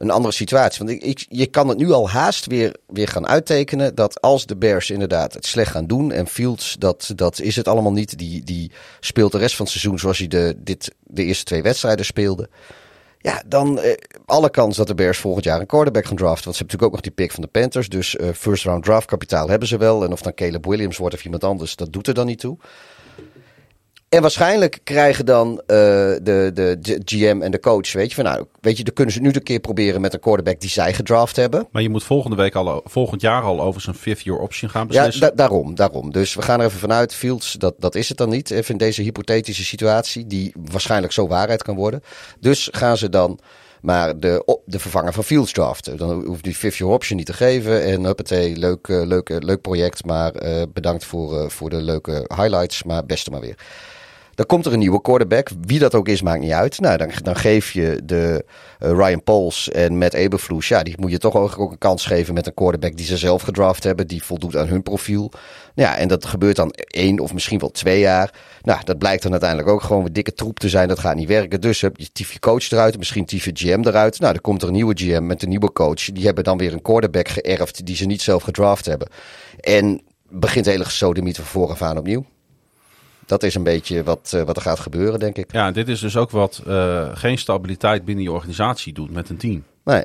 een 0.01 0.11
andere 0.11 0.33
situatie. 0.33 0.85
Want 0.85 1.03
ik, 1.03 1.25
je 1.29 1.45
kan 1.45 1.67
het 1.67 1.77
nu 1.77 1.91
al 1.91 2.09
haast 2.09 2.45
weer, 2.45 2.75
weer 2.87 3.07
gaan 3.07 3.27
uittekenen 3.27 3.95
dat 3.95 4.21
als 4.21 4.45
de 4.45 4.55
Bears 4.55 4.89
inderdaad 4.89 5.33
het 5.33 5.45
slecht 5.45 5.71
gaan 5.71 5.87
doen 5.87 6.11
en 6.11 6.27
Fields, 6.27 6.75
dat, 6.79 7.11
dat 7.15 7.39
is 7.39 7.55
het 7.55 7.67
allemaal 7.67 7.91
niet. 7.91 8.17
Die, 8.17 8.43
die 8.43 8.71
speelt 8.99 9.31
de 9.31 9.37
rest 9.37 9.55
van 9.55 9.65
het 9.65 9.73
seizoen 9.73 9.99
zoals 9.99 10.17
hij 10.17 10.27
de, 10.27 10.55
dit, 10.57 10.95
de 11.03 11.23
eerste 11.23 11.43
twee 11.43 11.61
wedstrijden 11.61 12.05
speelde. 12.05 12.49
Ja, 13.17 13.43
dan 13.47 13.79
eh, 13.79 13.97
alle 14.25 14.49
kans 14.49 14.77
dat 14.77 14.87
de 14.87 14.95
Bears 14.95 15.17
volgend 15.17 15.45
jaar 15.45 15.59
een 15.59 15.65
quarterback 15.65 16.05
gaan 16.05 16.15
draften. 16.15 16.43
Want 16.43 16.55
ze 16.55 16.63
hebben 16.63 16.77
natuurlijk 16.77 16.83
ook 16.83 16.91
nog 16.91 17.15
die 17.15 17.25
pick 17.25 17.31
van 17.31 17.43
de 17.43 17.59
Panthers. 17.59 17.89
Dus 17.89 18.15
uh, 18.15 18.29
first 18.29 18.63
round 18.63 18.83
draft 18.83 19.07
kapitaal 19.07 19.49
hebben 19.49 19.67
ze 19.67 19.77
wel. 19.77 20.03
En 20.03 20.11
of 20.11 20.21
dan 20.21 20.33
Caleb 20.33 20.65
Williams 20.65 20.97
wordt 20.97 21.15
of 21.15 21.23
iemand 21.23 21.43
anders, 21.43 21.75
dat 21.75 21.93
doet 21.93 22.07
er 22.07 22.13
dan 22.13 22.25
niet 22.25 22.39
toe. 22.39 22.57
En 24.11 24.21
waarschijnlijk 24.21 24.79
krijgen 24.83 25.25
dan 25.25 25.51
uh, 25.51 25.57
de, 25.67 26.51
de, 26.53 27.01
GM 27.05 27.39
en 27.41 27.51
de 27.51 27.59
coach, 27.59 27.93
weet 27.93 28.09
je, 28.09 28.15
van 28.15 28.23
nou, 28.23 28.45
weet 28.61 28.77
je, 28.77 28.83
dan 28.83 28.93
kunnen 28.93 29.13
ze 29.13 29.21
nu 29.21 29.29
een 29.33 29.43
keer 29.43 29.59
proberen 29.59 30.01
met 30.01 30.13
een 30.13 30.19
quarterback 30.19 30.59
die 30.59 30.69
zij 30.69 30.93
gedraft 30.93 31.35
hebben. 31.35 31.67
Maar 31.71 31.81
je 31.81 31.89
moet 31.89 32.03
volgende 32.03 32.35
week 32.35 32.55
al, 32.55 32.81
volgend 32.85 33.21
jaar 33.21 33.41
al 33.41 33.61
over 33.61 33.81
zijn 33.81 33.95
fifth 33.95 34.23
year 34.23 34.39
option 34.39 34.69
gaan 34.69 34.87
beslissen. 34.87 35.21
Ja, 35.21 35.29
da 35.29 35.35
daarom, 35.35 35.75
daarom. 35.75 36.11
Dus 36.11 36.33
we 36.33 36.41
gaan 36.41 36.59
er 36.59 36.65
even 36.65 36.79
vanuit, 36.79 37.13
Fields, 37.13 37.53
dat, 37.53 37.75
dat 37.77 37.95
is 37.95 38.09
het 38.09 38.17
dan 38.17 38.29
niet, 38.29 38.51
even 38.51 38.71
in 38.71 38.77
deze 38.77 39.01
hypothetische 39.01 39.65
situatie, 39.65 40.27
die 40.27 40.53
waarschijnlijk 40.69 41.13
zo 41.13 41.27
waarheid 41.27 41.63
kan 41.63 41.75
worden. 41.75 42.03
Dus 42.39 42.69
gaan 42.71 42.97
ze 42.97 43.09
dan 43.09 43.39
maar 43.81 44.19
de, 44.19 44.59
de 44.65 44.79
vervanger 44.79 45.13
van 45.13 45.23
Fields 45.23 45.51
draften. 45.51 45.97
Dan 45.97 46.25
hoeft 46.25 46.43
die 46.43 46.55
fifth 46.55 46.77
year 46.77 46.93
option 46.93 47.17
niet 47.17 47.25
te 47.25 47.33
geven. 47.33 47.83
En 47.83 48.03
huppatee, 48.03 48.55
leuk, 48.55 48.87
uh, 48.87 49.05
leuk, 49.05 49.29
leuk 49.29 49.61
project, 49.61 50.05
maar 50.05 50.43
uh, 50.43 50.61
bedankt 50.73 51.05
voor, 51.05 51.33
uh, 51.33 51.49
voor 51.49 51.69
de 51.69 51.81
leuke 51.81 52.25
highlights, 52.35 52.83
maar 52.83 53.05
beste 53.05 53.29
maar 53.29 53.41
weer. 53.41 53.55
Dan 54.41 54.49
komt 54.49 54.65
er 54.65 54.73
een 54.73 54.79
nieuwe 54.79 55.01
quarterback. 55.01 55.49
Wie 55.61 55.79
dat 55.79 55.95
ook 55.95 56.07
is, 56.07 56.21
maakt 56.21 56.41
niet 56.41 56.51
uit. 56.51 56.79
Nou, 56.79 56.97
dan, 56.97 57.11
dan 57.23 57.35
geef 57.35 57.71
je 57.71 58.01
de 58.03 58.45
uh, 58.79 58.91
Ryan 58.91 59.23
Pauls 59.23 59.69
en 59.69 59.97
Matt 59.97 60.13
Eberflus. 60.13 60.67
Ja, 60.67 60.83
die 60.83 60.95
moet 60.99 61.11
je 61.11 61.17
toch 61.17 61.35
ook 61.35 61.71
een 61.71 61.77
kans 61.77 62.05
geven 62.05 62.33
met 62.33 62.47
een 62.47 62.53
quarterback 62.53 62.97
die 62.97 63.05
ze 63.05 63.17
zelf 63.17 63.41
gedraft 63.41 63.83
hebben. 63.83 64.07
Die 64.07 64.23
voldoet 64.23 64.55
aan 64.57 64.67
hun 64.67 64.83
profiel. 64.83 65.31
Ja, 65.75 65.97
en 65.97 66.07
dat 66.07 66.25
gebeurt 66.25 66.55
dan 66.55 66.71
één 66.71 67.19
of 67.19 67.33
misschien 67.33 67.59
wel 67.59 67.71
twee 67.71 67.99
jaar. 67.99 68.33
Nou, 68.61 68.79
dat 68.83 68.97
blijkt 68.97 69.23
dan 69.23 69.31
uiteindelijk 69.31 69.69
ook 69.69 69.81
gewoon 69.81 70.05
een 70.05 70.13
dikke 70.13 70.33
troep 70.33 70.59
te 70.59 70.69
zijn. 70.69 70.87
Dat 70.87 70.99
gaat 70.99 71.15
niet 71.15 71.27
werken. 71.27 71.61
Dus 71.61 71.81
heb 71.81 71.97
je 71.97 72.11
tief 72.11 72.33
je 72.33 72.39
coach 72.39 72.71
eruit, 72.71 72.97
misschien 72.97 73.25
tief 73.25 73.45
je 73.45 73.51
GM 73.53 73.81
eruit. 73.83 74.19
Nou, 74.19 74.33
dan 74.33 74.41
komt 74.41 74.61
er 74.61 74.67
een 74.67 74.73
nieuwe 74.73 74.97
GM 74.97 75.25
met 75.25 75.43
een 75.43 75.49
nieuwe 75.49 75.71
coach. 75.71 76.11
Die 76.11 76.25
hebben 76.25 76.43
dan 76.43 76.57
weer 76.57 76.73
een 76.73 76.81
quarterback 76.81 77.27
geërfd 77.27 77.85
die 77.85 77.95
ze 77.95 78.05
niet 78.05 78.21
zelf 78.21 78.43
gedraft 78.43 78.85
hebben. 78.85 79.07
En 79.59 80.01
begint 80.29 80.65
hele 80.65 80.85
gesodemiet 80.85 81.35
van 81.35 81.45
vooraf 81.45 81.81
aan 81.81 81.97
opnieuw 81.97 82.25
dat 83.31 83.43
is 83.43 83.55
een 83.55 83.63
beetje 83.63 84.03
wat, 84.03 84.31
uh, 84.35 84.41
wat 84.41 84.55
er 84.55 84.61
gaat 84.61 84.79
gebeuren, 84.79 85.19
denk 85.19 85.37
ik. 85.37 85.51
Ja, 85.51 85.71
dit 85.71 85.87
is 85.87 85.99
dus 85.99 86.17
ook 86.17 86.31
wat 86.31 86.61
uh, 86.67 87.09
geen 87.13 87.37
stabiliteit 87.37 88.05
binnen 88.05 88.23
je 88.23 88.31
organisatie 88.31 88.93
doet 88.93 89.11
met 89.11 89.29
een 89.29 89.37
team. 89.37 89.63
Nee. 89.83 90.03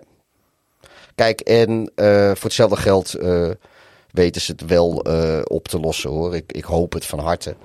Kijk, 1.15 1.41
en 1.41 1.71
uh, 1.97 2.27
voor 2.27 2.45
hetzelfde 2.45 2.77
geld 2.77 3.13
weten 4.11 4.41
ze 4.41 4.53
het 4.53 4.67
wel 4.67 4.91
op 5.45 5.69
te 5.69 5.81
lossen 5.81 6.11
hoor. 6.11 6.35
Ik, 6.37 6.53
ik 6.53 6.65
hoop 6.65 6.93
het 6.93 7.07
van 7.07 7.19
harte. 7.19 7.57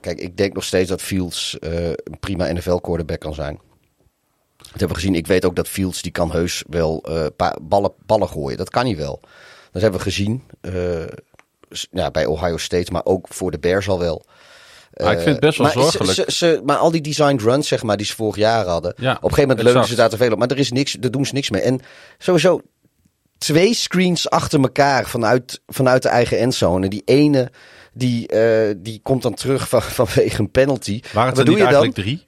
kijk, 0.00 0.20
ik 0.20 0.36
denk 0.36 0.54
nog 0.54 0.64
steeds 0.64 0.88
dat 0.88 1.02
Fields 1.02 1.56
een 1.60 2.18
prima 2.20 2.52
NFL-quarterback 2.52 3.20
kan 3.20 3.34
zijn. 3.34 3.60
Dat 4.56 4.68
hebben 4.70 4.88
we 4.88 4.94
gezien. 4.94 5.14
Ik 5.14 5.26
weet 5.26 5.44
ook 5.44 5.56
dat 5.56 5.68
Fields 5.68 6.02
die 6.02 6.12
kan 6.12 6.30
heus 6.30 6.64
wel 6.68 7.04
ballen, 7.62 7.92
ballen 8.06 8.28
gooien. 8.28 8.58
Dat 8.58 8.70
kan 8.70 8.84
hij 8.84 8.96
wel. 8.96 9.20
Dat 9.72 9.82
hebben 9.82 10.00
we 10.00 10.06
gezien 10.06 10.42
ja, 11.90 12.10
bij 12.10 12.26
Ohio 12.26 12.56
State, 12.56 12.92
maar 12.92 13.04
ook 13.04 13.26
voor 13.28 13.50
de 13.50 13.58
Bears 13.58 13.88
al 13.88 13.98
wel. 13.98 14.24
Maar 14.92 15.12
ik 15.12 15.18
vind 15.18 15.30
het 15.30 15.40
best 15.40 15.58
wel 15.58 15.66
maar 15.66 15.82
zorgelijk. 15.82 16.12
Ze, 16.12 16.24
ze, 16.26 16.60
maar 16.64 16.76
al 16.76 16.90
die 16.90 17.00
designed 17.00 17.42
runs, 17.42 17.68
zeg 17.68 17.82
maar, 17.82 17.96
die 17.96 18.06
ze 18.06 18.14
vorig 18.14 18.36
jaar 18.36 18.66
hadden. 18.66 18.94
Ja, 18.96 19.10
op 19.10 19.16
een 19.16 19.28
gegeven 19.28 19.48
moment 19.48 19.66
leunen 19.66 19.88
ze 19.88 19.94
daar 19.94 20.08
te 20.08 20.16
veel 20.16 20.32
op. 20.32 20.38
Maar 20.38 20.48
er 20.48 20.58
is 20.58 20.72
niks, 20.72 20.92
daar 20.92 21.10
doen 21.10 21.26
ze 21.26 21.34
niks 21.34 21.50
mee. 21.50 21.62
En 21.62 21.80
sowieso 22.18 22.60
twee 23.38 23.74
screens 23.74 24.30
achter 24.30 24.60
elkaar 24.60 25.06
vanuit, 25.06 25.60
vanuit 25.66 26.02
de 26.02 26.08
eigen 26.08 26.38
endzone. 26.38 26.88
Die 26.88 27.02
ene, 27.04 27.50
die, 27.92 28.32
uh, 28.34 28.74
die 28.76 29.00
komt 29.02 29.22
dan 29.22 29.34
terug 29.34 29.68
van, 29.68 29.82
vanwege 30.02 30.40
een 30.40 30.50
penalty. 30.50 31.00
Waren 31.12 31.30
het 31.30 31.38
er 31.38 31.48
niet 31.48 31.58
eigenlijk 31.58 31.94
dan? 31.94 32.04
drie? 32.04 32.26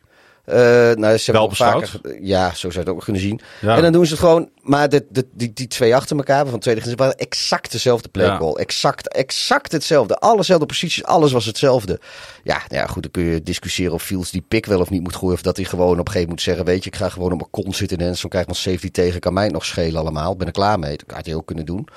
Uh, 0.50 0.56
nou, 0.96 1.16
ze 1.16 1.30
hebben 1.30 1.56
vaker, 1.56 2.00
ja, 2.20 2.48
zo 2.48 2.54
zou 2.54 2.72
je 2.72 2.78
het 2.78 2.88
ook 2.88 3.04
kunnen 3.04 3.22
zien. 3.22 3.40
Ja. 3.60 3.76
En 3.76 3.82
dan 3.82 3.92
doen 3.92 4.06
ze 4.06 4.10
het 4.10 4.20
gewoon. 4.20 4.50
Maar 4.62 4.88
de, 4.88 5.06
de, 5.08 5.26
die, 5.32 5.52
die 5.52 5.66
twee 5.66 5.94
achter 5.94 6.16
elkaar 6.16 6.46
van 6.46 6.58
tweede 6.58 6.80
gezin 6.80 6.96
waren 6.96 7.16
exact 7.16 7.72
dezelfde 7.72 8.08
play. 8.08 8.26
Ja. 8.26 8.38
Exact, 8.38 9.08
exact 9.08 9.72
hetzelfde. 9.72 10.16
Allezelfde 10.16 10.66
posities, 10.66 11.04
alles 11.04 11.32
was 11.32 11.44
hetzelfde. 11.44 12.00
Ja, 12.44 12.62
ja, 12.68 12.86
goed, 12.86 13.02
dan 13.02 13.10
kun 13.10 13.22
je 13.22 13.42
discussiëren 13.42 13.94
of 13.94 14.02
Fields 14.02 14.30
die 14.30 14.44
pick 14.48 14.66
wel 14.66 14.80
of 14.80 14.90
niet 14.90 15.02
moet 15.02 15.16
gooien. 15.16 15.34
Of 15.34 15.42
dat 15.42 15.56
hij 15.56 15.64
gewoon 15.64 15.98
op 15.98 15.98
een 15.98 16.12
gegeven 16.12 16.28
moment 16.28 16.30
moet 16.30 16.42
zeggen: 16.42 16.64
Weet 16.64 16.84
je, 16.84 16.90
ik 16.90 16.96
ga 16.96 17.08
gewoon 17.08 17.32
op 17.32 17.38
mijn 17.38 17.50
kont 17.50 17.76
zitten 17.76 17.98
en 17.98 18.16
zo 18.16 18.28
krijg 18.28 18.44
ik 18.44 18.50
nog 18.50 18.60
safety 18.60 18.90
tegen. 18.90 19.20
Kan 19.20 19.32
mij 19.32 19.48
nog 19.48 19.64
schelen 19.64 20.00
allemaal. 20.00 20.36
Ben 20.36 20.46
er 20.46 20.52
klaar 20.52 20.78
mee. 20.78 20.96
Dat 20.96 21.16
had 21.16 21.26
je 21.26 21.36
ook 21.36 21.46
kunnen 21.46 21.66
doen. 21.66 21.88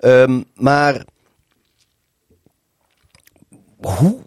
Um, 0.00 0.44
maar 0.54 1.04
hoe 3.80 4.18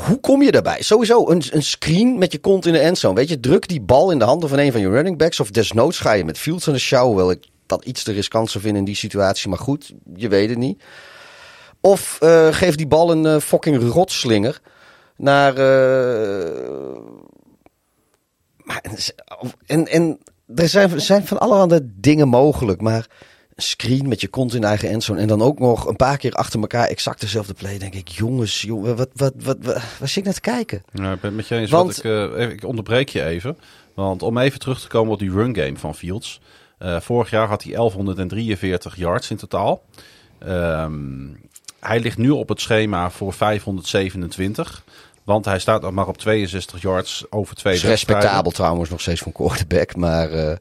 hoe 0.00 0.20
kom 0.20 0.42
je 0.42 0.50
daarbij? 0.50 0.82
Sowieso 0.82 1.28
een, 1.28 1.42
een 1.50 1.62
screen 1.62 2.18
met 2.18 2.32
je 2.32 2.38
kont 2.38 2.66
in 2.66 2.72
de 2.72 2.78
endzone. 2.78 3.14
Weet 3.14 3.28
je, 3.28 3.40
druk 3.40 3.68
die 3.68 3.80
bal 3.80 4.10
in 4.10 4.18
de 4.18 4.24
handen 4.24 4.48
van 4.48 4.58
een 4.58 4.72
van 4.72 4.80
je 4.80 4.88
running 4.88 5.18
backs. 5.18 5.40
Of 5.40 5.50
desnoods 5.50 5.98
ga 5.98 6.12
je 6.12 6.24
met 6.24 6.38
Fields 6.38 6.66
aan 6.68 6.74
de 6.74 6.80
show. 6.80 7.06
Hoewel 7.06 7.30
ik 7.30 7.44
dat 7.66 7.84
iets 7.84 8.02
te 8.02 8.12
riskant 8.12 8.50
zou 8.50 8.64
vinden 8.64 8.80
in 8.80 8.86
die 8.86 8.96
situatie. 8.96 9.48
Maar 9.48 9.58
goed, 9.58 9.92
je 10.14 10.28
weet 10.28 10.48
het 10.48 10.58
niet. 10.58 10.82
Of 11.80 12.18
uh, 12.22 12.52
geef 12.52 12.74
die 12.74 12.86
bal 12.86 13.10
een 13.10 13.24
uh, 13.24 13.38
fucking 13.38 13.92
rotslinger 13.92 14.60
naar... 15.16 15.58
Uh, 15.58 16.96
en, 19.66 19.86
en 19.86 20.18
er 20.54 20.68
zijn, 20.68 21.00
zijn 21.00 21.26
van 21.26 21.38
allerhande 21.38 21.80
dingen 21.84 22.28
mogelijk, 22.28 22.80
maar 22.80 23.06
screen 23.56 24.08
met 24.08 24.20
je 24.20 24.28
kont 24.28 24.54
in 24.54 24.64
eigen 24.64 24.88
endzone. 24.88 25.20
En 25.20 25.26
dan 25.26 25.42
ook 25.42 25.58
nog 25.58 25.86
een 25.86 25.96
paar 25.96 26.16
keer 26.16 26.32
achter 26.32 26.60
elkaar 26.60 26.86
exact 26.86 27.20
dezelfde 27.20 27.54
play. 27.54 27.78
Denk 27.78 27.94
ik, 27.94 28.08
jongens, 28.08 28.62
jongen, 28.62 28.96
wat, 28.96 29.08
wat, 29.14 29.32
wat, 29.36 29.56
wat, 29.60 29.74
wat 29.98 30.08
zit 30.08 30.16
ik 30.16 30.22
nou 30.22 30.34
te 30.34 30.40
kijken? 30.40 30.82
Ja, 30.92 31.12
ik 31.12 31.20
ben 31.20 31.34
met 31.34 31.48
je 31.48 31.56
eens. 31.56 31.70
Want, 31.70 31.98
ik, 31.98 32.04
uh, 32.04 32.50
ik 32.50 32.64
onderbreek 32.64 33.08
je 33.08 33.24
even. 33.24 33.58
Want 33.94 34.22
om 34.22 34.38
even 34.38 34.58
terug 34.58 34.80
te 34.80 34.88
komen 34.88 35.12
op 35.12 35.18
die 35.18 35.30
run 35.30 35.56
game 35.56 35.76
van 35.76 35.94
Fields. 35.94 36.40
Uh, 36.78 37.00
vorig 37.00 37.30
jaar 37.30 37.48
had 37.48 37.62
hij 37.62 37.72
1143 37.72 38.96
yards 38.96 39.30
in 39.30 39.36
totaal. 39.36 39.82
Um, 40.46 41.40
hij 41.80 42.00
ligt 42.00 42.18
nu 42.18 42.30
op 42.30 42.48
het 42.48 42.60
schema 42.60 43.10
voor 43.10 43.32
527. 43.32 44.84
Want 45.24 45.44
hij 45.44 45.58
staat 45.58 45.82
nog 45.82 45.92
maar 45.92 46.08
op 46.08 46.18
62 46.18 46.82
yards 46.82 47.24
over 47.30 47.56
twee 47.56 47.78
Respectabel 47.78 48.50
trouwens 48.50 48.90
nog 48.90 49.00
steeds 49.00 49.20
van 49.20 49.32
quarterback, 49.32 49.96
maar... 49.96 50.32
Uh... 50.32 50.52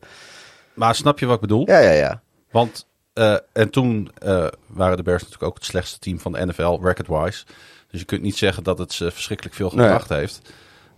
Maar 0.74 0.96
snap 0.96 1.20
je 1.20 1.26
wat 1.26 1.36
ik 1.36 1.42
bedoel? 1.42 1.68
Ja, 1.68 1.80
ja, 1.80 1.92
ja. 1.92 2.22
Want, 2.54 2.86
uh, 3.14 3.36
en 3.54 3.70
toen 3.70 4.10
uh, 4.26 4.48
waren 4.68 4.98
de 4.98 5.04
Bears 5.04 5.22
natuurlijk 5.22 5.50
ook 5.50 5.56
het 5.58 5.66
slechtste 5.66 6.00
team 6.00 6.20
van 6.20 6.32
de 6.32 6.46
NFL, 6.46 6.78
record-wise. 6.82 7.46
Dus 7.92 8.00
je 8.00 8.06
kunt 8.06 8.22
niet 8.22 8.38
zeggen 8.38 8.64
dat 8.64 8.78
het 8.78 8.94
ze 8.94 9.12
verschrikkelijk 9.12 9.56
veel 9.56 9.72
Nee. 9.74 9.86
gebracht 9.86 10.10
heeft. 10.10 10.42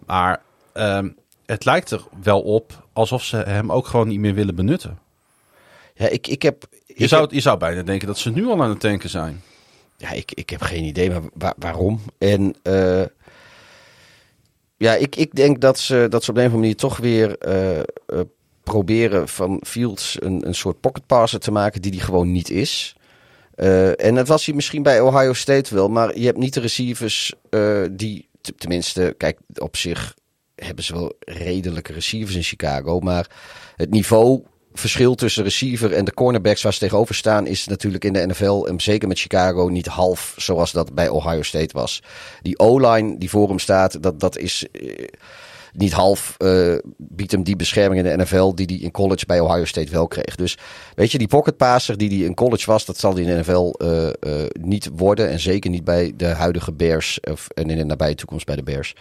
Maar 0.06 0.42
ehm, 0.74 1.10
het 1.46 1.66
lijkt 1.66 1.92
er 1.92 2.04
wel 2.24 2.42
op 2.42 2.88
alsof 2.94 3.24
ze 3.24 3.38
hem 3.38 3.72
ook 3.72 3.88
gewoon 3.88 4.08
niet 4.08 4.20
meer 4.20 4.34
willen 4.34 4.56
benutten. 4.56 5.00
Ja, 5.94 6.08
ik, 6.08 6.28
ik 6.28 6.42
heb... 6.42 6.64
Je, 6.86 7.08
zou, 7.08 7.22
heb- 7.22 7.32
je 7.32 7.40
zou 7.40 7.58
bijna 7.58 7.82
denken 7.84 8.08
dat 8.08 8.18
ze 8.18 8.30
nu 8.32 8.46
al 8.48 8.64
aan 8.64 8.70
het 8.70 8.80
tanken 8.80 9.10
zijn. 9.10 9.42
Ja, 9.98 10.12
ik, 10.12 10.32
ik 10.32 10.50
heb 10.50 10.62
geen 10.62 10.84
idee 10.84 11.10
maar 11.10 11.22
wa- 11.34 11.54
waarom. 11.58 12.02
En 12.18 12.56
eh, 12.64 13.04
ja, 14.78 14.94
ik, 14.94 15.16
ik 15.16 15.36
denk 15.36 15.62
dat 15.62 15.80
ze, 15.80 16.06
dat 16.10 16.24
ze 16.24 16.30
op 16.32 16.38
een 16.38 16.46
of 16.46 16.52
andere 16.54 16.62
manier 16.62 16.76
toch 16.76 16.98
weer 16.98 17.38
eh, 17.38 17.80
eh, 17.80 17.86
proberen 18.66 19.28
van 19.28 19.62
Fields 19.66 20.18
een, 20.20 20.48
een 20.48 20.56
soort 20.56 20.80
pocket 20.80 21.06
passer 21.06 21.40
te 21.40 21.52
maken 21.52 21.82
die 21.82 21.92
die 21.92 22.02
gewoon 22.02 22.32
niet 22.32 22.50
is. 22.50 22.96
Eh, 23.56 24.06
en 24.06 24.16
dat 24.16 24.28
was 24.28 24.46
hij 24.46 24.56
misschien 24.56 24.84
bij 24.84 25.02
Ohio 25.02 25.34
State 25.34 25.76
wel, 25.76 25.88
maar 25.88 26.18
je 26.20 26.26
hebt 26.26 26.38
niet 26.38 26.54
de 26.54 26.60
receivers 26.60 27.34
eh, 27.50 27.82
die, 27.92 28.30
tenminste, 28.58 29.16
kijk, 29.18 29.40
op 29.56 29.78
zich 29.78 30.16
hebben 30.56 30.84
ze 30.84 30.94
wel 30.94 31.14
redelijke 31.20 31.94
receivers 31.94 32.36
in 32.36 32.44
Chicago, 32.44 33.00
maar 33.00 33.30
het 33.76 33.90
niveau 33.90 34.44
verschil 34.74 35.16
tussen 35.16 35.44
receiver 35.44 35.94
en 35.94 36.06
de 36.06 36.14
cornerbacks 36.14 36.62
waar 36.62 36.74
ze 36.74 36.80
tegenover 36.80 37.16
staan 37.16 37.48
is 37.48 37.68
natuurlijk 37.68 38.06
in 38.06 38.14
de 38.14 38.28
NFL 38.28 38.66
en 38.66 38.82
zeker 38.82 39.08
met 39.08 39.20
Chicago 39.20 39.68
niet 39.68 39.86
half 39.86 40.34
zoals 40.38 40.72
dat 40.72 40.94
bij 40.94 41.10
Ohio 41.10 41.42
State 41.42 41.78
was. 41.78 42.04
Die 42.42 42.60
O-line 42.60 43.18
die 43.18 43.30
voor 43.30 43.48
hem 43.48 43.60
staat, 43.60 44.04
dat, 44.04 44.20
dat 44.20 44.38
is 44.38 44.66
eh, 44.72 45.08
niet 45.78 45.92
half 45.92 46.36
eh, 46.38 46.76
biedt 46.98 47.32
hem 47.32 47.44
die 47.44 47.56
bescherming 47.56 48.06
in 48.06 48.18
de 48.18 48.24
NFL 48.24 48.54
die 48.54 48.66
hij 48.66 48.78
in 48.78 48.92
college 48.92 49.26
bij 49.26 49.40
Ohio 49.40 49.66
State 49.66 49.92
wel 49.92 50.08
kreeg. 50.08 50.36
Dus 50.36 50.58
weet 50.96 51.12
je, 51.12 51.18
die 51.18 51.28
pocketpasser 51.28 51.98
die 51.98 52.10
hij 52.10 52.28
in 52.28 52.34
college 52.34 52.66
was, 52.66 52.86
dat 52.86 52.98
zal 52.98 53.14
hij 53.14 53.24
in 53.24 53.28
de 53.28 53.40
NFL 53.40 53.74
eh, 53.78 54.08
eh, 54.08 54.14
niet 54.62 54.90
worden. 54.96 55.30
En 55.30 55.40
zeker 55.40 55.70
niet 55.70 55.84
bij 55.84 56.14
de 56.18 56.28
huidige 56.28 56.72
Bears 56.72 57.20
of, 57.32 57.48
en 57.50 57.70
in 57.70 57.78
de 57.78 57.86
nabije 57.86 58.16
toekomst 58.16 58.46
bij 58.46 58.56
de 58.56 58.64
Bears. 58.64 58.96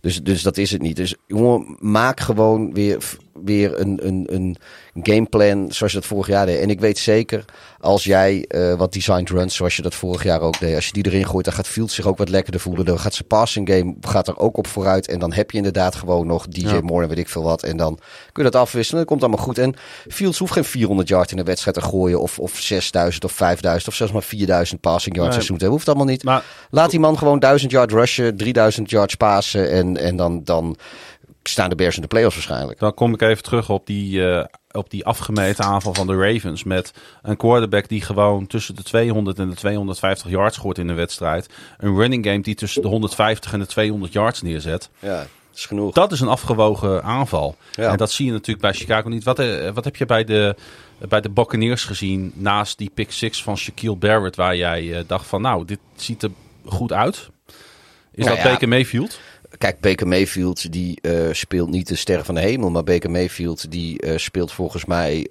Dus, 0.00 0.22
dus 0.22 0.42
dat 0.42 0.56
is 0.56 0.70
het 0.70 0.82
niet. 0.82 0.96
Dus 0.96 1.14
jongen, 1.26 1.76
maak 1.78 2.20
gewoon 2.20 2.72
weer, 2.74 2.98
weer 3.44 3.80
een, 3.80 4.06
een, 4.06 4.26
een 4.34 4.56
gameplan 5.02 5.72
zoals 5.72 5.92
je 5.92 5.98
dat 5.98 6.08
vorig 6.08 6.26
jaar 6.26 6.46
deed. 6.46 6.60
En 6.60 6.70
ik 6.70 6.80
weet 6.80 6.98
zeker, 6.98 7.44
als 7.80 8.04
jij 8.04 8.44
eh, 8.48 8.74
wat 8.74 8.92
designed 8.92 9.30
runs 9.30 9.54
zoals 9.54 9.76
je 9.76 9.82
dat 9.82 9.94
vorig 9.94 10.22
jaar 10.22 10.40
ook 10.40 10.58
deed. 10.58 10.74
Als 10.74 10.86
je 10.86 10.92
die 10.92 11.06
erin 11.06 11.26
gooit, 11.26 11.44
dan 11.44 11.54
gaat 11.54 11.66
Fields 11.66 11.94
zich 11.94 12.06
ook 12.06 12.18
wat 12.18 12.28
lekkerder 12.28 12.60
voelen. 12.60 12.84
Dan 12.84 12.98
gaat 12.98 13.14
zijn 13.14 13.28
passing 13.28 13.68
game 13.68 13.94
gaat 14.00 14.28
er 14.28 14.38
ook 14.38 14.56
op 14.56 14.66
vooruit. 14.66 15.08
En 15.08 15.18
dan 15.18 15.32
heb 15.32 15.50
je 15.50 15.56
inderdaad 15.56 15.94
gewoon 15.94 16.26
nog 16.26 16.48
DJ 16.48 16.60
Ja. 16.66 16.80
Moore 16.80 17.02
en 17.02 17.08
weet 17.08 17.18
ik 17.18 17.28
veel 17.28 17.42
wat. 17.42 17.62
En 17.62 17.76
dan 17.76 17.98
kun 18.32 18.44
je 18.44 18.50
dat 18.50 18.60
afwisselen. 18.60 19.00
Dat 19.00 19.08
komt 19.10 19.22
allemaal 19.22 19.44
goed. 19.44 19.58
En 19.58 19.74
Fields 20.08 20.38
hoeft 20.38 20.52
geen 20.52 20.64
400 20.64 21.08
yard 21.08 21.30
in 21.32 21.38
een 21.38 21.44
wedstrijd 21.44 21.76
te 21.76 21.82
gooien. 21.82 22.20
Of, 22.20 22.38
of 22.38 22.56
6000 22.58 23.24
of 23.24 23.32
5000 23.32 23.88
of 23.88 23.94
zelfs 23.94 24.12
maar 24.12 24.22
4000 24.22 24.80
passing 24.80 25.14
yards 25.14 25.28
Nee. 25.36 25.44
seizoen 25.44 25.56
te 25.56 25.62
hebben. 25.62 25.78
Hoeft 25.78 25.88
allemaal 25.96 26.12
niet. 26.14 26.24
Maar 26.24 26.44
Laat 26.70 26.90
die 26.90 27.00
man 27.00 27.18
gewoon 27.18 27.38
1000 27.38 27.70
yard 27.70 27.92
rushen, 27.92 28.36
3000 28.36 28.90
yards 28.90 29.14
passen. 29.14 29.70
En, 29.70 29.87
en 29.96 30.16
dan, 30.16 30.44
dan 30.44 30.76
staan 31.48 31.68
de 31.68 31.74
Bears 31.74 31.96
in 31.96 32.02
de 32.02 32.08
playoffs 32.08 32.34
waarschijnlijk. 32.34 32.78
dan 32.78 32.94
kom 32.94 33.14
ik 33.14 33.20
even 33.20 33.42
terug 33.42 33.70
op 33.70 33.86
die, 33.86 34.30
eh, 34.30 34.44
op 34.70 34.90
die 34.90 35.04
afgemeten 35.04 35.64
aanval 35.64 35.94
van 35.94 36.06
de 36.06 36.16
Ravens. 36.16 36.64
Met 36.64 36.92
een 37.22 37.36
quarterback 37.36 37.88
die 37.88 38.00
gewoon 38.00 38.46
tussen 38.46 38.74
de 38.74 38.82
200 38.82 39.38
en 39.38 39.48
de 39.48 39.54
250 39.54 40.30
yards 40.30 40.56
gooit 40.56 40.78
in 40.78 40.86
de 40.86 40.92
wedstrijd. 40.92 41.48
Een 41.78 41.96
running 41.96 42.26
game 42.26 42.40
die 42.40 42.54
tussen 42.54 42.82
de 42.82 42.88
150 42.88 43.52
en 43.52 43.58
de 43.58 43.66
200 43.66 44.12
yards 44.12 44.42
neerzet. 44.42 44.90
Ja, 44.98 45.18
dat 45.18 45.26
is 45.54 45.66
genoeg. 45.66 45.94
Dat 45.94 46.12
is 46.12 46.20
een 46.20 46.28
afgewogen 46.28 47.02
aanval. 47.02 47.56
Ja. 47.72 47.90
En 47.90 47.96
dat 47.96 48.10
zie 48.10 48.26
je 48.26 48.32
natuurlijk 48.32 48.60
bij 48.60 48.72
Chicago 48.72 49.08
niet. 49.08 49.24
Wat, 49.24 49.38
eh, 49.38 49.70
wat 49.70 49.84
heb 49.84 49.96
je 49.96 50.06
bij 50.06 50.24
de, 50.24 50.56
bij 51.08 51.20
de 51.20 51.30
Buccaneers 51.30 51.84
gezien 51.84 52.32
naast 52.34 52.78
die 52.78 52.90
pick 52.94 53.12
six 53.12 53.42
van 53.42 53.56
Shaquille 53.56 53.96
Barrett... 53.96 54.36
waar 54.36 54.56
jij 54.56 54.96
eh, 54.96 55.04
dacht 55.06 55.26
van 55.26 55.42
nou, 55.42 55.64
dit 55.64 55.78
ziet 55.96 56.22
er 56.22 56.30
goed 56.64 56.92
uit? 56.92 57.28
Is 58.12 58.24
Nou 58.24 58.36
dat 58.36 58.44
ja. 58.44 58.52
Baker 58.52 58.68
Mayfield? 58.68 59.18
Kijk, 59.58 59.80
Baker 59.80 60.06
Mayfield 60.08 60.72
die 60.72 61.00
eh, 61.00 61.32
speelt 61.32 61.70
niet 61.70 61.88
de 61.88 61.96
ster 61.96 62.24
van 62.24 62.34
de 62.34 62.40
hemel. 62.40 62.70
Maar 62.70 62.84
Baker 62.84 63.10
Mayfield 63.10 63.70
die 63.70 64.00
eh, 64.00 64.16
speelt 64.18 64.52
volgens 64.52 64.84
mij... 64.84 65.26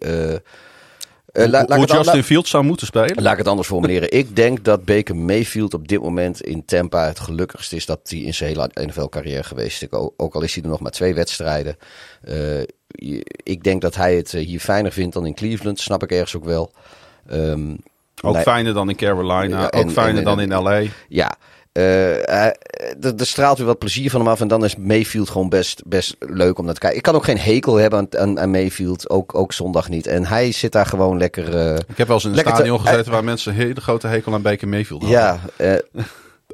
la- 1.34 1.62
ik 1.62 1.70
Hoe 1.74 1.86
Justin 1.86 2.24
Fields 2.24 2.49
zou 2.49 2.64
moeten 2.64 2.88
spelen? 2.88 3.22
Laat 3.24 3.32
ik 3.32 3.38
het 3.38 3.48
anders 3.48 3.68
formuleren. 3.68 4.12
ik 4.12 4.36
denk 4.36 4.64
dat 4.64 4.86
Baker 4.86 5.16
Mayfield 5.16 5.74
op 5.74 5.88
dit 5.88 6.02
moment 6.02 6.41
in 6.41 6.66
Tampa 6.66 7.06
het 7.08 7.20
gelukkigst 7.20 7.74
is 7.74 7.86
dat 7.86 7.99
hij 8.04 8.20
in 8.20 8.34
zijn 8.34 8.49
hele 8.49 8.70
NFL-carrière 8.74 9.44
geweest 9.44 9.82
is. 9.82 9.91
Ook, 10.18 10.36
al 10.36 10.41
is 10.41 10.54
hij 10.56 10.64
er 10.64 10.70
nog 10.70 10.80
maar 10.80 10.91
twee 10.91 11.14
wedstrijden. 11.14 11.78
Ik 13.44 13.64
denk 13.64 13.82
dat 13.82 13.95
hij 13.95 14.16
het 14.16 14.32
hier 14.32 14.60
fijner 14.60 14.91
vindt 14.91 15.14
dan 15.14 15.26
in 15.26 15.34
Cleveland. 15.34 15.80
Snap 15.80 16.04
ik 16.04 16.12
ergens 16.12 16.36
ook 16.36 16.45
wel. 16.45 16.72
Ehm, 17.28 17.76
Ook 18.22 18.34
nee, 18.34 18.44
fijner 18.44 18.74
dan 18.74 18.90
in 18.90 18.95
Carolina, 18.95 19.62
Ja, 19.62 19.70
ook 19.80 19.91
fijner 19.91 20.18
en- 20.18 20.24
dan 20.24 20.40
in 20.41 20.49
LA. 20.54 20.82
Ja, 21.10 21.36
er 21.78 22.56
er 23.18 23.26
straalt 23.26 23.58
weer 23.58 23.68
wat 23.68 23.78
plezier 23.80 24.10
van 24.10 24.20
hem 24.20 24.30
af. 24.30 24.41
En 24.41 24.48
dan 24.48 24.64
is 24.64 24.76
Mayfield 24.76 25.30
gewoon 25.30 25.49
best, 25.49 25.82
best 25.86 26.16
leuk 26.20 26.60
om 26.60 26.66
naar 26.66 26.74
te 26.74 26.80
kijken. 26.80 26.98
Ik 26.98 27.04
kan 27.04 27.16
ook 27.16 27.24
geen 27.24 27.38
hekel 27.40 27.76
hebben 27.76 27.99
aan, 27.99 28.20
aan, 28.20 28.40
aan 28.40 28.52
Mayfield. 28.52 29.10
Ook, 29.10 29.36
ook 29.36 29.54
zondag 29.54 29.90
niet. 29.90 30.08
En 30.08 30.26
hij 30.26 30.52
zit 30.52 30.72
daar 30.72 30.86
gewoon 30.86 31.18
lekker... 31.18 31.56
eh, 31.58 31.74
Ik 31.76 31.98
heb 31.98 32.08
wel 32.08 32.16
eens 32.16 32.24
in 32.26 32.30
een 32.30 32.36
Lekker 32.36 32.54
te- 32.54 32.60
stadion 32.60 32.80
gezeten 32.86 33.12
waar 33.12 33.24
mensen 33.24 33.52
een 33.52 33.58
hele 33.58 33.82
grote 33.82 34.08
hekel 34.08 34.34
aan 34.34 34.41
Baker 34.41 34.68
Mayfield 34.68 35.02
hadden. 35.02 35.20
Ja, 35.20 35.40
eh, 35.56 35.76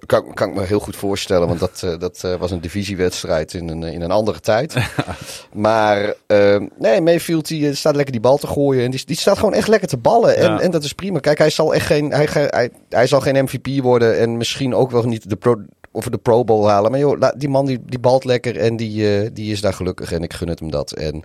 kan, 0.06 0.34
kan 0.34 0.50
ik 0.50 0.56
me 0.56 0.64
heel 0.64 0.80
goed 0.80 0.96
voorstellen, 0.96 1.48
want 1.48 1.60
dat, 1.60 1.82
eh, 1.84 2.00
dat 2.00 2.24
eh, 2.24 2.36
was 2.36 2.52
een 2.52 2.62
divisiewedstrijd 2.62 3.54
in 3.54 3.70
een, 3.70 3.84
in 3.84 4.02
een 4.02 4.12
andere 4.12 4.40
tijd. 4.40 4.76
maar 5.54 6.14
eh, 6.28 6.62
nee, 6.78 7.02
Mayfield 7.02 7.48
die 7.48 7.74
staat 7.76 7.96
lekker 7.96 8.12
die 8.12 8.22
bal 8.22 8.38
te 8.38 8.48
gooien 8.48 8.84
en 8.84 8.92
die, 8.92 9.06
die 9.06 9.16
staat 9.16 9.38
gewoon 9.38 9.54
echt 9.54 9.68
lekker 9.68 9.88
te 9.88 9.98
ballen. 9.98 10.36
En, 10.38 10.52
Ja. 10.52 10.60
en 10.60 10.72
dat 10.72 10.84
is 10.84 10.94
prima. 10.94 11.20
Kijk, 11.20 11.38
hij 11.38 11.50
zal 11.50 11.74
echt 11.74 11.86
geen, 11.86 12.12
hij, 12.12 12.28
hij, 12.32 12.70
hij, 12.90 13.08
zal 13.08 13.22
geen 13.22 13.44
MVP 13.44 13.82
worden 13.82 14.20
en 14.20 14.38
misschien 14.38 14.76
ook 14.76 14.92
wel 14.92 15.04
niet 15.04 15.30
de 15.30 15.36
pro, 15.36 15.56
of 15.92 16.06
de 16.06 16.18
Pro 16.18 16.44
Bowl 16.44 16.68
halen. 16.68 16.92
Maar 16.92 17.00
joh, 17.00 17.30
die 17.38 17.50
man 17.50 17.66
die, 17.66 17.80
die 17.86 18.00
balt 18.00 18.24
lekker 18.24 18.58
en 18.58 18.76
die, 18.76 19.32
die 19.32 19.52
is 19.52 19.62
daar 19.62 19.74
gelukkig 19.74 20.12
en 20.12 20.24
ik 20.24 20.34
gun 20.34 20.48
het 20.50 20.60
hem 20.60 20.72
dat. 20.72 20.92
En 20.92 21.24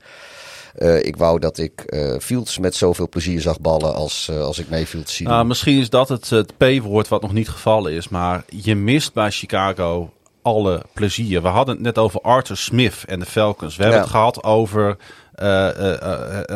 eh, 0.78 1.04
ik 1.04 1.16
wou 1.16 1.38
dat 1.38 1.58
ik 1.58 1.80
eh, 1.80 2.18
Fields 2.18 2.58
met 2.58 2.74
zoveel 2.74 3.08
plezier 3.08 3.40
zag 3.40 3.60
ballen 3.60 3.94
als, 3.94 4.28
eh, 4.28 4.40
als 4.40 4.58
ik 4.58 4.68
Mayfield 4.70 5.08
zie. 5.10 5.26
Nou, 5.26 5.44
misschien 5.46 5.78
is 5.78 5.90
dat 5.90 6.08
het, 6.08 6.30
het 6.30 6.56
P-woord 6.56 7.08
wat 7.08 7.22
nog 7.22 7.32
niet 7.32 7.48
gevallen 7.48 7.92
is. 7.92 8.08
Maar 8.08 8.44
je 8.46 8.74
mist 8.74 9.12
bij 9.12 9.30
Chicago 9.30 10.12
alle 10.42 10.82
plezier. 10.92 11.42
We 11.42 11.48
hadden 11.48 11.74
het 11.74 11.84
net 11.84 11.98
over 11.98 12.20
Arthur 12.20 12.56
Smith 12.56 13.04
en 13.06 13.18
de 13.20 13.26
Falcons. 13.26 13.76
We 13.76 13.82
hebben 13.82 14.00
Ja. 14.00 14.06
het 14.06 14.14
gehad 14.16 14.42
over, 14.44 14.96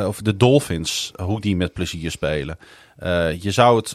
over 0.06 0.24
de 0.24 0.36
Dolphins. 0.36 1.12
Hoe 1.22 1.40
die 1.40 1.56
met 1.56 1.72
plezier 1.72 2.10
spelen. 2.10 2.58
Je 3.40 3.50
zou 3.50 3.76
het 3.76 3.94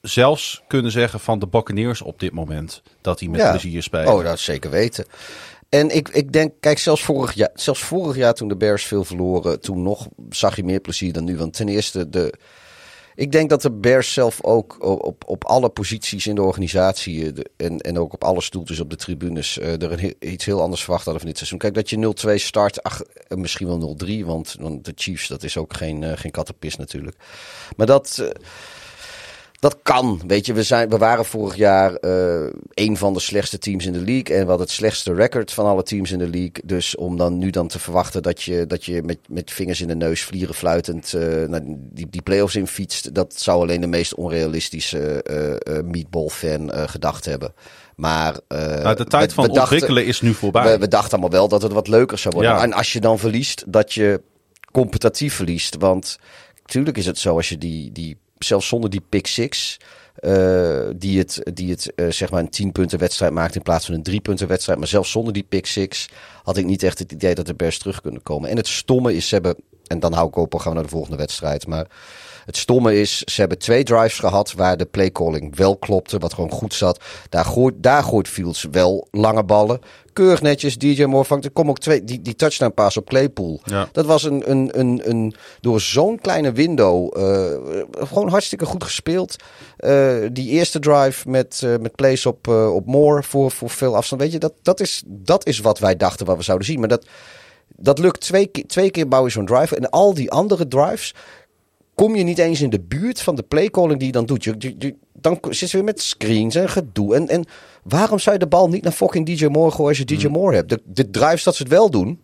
zelfs 0.00 0.62
kunnen 0.66 0.90
zeggen 0.90 1.20
van 1.20 1.38
de 1.38 1.46
Buccaneers 1.46 2.02
op 2.02 2.20
dit 2.20 2.32
moment. 2.32 2.82
Dat 3.00 3.18
die 3.18 3.30
met 3.30 3.40
Ja. 3.40 3.50
plezier 3.50 3.82
spelen. 3.82 4.12
Oh, 4.14 4.24
dat 4.24 4.38
zeker 4.38 4.70
weten. 4.70 5.04
En 5.68 5.96
ik, 5.96 6.08
ik 6.08 6.32
denk, 6.32 6.52
kijk, 6.60 6.78
zelfs 6.78 7.02
vorig, 7.02 7.32
jaar, 7.32 7.50
zelfs 7.54 7.80
vorig 7.80 8.16
jaar 8.16 8.34
toen 8.34 8.48
de 8.48 8.56
Bears 8.56 8.84
veel 8.84 9.04
verloren, 9.04 9.60
toen 9.60 9.82
nog 9.82 10.08
zag 10.30 10.56
je 10.56 10.64
meer 10.64 10.80
plezier 10.80 11.12
dan 11.12 11.24
nu. 11.24 11.36
Want 11.36 11.52
ten 11.52 11.68
eerste, 11.68 12.08
de, 12.08 12.34
ik 13.16 13.32
denk 13.32 13.50
dat 13.50 13.62
de 13.62 13.72
Bears 13.72 14.12
zelf 14.12 14.42
ook 14.42 14.76
op, 14.84 15.24
op, 15.26 15.44
alle 15.44 15.68
posities 15.68 16.26
in 16.26 16.34
de 16.34 16.42
organisatie 16.42 17.32
eh, 17.32 17.66
en, 17.66 17.78
en 17.78 17.98
ook 17.98 18.12
op 18.12 18.24
alle 18.24 18.40
stoeltjes 18.40 18.80
op 18.80 18.90
de 18.90 18.96
tribunes 18.96 19.58
eh, 19.58 19.82
er 19.82 19.92
een, 19.92 20.14
iets 20.18 20.44
heel 20.44 20.60
anders 20.60 20.82
verwacht 20.82 21.04
hadden 21.04 21.22
van 21.22 21.30
dit 21.30 21.38
seizoen. 21.38 21.58
Kijk, 21.58 21.74
dat 21.74 21.90
je 21.90 22.36
0-2 22.38 22.42
start, 22.42 22.82
ach, 22.82 23.02
misschien 23.28 23.66
wel 23.66 23.96
0-3, 24.04 24.24
want, 24.24 24.56
want 24.60 24.84
de 24.84 24.92
Chiefs, 24.94 25.28
dat 25.28 25.42
is 25.42 25.56
ook 25.56 25.76
geen, 25.76 26.02
eh, 26.02 26.12
geen 26.16 26.30
kattenpis 26.30 26.76
natuurlijk. 26.76 27.16
Maar 27.76 27.86
dat... 27.86 28.32
dat 29.58 29.76
kan. 29.82 30.20
Weet 30.26 30.46
je, 30.46 30.52
we, 30.52 30.62
zijn, 30.62 30.88
we 30.88 30.96
waren 30.98 31.24
vorig 31.24 31.56
jaar 31.56 31.94
eh 31.94 32.46
een 32.74 32.96
van 32.96 33.12
de 33.12 33.20
slechtste 33.20 33.58
teams 33.58 33.86
in 33.86 33.92
de 33.92 33.98
league. 34.00 34.36
En 34.36 34.42
we 34.42 34.48
hadden 34.48 34.66
het 34.66 34.70
slechtste 34.70 35.14
record 35.14 35.52
van 35.52 35.66
alle 35.66 35.82
teams 35.82 36.10
in 36.10 36.18
de 36.18 36.28
league. 36.28 36.52
Dus 36.64 36.96
om 36.96 37.16
dan 37.16 37.38
nu 37.38 37.50
dan 37.50 37.68
te 37.68 37.78
verwachten 37.78 38.22
dat 38.22 38.42
je, 38.42 38.66
dat 38.66 38.84
je 38.84 39.02
met, 39.02 39.18
met 39.28 39.50
vingers 39.50 39.80
in 39.80 39.88
de 39.88 39.94
neus, 39.96 40.22
vlieren 40.24 40.54
fluitend 40.54 41.14
eh, 41.14 41.44
naar 41.48 41.60
die, 41.64 42.06
die 42.10 42.22
play-offs 42.22 42.54
in 42.56 42.66
fietst. 42.66 43.14
Dat 43.14 43.34
zou 43.40 43.60
alleen 43.60 43.80
de 43.80 43.86
meest 43.86 44.14
onrealistische 44.14 45.22
eh 45.22 45.76
eh, 45.78 45.84
meatball-fan 45.84 46.70
gedacht 46.88 47.24
hebben. 47.24 47.52
Maar 47.96 48.36
Nou, 48.48 48.96
de 48.96 49.04
tijd 49.04 49.28
we- 49.28 49.34
van 49.34 49.44
we 49.46 49.52
dachten- 49.52 49.62
ontwikkelen 49.72 50.06
is 50.06 50.20
nu 50.20 50.34
voorbij. 50.34 50.72
we, 50.72 50.78
we 50.78 50.88
dachten 50.88 51.10
allemaal 51.10 51.30
wel 51.38 51.48
dat 51.48 51.62
het 51.62 51.72
wat 51.72 51.88
leuker 51.88 52.18
zou 52.18 52.34
worden. 52.34 52.52
Ja. 52.52 52.62
En 52.62 52.72
als 52.72 52.92
je 52.92 53.00
dan 53.00 53.18
verliest, 53.18 53.64
dat 53.66 53.92
je 53.92 54.20
competitief 54.72 55.34
verliest. 55.34 55.76
Want 55.78 56.18
natuurlijk 56.62 56.96
is 56.96 57.06
het 57.06 57.18
zo 57.18 57.36
als 57.36 57.48
je 57.48 57.58
die, 57.58 57.92
die 57.92 58.16
zelfs 58.38 58.68
zonder 58.68 58.90
die 58.90 59.02
pick 59.08 59.26
six, 59.26 59.76
eh, 60.16 60.88
die 60.96 61.18
het, 61.18 61.40
die 61.54 61.70
het 61.70 61.94
eh, 61.94 62.10
zeg 62.10 62.30
maar 62.30 62.40
een 62.40 62.50
10 62.50 62.72
punten 62.72 62.98
wedstrijd 62.98 63.32
maakt 63.32 63.54
in 63.54 63.62
plaats 63.62 63.86
van 63.86 63.94
een 63.94 64.02
3 64.02 64.20
punten 64.20 64.48
wedstrijd. 64.48 64.78
Maar 64.78 64.88
zelfs 64.88 65.10
zonder 65.10 65.32
die 65.32 65.46
pick 65.48 65.66
six 65.66 66.08
had 66.42 66.56
ik 66.56 66.64
niet 66.64 66.82
echt 66.82 66.98
het 66.98 67.12
idee 67.12 67.34
dat 67.34 67.46
de 67.46 67.54
Bears 67.54 67.78
terug 67.78 68.00
kunnen 68.00 68.22
komen. 68.22 68.50
En 68.50 68.56
het 68.56 68.66
stomme 68.66 69.14
is, 69.14 69.28
ze 69.28 69.34
hebben, 69.34 69.56
en 69.86 70.00
dan 70.00 70.12
hou 70.12 70.28
ik 70.28 70.36
op, 70.36 70.54
gaan 70.54 70.68
we 70.68 70.74
naar 70.74 70.82
de 70.82 70.90
volgende 70.90 71.16
wedstrijd. 71.16 71.66
Maar 71.66 71.86
Het 72.46 72.56
stomme 72.56 73.00
is, 73.00 73.18
ze 73.18 73.40
hebben 73.40 73.58
twee 73.58 73.84
drives 73.84 74.18
gehad 74.18 74.52
waar 74.52 74.76
de 74.76 74.84
playcalling 74.84 75.56
wel 75.56 75.76
klopte, 75.76 76.18
wat 76.18 76.34
gewoon 76.34 76.50
goed 76.50 76.74
zat. 76.74 77.00
Daar 77.28 77.44
gooit, 77.44 77.74
daar 77.78 78.02
gooit 78.02 78.28
Fields 78.28 78.66
wel 78.70 79.08
lange 79.10 79.44
ballen. 79.44 79.80
Keurig 80.12 80.42
netjes, 80.42 80.78
DJ 80.78 81.04
Moore 81.04 81.24
vangt. 81.24 81.44
Er 81.44 81.50
komen 81.50 81.70
ook 81.70 81.78
twee, 81.78 82.04
die, 82.04 82.22
die 82.22 82.34
touchdown 82.34 82.72
pass 82.74 82.96
op 82.96 83.08
Claypool. 83.08 83.60
Ja. 83.64 83.88
Dat 83.92 84.06
was 84.06 84.22
een, 84.22 84.50
een, 84.50 84.78
een, 84.78 85.00
een 85.04 85.34
door 85.60 85.80
zo'n 85.80 86.18
kleine 86.20 86.52
window, 86.52 87.18
eh, 87.18 88.06
gewoon 88.08 88.28
hartstikke 88.28 88.64
goed 88.66 88.84
gespeeld. 88.84 89.36
Eh, 89.76 90.16
die 90.32 90.50
eerste 90.50 90.78
drive 90.78 91.28
met, 91.28 91.60
eh, 91.64 91.76
met 91.80 91.94
plays 91.94 92.26
op, 92.26 92.48
op 92.48 92.86
Moore 92.86 93.22
voor, 93.22 93.50
voor 93.50 93.70
veel 93.70 93.96
afstand. 93.96 94.20
Weet 94.20 94.32
je, 94.32 94.38
dat, 94.38 94.52
dat, 94.62 94.80
is, 94.80 95.02
dat 95.06 95.46
is 95.46 95.58
wat 95.58 95.78
wij 95.78 95.96
dachten 95.96 96.26
wat 96.26 96.36
we 96.36 96.42
zouden 96.42 96.66
zien. 96.66 96.78
Maar 96.78 96.88
dat, 96.88 97.06
dat 97.76 97.98
lukt 97.98 98.20
twee, 98.20 98.46
keer- 98.46 98.66
twee 98.66 98.90
keer 98.90 99.08
bouw 99.08 99.24
je 99.24 99.30
zo'n 99.30 99.46
drive. 99.46 99.76
En 99.76 99.90
al 99.90 100.14
die 100.14 100.30
andere 100.30 100.68
drives 100.68 101.14
kom 101.96 102.16
je 102.16 102.22
niet 102.22 102.38
eens 102.38 102.60
in 102.60 102.70
de 102.70 102.80
buurt 102.80 103.20
van 103.22 103.34
de 103.34 103.42
playcalling 103.42 103.98
die 103.98 104.06
je 104.06 104.12
dan 104.12 104.26
doet. 104.26 104.44
Je, 104.44 104.54
je- 104.58 104.74
je- 104.78 104.94
dan 105.12 105.38
zit 105.50 105.70
je 105.70 105.76
weer 105.76 105.86
met 105.86 106.02
screens 106.02 106.54
en 106.54 106.68
gedoe. 106.68 107.14
En, 107.14 107.28
en 107.28 107.44
waarom 107.82 108.18
zou 108.18 108.34
je 108.36 108.42
de 108.42 108.48
bal 108.48 108.68
niet 108.68 108.82
naar 108.82 108.92
fucking 108.92 109.26
DJ 109.26 109.46
Moore 109.46 109.70
gooien 109.70 109.88
als 109.88 109.98
je 109.98 110.04
DJ 110.04 110.26
Moore 110.26 110.56
hebt? 110.56 110.68
De, 110.68 110.80
de 110.84 111.10
drives 111.10 111.42
dat 111.44 111.54
ze 111.56 111.62
het 111.62 111.72
wel 111.72 111.90
doen, 111.90 112.20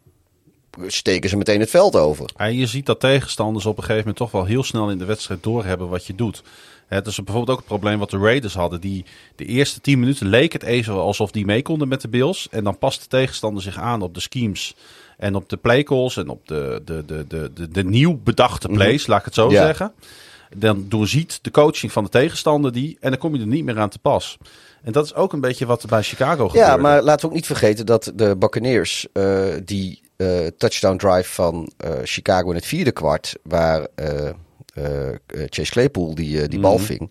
steken 0.87 1.31
ze 1.31 1.37
meteen 1.37 1.61
het 1.61 1.71
veld 1.71 1.97
over. 1.97 2.31
En 2.37 2.57
je 2.57 2.67
ziet 2.67 2.87
dat 2.87 3.01
tegenstanders 3.01 3.67
op 3.67 3.73
een 3.77 3.83
gegeven 3.83 3.99
moment 4.01 4.17
toch 4.17 4.31
wel 4.31 4.45
heel 4.45 4.63
snel 4.63 4.91
in 4.91 4.99
de 4.99 5.05
wedstrijd 5.05 5.43
doorhebben 5.43 5.89
wat 5.89 6.07
je 6.07 6.15
doet. 6.15 6.43
Het 6.87 7.07
is 7.07 7.17
bijvoorbeeld 7.17 7.51
ook 7.51 7.57
het 7.57 7.67
probleem 7.67 7.99
wat 7.99 8.11
de 8.11 8.19
Raiders 8.19 8.55
hadden. 8.55 8.81
Die 8.81 9.05
de 9.37 9.45
eerste 9.45 9.81
10 9.81 9.99
minuten 9.99 10.27
leek 10.27 10.53
het 10.53 10.63
even 10.63 10.95
alsof 10.95 11.31
die 11.31 11.45
mee 11.45 11.63
konden 11.63 11.89
met 11.89 12.01
de 12.01 12.09
Bills. 12.09 12.49
En 12.51 12.65
dan 12.65 12.79
past 12.79 13.01
de 13.03 13.07
tegenstander 13.09 13.63
zich 13.63 13.79
aan 13.79 14.03
op 14.03 14.15
de 14.15 14.21
schemes 14.21 14.75
en 15.23 15.35
op 15.35 15.49
de 15.49 15.57
playcalls 15.57 16.17
en 16.17 16.29
op 16.29 16.49
de, 16.49 16.83
de, 16.85 17.05
de, 17.07 17.25
de, 17.29 17.51
de, 17.55 17.69
de 17.69 17.85
nieuw 17.85 18.21
bedachte 18.25 18.69
plays, 18.69 19.07
laat 19.07 19.19
ik 19.19 19.25
het 19.25 19.35
zo 19.35 19.51
Ja. 19.51 19.65
zeggen. 19.65 19.93
Dan 20.57 20.85
doorziet 20.89 21.39
de 21.43 21.51
coaching 21.51 21.93
van 21.93 22.05
de 22.05 22.11
tegenstander 22.11 22.73
die 22.73 22.97
en 23.01 23.11
dan 23.11 23.19
kom 23.19 23.35
je 23.35 23.41
er 23.41 23.47
niet 23.47 23.65
meer 23.65 23.79
aan 23.79 23.89
te 23.89 23.99
pas. 23.99 24.39
En 24.83 24.93
dat 24.93 25.05
is 25.05 25.15
ook 25.15 25.33
een 25.33 25.41
beetje 25.41 25.67
wat 25.67 25.87
bij 25.89 26.03
Chicago 26.03 26.49
gebeurde. 26.49 26.71
Ja, 26.71 26.77
maar 26.77 27.03
laten 27.03 27.21
we 27.21 27.27
ook 27.27 27.35
niet 27.37 27.47
vergeten 27.47 27.87
dat 27.87 28.13
de 28.15 28.37
Buccaneers 28.37 29.07
eh, 29.13 29.45
die 29.65 30.01
eh, 30.17 30.47
touchdown 30.59 30.97
drive 30.97 31.33
van 31.33 31.73
eh, 31.77 31.91
Chicago 32.05 32.49
in 32.49 32.55
het 32.55 32.67
vierde 32.67 32.93
kwart, 32.93 33.35
waar 33.43 33.87
Chase 35.49 35.71
Claypool 35.71 36.15
die, 36.15 36.49
die 36.49 36.61
bal 36.61 36.79
ving, 36.79 37.11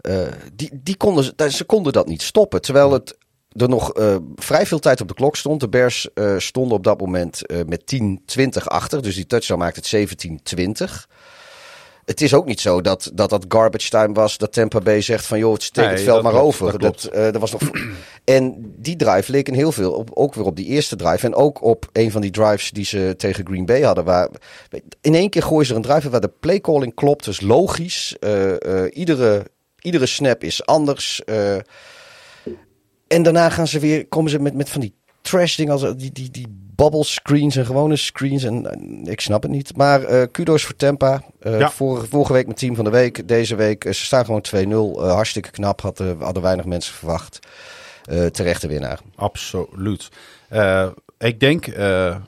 eh, 0.00 0.18
die, 0.54 0.70
die 0.72 0.96
konden, 0.96 1.24
ze- 1.24 1.50
ze 1.50 1.64
konden 1.64 1.92
dat 1.92 2.06
niet 2.08 2.22
stoppen. 2.22 2.60
Terwijl 2.62 2.92
het 2.92 3.16
er 3.56 3.68
nog 3.68 3.92
eh, 3.92 4.16
vrij 4.36 4.66
veel 4.66 4.78
tijd 4.78 5.00
op 5.00 5.08
de 5.08 5.14
klok 5.14 5.36
stond. 5.36 5.60
De 5.60 5.68
Bears 5.68 6.08
eh, 6.14 6.34
stonden 6.38 6.76
op 6.76 6.84
dat 6.84 7.00
moment 7.00 7.46
eh, 7.46 7.58
met 7.66 7.94
10-20 8.60 8.64
achter. 8.64 9.02
Dus 9.02 9.14
die 9.14 9.26
touchdown 9.26 9.60
maakt 9.60 9.76
het 9.76 10.16
17-20. 10.56 11.14
Het 12.04 12.20
is 12.20 12.34
ook 12.34 12.46
niet 12.46 12.60
zo 12.60 12.80
dat, 12.80 13.10
dat 13.14 13.30
dat 13.30 13.44
garbage 13.48 13.90
time 13.90 14.14
was. 14.14 14.38
Dat 14.38 14.52
Tampa 14.52 14.78
Bay 14.78 15.00
zegt 15.00 15.26
van 15.26 15.38
joh, 15.38 15.56
steek 15.58 15.84
Nee, 15.84 15.94
het 15.94 16.02
veld 16.02 16.22
maar 16.22 16.32
klopt, 16.32 16.46
over. 16.46 16.78
dat 16.78 17.08
dat 17.12 17.36
was 17.36 17.52
nog... 17.52 17.62
en 18.24 18.74
die 18.76 18.96
drive 18.96 19.30
leek 19.30 19.48
in 19.48 19.54
heel 19.54 19.72
veel 19.72 19.92
op, 19.92 20.10
ook 20.14 20.34
weer 20.34 20.44
op 20.44 20.56
die 20.56 20.66
eerste 20.66 20.96
drive. 20.96 21.26
En 21.26 21.34
ook 21.34 21.62
op 21.62 21.88
een 21.92 22.10
van 22.10 22.20
die 22.20 22.30
drives 22.30 22.70
die 22.70 22.84
ze 22.84 23.14
tegen 23.16 23.46
Green 23.46 23.66
Bay 23.66 23.82
hadden. 23.82 24.04
Waar, 24.04 24.28
in 25.00 25.14
één 25.14 25.30
keer 25.30 25.42
gooien 25.42 25.66
ze 25.66 25.70
er 25.70 25.76
een 25.76 25.84
drive 25.84 26.10
waar 26.10 26.20
de 26.20 26.32
playcalling 26.40 26.94
klopt. 26.94 27.24
Dus 27.24 27.40
logisch. 27.40 28.16
Iedere, 28.90 29.46
iedere 29.80 30.06
snap 30.06 30.44
is 30.44 30.66
anders. 30.66 31.22
En 33.08 33.22
daarna 33.22 33.50
gaan 33.50 33.66
ze 33.66 33.78
weer, 33.78 34.06
komen 34.06 34.30
ze 34.30 34.38
met, 34.38 34.54
met 34.54 34.68
van 34.68 34.80
die 34.80 34.94
trash 35.20 35.56
dingen 35.56 35.72
als 35.72 35.96
die, 35.96 36.12
die, 36.12 36.30
die 36.30 36.46
bubble 36.76 37.04
screens 37.04 37.56
en 37.56 37.66
gewone 37.66 37.96
screens. 37.96 38.44
En, 38.44 38.70
en 38.72 39.06
ik 39.06 39.20
snap 39.20 39.42
het 39.42 39.50
niet. 39.50 39.76
Maar 39.76 40.02
eh, 40.02 40.26
kudos 40.32 40.64
voor 40.64 40.76
Tampa. 40.76 41.22
Eh, 41.40 41.58
Ja. 41.58 41.70
vorige, 41.70 42.06
vorige 42.06 42.32
week 42.32 42.46
met 42.46 42.56
team 42.58 42.74
van 42.74 42.84
de 42.84 42.90
week. 42.90 43.28
Deze 43.28 43.54
week, 43.54 43.84
eh, 43.84 43.92
ze 43.92 44.04
staan 44.04 44.24
gewoon 44.24 44.40
2-0. 44.40 45.02
Eh, 45.02 45.12
hartstikke 45.12 45.50
knap. 45.50 45.80
Hadden, 45.80 46.20
hadden 46.20 46.42
weinig 46.42 46.64
mensen 46.64 46.94
verwacht. 46.94 47.38
Terechte 48.32 48.68
winnaar. 48.68 49.00
Absoluut. 49.14 50.08
Ik 51.18 51.40
denk 51.40 51.66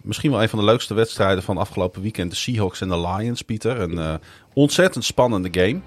misschien 0.02 0.30
wel 0.30 0.42
een 0.42 0.48
van 0.48 0.58
de 0.58 0.64
leukste 0.64 0.94
wedstrijden 0.94 1.42
van 1.42 1.58
afgelopen 1.58 2.02
weekend. 2.02 2.30
De 2.30 2.36
Seahawks 2.36 2.80
en 2.80 2.88
de 2.88 3.00
Lions, 3.00 3.42
Pieter. 3.42 3.80
Een 3.80 4.20
ontzettend 4.54 5.04
spannende 5.04 5.48
game. 5.52 5.80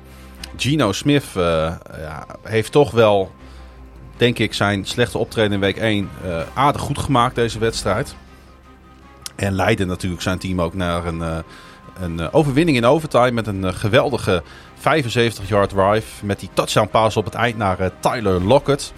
Gino 0.57 0.91
Smith 0.91 1.23
ja, 1.33 2.25
heeft 2.43 2.71
toch 2.71 2.91
wel, 2.91 3.31
denk 4.21 4.39
ik, 4.39 4.53
zijn 4.53 4.85
slechte 4.85 5.17
optreden 5.17 5.51
in 5.51 5.59
week 5.59 5.77
1 5.77 6.09
eh, 6.23 6.41
aardig 6.53 6.81
goed 6.81 6.99
gemaakt 6.99 7.35
deze 7.35 7.59
wedstrijd. 7.59 8.15
En 9.35 9.53
leidde 9.53 9.85
natuurlijk 9.85 10.21
zijn 10.21 10.37
team 10.37 10.61
ook 10.61 10.73
naar 10.73 11.05
een, 11.05 11.21
eh, 11.21 11.37
een 11.99 12.19
eh, 12.19 12.27
overwinning 12.31 12.77
in 12.77 12.85
overtime 12.85 13.31
met 13.31 13.47
een 13.47 13.73
geweldige 13.73 14.43
75-yard 14.75 15.69
drive. 15.69 16.25
Met 16.25 16.39
die 16.39 16.49
touchdown 16.53 16.89
pass 16.89 17.17
op 17.17 17.25
het 17.25 17.33
eind 17.33 17.57
naar 17.57 17.91
Tyler 17.99 18.43
Lockett. 18.43 18.93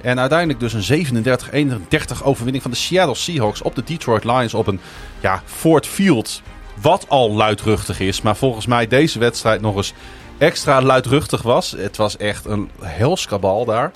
En 0.00 0.20
uiteindelijk 0.20 0.60
dus 0.60 0.72
een 0.72 0.82
37-31 0.82 2.24
overwinning 2.24 2.62
van 2.62 2.70
de 2.70 2.76
Seattle 2.76 3.14
Seahawks 3.14 3.62
op 3.62 3.74
de 3.74 3.84
Detroit 3.84 4.24
Lions 4.24 4.54
op 4.54 4.66
een 4.66 4.80
ja, 5.20 5.42
Ford 5.44 5.86
Field. 5.86 6.42
Wat 6.80 7.04
al 7.08 7.32
luidruchtig 7.32 8.00
is, 8.00 8.22
maar 8.22 8.36
volgens 8.36 8.66
mij 8.66 8.86
deze 8.86 9.18
wedstrijd 9.18 9.60
nog 9.60 9.76
eens 9.76 9.94
extra 10.38 10.82
luidruchtig 10.82 11.42
was. 11.42 11.70
Het 11.70 11.96
was 11.96 12.16
echt 12.16 12.44
een 12.44 12.70
helskabal 12.80 13.64
daar. 13.64 13.92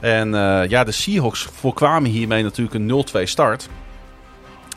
En 0.00 0.34
eh, 0.34 0.68
ja, 0.68 0.84
de 0.84 0.92
Seahawks 0.92 1.48
voorkwamen 1.52 2.10
hiermee 2.10 2.42
natuurlijk 2.42 2.74
een 2.74 3.04
0-2 3.18 3.22
start. 3.22 3.68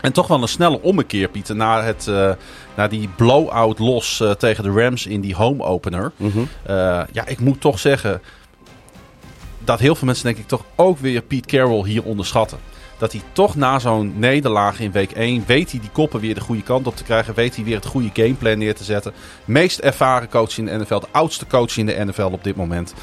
En 0.03 0.11
toch 0.11 0.27
wel 0.27 0.41
een 0.41 0.47
snelle 0.47 0.81
ommekeer, 0.81 1.27
Pieter, 1.27 1.55
na, 1.55 1.83
het, 1.83 2.07
eh, 2.07 2.31
na 2.75 2.87
die 2.87 3.09
blowout 3.15 3.79
los 3.79 4.19
eh, 4.19 4.31
tegen 4.31 4.63
de 4.63 4.81
Rams 4.81 5.05
in 5.05 5.21
die 5.21 5.35
home 5.35 5.63
opener. 5.63 6.11
Eh, 6.63 7.01
ja, 7.11 7.25
ik 7.25 7.39
moet 7.39 7.61
toch 7.61 7.79
zeggen 7.79 8.21
dat 9.59 9.79
heel 9.79 9.95
veel 9.95 10.05
mensen 10.05 10.25
denk 10.25 10.37
ik 10.37 10.47
toch 10.47 10.65
ook 10.75 10.97
weer 10.99 11.21
Pete 11.21 11.47
Carroll 11.47 11.87
hier 11.87 12.03
onderschatten. 12.03 12.57
Dat 12.97 13.11
hij 13.11 13.21
toch 13.31 13.55
na 13.55 13.79
zo'n 13.79 14.13
nederlaag 14.15 14.79
in 14.79 14.91
week 14.91 15.11
1 15.11 15.43
weet 15.47 15.71
hij 15.71 15.79
die 15.79 15.89
koppen 15.89 16.19
weer 16.19 16.35
de 16.35 16.41
goede 16.41 16.63
kant 16.63 16.87
op 16.87 16.95
te 16.95 17.03
krijgen. 17.03 17.33
Weet 17.33 17.55
hij 17.55 17.63
weer 17.63 17.75
het 17.75 17.85
goede 17.85 18.09
gameplan 18.13 18.57
neer 18.57 18.75
te 18.75 18.83
zetten. 18.83 19.13
Meest 19.45 19.79
ervaren 19.79 20.29
coach 20.29 20.57
in 20.57 20.65
de 20.65 20.77
NFL. 20.77 20.99
De 20.99 21.07
oudste 21.11 21.47
coach 21.47 21.77
in 21.77 21.85
de 21.85 22.05
NFL 22.05 22.21
op 22.31 22.43
dit 22.43 22.55
moment. 22.55 22.93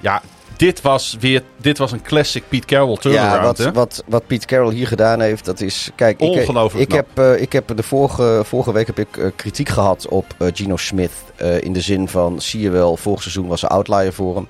Ja, 0.00 0.22
dit 0.58 0.80
was 0.80 1.16
weer 1.20 1.42
dit 1.56 1.78
was 1.78 1.92
een 1.92 2.02
classic 2.02 2.42
Pete 2.48 2.66
Carroll 2.66 2.96
turnaround. 2.96 3.34
Ja, 3.34 3.42
wat, 3.42 3.58
hè? 3.58 3.72
wat, 3.72 4.04
wat 4.06 4.26
Pete 4.26 4.46
Carroll 4.46 4.72
hier 4.72 4.86
gedaan 4.86 5.20
heeft, 5.20 5.44
dat 5.44 5.60
is... 5.60 5.90
Kijk, 5.94 6.20
ik, 6.20 6.28
Ongelooflijk 6.28 6.84
ik, 6.84 6.96
heb, 6.96 7.06
eh, 7.14 7.40
ik 7.40 7.52
heb 7.52 7.76
de 7.76 7.82
vorige, 7.82 8.42
vorige 8.44 8.72
week 8.72 8.86
heb 8.86 8.98
ik 8.98 9.16
eh, 9.16 9.26
kritiek 9.36 9.68
gehad 9.68 10.08
op 10.08 10.24
eh, 10.38 10.48
Gino 10.52 10.76
Smith. 10.76 11.12
in 11.60 11.72
de 11.72 11.80
zin 11.80 12.08
van, 12.08 12.40
zie 12.40 12.60
je 12.60 12.70
wel, 12.70 12.96
vorig 12.96 13.22
seizoen 13.22 13.46
was 13.46 13.62
een 13.62 13.68
outlier 13.68 14.12
voor 14.12 14.34
hem. 14.34 14.48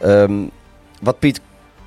Ehm, 0.00 0.46
wat 1.00 1.18
Pete 1.18 1.40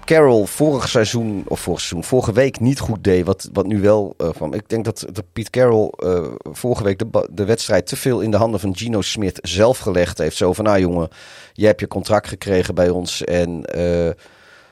Carroll 0.05 0.45
vorig 0.45 0.89
seizoen, 0.89 1.43
of 1.47 1.59
vorig 1.59 1.79
seizoen, 1.79 2.03
vorige 2.03 2.33
week 2.33 2.59
niet 2.59 2.79
goed 2.79 3.03
deed, 3.03 3.25
wat, 3.25 3.49
wat 3.53 3.67
nu 3.67 3.81
wel 3.81 4.13
eh, 4.17 4.29
van. 4.31 4.53
Ik 4.53 4.69
denk 4.69 4.85
dat, 4.85 5.05
dat 5.11 5.25
Pete 5.33 5.49
Carroll 5.49 5.89
eh, 5.97 6.27
vorige 6.43 6.83
week 6.83 6.99
de, 6.99 7.27
de 7.31 7.45
wedstrijd 7.45 7.87
te 7.87 7.95
veel 7.95 8.21
in 8.21 8.31
de 8.31 8.37
handen 8.37 8.59
van 8.59 8.75
Gino 8.75 9.01
Smith 9.01 9.39
zelf 9.41 9.77
gelegd 9.77 10.17
heeft. 10.17 10.35
Zo 10.35 10.53
van, 10.53 10.65
nou 10.65 10.79
jongen, 10.79 11.09
jij 11.53 11.67
hebt 11.67 11.79
je 11.79 11.87
contract 11.87 12.27
gekregen 12.27 12.75
bij 12.75 12.89
ons 12.89 13.23
en 13.23 13.65
eh, 13.65 14.09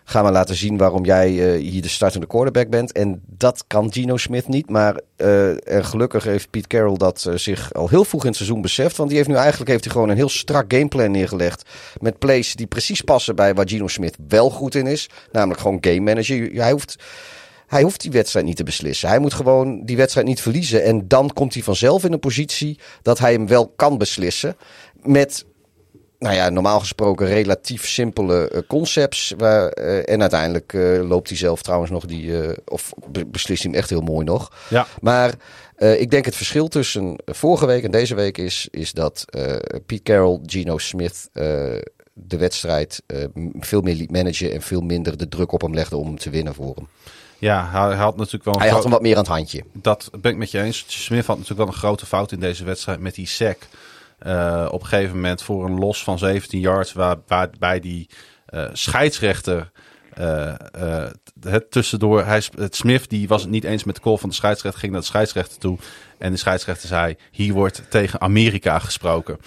ga 0.09 0.21
maar 0.21 0.31
laten 0.31 0.55
zien 0.55 0.77
waarom 0.77 1.05
jij 1.05 1.27
eh, 1.27 1.61
hier 1.61 1.81
de 1.81 1.87
startende 1.87 2.27
quarterback 2.27 2.69
bent. 2.69 2.91
En 2.91 3.21
dat 3.25 3.63
kan 3.67 3.93
Gino 3.93 4.17
Smith 4.17 4.47
niet, 4.47 4.69
maar 4.69 4.99
eh, 5.15 5.67
en 5.67 5.85
gelukkig 5.85 6.23
heeft 6.23 6.49
Pete 6.49 6.67
Carroll 6.67 6.97
dat 6.97 7.25
eh, 7.25 7.35
zich 7.35 7.73
al 7.73 7.89
heel 7.89 8.05
vroeg 8.05 8.21
in 8.21 8.27
het 8.27 8.35
seizoen 8.35 8.61
beseft. 8.61 8.97
Want 8.97 9.09
die 9.09 9.17
heeft 9.17 9.29
nu 9.29 9.35
eigenlijk 9.35 9.69
heeft 9.69 9.83
hij 9.83 9.93
gewoon 9.93 10.09
een 10.09 10.15
heel 10.15 10.29
strak 10.29 10.73
gameplan 10.73 11.11
neergelegd 11.11 11.69
met 11.99 12.19
plays 12.19 12.55
die 12.55 12.67
precies 12.67 13.01
passen 13.01 13.35
bij 13.35 13.53
waar 13.53 13.67
Gino 13.67 13.87
Smith 13.87 14.17
wel 14.27 14.49
goed 14.49 14.75
in 14.75 14.87
is. 14.87 15.09
Namelijk 15.31 15.59
gewoon 15.59 15.77
game 15.81 15.99
manager. 15.99 16.49
Hij 16.53 16.71
hoeft, 16.71 16.95
hij 17.67 17.81
hoeft 17.81 18.01
die 18.01 18.11
wedstrijd 18.11 18.45
niet 18.45 18.57
te 18.57 18.63
beslissen. 18.63 19.09
Hij 19.09 19.19
moet 19.19 19.33
gewoon 19.33 19.85
die 19.85 19.97
wedstrijd 19.97 20.27
niet 20.27 20.41
verliezen. 20.41 20.83
En 20.83 21.07
dan 21.07 21.33
komt 21.33 21.53
hij 21.53 21.63
vanzelf 21.63 22.03
in 22.03 22.13
een 22.13 22.19
positie 22.19 22.79
dat 23.01 23.19
hij 23.19 23.31
hem 23.31 23.47
wel 23.47 23.67
kan 23.75 23.97
beslissen. 23.97 24.55
Met, 25.01 25.45
nou 26.19 26.35
ja, 26.35 26.49
normaal 26.49 26.79
gesproken 26.79 27.27
relatief 27.27 27.87
simpele 27.87 28.49
eh, 28.49 28.61
concepts. 28.67 29.33
Waar, 29.37 29.67
eh, 29.67 30.13
en 30.13 30.21
uiteindelijk 30.21 30.73
eh, 30.73 31.07
loopt 31.07 31.29
hij 31.29 31.37
zelf 31.37 31.61
trouwens 31.61 31.91
nog 31.91 32.05
die, 32.05 32.33
of 32.65 32.93
be- 33.11 33.25
beslist 33.25 33.63
hij 33.63 33.71
hem 33.71 33.79
echt 33.79 33.89
heel 33.89 34.01
mooi 34.01 34.25
nog. 34.25 34.51
Ja. 34.69 34.87
Maar 35.01 35.33
ik 35.77 36.11
denk 36.11 36.25
het 36.25 36.35
verschil 36.35 36.67
tussen 36.67 37.15
vorige 37.25 37.65
week 37.65 37.83
en 37.83 37.91
deze 37.91 38.15
week 38.15 38.37
is, 38.37 38.67
is 38.71 38.91
dat 38.91 39.25
Pete 39.85 40.03
Carroll, 40.03 40.39
Gino 40.45 40.77
Smith 40.77 41.29
de 42.13 42.37
wedstrijd 42.37 43.03
veel 43.59 43.81
meer 43.81 43.95
liet 43.95 44.11
managen 44.11 44.53
en 44.53 44.61
veel 44.61 44.81
minder 44.81 45.17
de 45.17 45.27
druk 45.27 45.51
op 45.51 45.61
hem 45.61 45.73
legde 45.73 45.97
om 45.97 46.07
hem 46.07 46.17
te 46.17 46.29
winnen 46.29 46.53
voor 46.53 46.75
hem. 46.75 46.87
Ja, 47.37 47.69
hij, 47.71 47.95
had 47.95 48.17
natuurlijk 48.17 48.43
wel 48.43 48.53
een 48.53 48.59
Hij 48.59 48.69
had 48.69 48.83
hem 48.83 48.91
wat 48.91 49.01
meer 49.01 49.15
aan 49.15 49.23
het 49.23 49.31
handje. 49.31 49.63
Dat 49.73 50.09
ben 50.21 50.31
ik 50.31 50.37
met 50.37 50.51
je 50.51 50.61
eens. 50.61 50.85
Smith 50.87 51.25
had 51.25 51.35
natuurlijk 51.35 51.65
wel 51.65 51.75
een 51.75 51.81
grote 51.81 52.05
fout 52.05 52.31
in 52.31 52.39
deze 52.39 52.63
wedstrijd 52.63 52.99
met 52.99 53.15
die 53.15 53.27
sack. 53.27 53.57
Eh, 54.19 54.67
op 54.71 54.81
een 54.81 54.87
gegeven 54.87 55.15
moment 55.15 55.43
voor 55.43 55.65
een 55.65 55.79
los 55.79 56.03
van 56.03 56.17
17 56.17 56.59
yards, 56.59 56.93
waar, 56.93 57.15
waarbij 57.27 57.79
die 57.79 58.09
eh, 58.45 58.65
scheidsrechter 58.73 59.71
eh, 60.13 60.53
het 61.41 61.71
tussendoor, 61.71 62.25
hij, 62.25 62.43
het 62.55 62.75
Smith 62.75 63.09
die 63.09 63.27
was 63.27 63.41
het 63.41 63.51
niet 63.51 63.63
eens 63.63 63.83
met 63.83 63.95
de 63.95 64.01
call 64.01 64.17
van 64.17 64.29
de 64.29 64.35
scheidsrechter, 64.35 64.79
ging 64.79 64.91
naar 64.91 65.01
de 65.01 65.07
scheidsrechter 65.07 65.57
toe. 65.57 65.77
En 66.17 66.31
de 66.31 66.37
scheidsrechter 66.37 66.87
zei, 66.87 67.15
hier 67.31 67.53
wordt 67.53 67.83
tegen 67.89 68.21
Amerika 68.21 68.79
gesproken. 68.79 69.37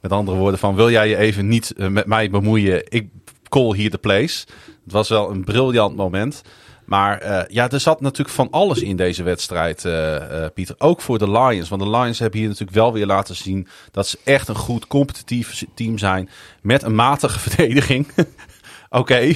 Met 0.00 0.12
andere 0.12 0.38
woorden 0.38 0.58
van, 0.58 0.74
wil 0.74 0.90
jij 0.90 1.08
je 1.08 1.16
even 1.16 1.48
niet 1.48 1.74
met 1.76 2.06
mij 2.06 2.30
bemoeien? 2.30 2.82
Ik 2.88 3.08
call 3.48 3.74
hier 3.76 3.90
de 3.90 3.98
place. 3.98 4.44
Het 4.84 4.92
was 4.92 5.08
wel 5.08 5.30
een 5.30 5.44
briljant 5.44 5.96
moment. 5.96 6.42
Maar 6.92 7.18
eh, 7.18 7.42
ja, 7.48 7.70
er 7.70 7.80
zat 7.80 8.00
natuurlijk 8.00 8.34
van 8.34 8.50
alles 8.50 8.78
in 8.78 8.96
deze 8.96 9.22
wedstrijd, 9.22 9.84
eh, 9.84 10.44
eh, 10.44 10.52
Pieter. 10.54 10.74
Ook 10.78 11.00
voor 11.00 11.18
de 11.18 11.30
Lions. 11.30 11.68
Want 11.68 11.82
de 11.82 11.90
Lions 11.90 12.18
hebben 12.18 12.38
hier 12.38 12.48
natuurlijk 12.48 12.76
wel 12.76 12.92
weer 12.92 13.06
laten 13.06 13.36
zien 13.36 13.68
dat 13.90 14.06
ze 14.06 14.18
echt 14.24 14.48
een 14.48 14.54
goed 14.54 14.86
competitief 14.86 15.64
team 15.74 15.98
zijn. 15.98 16.30
Met 16.62 16.82
een 16.82 16.94
matige 16.94 17.38
verdediging. 17.48 18.08
Oké. 18.90 19.34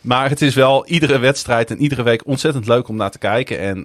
Maar 0.00 0.28
het 0.28 0.42
is 0.42 0.54
wel 0.54 0.86
iedere 0.86 1.18
wedstrijd 1.18 1.70
en 1.70 1.80
iedere 1.80 2.02
week 2.02 2.26
ontzettend 2.26 2.66
leuk 2.66 2.88
om 2.88 2.96
naar 2.96 3.10
te 3.10 3.18
kijken. 3.18 3.58
En 3.58 3.84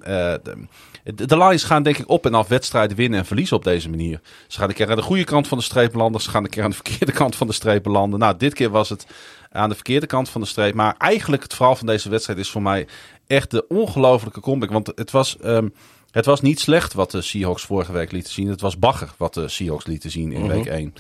de, 1.03 1.26
de 1.26 1.38
Lions 1.38 1.64
gaan 1.64 1.84
denk 1.84 1.98
ik 1.98 2.10
op 2.10 2.26
en 2.26 2.34
af 2.34 2.48
wedstrijden 2.48 2.98
winnen 2.98 3.19
en 3.19 3.26
verliezen 3.26 3.57
op 3.57 3.64
deze 3.64 3.89
manier. 3.89 4.19
Ze 4.48 4.60
gaan 4.60 4.69
een 4.69 4.76
keer 4.76 4.89
aan 4.89 4.95
de 4.95 5.02
goede 5.02 5.23
kant 5.23 5.48
van 5.48 5.57
de 5.57 5.64
streep 5.64 5.93
landen. 5.93 6.22
Ze 6.22 6.30
gaan 6.30 6.43
een 6.43 6.49
keer 6.49 6.64
aan 6.64 6.69
de 6.69 6.76
verkeerde 6.76 7.11
kant 7.11 7.35
van 7.35 7.48
de 7.48 7.53
streep 7.53 7.85
landen. 7.85 8.19
Nou, 8.19 8.38
dit 8.38 8.53
keer 8.53 8.69
was 8.69 8.89
het 8.89 9.06
aan 9.52 9.69
de 9.69 9.76
verkeerde 9.76 10.06
kant 10.06 10.30
van 10.30 10.41
de 10.41 10.48
streep. 10.48 10.73
Maar 10.73 10.95
eigenlijk 10.98 11.44
het 11.44 11.53
verhaal 11.53 11.76
van 11.76 11.88
deze 11.88 12.10
wedstrijd 12.10 12.40
is 12.40 12.49
voor 12.49 12.61
mij 12.61 12.88
echt 13.28 13.52
de 13.52 13.68
ongelofelijke 13.68 14.40
comeback. 14.40 14.72
Want 14.72 14.91
het 14.95 15.11
was, 15.11 15.38
ehm, 15.38 15.68
het 16.11 16.26
was 16.26 16.41
niet 16.41 16.60
slecht 16.60 16.94
wat 16.94 17.11
de 17.11 17.22
Seahawks 17.22 17.64
vorige 17.64 17.91
week 17.91 18.11
lieten 18.11 18.34
zien. 18.34 18.48
Het 18.48 18.61
was 18.61 18.80
bagger 18.80 19.14
wat 19.18 19.34
de 19.34 19.48
Seahawks 19.48 19.86
lieten 19.86 20.11
zien 20.11 20.32
in 20.32 20.48
week 20.48 20.65
1. 20.65 20.94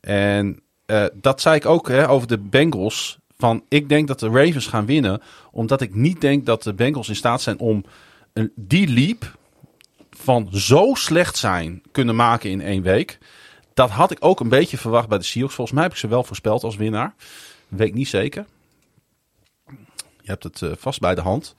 En 0.00 0.62
eh, 0.86 1.04
dat 1.14 1.40
zei 1.40 1.56
ik 1.56 1.66
ook 1.66 1.88
hè, 1.88 2.08
over 2.08 2.28
de 2.28 2.38
Bengals. 2.38 3.18
Van, 3.38 3.64
ik 3.68 3.88
denk 3.88 4.08
dat 4.08 4.20
de 4.20 4.28
Ravens 4.28 4.66
gaan 4.66 4.86
winnen. 4.86 5.22
Omdat 5.50 5.80
ik 5.80 5.94
niet 5.94 6.20
denk 6.20 6.46
dat 6.46 6.62
de 6.62 6.74
Bengals 6.74 7.08
in 7.08 7.16
staat 7.16 7.42
zijn 7.42 7.58
om 7.58 7.84
een, 8.32 8.52
die 8.54 8.88
leap 8.88 9.36
van 10.10 10.48
zo 10.52 10.94
slecht 10.94 11.36
zijn 11.36 11.82
kunnen 11.92 12.16
maken 12.16 12.50
in 12.50 12.60
één 12.60 12.82
week. 12.82 13.18
Dat 13.74 13.90
had 13.90 14.10
ik 14.10 14.18
ook 14.20 14.40
een 14.40 14.48
beetje 14.48 14.78
verwacht 14.78 15.08
bij 15.08 15.18
de 15.18 15.24
Seahawks. 15.24 15.54
Volgens 15.54 15.76
mij 15.76 15.84
heb 15.84 15.92
ik 15.92 15.98
ze 15.98 16.08
wel 16.08 16.24
voorspeld 16.24 16.62
als 16.62 16.76
winnaar. 16.76 17.14
Weet 17.76 17.88
ik 17.88 17.94
niet 17.94 18.08
zeker. 18.08 18.46
Je 20.20 20.30
hebt 20.30 20.42
het 20.42 20.62
eh, 20.62 20.70
vast 20.76 21.00
bij 21.00 21.14
de 21.14 21.20
hand. 21.20 21.54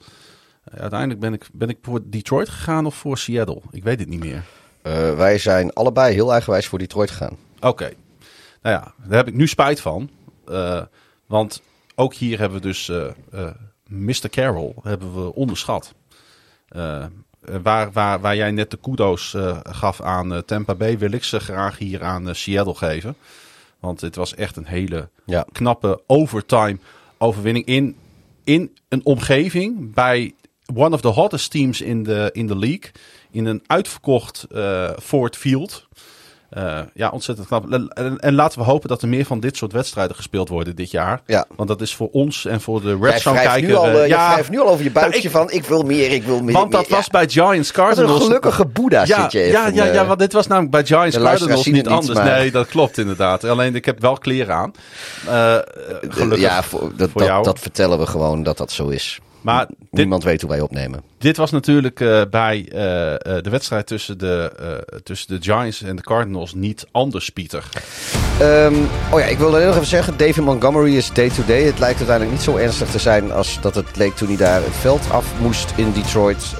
Eh, 0.64 0.80
uiteindelijk 0.80 1.20
ben 1.20 1.32
ik, 1.32 1.48
ben 1.52 1.68
ik 1.68 1.78
voor 1.82 2.00
Detroit 2.04 2.48
gegaan 2.48 2.86
of 2.86 2.94
voor 2.94 3.18
Seattle. 3.18 3.60
Ik 3.70 3.82
weet 3.82 4.00
het 4.00 4.08
niet 4.08 4.20
meer. 4.20 4.42
Eh, 4.82 5.14
wij 5.14 5.38
zijn 5.38 5.72
allebei 5.72 6.14
heel 6.14 6.32
eigenwijs 6.32 6.66
voor 6.66 6.78
Detroit 6.78 7.10
gegaan. 7.10 7.36
Oké. 7.60 7.92
Nou 8.62 8.76
ja, 8.76 8.94
daar 9.04 9.16
heb 9.16 9.28
ik 9.28 9.34
nu 9.34 9.46
spijt 9.46 9.80
van. 9.80 10.10
Want 11.26 11.62
ook 11.94 12.14
hier 12.14 12.38
hebben 12.38 12.60
we 12.60 12.66
dus 12.66 12.92
Mr. 13.86 14.28
Carroll 14.30 14.74
hebben 14.82 15.14
we 15.14 15.34
onderschat. 15.34 15.94
Waar, 17.62 17.92
waar, 17.92 18.20
waar 18.20 18.36
jij 18.36 18.50
net 18.50 18.70
de 18.70 18.76
kudo's 18.76 19.36
gaf 19.62 20.00
aan 20.00 20.44
Tampa 20.44 20.74
Bay, 20.74 20.98
wil 20.98 21.12
ik 21.12 21.24
ze 21.24 21.40
graag 21.40 21.78
hier 21.78 22.02
aan 22.02 22.34
Seattle 22.34 22.74
geven. 22.74 23.16
Want 23.84 24.00
het 24.00 24.16
was 24.16 24.34
echt 24.34 24.56
een 24.56 24.66
hele 24.66 25.08
Ja. 25.26 25.46
knappe 25.52 26.02
overtime 26.06 26.78
overwinning 27.18 27.66
in, 27.66 27.96
in 28.44 28.76
een 28.88 29.04
omgeving 29.04 29.94
bij 29.94 30.32
one 30.74 30.94
of 30.94 31.00
the 31.00 31.08
hottest 31.08 31.50
teams 31.50 31.80
in 31.80 32.02
de, 32.02 32.30
in 32.32 32.46
de 32.46 32.56
league. 32.58 32.90
In 33.30 33.44
een 33.46 33.62
uitverkocht 33.66 34.42
eh, 34.50 34.90
Ford 35.02 35.36
Field. 35.36 35.86
Eh, 36.54 36.78
ja, 36.94 37.08
ontzettend 37.10 37.46
knap. 37.46 37.72
En, 37.72 37.88
en- 37.88 38.18
en 38.18 38.34
laten 38.34 38.58
we 38.58 38.64
hopen 38.64 38.88
dat 38.88 39.02
er 39.02 39.08
meer 39.08 39.24
van 39.24 39.40
dit 39.40 39.56
soort 39.56 39.72
wedstrijden 39.72 40.16
gespeeld 40.16 40.48
worden 40.48 40.76
dit 40.76 40.90
jaar. 40.90 41.20
Ja. 41.26 41.44
Want 41.56 41.68
dat 41.68 41.80
is 41.80 41.94
voor 41.94 42.08
ons 42.12 42.44
en 42.46 42.60
voor 42.60 42.80
de 42.82 42.98
Red 43.00 43.20
Zone 43.20 43.40
kijker. 43.40 43.68
nu 43.68 43.74
al, 43.74 43.84
eh, 43.86 44.02
eh, 44.02 44.08
jij 44.08 44.28
wrijft 44.32 44.50
nu 44.50 44.60
al 44.60 44.68
over 44.68 44.84
je 44.84 44.90
buikje 44.90 45.20
ik- 45.22 45.30
van 45.30 45.50
ik 45.50 45.64
wil 45.64 45.82
meer, 45.82 46.10
ik 46.10 46.22
wil 46.22 46.42
meer. 46.42 46.54
want 46.54 46.72
dat 46.72 46.80
meer. 46.80 46.90
was 46.90 47.04
Ja. 47.04 47.10
bij 47.10 47.28
Giants 47.28 47.70
Wat 47.72 47.78
een 47.78 47.84
Cardinals. 47.94 48.22
gelukkige 48.24 48.66
boeddha 48.66 49.04
ja, 49.04 49.22
zit 49.22 49.32
je 49.32 49.38
ja, 49.38 49.44
even, 49.66 49.74
ja, 49.74 49.84
ja, 49.84 50.00
eh, 50.02 50.06
want 50.06 50.18
dit 50.18 50.32
was 50.32 50.46
namelijk 50.46 50.72
bij 50.72 50.84
Giants 50.84 51.16
Cardinals 51.18 51.66
niet 51.66 51.88
anders. 51.88 52.18
maar- 52.18 52.24
Nee, 52.38 52.50
dat 52.50 52.66
klopt 52.66 52.98
inderdaad. 52.98 53.44
Alleen 53.44 53.74
ik 53.74 53.84
heb 53.84 54.00
wel 54.00 54.18
kleren 54.18 54.54
aan. 54.54 54.72
Eh, 55.28 55.56
gelukkig 56.08 56.40
ja, 56.40 56.62
voor, 56.62 56.80
dat, 56.96 57.10
voor 57.10 57.20
dat, 57.20 57.30
jou. 57.30 57.44
dat 57.44 57.58
vertellen 57.58 57.98
we 57.98 58.06
gewoon 58.06 58.42
dat 58.42 58.56
dat 58.58 58.72
zo 58.72 58.88
is. 58.88 59.20
Maar 59.44 59.66
dit, 59.66 59.76
Niemand 59.90 60.24
weet 60.24 60.40
hoe 60.40 60.50
wij 60.50 60.60
opnemen. 60.60 61.02
dit 61.18 61.36
was 61.36 61.50
natuurlijk 61.50 62.00
eh, 62.00 62.22
bij 62.30 62.68
eh, 62.72 63.12
eh, 63.12 63.18
de 63.42 63.50
wedstrijd 63.50 63.86
tussen 63.86 64.18
de, 64.18 64.52
tussen 65.02 65.28
de 65.28 65.42
Giants 65.42 65.82
en 65.82 65.96
de 65.96 66.02
Cardinals 66.02 66.54
niet 66.54 66.86
anders, 66.90 67.30
Pieter. 67.30 67.64
Ehm, 68.40 68.74
oh 69.10 69.20
ja, 69.20 69.26
ik 69.26 69.38
wilde 69.38 69.64
nog 69.64 69.74
even 69.74 69.86
zeggen, 69.86 70.16
David 70.16 70.44
Montgomery 70.44 70.96
is 70.96 71.12
day-to-day. 71.12 71.62
Het 71.62 71.78
lijkt 71.78 71.98
uiteindelijk 71.98 72.36
niet 72.36 72.46
zo 72.46 72.56
ernstig 72.56 72.90
te 72.90 72.98
zijn 72.98 73.32
als 73.32 73.60
dat 73.60 73.74
het 73.74 73.96
leek 73.96 74.14
toen 74.14 74.28
hij 74.28 74.36
daar 74.36 74.62
het 74.62 74.76
veld 74.80 75.10
af 75.10 75.26
moest 75.40 75.72
in 75.76 75.92
Detroit. 75.92 76.54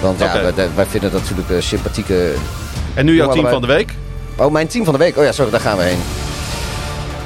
Want 0.00 0.18
ja, 0.18 0.52
wij, 0.54 0.68
wij 0.74 0.86
vinden 0.86 1.10
dat 1.10 1.20
natuurlijk 1.20 1.50
een 1.50 1.62
sympathieke... 1.62 2.34
En 2.94 3.04
nu 3.04 3.14
jouw 3.14 3.32
team 3.32 3.48
van 3.48 3.60
de 3.60 3.66
week. 3.66 3.94
Oh, 4.36 4.52
mijn 4.52 4.66
team 4.66 4.84
van 4.84 4.92
de 4.92 4.98
week. 4.98 5.16
Oh 5.16 5.24
ja, 5.24 5.32
sorry, 5.32 5.50
daar 5.50 5.60
gaan 5.60 5.76
we 5.76 5.82
heen. 5.82 6.00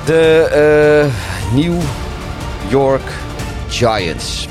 De 0.04 1.08
New 1.54 1.80
York 2.68 3.24
Giants. 3.68 4.48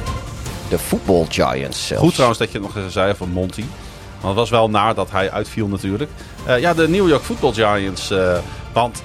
De 0.70 0.80
Football 0.80 1.26
Giants 1.30 1.88
zelfs. 1.88 2.04
Goed 2.04 2.14
trouwens 2.14 2.40
dat 2.40 2.52
je 2.52 2.58
het 2.58 2.68
nog 2.68 2.84
eens 2.84 2.94
zei 2.94 3.14
van 3.16 3.30
Monty. 3.30 3.64
Want 4.12 4.28
het 4.28 4.36
was 4.36 4.50
wel 4.50 4.70
naar 4.70 4.96
dat 4.96 5.12
hij 5.12 5.32
uitviel 5.32 5.68
natuurlijk. 5.68 6.12
Eh, 6.46 6.60
ja, 6.60 6.74
de 6.74 6.88
New 6.88 7.10
York 7.10 7.24
Football 7.24 7.54
Giants. 7.54 8.12
eh, 8.12 8.38
want 8.74 9.04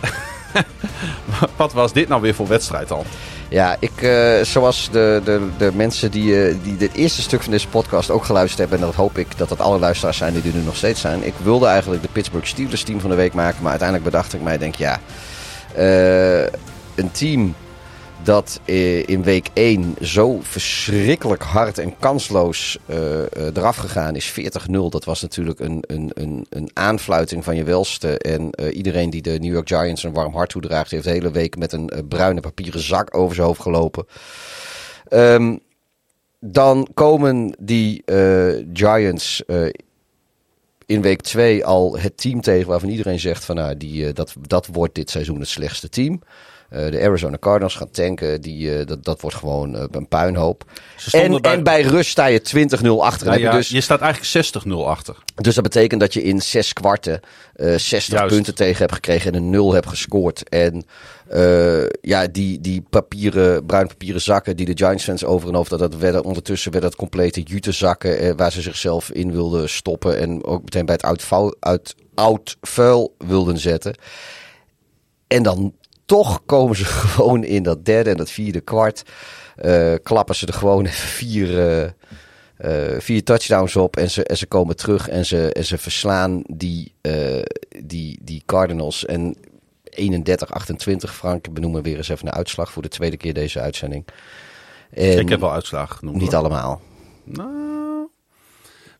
wat 1.56 1.72
was 1.72 1.92
dit 1.92 2.08
nou 2.08 2.20
weer 2.20 2.34
voor 2.34 2.46
wedstrijd 2.46 2.88
dan? 2.88 3.04
Ja, 3.48 3.76
ik, 3.78 4.02
eh, 4.02 4.42
zoals 4.42 4.88
de, 4.92 5.20
de, 5.24 5.48
de 5.58 5.70
mensen 5.74 6.10
die, 6.10 6.44
eh, 6.46 6.54
die 6.62 6.76
dit 6.76 6.92
eerste 6.92 7.22
stuk 7.22 7.42
van 7.42 7.52
deze 7.52 7.68
podcast 7.68 8.10
ook 8.10 8.24
geluisterd 8.24 8.58
hebben, 8.60 8.78
en 8.78 8.84
dat 8.84 8.94
hoop 8.94 9.18
ik 9.18 9.38
dat 9.38 9.48
dat 9.48 9.60
alle 9.60 9.78
luisteraars 9.78 10.16
zijn 10.16 10.32
die 10.32 10.52
er 10.52 10.58
nu 10.58 10.64
nog 10.64 10.76
steeds 10.76 11.00
zijn. 11.00 11.26
Ik 11.26 11.34
wilde 11.42 11.66
eigenlijk 11.66 12.02
de 12.02 12.08
Pittsburgh 12.12 12.46
Steelers 12.46 12.82
team 12.82 13.00
van 13.00 13.10
de 13.10 13.16
week 13.16 13.34
maken, 13.34 13.60
maar 13.60 13.70
uiteindelijk 13.70 14.10
bedacht 14.10 14.34
ik 14.34 14.42
mij, 14.42 14.58
denk 14.58 14.74
ja, 14.74 15.00
een 16.94 17.10
team 17.12 17.54
dat 18.22 18.60
eh, 18.64 19.08
in 19.08 19.22
week 19.22 19.48
1 19.52 19.96
zo 20.02 20.38
verschrikkelijk 20.42 21.42
hard 21.42 21.78
en 21.78 21.98
kansloos 21.98 22.78
eh, 22.86 23.20
eh, 23.20 23.26
eraf 23.54 23.76
gegaan 23.76 24.16
is, 24.16 24.32
40-0. 24.40 24.70
Dat 24.88 25.04
was 25.04 25.22
natuurlijk 25.22 25.60
een, 25.60 25.84
een, 25.86 26.10
een, 26.14 26.46
een 26.48 26.70
aanfluiting 26.72 27.44
van 27.44 27.56
je 27.56 27.64
welste. 27.64 28.18
En 28.18 28.70
iedereen 28.72 29.10
die 29.10 29.22
de 29.22 29.38
New 29.38 29.52
York 29.52 29.68
Giants 29.68 30.02
een 30.02 30.12
warm 30.12 30.34
hart 30.34 30.50
toedraagt, 30.50 30.90
heeft 30.90 31.04
de 31.04 31.10
hele 31.10 31.30
week 31.30 31.56
met 31.56 31.72
een 31.72 31.90
bruine 32.08 32.40
papieren 32.40 32.80
zak 32.80 33.16
over 33.16 33.34
zijn 33.34 33.46
hoofd 33.46 33.60
gelopen. 33.60 34.06
Ehm, 35.08 35.56
dan 36.38 36.88
komen 36.94 37.54
die 37.58 38.02
Giants 38.72 39.42
in 40.86 41.02
week 41.02 41.20
2 41.20 41.64
al 41.64 41.98
het 41.98 42.16
team 42.16 42.40
tegen 42.40 42.68
waarvan 42.68 42.88
iedereen 42.88 43.20
zegt 43.20 43.44
van 43.44 43.56
nou, 43.56 43.76
die, 43.76 44.12
dat, 44.12 44.34
dat 44.40 44.66
wordt 44.66 44.94
dit 44.94 45.10
seizoen 45.10 45.40
het 45.40 45.48
slechtste 45.48 45.88
team. 45.88 46.20
Eh, 46.70 46.90
de 46.90 47.00
Arizona 47.00 47.36
Cardinals 47.38 47.74
gaan 47.74 47.90
tanken. 47.90 48.40
Die, 48.40 48.78
eh, 48.78 48.86
dat, 48.86 49.04
dat 49.04 49.20
wordt 49.20 49.36
gewoon 49.36 49.76
eh, 49.76 49.84
een 49.90 50.08
puinhoop. 50.08 50.64
En 51.10 51.40
bij- 51.40 51.52
en 51.52 51.62
bij 51.62 51.80
rust 51.82 52.10
sta 52.10 52.26
je 52.26 52.40
20-0 52.40 53.04
achter. 53.04 53.26
Nou 53.26 53.40
ja, 53.40 53.50
je 53.50 53.56
dus, 53.56 53.68
Je 53.68 53.80
staat 53.80 54.00
eigenlijk 54.00 54.46
60-0 54.66 54.86
achter. 54.88 55.16
dus 55.34 55.54
dat 55.54 55.64
betekent 55.64 56.00
dat 56.00 56.12
je 56.12 56.22
in 56.22 56.40
zes 56.42 56.72
kwarten 56.72 57.20
eh 57.54 57.74
60 57.76 58.08
Juist. 58.18 58.34
punten 58.34 58.54
tegen 58.54 58.78
hebt 58.78 58.92
gekregen 58.94 59.32
en 59.32 59.38
een 59.38 59.50
nul 59.50 59.72
hebt 59.72 59.88
gescoord. 59.88 60.48
En 60.48 60.84
ja, 62.00 62.26
die, 62.26 62.60
die 62.60 62.82
papieren, 62.90 63.66
bruin 63.66 63.86
papieren 63.86 64.20
zakken 64.20 64.56
die 64.56 64.66
de 64.66 64.76
Giants 64.84 65.04
fans 65.04 65.24
over 65.24 65.48
en 65.48 65.56
over, 65.56 65.78
dat 65.78 65.96
werden 65.96 66.24
ondertussen 66.24 66.72
werden 66.72 66.90
dat 66.90 66.98
complete 66.98 67.40
jutezakken 67.42 68.18
eh, 68.18 68.32
waar 68.36 68.52
ze 68.52 68.60
zichzelf 68.62 69.10
in 69.10 69.32
wilden 69.32 69.68
stoppen. 69.68 70.18
En 70.18 70.44
ook 70.44 70.62
meteen 70.62 70.84
bij 70.86 70.94
het 70.94 71.04
oud, 71.04 71.22
vuil- 71.22 71.56
uit, 71.60 71.94
oud 72.14 72.56
vuil 72.60 73.14
wilden 73.18 73.58
zetten. 73.58 73.94
En 75.26 75.42
dan 75.42 75.74
toch 76.10 76.42
komen 76.46 76.76
ze 76.76 76.84
gewoon 77.14 77.44
in 77.44 77.62
dat 77.62 77.84
derde 77.84 78.10
en 78.10 78.16
dat 78.16 78.30
vierde 78.30 78.60
kwart. 78.60 79.02
eh, 79.56 79.94
klappen 80.02 80.34
ze 80.34 80.46
er 80.46 80.52
gewoon 80.52 80.84
even 80.86 81.08
vier, 81.08 81.58
eh, 81.58 81.90
eh, 82.56 83.00
vier 83.00 83.24
touchdowns 83.24 83.76
op. 83.76 83.96
En 83.96 84.10
ze, 84.10 84.24
en 84.24 84.36
ze 84.36 84.46
komen 84.46 84.76
terug 84.76 85.08
en 85.08 85.26
ze, 85.26 85.52
en 85.52 85.64
ze 85.64 85.78
verslaan 85.78 86.42
die, 86.46 86.92
die, 87.84 88.18
die 88.22 88.42
Cardinals. 88.46 89.06
En 89.06 89.36
31-28, 89.90 91.10
Frank, 91.10 91.52
benoemen 91.52 91.82
weer 91.82 91.96
eens 91.96 92.08
even 92.08 92.26
een 92.26 92.32
uitslag 92.32 92.72
voor 92.72 92.82
de 92.82 92.88
tweede 92.88 93.16
keer 93.16 93.34
deze 93.34 93.60
uitzending. 93.60 94.04
En 94.90 95.18
ik 95.18 95.28
heb 95.28 95.40
wel 95.40 95.52
uitslagen 95.52 95.96
genoemd. 95.96 96.20
niet 96.20 96.32
hoor. 96.32 96.40
allemaal. 96.40 96.80
Nou, 97.24 97.79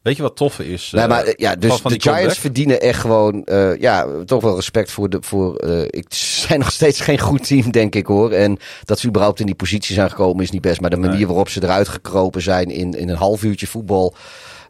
weet 0.03 0.17
je 0.17 0.23
wat 0.23 0.37
toffe 0.37 0.73
is? 0.73 0.91
Nee, 0.91 1.03
eh, 1.03 1.09
maar 1.09 1.25
eh, 1.25 1.33
ja, 1.37 1.55
dus 1.55 1.83
de 1.83 1.89
Giants 1.89 2.05
comeback? 2.05 2.37
verdienen 2.37 2.81
echt 2.81 3.01
gewoon, 3.01 3.45
eh, 3.45 3.77
ja, 3.77 4.07
toch 4.25 4.43
wel 4.43 4.55
respect 4.55 4.91
voor 4.91 5.09
de, 5.09 5.19
voor, 5.21 5.57
eh, 5.57 5.83
ik 5.83 6.07
zijn 6.09 6.59
nog 6.65 6.73
steeds 6.73 7.01
geen 7.01 7.19
goed 7.19 7.47
team, 7.47 7.71
denk 7.71 7.95
ik 7.95 8.07
hoor. 8.07 8.33
En 8.33 8.59
dat 8.85 8.99
ze 8.99 9.09
überhaupt 9.09 9.41
in 9.41 9.47
die 9.47 9.55
positie 9.55 9.95
zijn 9.95 10.11
gekomen 10.11 10.43
is 10.43 10.51
niet 10.51 10.61
best, 10.61 10.81
maar 10.81 10.91
de 10.91 10.97
manier 10.97 11.17
Nee. 11.17 11.27
waarop 11.27 11.49
ze 11.49 11.63
eruit 11.63 11.89
gekropen 11.89 12.43
zijn 12.43 12.71
in, 12.71 12.93
in 12.93 13.09
een 13.09 13.17
half 13.17 13.43
uurtje 13.43 13.67
voetbal, 13.67 14.15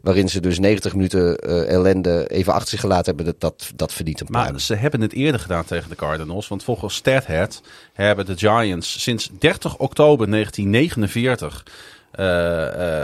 waarin 0.01 0.29
ze 0.29 0.39
dus 0.39 0.59
90 0.59 0.93
minuten 0.93 1.37
eh, 1.37 1.73
ellende 1.73 2.27
even 2.27 2.53
achter 2.53 2.69
zich 2.69 2.79
gelaten 2.79 3.15
hebben, 3.15 3.35
dat, 3.37 3.71
dat, 3.75 3.93
verdient 3.93 4.19
een. 4.19 4.27
Maar 4.29 4.59
ze 4.59 4.75
hebben 4.75 5.01
het 5.01 5.13
eerder 5.13 5.39
gedaan 5.39 5.65
tegen 5.65 5.89
de 5.89 5.95
Cardinals. 5.95 6.47
Want 6.47 6.63
volgens 6.63 6.95
Stathead 6.95 7.61
hebben 7.93 8.25
de 8.25 8.37
Giants 8.37 9.01
sinds 9.01 9.29
30 9.39 9.77
oktober 9.77 10.29
1949 10.29 11.63
eh, 11.65 11.73
eh, 11.73 11.90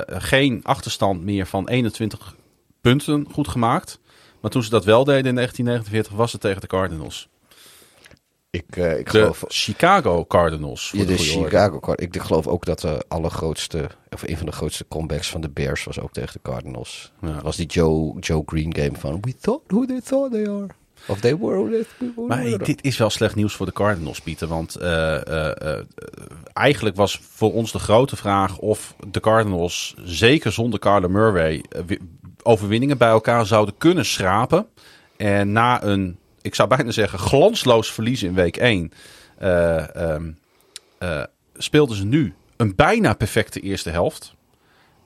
geen 0.07 0.59
achterstand 0.63 1.23
meer 1.23 1.45
van 1.47 1.67
21 1.67 2.35
punten 2.81 3.27
goed 3.31 3.47
gemaakt. 3.47 3.99
Maar 4.41 4.51
toen 4.51 4.63
ze 4.63 4.69
dat 4.69 4.85
wel 4.85 5.03
deden 5.03 5.25
in 5.25 5.35
1949 5.35 6.13
was 6.17 6.31
het 6.31 6.41
tegen 6.41 6.61
de 6.61 6.67
Cardinals. 6.67 7.29
Ik, 8.49 8.75
eh, 8.75 8.99
ik 8.99 9.05
De 9.05 9.11
geloof... 9.19 9.43
Chicago 9.47 10.25
Cardinals. 10.25 10.91
Ja, 10.95 11.05
de. 11.05 11.17
Chicago 11.17 11.79
Card- 11.79 12.01
Ik 12.01 12.17
geloof 12.21 12.47
ook 12.47 12.65
dat 12.65 12.79
de 12.79 13.05
allergrootste, 13.07 13.89
of 14.09 14.23
een 14.27 14.37
van 14.37 14.45
de 14.45 14.51
grootste 14.51 14.85
comebacks 14.87 15.29
van 15.29 15.41
de 15.41 15.49
Bears 15.49 15.83
was 15.83 15.99
ook 15.99 16.11
tegen 16.11 16.33
de 16.33 16.39
Cardinals. 16.41 17.11
Ja. 17.21 17.33
Dat 17.33 17.41
was 17.43 17.55
die 17.55 17.65
Joe, 17.65 18.19
Joe 18.19 18.43
Green 18.45 18.75
game 18.75 18.97
van 18.97 19.17
We 19.21 19.35
thought 19.41 19.63
who 19.67 19.85
they 19.85 20.01
thought 20.01 20.31
they 20.31 20.49
are. 20.49 20.67
Of 21.05 21.19
they 21.19 21.37
were 21.37 21.85
Maar 22.27 22.57
dit 22.57 22.83
is 22.83 22.97
wel 22.97 23.09
slecht 23.09 23.35
nieuws 23.35 23.53
voor 23.53 23.65
de 23.65 23.71
Cardinals, 23.71 24.21
Pieter. 24.21 24.47
Want 24.47 24.75
eh, 24.75 25.27
eh, 25.27 25.75
eh, 25.77 25.83
eigenlijk 26.53 26.95
was 26.95 27.21
voor 27.31 27.53
ons 27.53 27.71
de 27.71 27.79
grote 27.79 28.15
vraag 28.15 28.57
of 28.57 28.95
de 29.11 29.19
Cardinals, 29.19 29.95
zeker 30.03 30.51
zonder 30.51 30.79
Carla 30.79 31.07
Murray, 31.07 31.63
wi- 31.85 31.99
overwinningen 32.43 32.97
bij 32.97 33.09
elkaar 33.09 33.45
zouden 33.45 33.77
kunnen 33.77 34.05
schrapen. 34.05 34.67
En 35.17 35.51
na 35.51 35.83
een, 35.83 36.17
ik 36.41 36.55
zou 36.55 36.69
bijna 36.69 36.91
zeggen, 36.91 37.19
glansloos 37.19 37.91
verlies 37.91 38.23
in 38.23 38.33
week 38.33 38.57
1, 38.57 38.91
eh, 39.37 39.95
ehm, 39.95 40.31
eh, 40.97 41.23
speelden 41.57 41.95
ze 41.97 42.05
nu 42.05 42.33
een 42.57 42.75
bijna 42.75 43.13
perfecte 43.13 43.59
eerste 43.59 43.89
helft. 43.89 44.35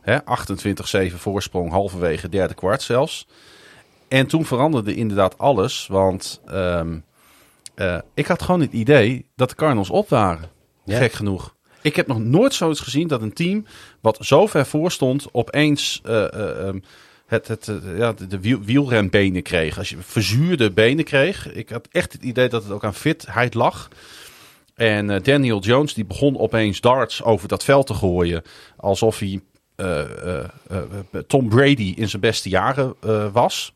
Hè, 0.02 0.18
28-7 0.26 1.20
voorsprong, 1.20 1.72
halverwege 1.72 2.30
derde 2.30 2.54
kwart 2.54 2.82
zelfs. 2.82 3.28
En 4.12 4.28
toen 4.28 4.46
veranderde 4.46 4.96
inderdaad 4.96 5.38
alles, 5.38 5.88
want 5.88 6.42
ehm, 6.46 6.98
eh, 7.76 7.98
ik 8.14 8.28
had 8.28 8.42
gewoon 8.42 8.62
het 8.62 8.72
idee 8.72 9.26
dat 9.36 9.50
de 9.50 9.56
Cardinals 9.56 9.90
op 9.90 10.10
waren. 10.10 10.50
Ja. 10.86 10.98
Gek 10.98 11.14
genoeg. 11.14 11.56
Ik 11.82 11.96
heb 11.96 12.08
nog 12.08 12.20
nooit 12.20 12.54
zoiets 12.54 12.80
gezien 12.80 13.08
dat 13.08 13.22
een 13.22 13.34
team 13.34 13.66
wat 14.02 14.18
zo 14.22 14.48
ver 14.48 14.66
voor 14.66 14.92
stond 14.92 15.28
opeens 15.32 16.02
eh, 16.04 16.34
eh, 16.34 16.68
ehm, 16.68 16.80
het, 17.26 17.48
het, 17.48 17.72
ja, 17.96 18.14
de, 18.14 18.40
wiel, 18.40 18.62
wielrenbenen 18.62 19.42
kreeg. 19.42 19.78
Als 19.78 19.90
je 19.90 19.98
verzuurde 20.00 20.72
benen 20.72 21.06
kreeg. 21.06 21.54
Ik 21.54 21.70
had 21.70 21.88
echt 21.92 22.14
het 22.14 22.24
idee 22.24 22.50
dat 22.50 22.64
het 22.64 22.72
ook 22.72 22.84
aan 22.84 22.94
fitheid 22.94 23.54
lag. 23.54 23.90
En 24.76 25.24
Daniel 25.24 25.60
Jones 25.60 25.94
die 25.94 26.06
begon 26.06 26.38
opeens 26.38 26.82
darts 26.82 27.24
over 27.24 27.48
dat 27.48 27.64
veld 27.64 27.88
te 27.88 27.94
gooien. 27.94 28.42
Alsof 28.78 29.20
hij 29.20 29.42
Tom 31.28 31.50
Brady 31.50 31.94
in 31.96 32.10
zijn 32.10 32.22
beste 32.22 32.50
jaren 32.50 32.96
was. 33.32 33.74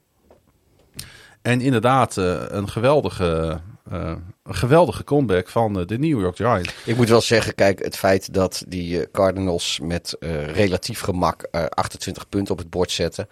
En 1.45 1.61
inderdaad, 1.61 2.17
eh, 2.17 2.43
een, 2.47 2.69
geweldige, 2.69 3.59
eh, 3.91 4.13
een 4.43 4.55
geweldige 4.55 5.03
comeback 5.03 5.49
van 5.49 5.79
eh, 5.79 5.85
de 5.85 5.97
New 5.97 6.19
York 6.19 6.35
Giants. 6.35 6.73
Ik 6.85 6.95
moet 6.95 7.09
wel 7.09 7.21
zeggen, 7.21 7.55
kijk, 7.55 7.83
het 7.83 7.97
feit 7.97 8.33
dat 8.33 8.63
die 8.67 9.11
Cardinals 9.11 9.79
met 9.83 10.15
relatief 10.53 10.99
gemak 10.99 11.47
eh, 11.51 11.65
28 11.65 12.29
punten 12.29 12.53
op 12.53 12.59
het 12.59 12.69
bord 12.69 12.91
zetten. 12.91 13.27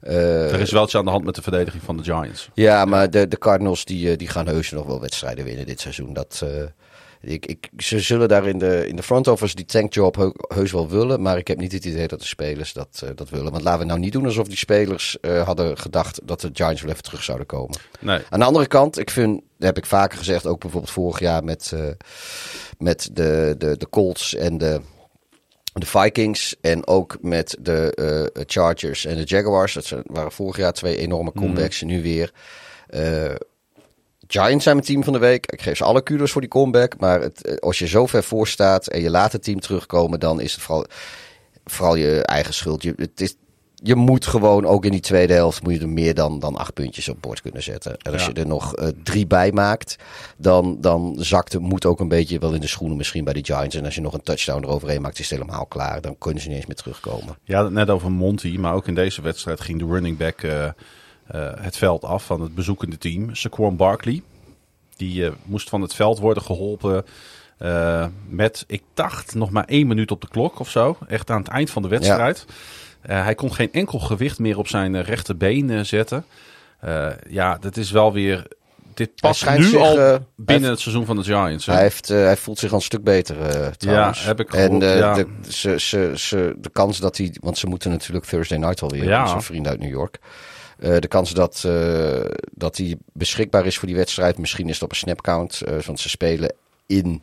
Er 0.00 0.60
is 0.60 0.70
wel 0.70 0.84
iets 0.84 0.96
aan 0.96 1.04
de 1.04 1.10
hand 1.10 1.24
met 1.24 1.34
de 1.34 1.42
verdediging 1.42 1.82
van 1.82 1.96
de 1.96 2.02
Giants. 2.02 2.50
Ja, 2.54 2.84
maar 2.84 3.10
de, 3.10 3.28
de 3.28 3.38
Cardinals 3.38 3.84
die, 3.84 4.16
die 4.16 4.28
gaan 4.28 4.46
heus 4.46 4.70
nog 4.70 4.86
wel 4.86 5.00
wedstrijden 5.00 5.44
winnen 5.44 5.66
dit 5.66 5.80
seizoen. 5.80 6.12
Dat, 6.12 6.44
ik, 7.26 7.46
ik, 7.46 7.68
ze 7.76 8.00
zullen 8.00 8.28
daar 8.28 8.46
in 8.46 8.58
de, 8.58 8.88
in 8.88 8.96
de 8.96 9.02
front 9.02 9.28
office 9.28 9.54
die 9.54 9.64
tankjob 9.64 10.16
heu- 10.16 10.32
heus 10.54 10.72
wel 10.72 10.88
willen. 10.88 11.22
Maar 11.22 11.38
ik 11.38 11.48
heb 11.48 11.58
niet 11.58 11.72
het 11.72 11.84
idee 11.84 12.08
dat 12.08 12.20
de 12.20 12.26
spelers 12.26 12.72
dat, 12.72 13.00
eh, 13.04 13.10
dat 13.14 13.28
willen. 13.28 13.52
Want 13.52 13.64
laten 13.64 13.80
we 13.80 13.86
nou 13.86 13.98
niet 13.98 14.12
doen 14.12 14.24
alsof 14.24 14.48
die 14.48 14.56
spelers 14.56 15.20
eh, 15.20 15.42
hadden 15.42 15.78
gedacht 15.78 16.20
dat 16.24 16.40
de 16.40 16.50
Giants 16.52 16.82
wel 16.82 16.90
even 16.90 17.02
terug 17.02 17.22
zouden 17.22 17.46
komen. 17.46 17.78
Nee. 18.00 18.20
Aan 18.28 18.38
de 18.38 18.44
andere 18.44 18.66
kant, 18.66 18.98
ik 18.98 19.10
vind, 19.10 19.34
dat 19.34 19.66
heb 19.66 19.76
ik 19.76 19.86
vaker 19.86 20.18
gezegd, 20.18 20.46
ook 20.46 20.60
bijvoorbeeld 20.60 20.92
vorig 20.92 21.20
jaar 21.20 21.44
met, 21.44 21.72
eh, 21.74 21.80
met 22.78 23.10
de, 23.12 23.54
de, 23.58 23.76
de 23.76 23.88
Colts 23.88 24.34
en 24.34 24.58
de, 24.58 24.80
de 25.72 25.86
Vikings. 25.86 26.56
En 26.60 26.86
ook 26.86 27.16
met 27.20 27.56
de 27.60 28.44
Chargers 28.46 29.04
en 29.04 29.16
de 29.16 29.24
Jaguars. 29.24 29.74
Dat 29.74 29.92
waren 30.06 30.32
vorig 30.32 30.56
jaar 30.56 30.72
twee 30.72 30.96
enorme 30.96 31.32
comebacks. 31.32 31.80
En 31.80 31.86
nu 31.86 32.02
weer. 32.02 32.32
Giants 34.28 34.62
zijn 34.64 34.76
mijn 34.76 34.88
team 34.88 35.04
van 35.04 35.12
de 35.12 35.18
week. 35.18 35.46
Ik 35.52 35.62
geef 35.62 35.76
ze 35.76 35.84
alle 35.84 36.02
kudos 36.02 36.30
voor 36.32 36.40
die 36.40 36.50
comeback. 36.50 36.98
Maar 36.98 37.20
het, 37.20 37.42
eh, 37.46 37.56
als 37.56 37.78
je 37.78 37.86
zo 37.86 38.06
ver 38.06 38.22
voor 38.24 38.48
staat 38.48 38.86
en 38.86 39.00
je 39.00 39.10
laat 39.10 39.32
het 39.32 39.42
team 39.44 39.60
terugkomen, 39.60 40.20
dan 40.20 40.40
is 40.40 40.52
het 40.52 40.62
vooral, 40.62 40.86
vooral 41.64 41.96
je 41.96 42.22
eigen 42.22 42.54
schuld. 42.54 42.82
Je, 42.82 42.92
het 42.96 43.20
is, 43.20 43.34
je 43.74 43.94
moet 43.94 44.26
gewoon 44.26 44.66
ook 44.66 44.84
in 44.84 44.90
die 44.90 45.00
tweede 45.00 45.32
helft 45.32 45.62
moet 45.62 45.72
je 45.74 45.80
er 45.80 45.88
meer 45.88 46.14
dan, 46.14 46.38
dan 46.38 46.56
acht 46.56 46.74
puntjes 46.74 47.08
op 47.08 47.16
bord 47.20 47.40
kunnen 47.40 47.62
zetten. 47.62 47.96
En 47.96 48.12
als 48.12 48.22
Ja. 48.22 48.30
je 48.34 48.40
er 48.40 48.46
nog 48.46 48.74
eh, 48.74 48.88
drie 49.02 49.26
bij 49.26 49.52
maakt, 49.52 49.96
dan, 50.36 50.80
dan 50.80 51.14
zakt 51.18 51.52
het 51.52 51.62
moed 51.62 51.84
ook 51.84 52.00
een 52.00 52.08
beetje 52.08 52.38
wel 52.38 52.54
in 52.54 52.60
de 52.60 52.66
schoenen 52.66 52.96
misschien 52.96 53.24
bij 53.24 53.32
de 53.32 53.44
Giants. 53.44 53.74
En 53.76 53.84
als 53.84 53.94
je 53.94 54.00
nog 54.00 54.12
een 54.14 54.22
touchdown 54.22 54.64
eroverheen 54.64 55.00
maakt, 55.02 55.18
is 55.18 55.30
het 55.30 55.38
helemaal 55.38 55.66
klaar. 55.66 56.00
Dan 56.00 56.18
kunnen 56.18 56.42
ze 56.42 56.48
niet 56.48 56.56
eens 56.56 56.66
meer 56.66 56.76
terugkomen. 56.76 57.36
Het 57.44 57.70
net 57.72 57.90
over 57.90 58.12
Monty, 58.12 58.56
maar 58.56 58.74
ook 58.74 58.86
in 58.88 58.94
deze 58.94 59.22
wedstrijd 59.22 59.60
ging 59.60 59.78
de 59.78 59.86
running 59.86 60.16
back 60.18 60.42
eh, 60.42 60.68
het 61.60 61.76
veld 61.76 62.04
af 62.04 62.24
van 62.24 62.40
het 62.40 62.54
bezoekende 62.54 62.98
team. 62.98 63.34
Saquon 63.34 63.76
Barkley. 63.76 64.22
Die 64.96 65.24
eh, 65.26 65.32
moest 65.44 65.68
van 65.68 65.80
het 65.82 65.94
veld 65.94 66.18
worden 66.18 66.42
geholpen 66.42 67.04
eh, 67.58 68.06
met, 68.28 68.64
ik 68.66 68.82
dacht, 68.94 69.34
nog 69.34 69.50
maar 69.50 69.64
één 69.64 69.86
minuut 69.86 70.10
op 70.10 70.20
de 70.20 70.28
klok 70.28 70.58
of 70.58 70.70
zo. 70.70 70.96
Echt 71.08 71.30
aan 71.30 71.38
het 71.38 71.48
eind 71.48 71.70
van 71.70 71.82
de 71.82 71.88
wedstrijd. 71.88 72.44
Eh, 73.00 73.22
hij 73.22 73.34
kon 73.34 73.54
geen 73.54 73.72
enkel 73.72 73.98
gewicht 73.98 74.38
meer 74.38 74.58
op 74.58 74.68
zijn 74.68 74.94
eh, 74.94 75.02
rechterbeen 75.02 75.70
eh, 75.70 75.80
zetten. 75.80 76.24
Eh, 76.80 77.08
ja, 77.28 77.56
dat 77.60 77.76
is 77.76 77.90
wel 77.90 78.12
weer... 78.12 78.46
Dit 78.94 79.10
past 79.20 79.50
nu 79.56 79.62
zich, 79.62 79.80
al 79.80 79.98
eh, 80.00 80.14
binnen 80.36 80.70
het 80.70 80.80
seizoen 80.80 81.06
van 81.06 81.16
de 81.16 81.22
Giants. 81.24 81.66
hè? 81.66 81.72
Hij, 81.72 81.82
heeft, 81.82 82.10
eh, 82.10 82.16
hij 82.16 82.36
voelt 82.36 82.58
zich 82.58 82.70
al 82.70 82.76
een 82.76 82.82
stuk 82.82 83.04
beter 83.04 83.40
eh 83.40 83.66
trouwens. 83.66 84.24
heb 84.24 84.40
ik 84.40 84.54
En 84.54 84.64
gehoord, 84.66 84.82
eh, 84.82 84.98
ja. 84.98 85.14
de, 85.14 85.26
ze, 85.48 85.80
ze, 85.80 86.12
ze, 86.14 86.54
de 86.58 86.70
kans 86.70 86.98
dat 86.98 87.16
hij... 87.16 87.34
Want 87.40 87.58
ze 87.58 87.66
moeten 87.66 87.90
natuurlijk 87.90 88.26
Thursday 88.26 88.58
night 88.58 88.82
alweer. 88.82 89.04
Ja. 89.04 89.22
Onze 89.22 89.40
vrienden 89.46 89.72
uit 89.72 89.80
New 89.80 89.90
York. 89.90 90.18
Eh, 90.78 90.96
de 90.98 91.08
kans 91.08 91.30
dat, 91.30 91.62
eh, 91.66 92.24
dat 92.50 92.76
hij 92.76 92.96
beschikbaar 93.12 93.66
is 93.66 93.78
voor 93.78 93.88
die 93.88 93.96
wedstrijd. 93.96 94.38
Misschien 94.38 94.68
is 94.68 94.74
het 94.74 94.82
op 94.82 94.90
een 94.90 94.96
snapcount. 94.96 95.60
eh 95.60 95.78
want 95.78 96.00
ze 96.00 96.08
spelen 96.08 96.52
in 96.86 97.22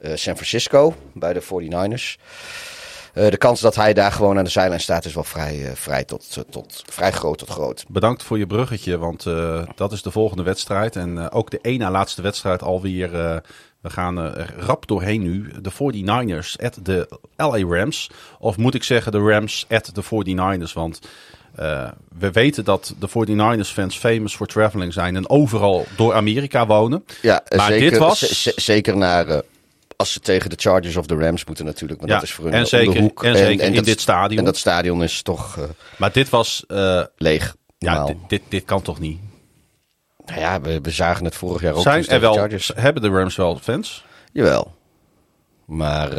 San 0.00 0.34
Francisco 0.34 0.94
bij 1.14 1.32
de 1.32 1.40
49ers. 1.40 2.18
Eh, 3.14 3.28
de 3.28 3.36
kans 3.36 3.60
dat 3.60 3.74
hij 3.74 3.92
daar 3.92 4.12
gewoon 4.12 4.38
aan 4.38 4.44
de 4.44 4.50
zijlijn 4.50 4.80
staat 4.80 5.04
is 5.04 5.14
wel 5.14 5.24
vrij, 5.24 5.72
vrij, 5.74 6.04
tot, 6.04 6.44
tot, 6.50 6.82
vrij 6.86 7.12
groot 7.12 7.38
tot 7.38 7.48
groot. 7.48 7.84
Bedankt 7.88 8.22
voor 8.22 8.38
je 8.38 8.46
bruggetje, 8.46 8.98
want 8.98 9.22
dat 9.74 9.92
is 9.92 10.02
de 10.02 10.10
volgende 10.10 10.42
wedstrijd. 10.42 10.96
En 10.96 11.30
ook 11.30 11.50
de 11.50 11.58
één 11.62 11.78
na 11.78 11.90
laatste 11.90 12.22
wedstrijd 12.22 12.62
alweer. 12.62 13.10
we 13.80 13.90
gaan 13.90 14.18
er 14.18 14.54
rap 14.58 14.86
doorheen 14.86 15.22
nu. 15.22 15.52
De 15.60 15.70
49ers 15.72 16.64
at 16.64 16.78
de 16.82 17.18
LA 17.36 17.76
Rams. 17.76 18.10
Of 18.38 18.56
moet 18.56 18.74
ik 18.74 18.82
zeggen 18.82 19.12
de 19.12 19.18
Rams 19.18 19.66
at 19.68 19.90
de 19.94 20.02
49ers. 20.02 20.72
Want 20.72 21.00
eh, 21.60 21.88
we 22.18 22.30
weten 22.30 22.64
dat 22.64 22.94
de 22.98 23.08
49ers 23.08 23.68
fans 23.72 23.98
famous 23.98 24.34
for 24.36 24.46
traveling 24.46 24.92
zijn. 24.92 25.16
En 25.16 25.28
overal 25.30 25.86
door 25.96 26.14
Amerika 26.14 26.66
wonen. 26.66 27.04
Ja, 27.22 27.42
Maar 27.56 27.66
zeker, 27.66 27.90
dit 27.90 27.98
was- 27.98 28.42
zeker 28.56 28.96
naar... 28.96 29.26
eh, 29.28 29.38
als 29.96 30.12
ze 30.12 30.20
tegen 30.20 30.50
de 30.50 30.56
Chargers 30.58 30.96
of 30.96 31.06
de 31.06 31.14
Rams 31.14 31.44
moeten 31.44 31.64
natuurlijk. 31.64 32.00
Ja, 32.00 32.06
dat 32.06 32.22
is 32.22 32.32
voor 32.32 32.44
hun 32.44 32.52
en 32.52 32.58
om 32.58 32.64
de 32.64 32.70
zeker- 32.76 33.00
hoek. 33.00 33.24
en 33.24 33.36
zeker 33.36 33.66
in 33.66 33.74
dat- 33.74 33.84
dit 33.84 34.00
stadion. 34.00 34.38
En 34.38 34.44
dat 34.44 34.56
stadion 34.56 35.02
is 35.02 35.22
toch 35.22 35.58
eh, 35.58 35.64
Maar 35.98 36.12
dit 36.12 36.28
was... 36.28 36.64
leeg. 37.16 37.56
ja, 37.78 38.04
dit, 38.04 38.16
dit, 38.28 38.42
dit 38.48 38.64
kan 38.64 38.82
toch 38.82 38.98
niet? 38.98 39.18
Nou 40.26 40.40
ja, 40.40 40.60
we, 40.60 40.80
we 40.80 40.90
zagen 40.90 41.24
het 41.24 41.34
vorig 41.34 41.62
jaar 41.62 41.72
ook. 41.74 41.82
Zijn 41.82 42.04
ze 42.04 42.10
er 42.10 42.20
wel, 42.20 42.34
Chargers. 42.34 42.70
hebben 42.74 43.02
de 43.02 43.08
Rams 43.08 43.36
wel 43.36 43.58
fans? 43.62 44.04
Jawel. 44.32 44.74
Maar 45.66 46.10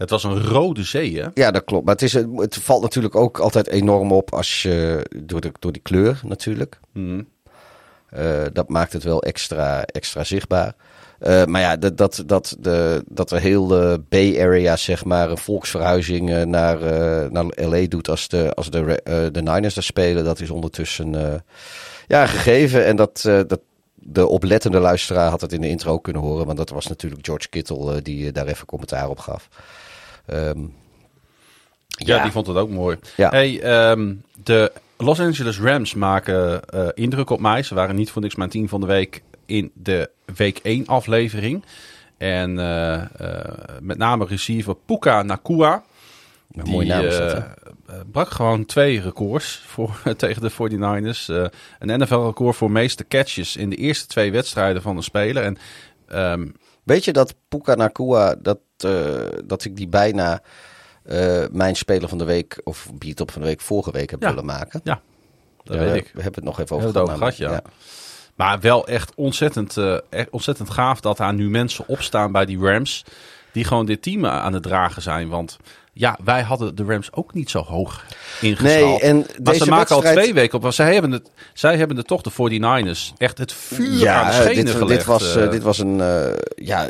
Het 0.00 0.10
was 0.10 0.24
een 0.24 0.42
rode 0.42 0.84
zee, 0.84 1.20
hè? 1.20 1.28
ja, 1.34 1.50
dat 1.50 1.64
klopt. 1.64 1.84
Maar 1.84 1.94
het, 1.94 2.02
is, 2.02 2.12
het 2.36 2.56
valt 2.56 2.82
natuurlijk 2.82 3.14
ook 3.14 3.38
altijd 3.38 3.66
enorm 3.66 4.12
op 4.12 4.32
als 4.34 4.62
je, 4.62 5.06
door, 5.24 5.40
de, 5.40 5.52
door 5.58 5.72
die 5.72 5.82
kleur 5.82 6.20
natuurlijk. 6.24 6.80
Mhm. 6.92 7.22
Eh, 8.08 8.42
dat 8.52 8.68
maakt 8.68 8.92
het 8.92 9.02
wel 9.02 9.22
extra, 9.22 9.84
extra 9.84 10.24
zichtbaar. 10.24 10.74
Eh, 11.18 11.44
maar 11.44 11.60
ja, 11.60 11.76
dat, 11.76 11.96
dat, 11.96 12.22
dat, 12.26 12.56
de, 12.58 13.04
dat 13.06 13.28
de 13.28 13.40
hele 13.40 14.02
Bay 14.08 14.42
Area, 14.42 14.76
zeg 14.76 15.04
maar, 15.04 15.30
een 15.30 15.38
volksverhuizing 15.38 16.30
eh, 16.30 16.42
naar, 16.42 16.78
naar 17.32 17.44
LA 17.54 17.86
doet 17.88 18.08
als 18.08 18.28
de, 18.28 18.54
als 18.54 18.70
de, 18.70 19.00
de 19.32 19.42
Niners 19.42 19.74
daar 19.74 19.84
spelen, 19.84 20.24
dat 20.24 20.40
is 20.40 20.50
ondertussen 20.50 21.42
ja, 22.06 22.26
gegeven. 22.26 22.86
En 22.86 22.96
dat, 22.96 23.20
dat 23.22 23.60
de 23.94 24.26
oplettende 24.26 24.78
luisteraar 24.78 25.30
had 25.30 25.40
het 25.40 25.52
in 25.52 25.60
de 25.60 25.68
intro 25.68 25.98
kunnen 25.98 26.22
horen, 26.22 26.46
want 26.46 26.58
dat 26.58 26.70
was 26.70 26.86
natuurlijk 26.86 27.26
George 27.26 27.48
Kittle 27.48 28.02
die 28.02 28.32
daar 28.32 28.46
even 28.46 28.66
commentaar 28.66 29.08
op 29.08 29.18
gaf. 29.18 29.48
Ehm, 30.30 30.58
Ja, 31.88 32.22
die 32.22 32.32
vond 32.32 32.46
het 32.46 32.56
ook 32.56 32.70
mooi. 32.70 32.96
Ja. 33.16 33.28
Hey, 33.30 33.60
ehm, 33.62 34.14
de 34.42 34.72
Los 34.96 35.20
Angeles 35.20 35.60
Rams 35.60 35.94
maken 35.94 36.64
eh, 36.68 36.88
indruk 36.94 37.30
op 37.30 37.40
mij. 37.40 37.62
Ze 37.62 37.74
waren 37.74 37.96
niet 37.96 38.10
voor 38.10 38.22
niks 38.22 38.34
mijn 38.34 38.50
team 38.50 38.68
van 38.68 38.80
de 38.80 38.86
week 38.86 39.22
in 39.46 39.70
de 39.74 40.10
week 40.36 40.58
1 40.62 40.86
aflevering. 40.86 41.64
En 42.18 42.58
eh, 42.58 42.94
eh, 42.94 43.44
met 43.80 43.98
name 43.98 44.26
receiver 44.26 44.74
Puka 44.86 45.22
Nakua. 45.22 45.82
Een 46.52 46.64
Die 46.64 46.72
mooie 46.72 46.86
naam 46.86 47.04
is 47.04 47.16
dat, 47.16 47.32
hè? 47.32 47.40
brak 48.12 48.30
gewoon 48.30 48.64
twee 48.64 49.00
records 49.00 49.62
voor, 49.66 50.00
tegen 50.16 50.42
de 50.42 50.50
49ers. 50.50 51.28
Eh, 51.28 51.44
een 51.78 52.00
NFL-record 52.00 52.56
voor 52.56 52.70
meeste 52.70 53.06
catches 53.08 53.56
in 53.56 53.70
de 53.70 53.76
eerste 53.76 54.06
twee 54.06 54.32
wedstrijden 54.32 54.82
van 54.82 54.96
een 54.96 55.02
speler. 55.02 55.42
En 55.42 55.58
ehm, 56.08 56.48
Weet 56.90 57.04
je 57.04 57.12
dat 57.12 57.34
Puka 57.48 57.74
Nakua, 57.74 58.34
dat, 58.34 58.58
eh, 58.78 59.26
dat 59.44 59.64
ik 59.64 59.76
die 59.76 59.88
bijna 59.88 60.42
eh, 61.02 61.44
mijn 61.52 61.76
speler 61.76 62.08
van 62.08 62.18
de 62.18 62.24
week, 62.24 62.60
of 62.64 62.90
beat-up 62.94 63.30
van 63.30 63.42
de 63.42 63.48
week 63.48 63.60
vorige 63.60 63.90
week 63.92 64.10
heb 64.10 64.22
Ja. 64.22 64.28
willen 64.28 64.44
maken? 64.44 64.80
ja, 64.84 65.00
dat 65.62 65.76
weet 65.76 65.90
we- 65.90 65.96
ik. 65.96 66.10
We 66.14 66.22
hebben 66.22 66.34
het 66.34 66.44
nog 66.44 66.60
even 66.60 66.76
over 66.76 66.88
over 66.88 67.14
gehad, 67.16 67.34
gehad, 67.34 67.36
ja. 67.64 67.70
Maar 68.34 68.60
wel 68.60 68.86
echt 68.86 69.14
ontzettend, 69.14 69.76
eh, 69.76 69.98
echt 70.08 70.30
ontzettend 70.30 70.70
gaaf 70.70 71.00
dat 71.00 71.16
daar 71.16 71.34
nu 71.34 71.50
mensen 71.50 71.88
opstaan 71.88 72.32
bij 72.32 72.44
die 72.44 72.58
Rams. 72.58 73.04
Die 73.52 73.64
gewoon 73.64 73.86
dit 73.86 74.02
team 74.02 74.26
aan 74.26 74.52
het 74.52 74.62
dragen 74.62 75.02
zijn. 75.02 75.28
Want 75.28 75.56
ja, 76.00 76.18
wij 76.24 76.42
hadden 76.42 76.74
de 76.74 76.84
Rams 76.84 77.12
ook 77.12 77.34
niet 77.34 77.50
zo 77.50 77.62
hoog 77.62 78.04
ingeschaald. 78.40 79.00
Nee, 79.00 79.00
en 79.00 79.16
maar 79.16 79.26
deze 79.52 79.64
ze 79.64 79.70
maken 79.70 79.94
al 79.94 80.00
twee 80.00 80.34
weken 80.34 80.54
op. 80.56 80.62
Want 80.62 80.74
zij 80.74 80.92
hebben, 80.92 81.12
het, 81.12 81.30
zij 81.54 81.76
hebben 81.76 81.96
het 81.96 82.06
toch, 82.06 82.22
de 82.22 82.30
49ers, 82.30 83.12
echt 83.16 83.38
het 83.38 83.52
vuur 83.52 83.86
aan 83.86 83.96
de 83.98 83.98
Ja, 84.04 84.32
schenen 84.32 84.64
dit, 84.64 84.74
gelegd. 84.74 84.98
dit, 84.98 85.04
was, 85.04 85.36
eh. 85.36 85.44
eh, 85.44 85.50
dit 85.50 85.62
was 85.62 85.78
een. 85.78 86.00
eh, 86.00 86.32
ja, 86.54 86.86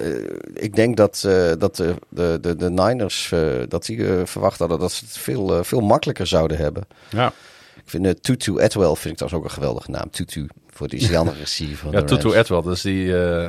ik 0.54 0.74
denk 0.76 0.96
dat, 0.96 1.28
dat 1.58 1.76
de, 1.76 1.94
de, 2.08 2.38
de, 2.40 2.56
de 2.56 2.70
Niners. 2.70 3.32
dat 3.68 3.84
die 3.86 4.04
verwacht 4.24 4.58
hadden 4.58 4.78
dat 4.78 4.92
ze 4.92 5.04
het 5.04 5.18
veel, 5.18 5.64
veel 5.64 5.80
makkelijker 5.80 6.26
zouden 6.26 6.56
hebben. 6.56 6.82
ja, 7.10 7.32
Ik 7.76 7.82
vind 7.86 8.22
Tutu 8.22 8.62
Atwell 8.62 8.94
vind 8.94 9.04
ik 9.04 9.16
trouwens 9.16 9.34
ook 9.34 9.44
een 9.44 9.50
geweldige 9.54 9.90
naam. 9.90 10.10
Tutu. 10.10 10.48
Voor 10.72 10.88
die 10.88 11.00
is 11.00 11.06
die 11.08 11.18
andere 11.18 11.38
receiver. 11.38 11.92
ja 11.92 12.00
de 12.00 12.04
Tutu. 12.16 12.36
Atwell. 12.38 12.62
Dus 12.62 12.80
die, 12.80 13.16
eh, 13.16 13.44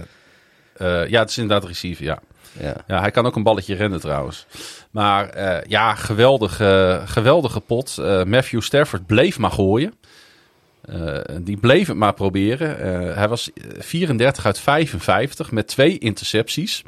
eh, 0.77 1.09
ja, 1.09 1.19
het 1.19 1.29
is 1.29 1.37
inderdaad 1.37 1.67
receiver, 1.69 2.03
ja. 2.05 2.19
Ja. 2.59 2.75
Ja, 2.87 2.99
hij 2.99 3.11
kan 3.11 3.25
ook 3.25 3.35
een 3.35 3.43
balletje 3.43 3.75
rennen 3.75 3.99
trouwens. 3.99 4.45
Maar 4.91 5.29
eh, 5.29 5.69
ja, 5.69 5.95
geweldige, 5.95 7.01
geweldige 7.05 7.59
pot. 7.59 7.97
Eh, 7.97 8.23
Matthew 8.23 8.61
Stafford 8.61 9.05
bleef 9.05 9.39
maar 9.39 9.51
gooien. 9.51 9.93
Eh, 10.81 11.17
die 11.41 11.57
bleef 11.57 11.87
het 11.87 11.97
maar 11.97 12.13
proberen. 12.13 12.77
Hij 13.15 13.27
was 13.27 13.49
34 13.79 14.45
uit 14.45 14.59
55 14.59 15.51
met 15.51 15.67
twee 15.67 15.97
intercepties. 15.97 16.83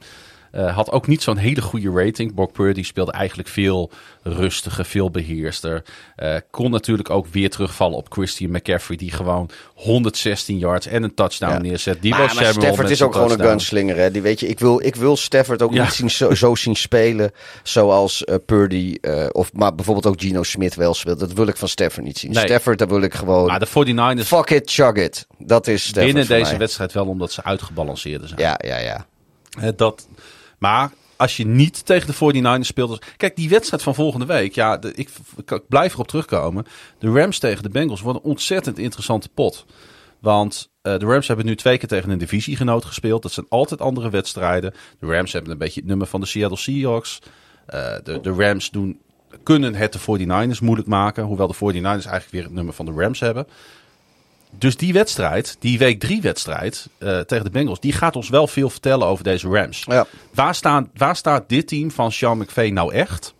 Eh, 0.53 0.75
had 0.75 0.91
ook 0.91 1.07
niet 1.07 1.21
zo'n 1.23 1.37
hele 1.37 1.61
goede 1.61 1.91
rating. 1.91 2.33
Brock 2.33 2.51
Purdy 2.51 2.83
speelde 2.83 3.11
eigenlijk 3.11 3.49
veel 3.49 3.91
rustiger, 4.23 4.85
veel 4.85 5.11
beheerster. 5.11 5.83
Eh, 6.15 6.35
kon 6.51 6.71
natuurlijk 6.71 7.09
ook 7.09 7.27
weer 7.27 7.49
terugvallen 7.49 7.97
op 7.97 8.11
Christian 8.11 8.51
McCaffrey... 8.51 8.97
die 8.97 9.11
gewoon 9.11 9.49
116 9.75 10.57
yards 10.57 10.85
en 10.87 11.03
een 11.03 11.13
touchdown 11.13 11.51
Ja. 11.53 11.59
neerzet. 11.59 12.01
Die 12.01 12.11
Maar, 12.11 12.19
was 12.21 12.33
maar 12.33 12.45
Stafford 12.45 12.89
is 12.89 12.97
zijn 12.97 13.09
ook 13.09 13.15
gewoon 13.15 13.31
een 13.31 13.39
gunslinger. 13.39 13.95
Hè? 13.95 14.11
Die 14.11 14.21
weet 14.21 14.39
je, 14.39 14.47
ik 14.47 14.59
wil, 14.59 14.81
ik 14.85 14.95
wil 14.95 15.17
Stafford 15.17 15.61
ook 15.61 15.73
Ja. 15.73 15.83
niet 15.83 15.93
zien, 15.93 16.09
zo, 16.11 16.33
zo 16.33 16.55
zien 16.55 16.75
spelen. 16.75 17.31
Zoals 17.63 18.23
eh, 18.23 18.35
Purdy. 18.45 18.97
eh, 19.01 19.25
of 19.31 19.53
maar 19.53 19.75
bijvoorbeeld 19.75 20.05
ook 20.05 20.21
Gino 20.21 20.43
Smith 20.43 20.75
wel 20.75 20.93
speelt. 20.93 21.19
Dat 21.19 21.33
wil 21.33 21.47
ik 21.47 21.57
van 21.57 21.67
Stafford 21.67 22.05
niet 22.05 22.17
zien. 22.17 22.31
Nee. 22.31 22.45
Stafford, 22.45 22.77
daar 22.77 22.87
wil 22.87 23.01
ik 23.01 23.13
gewoon. 23.13 23.45
Maar 23.47 23.59
de 23.59 23.67
49ers 23.67 24.27
Fuck 24.27 24.49
it, 24.49 24.71
chug 24.71 24.93
it. 24.93 25.27
Dat 25.37 25.67
is 25.67 25.81
Stafford 25.81 26.05
winnen 26.05 26.25
voor 26.25 26.35
deze 26.35 26.49
mij. 26.49 26.59
wedstrijd 26.59 26.93
wel 26.93 27.05
omdat 27.07 27.31
ze 27.31 27.43
uitgebalanceerder 27.43 28.27
zijn. 28.27 28.39
Ja, 28.39 28.59
ja, 28.65 28.77
ja. 28.77 29.05
Hè, 29.59 29.75
dat, 29.75 30.07
maar 30.63 30.91
als 31.15 31.37
je 31.37 31.45
niet 31.45 31.85
tegen 31.85 32.07
de 32.07 32.41
49ers 32.43 32.65
speelt... 32.65 33.05
Kijk, 33.17 33.35
die 33.35 33.49
wedstrijd 33.49 33.83
van 33.83 33.95
volgende 33.95 34.25
week... 34.25 34.55
Ja, 34.55 34.81
ik 34.81 35.09
blijf 35.67 35.93
erop 35.93 36.07
terugkomen. 36.07 36.65
De 36.99 37.11
Rams 37.11 37.39
tegen 37.39 37.63
de 37.63 37.69
Bengals 37.69 38.01
wordt 38.01 38.19
een 38.19 38.29
ontzettend 38.29 38.79
interessante 38.79 39.29
pot. 39.29 39.65
Want 40.19 40.69
eh, 40.81 40.97
de 40.97 41.05
Rams 41.05 41.27
hebben 41.27 41.45
nu 41.45 41.55
twee 41.55 41.77
keer 41.77 41.87
tegen 41.87 42.09
een 42.09 42.17
divisiegenoot 42.17 42.85
gespeeld. 42.85 43.21
Dat 43.21 43.31
zijn 43.31 43.45
altijd 43.49 43.81
andere 43.81 44.09
wedstrijden. 44.09 44.73
De 44.99 45.07
Rams 45.07 45.33
hebben 45.33 45.51
een 45.51 45.57
beetje 45.57 45.79
het 45.79 45.89
nummer 45.89 46.07
van 46.07 46.19
de 46.19 46.25
Seattle 46.25 46.57
Seahawks. 46.57 47.19
Eh, 47.65 47.95
de, 48.03 48.19
de 48.21 48.31
Rams 48.31 48.71
doen, 48.71 48.99
kunnen 49.43 49.75
het 49.75 49.93
de 49.93 49.99
49ers 49.99 50.59
moeilijk 50.61 50.87
maken. 50.87 51.23
Hoewel 51.23 51.47
de 51.47 51.55
49ers 51.55 51.83
eigenlijk 51.83 52.29
weer 52.29 52.43
het 52.43 52.53
nummer 52.53 52.73
van 52.73 52.85
de 52.85 52.91
Rams 52.91 53.19
hebben. 53.19 53.47
Dus 54.57 54.77
die 54.77 54.93
wedstrijd, 54.93 55.55
die 55.59 55.77
week 55.77 55.99
drie 55.99 56.21
wedstrijd 56.21 56.87
eh, 56.97 57.19
tegen 57.19 57.43
de 57.43 57.49
Bengals, 57.51 57.79
die 57.79 57.93
gaat 57.93 58.15
ons 58.15 58.29
wel 58.29 58.47
veel 58.47 58.69
vertellen 58.69 59.07
over 59.07 59.23
deze 59.23 59.47
Rams. 59.47 59.83
ja. 59.87 60.05
Waar, 60.33 60.55
staan, 60.55 60.89
waar 60.97 61.15
staat 61.15 61.49
dit 61.49 61.67
team 61.67 61.91
van 61.91 62.11
Sean 62.11 62.37
McVay 62.37 62.69
nou 62.69 62.93
echt? 62.93 63.33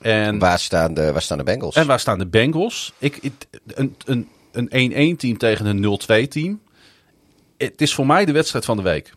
En, 0.00 0.38
Waar, 0.38 0.58
staan 0.58 0.94
de, 0.94 1.12
waar 1.12 1.22
staan 1.22 1.38
de 1.38 1.44
Bengals? 1.44 1.74
en 1.74 1.86
waar 1.86 2.00
staan 2.00 2.18
de 2.18 2.26
Bengals? 2.26 2.92
Ik, 2.98 3.16
ik- 3.20 3.32
een 3.66 3.96
een, 4.04 4.28
een 4.70 5.14
1-1 5.14 5.18
team 5.18 5.38
tegen 5.38 5.66
een 5.66 5.98
0-2 6.24 6.28
team. 6.28 6.60
Het 7.58 7.80
is 7.80 7.94
voor 7.94 8.06
mij 8.06 8.24
de 8.24 8.32
wedstrijd 8.32 8.64
van 8.64 8.76
de 8.76 8.82
week. 8.82 9.12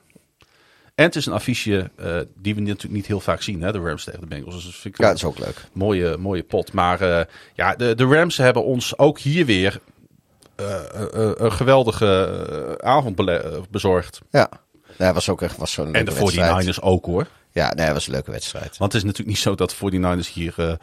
En 0.95 1.05
het 1.05 1.15
is 1.15 1.25
een 1.25 1.33
affiche 1.33 1.89
eh, 1.95 2.17
die 2.35 2.55
we 2.55 2.61
natuurlijk 2.61 2.93
niet 2.93 3.05
heel 3.05 3.19
vaak 3.19 3.41
zien, 3.41 3.61
hè, 3.61 3.71
de 3.71 3.79
Rams 3.79 4.03
tegen 4.03 4.19
de 4.19 4.25
Bengals. 4.25 4.53
Dus 4.55 4.63
dat 4.63 4.73
vind 4.73 4.93
ik 4.93 4.99
ja, 5.01 5.07
dat 5.07 5.15
is 5.17 5.23
ook 5.23 5.39
leuk. 5.39 5.65
mooie, 5.71 6.17
mooie 6.17 6.43
pot. 6.43 6.73
Maar 6.73 7.01
eh, 7.01 7.25
ja, 7.53 7.75
de, 7.75 7.95
de 7.95 8.05
Rams 8.05 8.37
hebben 8.37 8.63
ons 8.63 8.97
ook 8.97 9.19
hier 9.19 9.45
weer 9.45 9.79
een 11.37 11.51
geweldige 11.51 12.77
eh, 12.79 12.89
avond 12.89 13.19
eh, 13.19 13.57
bezorgd. 13.69 14.21
Ja. 14.31 14.49
Ja, 14.97 15.13
was 15.13 15.29
ook 15.29 15.41
echt 15.41 15.57
was 15.57 15.71
zo'n 15.71 15.93
En 15.93 16.05
de 16.05 16.13
wedstrijd. 16.13 16.65
49ers 16.65 16.81
ook 16.81 17.05
hoor. 17.05 17.27
Ja, 17.51 17.73
nee, 17.73 17.85
het 17.85 17.93
was 17.93 18.07
een 18.07 18.13
leuke 18.13 18.31
wedstrijd. 18.31 18.77
Want 18.77 18.93
het 18.93 19.01
is 19.01 19.07
natuurlijk 19.07 19.29
niet 19.29 19.37
zo 19.37 19.55
dat 19.55 19.69
de 19.69 19.75
49ers 19.75 20.33
hier, 20.33 20.53
eh, 20.57 20.73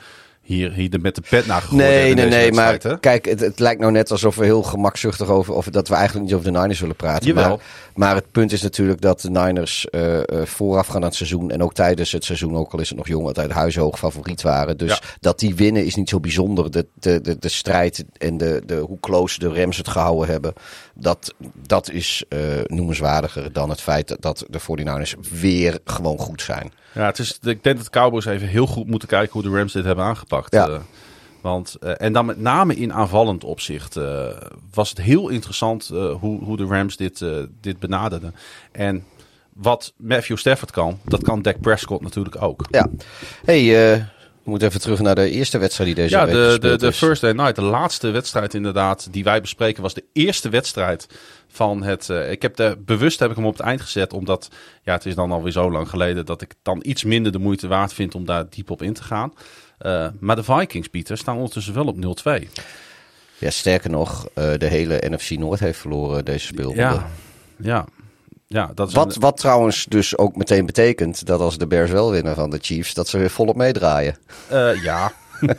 hier, 0.46 0.72
hier 0.72 0.98
met 1.00 1.14
de 1.14 1.22
pet 1.28 1.46
naar 1.46 1.60
gegooid 1.60 1.80
Nee, 1.80 2.14
nee, 2.14 2.26
nee. 2.26 2.52
Maar 2.52 2.78
hè? 2.82 2.98
kijk, 2.98 3.24
het, 3.24 3.40
het 3.40 3.58
lijkt 3.58 3.80
nou 3.80 3.92
net 3.92 4.10
alsof 4.10 4.36
we 4.36 4.44
heel 4.44 4.62
gemakzuchtig 4.62 5.28
over... 5.28 5.54
Of 5.54 5.66
dat 5.66 5.88
we 5.88 5.94
eigenlijk 5.94 6.26
niet 6.26 6.34
over 6.34 6.52
de 6.52 6.58
Niners 6.58 6.80
willen 6.80 6.96
praten. 6.96 7.26
Jawel. 7.26 7.48
Maar, 7.48 7.58
maar 7.94 8.14
het 8.14 8.30
punt 8.30 8.52
is 8.52 8.62
natuurlijk 8.62 9.00
dat 9.00 9.20
de 9.20 9.30
Niners 9.30 9.88
eh 9.90 10.14
eh 10.16 10.22
voorafgaand 10.44 10.96
aan 10.96 11.08
het 11.08 11.14
seizoen... 11.14 11.50
en 11.50 11.62
ook 11.62 11.74
tijdens 11.74 12.12
het 12.12 12.24
seizoen, 12.24 12.56
ook 12.56 12.72
al 12.72 12.80
is 12.80 12.88
het 12.88 12.98
nog 12.98 13.08
jong... 13.08 13.26
altijd 13.26 13.50
huishoog 13.50 13.98
favoriet 13.98 14.42
waren. 14.42 14.76
Dus 14.76 14.90
Ja. 14.90 14.98
dat 15.20 15.38
die 15.38 15.54
winnen 15.54 15.84
is 15.84 15.94
niet 15.94 16.08
zo 16.08 16.20
bijzonder. 16.20 16.70
De, 16.70 16.86
de, 16.94 17.20
de, 17.20 17.38
de 17.38 17.48
strijd 17.48 18.04
en 18.18 18.36
de, 18.36 18.62
de, 18.66 18.74
hoe 18.74 19.00
close 19.00 19.38
de 19.38 19.48
Rams 19.60 19.76
het 19.76 19.88
gehouden 19.88 20.28
hebben... 20.28 20.52
dat, 20.98 21.34
dat 21.66 21.90
is 21.90 22.24
eh, 22.28 22.40
noemenswaardiger 22.66 23.52
dan 23.52 23.70
het 23.70 23.80
feit 23.80 24.16
dat, 24.20 24.44
de 24.48 24.60
49ers 24.60 25.30
weer 25.40 25.78
gewoon 25.84 26.18
goed 26.18 26.42
zijn. 26.42 26.72
Ja, 26.94 27.06
het 27.06 27.18
is, 27.18 27.38
ik 27.42 27.62
denk 27.62 27.76
dat 27.76 27.84
de 27.84 27.90
Cowboys 27.90 28.24
even 28.24 28.48
heel 28.48 28.66
goed 28.66 28.86
moeten 28.86 29.08
kijken 29.08 29.32
hoe 29.32 29.42
de 29.42 29.56
Rams 29.56 29.72
dit 29.72 29.84
hebben 29.84 30.04
aangepakt. 30.04 30.54
Ja. 30.54 30.68
Eh, 30.68 30.80
want, 31.40 31.76
eh, 31.80 31.92
en 31.96 32.12
dan 32.12 32.26
met 32.26 32.40
name 32.40 32.74
in 32.74 32.92
aanvallend 32.92 33.44
opzicht 33.44 33.98
was 34.74 34.88
het 34.88 34.98
heel 34.98 35.28
interessant 35.28 35.88
hoe, 36.20 36.44
hoe 36.44 36.56
de 36.56 36.64
Rams 36.64 36.96
dit, 36.96 37.24
dit 37.60 37.78
benaderden. 37.78 38.34
En 38.72 39.04
wat 39.52 39.92
Matthew 39.96 40.36
Stafford 40.36 40.70
kan, 40.70 40.98
dat 41.04 41.22
kan 41.22 41.42
Dak 41.42 41.60
Prescott 41.60 42.02
natuurlijk 42.02 42.42
ook. 42.42 42.66
Ja. 42.70 42.88
hey, 43.44 44.06
we 44.46 44.52
moeten 44.52 44.68
even 44.68 44.80
terug 44.80 45.00
naar 45.00 45.14
de 45.14 45.30
eerste 45.30 45.58
wedstrijd 45.58 45.94
die 45.94 46.04
deze 46.04 46.16
Ja, 46.16 46.24
week 46.24 46.34
de, 46.34 46.58
de, 46.78 46.90
de 47.00 47.16
Day 47.20 47.32
Night, 47.32 47.54
de 47.54 47.62
laatste 47.62 48.10
wedstrijd 48.10 48.54
inderdaad 48.54 49.12
die 49.12 49.24
wij 49.24 49.40
bespreken, 49.40 49.82
was 49.82 49.94
de 49.94 50.04
eerste 50.12 50.48
wedstrijd 50.48 51.06
van 51.48 51.82
het... 51.82 52.10
eh, 52.10 52.30
ik 52.30 52.42
heb 52.42 52.56
de, 52.56 52.76
bewust 52.84 53.18
heb 53.18 53.30
ik 53.30 53.36
hem 53.36 53.46
op 53.46 53.56
het 53.56 53.66
eind 53.66 53.80
gezet, 53.80 54.12
omdat 54.12 54.48
ja, 54.82 54.92
het 54.92 55.06
is 55.06 55.14
dan 55.14 55.32
alweer 55.32 55.52
zo 55.52 55.70
lang 55.70 55.88
geleden 55.88 56.26
dat 56.26 56.42
ik 56.42 56.54
dan 56.62 56.80
iets 56.82 57.04
minder 57.04 57.32
de 57.32 57.38
moeite 57.38 57.68
waard 57.68 57.92
vind 57.92 58.14
om 58.14 58.24
daar 58.24 58.44
diep 58.50 58.70
op 58.70 58.82
in 58.82 58.92
te 58.92 59.02
gaan. 59.02 59.32
Eh, 59.78 60.06
maar 60.20 60.36
de 60.36 60.42
Vikings, 60.42 60.88
Pieter, 60.88 61.18
staan 61.18 61.36
ondertussen 61.36 61.74
wel 61.74 61.86
op 61.86 62.18
0-2. 62.42 62.48
Ja, 63.38 63.50
sterker 63.50 63.90
nog, 63.90 64.28
eh, 64.34 64.52
de 64.58 64.66
hele 64.66 65.02
NFC 65.08 65.30
Noord 65.30 65.60
heeft 65.60 65.78
verloren 65.78 66.24
deze 66.24 66.46
speelronde. 66.46 66.80
Ja, 66.80 67.08
ja, 67.58 67.86
ja. 68.46 68.70
Dat 68.74 68.88
is 68.88 68.94
Wat, 68.94 69.14
een- 69.14 69.20
wat 69.20 69.36
trouwens 69.36 69.84
dus 69.84 70.18
ook 70.18 70.36
meteen 70.36 70.66
betekent 70.66 71.26
dat 71.26 71.40
als 71.40 71.58
de 71.58 71.66
Bears 71.66 71.90
wel 71.90 72.10
winnen 72.10 72.34
van 72.34 72.50
de 72.50 72.58
Chiefs, 72.60 72.94
dat 72.94 73.08
ze 73.08 73.18
weer 73.18 73.30
volop 73.30 73.56
meedraaien. 73.56 74.16
eh, 74.48 74.82
ja. 74.82 75.12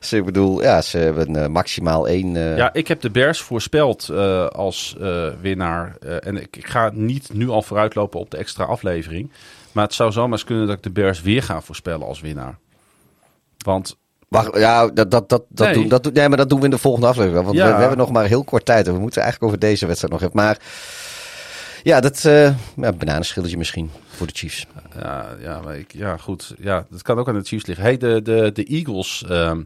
Dus 0.00 0.12
ik 0.12 0.24
bedoel, 0.24 0.62
ja, 0.62 0.82
ze 0.82 0.98
hebben 0.98 1.36
eh, 1.36 1.46
maximaal 1.48 2.08
één... 2.08 2.36
eh, 2.36 2.56
ja, 2.56 2.72
ik 2.72 2.88
heb 2.88 3.00
de 3.00 3.10
Bears 3.10 3.40
voorspeld 3.40 4.10
als 4.52 4.96
winnaar. 5.40 5.96
En 6.20 6.36
ik, 6.36 6.56
ik 6.56 6.66
ga 6.66 6.90
niet 6.94 7.32
nu 7.32 7.48
al 7.48 7.62
vooruitlopen 7.62 8.20
op 8.20 8.30
de 8.30 8.36
extra 8.36 8.64
aflevering. 8.64 9.30
Maar 9.72 9.84
het 9.84 9.94
zou 9.94 10.12
zomaar 10.12 10.32
eens 10.32 10.44
kunnen 10.44 10.66
dat 10.66 10.76
ik 10.76 10.82
de 10.82 10.90
Bears 10.90 11.22
weer 11.22 11.42
ga 11.42 11.60
voorspellen 11.60 12.06
als 12.06 12.20
winnaar. 12.20 12.58
Want 13.64 13.96
Wacht, 14.28 14.56
ja, 14.58 14.86
dat, 14.86 15.10
dat, 15.10 15.28
dat, 15.28 15.42
dat, 15.48 15.66
Nee. 15.66 15.74
doen, 15.74 15.88
dat, 15.88 16.12
nee, 16.12 16.28
maar 16.28 16.36
dat 16.36 16.48
doen 16.48 16.58
we 16.58 16.64
in 16.64 16.70
de 16.70 16.78
volgende 16.78 17.06
aflevering. 17.06 17.44
Want 17.44 17.56
Ja. 17.56 17.66
we, 17.66 17.72
we 17.72 17.78
hebben 17.80 17.98
nog 17.98 18.10
maar 18.10 18.24
heel 18.26 18.44
kort 18.44 18.64
tijd. 18.64 18.86
En 18.86 18.92
we 18.94 18.98
moeten 19.00 19.22
eigenlijk 19.22 19.52
over 19.52 19.68
deze 19.68 19.86
wedstrijd 19.86 20.12
nog 20.12 20.22
even. 20.22 20.36
Maar 20.36 20.58
ja, 21.82 22.00
dat 22.00 22.24
eh 22.24 22.54
ja, 22.76 22.92
bananenschilletje 22.92 23.56
misschien 23.56 23.90
voor 24.06 24.26
de 24.26 24.32
Chiefs. 24.36 24.66
Ja, 24.98 25.26
ja, 25.40 25.60
maar 25.60 25.78
ik, 25.78 25.92
ja, 25.92 26.16
goed. 26.16 26.54
Ja, 26.58 26.86
dat 26.90 27.02
kan 27.02 27.18
ook 27.18 27.28
aan 27.28 27.38
de 27.38 27.44
Chiefs 27.44 27.66
liggen. 27.66 27.84
Hey, 27.84 27.96
de, 27.96 28.22
de, 28.22 28.50
de 28.52 28.64
Eagles, 28.64 29.24
ehm, 29.28 29.62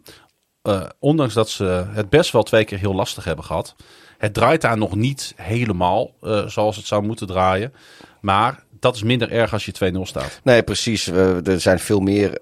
eh, 0.62 0.82
ondanks 0.98 1.34
dat 1.34 1.48
ze 1.48 1.84
het 1.88 2.10
best 2.10 2.32
wel 2.32 2.42
twee 2.42 2.64
keer 2.64 2.78
heel 2.78 2.94
lastig 2.94 3.24
hebben 3.24 3.44
gehad, 3.44 3.74
het 4.18 4.34
draait 4.34 4.60
daar 4.60 4.78
nog 4.78 4.94
niet 4.94 5.32
helemaal 5.36 6.14
eh, 6.20 6.46
zoals 6.46 6.76
het 6.76 6.86
zou 6.86 7.02
moeten 7.02 7.26
draaien. 7.26 7.72
Maar 8.20 8.64
dat 8.80 8.94
is 8.94 9.02
minder 9.02 9.30
erg 9.30 9.52
als 9.52 9.64
je 9.64 9.92
2-0 9.94 10.00
staat. 10.02 10.40
Nee, 10.44 10.62
precies. 10.62 11.06
Er 11.06 11.60
zijn 11.60 11.78
veel 11.78 12.00
meer 12.00 12.38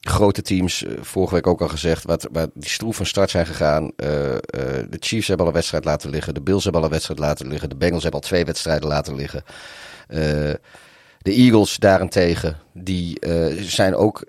grote 0.00 0.42
teams, 0.42 0.84
eh, 0.84 0.92
vorige 1.00 1.34
week 1.34 1.46
ook 1.46 1.60
al 1.60 1.68
gezegd, 1.68 2.04
wat, 2.04 2.28
waar 2.32 2.46
die 2.54 2.70
stroef 2.70 2.96
van 2.96 3.06
start 3.06 3.30
zijn 3.30 3.46
gegaan. 3.46 3.90
Eh, 3.96 4.34
eh, 4.34 4.40
de 4.90 4.96
Chiefs 5.00 5.26
hebben 5.28 5.46
al 5.46 5.52
een 5.52 5.58
wedstrijd 5.58 5.84
laten 5.84 6.10
liggen. 6.10 6.34
De 6.34 6.40
Bills 6.40 6.62
hebben 6.62 6.80
al 6.80 6.86
een 6.86 6.92
wedstrijd 6.92 7.20
laten 7.20 7.48
liggen. 7.48 7.68
De 7.68 7.76
Bengals 7.76 8.02
hebben 8.02 8.20
al 8.20 8.26
twee 8.26 8.44
wedstrijden 8.44 8.88
laten 8.88 9.14
liggen. 9.14 9.44
De 11.18 11.32
Eagles 11.32 11.76
daarentegen, 11.76 12.56
die 12.72 13.18
zijn 13.60 13.94
ook 13.94 14.24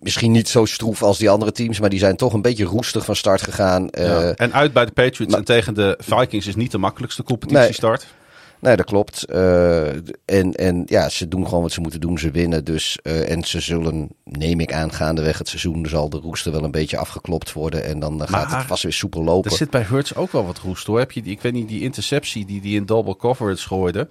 misschien 0.00 0.32
niet 0.32 0.48
zo 0.48 0.64
stroef 0.64 1.02
als 1.02 1.18
die 1.18 1.30
andere 1.30 1.52
teams, 1.52 1.80
maar 1.80 1.90
die 1.90 1.98
zijn 1.98 2.16
toch 2.16 2.32
een 2.32 2.42
beetje 2.42 2.64
roestig 2.64 3.04
van 3.04 3.16
start 3.16 3.42
gegaan. 3.42 3.88
Ja. 3.90 4.32
En 4.34 4.52
uit 4.52 4.72
bij 4.72 4.84
de 4.84 4.92
Patriots 4.92 5.30
maar- 5.32 5.38
en 5.38 5.44
tegen 5.44 5.74
de 5.74 5.98
Vikings 5.98 6.46
is 6.46 6.54
niet 6.54 6.70
de 6.70 6.78
makkelijkste 6.78 7.22
competitiestart. 7.22 8.00
Nee, 8.00 8.25
dat 8.74 8.84
klopt. 8.84 9.24
Eh, 9.24 9.88
en, 10.24 10.52
en 10.52 10.82
ja, 10.86 11.08
ze 11.08 11.28
doen 11.28 11.44
gewoon 11.44 11.62
wat 11.62 11.72
ze 11.72 11.80
moeten 11.80 12.00
doen. 12.00 12.18
Ze 12.18 12.30
winnen 12.30 12.64
dus. 12.64 12.98
eh, 13.02 13.30
en 13.30 13.44
ze 13.44 13.60
zullen, 13.60 14.08
neem 14.24 14.60
ik 14.60 14.72
aan, 14.72 14.92
gaandeweg 14.92 15.38
het 15.38 15.48
seizoen 15.48 15.86
zal 15.86 16.08
de 16.08 16.16
roester 16.16 16.52
wel 16.52 16.64
een 16.64 16.70
beetje 16.70 16.96
afgeklopt 16.98 17.52
worden. 17.52 17.84
En 17.84 17.98
dan 17.98 18.22
eh, 18.22 18.28
gaat 18.28 18.50
het 18.50 18.64
vast 18.66 18.82
weer 18.82 18.92
soepel 18.92 19.24
lopen. 19.24 19.50
Er 19.50 19.56
zit 19.56 19.70
bij 19.70 19.82
Hurts 19.82 20.14
ook 20.14 20.32
wel 20.32 20.46
wat 20.46 20.58
roest 20.58 20.86
hoor. 20.86 20.98
Heb 20.98 21.12
je 21.12 21.22
die, 21.22 21.32
ik 21.32 21.40
weet 21.40 21.52
niet, 21.52 21.68
die 21.68 21.82
interceptie 21.82 22.46
die 22.46 22.60
hij 22.60 22.70
in 22.70 22.86
double 22.86 23.16
coverage 23.16 23.66
gooide. 23.66 24.08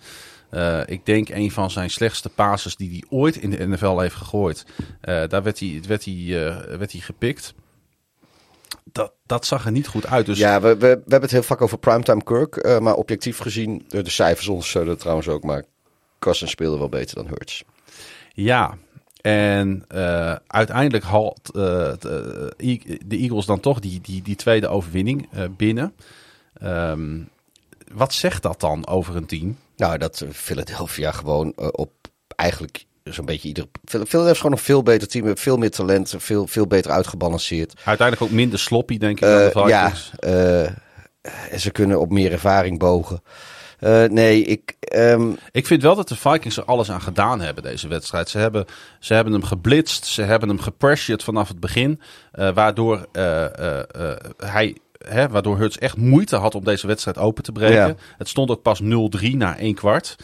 Eh, 0.49 0.79
ik 0.85 1.05
denk 1.05 1.29
een 1.29 1.51
van 1.51 1.71
zijn 1.71 1.89
slechtste 1.89 2.29
passes 2.29 2.75
die 2.75 2.89
hij 2.89 3.03
ooit 3.09 3.35
in 3.35 3.49
de 3.49 3.67
NFL 3.67 3.97
heeft 3.99 4.15
gegooid. 4.15 4.65
Daar 5.01 5.43
werd 5.43 5.59
hij, 5.59 5.81
werd, 5.87 6.05
hij, 6.05 6.25
werd 6.77 6.91
hij 6.91 7.01
gepikt. 7.01 7.53
Dat, 8.95 9.13
dat 9.25 9.45
zag 9.45 9.65
er 9.65 9.71
niet 9.71 9.87
goed 9.87 10.07
uit. 10.07 10.25
Dus 10.25 10.37
Ja, 10.37 10.61
we, 10.61 10.67
we, 10.67 10.77
we 10.77 10.87
hebben 10.87 11.21
het 11.21 11.31
heel 11.31 11.43
vaak 11.43 11.61
over 11.61 11.77
primetime 11.77 12.23
Kirk. 12.23 12.55
eh, 12.55 12.79
maar 12.79 12.93
objectief 12.93 13.37
gezien, 13.37 13.85
de, 13.89 14.01
de 14.01 14.09
cijfers 14.09 14.47
ondersteunen 14.47 14.91
het 14.91 14.99
trouwens 14.99 15.27
ook. 15.27 15.43
Maar 15.43 15.63
Cousins 16.19 16.51
speelde 16.51 16.77
wel 16.77 16.89
beter 16.89 17.15
dan 17.15 17.27
Hurts. 17.27 17.63
Ja, 18.33 18.77
en 19.21 19.85
eh, 19.87 20.35
uiteindelijk 20.47 21.03
haalt 21.03 21.51
eh, 21.55 21.61
de, 21.99 22.53
Eagles 23.07 23.45
dan 23.45 23.59
toch 23.59 23.79
die, 23.79 24.01
die, 24.01 24.21
die 24.21 24.35
tweede 24.35 24.67
overwinning 24.67 25.27
eh, 25.31 25.43
binnen. 25.57 25.93
Ehm, 26.53 27.19
wat 27.93 28.13
zegt 28.13 28.41
dat 28.43 28.59
dan 28.59 28.87
over 28.87 29.15
een 29.15 29.25
team? 29.25 29.57
Nou, 29.75 29.97
dat 29.97 30.21
eh, 30.21 30.29
Philadelphia 30.29 31.11
gewoon 31.11 31.53
eh, 31.55 31.67
op 31.71 31.91
eigenlijk 32.35 32.85
zo'n 33.13 33.25
beetje 33.25 33.47
ieder... 33.47 33.65
Philadelphia 33.85 34.29
is 34.31 34.37
gewoon 34.37 34.51
een 34.51 34.57
veel 34.63 34.83
beter 34.83 35.07
team. 35.07 35.37
Veel 35.37 35.57
meer 35.57 35.71
talent, 35.71 36.13
veel, 36.17 36.47
veel 36.47 36.67
beter 36.67 36.91
uitgebalanceerd. 36.91 37.73
Uiteindelijk 37.83 38.21
ook 38.31 38.37
minder 38.37 38.59
sloppy, 38.59 38.97
denk 38.97 39.11
ik, 39.19 39.23
dan 39.27 39.31
de 39.37 39.51
Eh, 39.53 39.67
ja, 39.67 39.83
Vikings. 39.89 40.11
eh, 40.19 40.63
en 41.53 41.59
ze 41.59 41.71
kunnen 41.71 41.99
op 41.99 42.11
meer 42.11 42.31
ervaring 42.31 42.79
bogen. 42.79 43.21
Eh, 43.79 44.03
nee, 44.03 44.43
ik... 44.43 44.75
ehm, 44.79 45.31
Ik 45.51 45.67
vind 45.67 45.81
wel 45.81 45.95
dat 45.95 46.07
de 46.07 46.15
Vikings 46.15 46.57
er 46.57 46.65
alles 46.65 46.91
aan 46.91 47.01
gedaan 47.01 47.41
hebben 47.41 47.63
deze 47.63 47.87
wedstrijd. 47.87 48.29
Ze 48.29 48.37
hebben, 48.37 48.65
ze 48.99 49.13
hebben 49.13 49.33
hem 49.33 49.43
geblitst, 49.43 50.05
ze 50.05 50.21
hebben 50.21 50.49
hem 50.49 50.59
gepressured 50.59 51.23
vanaf 51.23 51.47
het 51.47 51.59
begin. 51.59 52.01
waardoor, 52.53 53.07
eh, 53.11 53.45
hij, 54.37 54.77
hè, 55.07 55.27
waardoor 55.29 55.57
Hurts 55.57 55.77
echt 55.77 55.97
moeite 55.97 56.35
had 56.35 56.55
om 56.55 56.63
deze 56.63 56.87
wedstrijd 56.87 57.17
open 57.17 57.43
te 57.43 57.51
breken. 57.51 57.87
Ja. 57.87 57.95
Het 58.17 58.27
stond 58.29 58.49
ook 58.49 58.61
pas 58.61 58.81
0-3 58.81 59.35
na 59.35 59.57
één 59.57 59.75
kwart. 59.75 60.15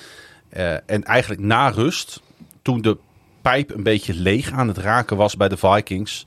En 0.85 1.03
eigenlijk 1.03 1.41
na 1.41 1.67
rust, 1.69 2.21
toen 2.61 2.81
de 2.81 2.97
pijp 3.41 3.71
een 3.75 3.83
beetje 3.83 4.13
leeg 4.13 4.51
aan 4.51 4.67
het 4.67 4.77
raken 4.77 5.17
was 5.17 5.38
bij 5.38 5.49
de 5.49 5.57
Vikings, 5.57 6.25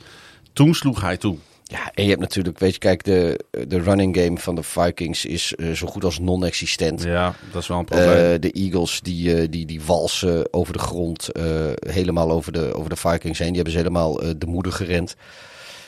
toen 0.52 0.74
sloeg 0.74 1.00
hij 1.00 1.16
toe. 1.16 1.36
ja, 1.62 1.90
en 1.94 2.02
je 2.02 2.08
hebt 2.08 2.20
natuurlijk, 2.20 2.58
weet 2.58 2.72
je, 2.72 2.78
kijk, 2.78 3.04
de, 3.04 3.44
de 3.68 3.80
running 3.80 4.16
game 4.16 4.38
van 4.38 4.54
de 4.54 4.62
Vikings 4.62 5.24
is 5.24 5.54
eh, 5.54 5.72
zo 5.72 5.86
goed 5.86 6.04
als 6.04 6.18
non-existent. 6.18 7.02
Ja, 7.02 7.34
dat 7.52 7.62
is 7.62 7.68
wel 7.68 7.78
een 7.78 7.84
probleem. 7.84 8.32
Eh, 8.32 8.40
de 8.40 8.52
Eagles 8.52 9.00
die, 9.00 9.36
eh, 9.36 9.46
die, 9.50 9.66
die 9.66 9.82
walsen 9.82 10.52
over 10.52 10.72
de 10.72 10.78
grond, 10.78 11.28
helemaal 11.86 12.30
over 12.30 12.52
de, 12.52 12.74
over 12.74 12.90
de 12.90 12.96
Vikings 12.96 13.38
heen. 13.38 13.52
Die 13.52 13.56
hebben 13.56 13.72
ze 13.72 13.78
helemaal 13.78 14.14
de 14.14 14.46
moeder 14.46 14.72
gerend. 14.72 15.16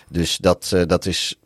Dus 0.09 0.36
dat, 0.36 0.77
dat 0.86 1.06
is. 1.06 1.36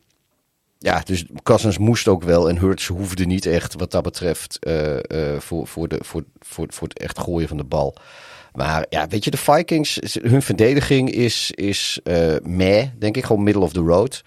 Ja, 0.79 1.03
dus 1.05 1.25
Cousins 1.43 1.79
moest 1.79 2.09
ook 2.09 2.23
wel 2.23 2.49
en 2.49 2.59
Hurts 2.59 2.87
hoefde 2.87 3.25
niet 3.25 3.47
echt 3.47 3.75
wat 3.75 3.91
dat 3.91 4.03
betreft 4.03 4.59
voor, 5.39 5.67
voor, 5.67 5.89
de, 5.89 5.99
voor, 6.03 6.25
voor, 6.39 6.67
voor 6.69 6.89
het 6.89 6.99
echt 6.99 7.19
gooien 7.19 7.49
van 7.49 7.57
de 7.57 7.65
bal. 7.65 7.97
Maar 8.53 8.87
ja, 8.89 9.07
weet 9.09 9.25
je, 9.25 9.31
de 9.31 9.37
Vikings, 9.37 9.99
hun 10.23 10.43
verdediging 10.43 11.11
is, 11.11 11.51
is 11.55 12.01
eh 12.03 12.37
meh, 12.43 12.87
denk 12.99 13.17
ik, 13.17 13.25
gewoon 13.25 13.43
middle 13.43 13.63
of 13.63 13.73
the 13.73 13.81
road. 13.81 14.23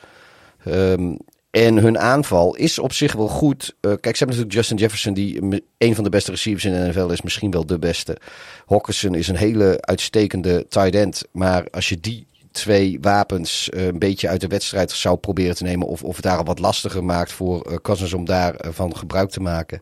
Ehm, 0.63 1.15
en 1.53 1.77
hun 1.77 1.99
aanval 1.99 2.55
is 2.55 2.79
op 2.79 2.93
zich 2.93 3.13
wel 3.13 3.27
goed. 3.27 3.75
Eh, 3.81 3.91
kijk, 4.01 4.15
ze 4.15 4.23
hebben 4.23 4.27
natuurlijk 4.27 4.53
Justin 4.53 4.77
Jefferson, 4.77 5.13
die 5.13 5.63
een 5.77 5.95
van 5.95 6.03
de 6.03 6.09
beste 6.09 6.31
receivers 6.31 6.65
in 6.65 6.71
de 6.73 6.87
NFL 6.87 7.11
is, 7.11 7.21
misschien 7.21 7.51
wel 7.51 7.65
de 7.65 7.79
beste. 7.79 8.17
Hawkinson 8.65 9.15
is 9.15 9.27
een 9.27 9.35
hele 9.35 9.77
uitstekende 9.81 10.65
tight 10.69 10.95
end. 10.95 11.23
Maar 11.31 11.67
als 11.71 11.89
je 11.89 11.99
die 11.99 12.27
twee 12.51 12.97
wapens 13.01 13.69
eh, 13.69 13.85
een 13.85 13.99
beetje 13.99 14.27
uit 14.27 14.41
de 14.41 14.47
wedstrijd 14.47 14.91
zou 14.91 15.17
proberen 15.17 15.55
te 15.55 15.63
nemen, 15.63 15.87
of, 15.87 16.03
of 16.03 16.15
het 16.15 16.25
daar 16.25 16.43
wat 16.43 16.59
lastiger 16.59 17.03
maakt 17.03 17.31
voor 17.31 17.81
Cousins 17.81 18.13
om 18.13 18.25
daarvan 18.25 18.73
van 18.73 18.97
gebruik 18.97 19.29
te 19.29 19.39
maken. 19.39 19.81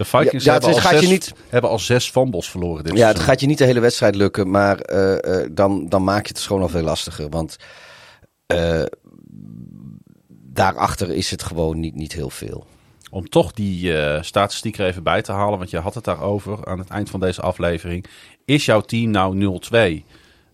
De 0.00 0.06
Vikings 0.06 0.44
ja, 0.44 0.52
hebben, 0.52 0.70
al 0.72 0.76
gaat 0.80 0.92
je 0.92 0.98
zes, 0.98 1.08
niet- 1.08 1.34
hebben 1.48 1.70
al 1.70 1.78
zes 1.78 2.10
fumbles 2.10 2.50
verloren 2.50 2.84
dit 2.84 2.96
Ja, 2.96 3.08
het 3.08 3.18
gaat 3.18 3.40
je 3.40 3.46
niet 3.46 3.58
de 3.58 3.64
hele 3.64 3.80
wedstrijd 3.80 4.14
lukken, 4.14 4.50
maar 4.50 4.78
eh, 4.80 5.42
eh, 5.42 5.50
dan, 5.52 5.88
dan 5.88 6.04
maak 6.04 6.26
je 6.26 6.32
het 6.32 6.42
gewoon 6.42 6.62
al 6.62 6.68
veel 6.68 6.82
lastiger. 6.82 7.28
Want 7.28 7.56
eh, 8.46 8.82
daarachter 10.52 11.10
is 11.10 11.30
het 11.30 11.42
gewoon 11.42 11.80
niet, 11.80 11.94
niet 11.94 12.12
heel 12.12 12.30
veel. 12.30 12.66
Om 13.10 13.28
toch 13.28 13.52
die 13.52 13.92
statistiek 14.20 14.78
er 14.78 14.86
even 14.86 15.02
bij 15.02 15.22
te 15.22 15.32
halen, 15.32 15.58
want 15.58 15.70
je 15.70 15.78
had 15.78 15.94
het 15.94 16.04
daarover 16.04 16.66
aan 16.66 16.78
het 16.78 16.88
eind 16.88 17.10
van 17.10 17.20
deze 17.20 17.40
aflevering. 17.40 18.04
Is 18.44 18.64
jouw 18.64 18.80
team 18.80 19.10
nou 19.10 19.60
0-2? 20.02 20.04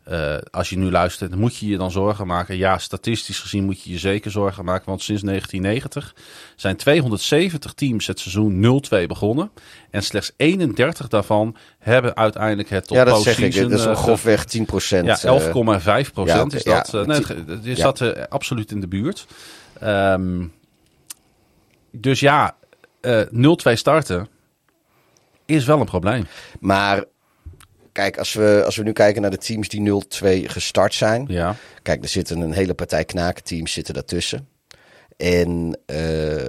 Eh, 0.07 0.37
als 0.51 0.71
je 0.71 0.79
nu 0.79 0.91
luistert, 0.91 1.35
moet 1.35 1.57
je 1.57 1.67
je 1.67 1.77
dan 1.77 1.91
zorgen 1.91 2.27
maken? 2.27 2.57
Ja, 2.57 2.79
statistisch 2.79 3.39
gezien 3.39 3.65
moet 3.65 3.83
je 3.83 3.91
je 3.91 3.99
zeker 3.99 4.31
zorgen 4.31 4.65
maken, 4.65 4.89
want 4.89 5.03
sinds 5.03 5.23
1990 5.23 6.15
zijn 6.57 6.77
270 6.77 7.73
teams 7.73 8.07
het 8.07 8.21
seizoen 8.21 8.61
0-2 8.61 9.07
begonnen. 9.07 9.51
En 9.91 10.03
slechts 10.03 10.33
31 10.37 11.09
daarvan 11.09 11.57
hebben 11.79 12.17
uiteindelijk 12.17 12.71
het 12.71 12.87
tot 12.87 12.97
ja, 12.97 13.05
dat 13.05 13.23
zeg 13.23 13.39
ik. 13.39 13.55
Dat 13.55 13.71
is 13.71 13.85
eh, 13.85 13.91
een 13.91 13.97
grofweg 13.97 14.45
10% 14.45 15.05
Ja, 15.05 15.19
11,5 15.19 16.13
procent 16.13 16.53
ja, 16.53 16.59
is 16.59 16.65
dat. 16.65 16.91
ja, 16.93 17.01
eh, 17.01 17.07
nee, 17.07 17.23
je 17.63 17.69
ja. 17.69 17.75
zat 17.75 18.01
eh, 18.01 18.23
absoluut 18.29 18.71
in 18.71 18.81
de 18.81 18.89
buurt. 18.89 19.27
Ehm, 19.81 20.45
dus 21.91 22.21
ja, 22.21 22.57
eh 23.01 23.21
0-2 23.31 23.73
starten 23.73 24.29
is 25.45 25.65
wel 25.65 25.81
een 25.81 25.87
probleem. 25.87 26.27
Maar 26.61 27.05
kijk, 27.97 28.19
als 28.19 28.33
we, 28.33 28.63
als 28.65 28.77
we 28.77 28.83
nu 28.83 28.93
kijken 28.93 29.23
naar 29.23 29.31
de 29.31 29.39
teams 29.39 29.69
die 29.69 30.03
0-2 30.45 30.51
gestart 30.51 30.95
zijn. 30.95 31.25
Ja. 31.29 31.57
Kijk, 31.83 32.03
er 32.03 32.09
zitten 32.09 32.41
een 32.41 32.53
hele 32.53 32.75
partij 32.75 33.05
knakenteams 33.05 33.73
zitten 33.73 33.95
daartussen. 33.95 34.49
En 35.17 35.79
eh, 35.87 36.47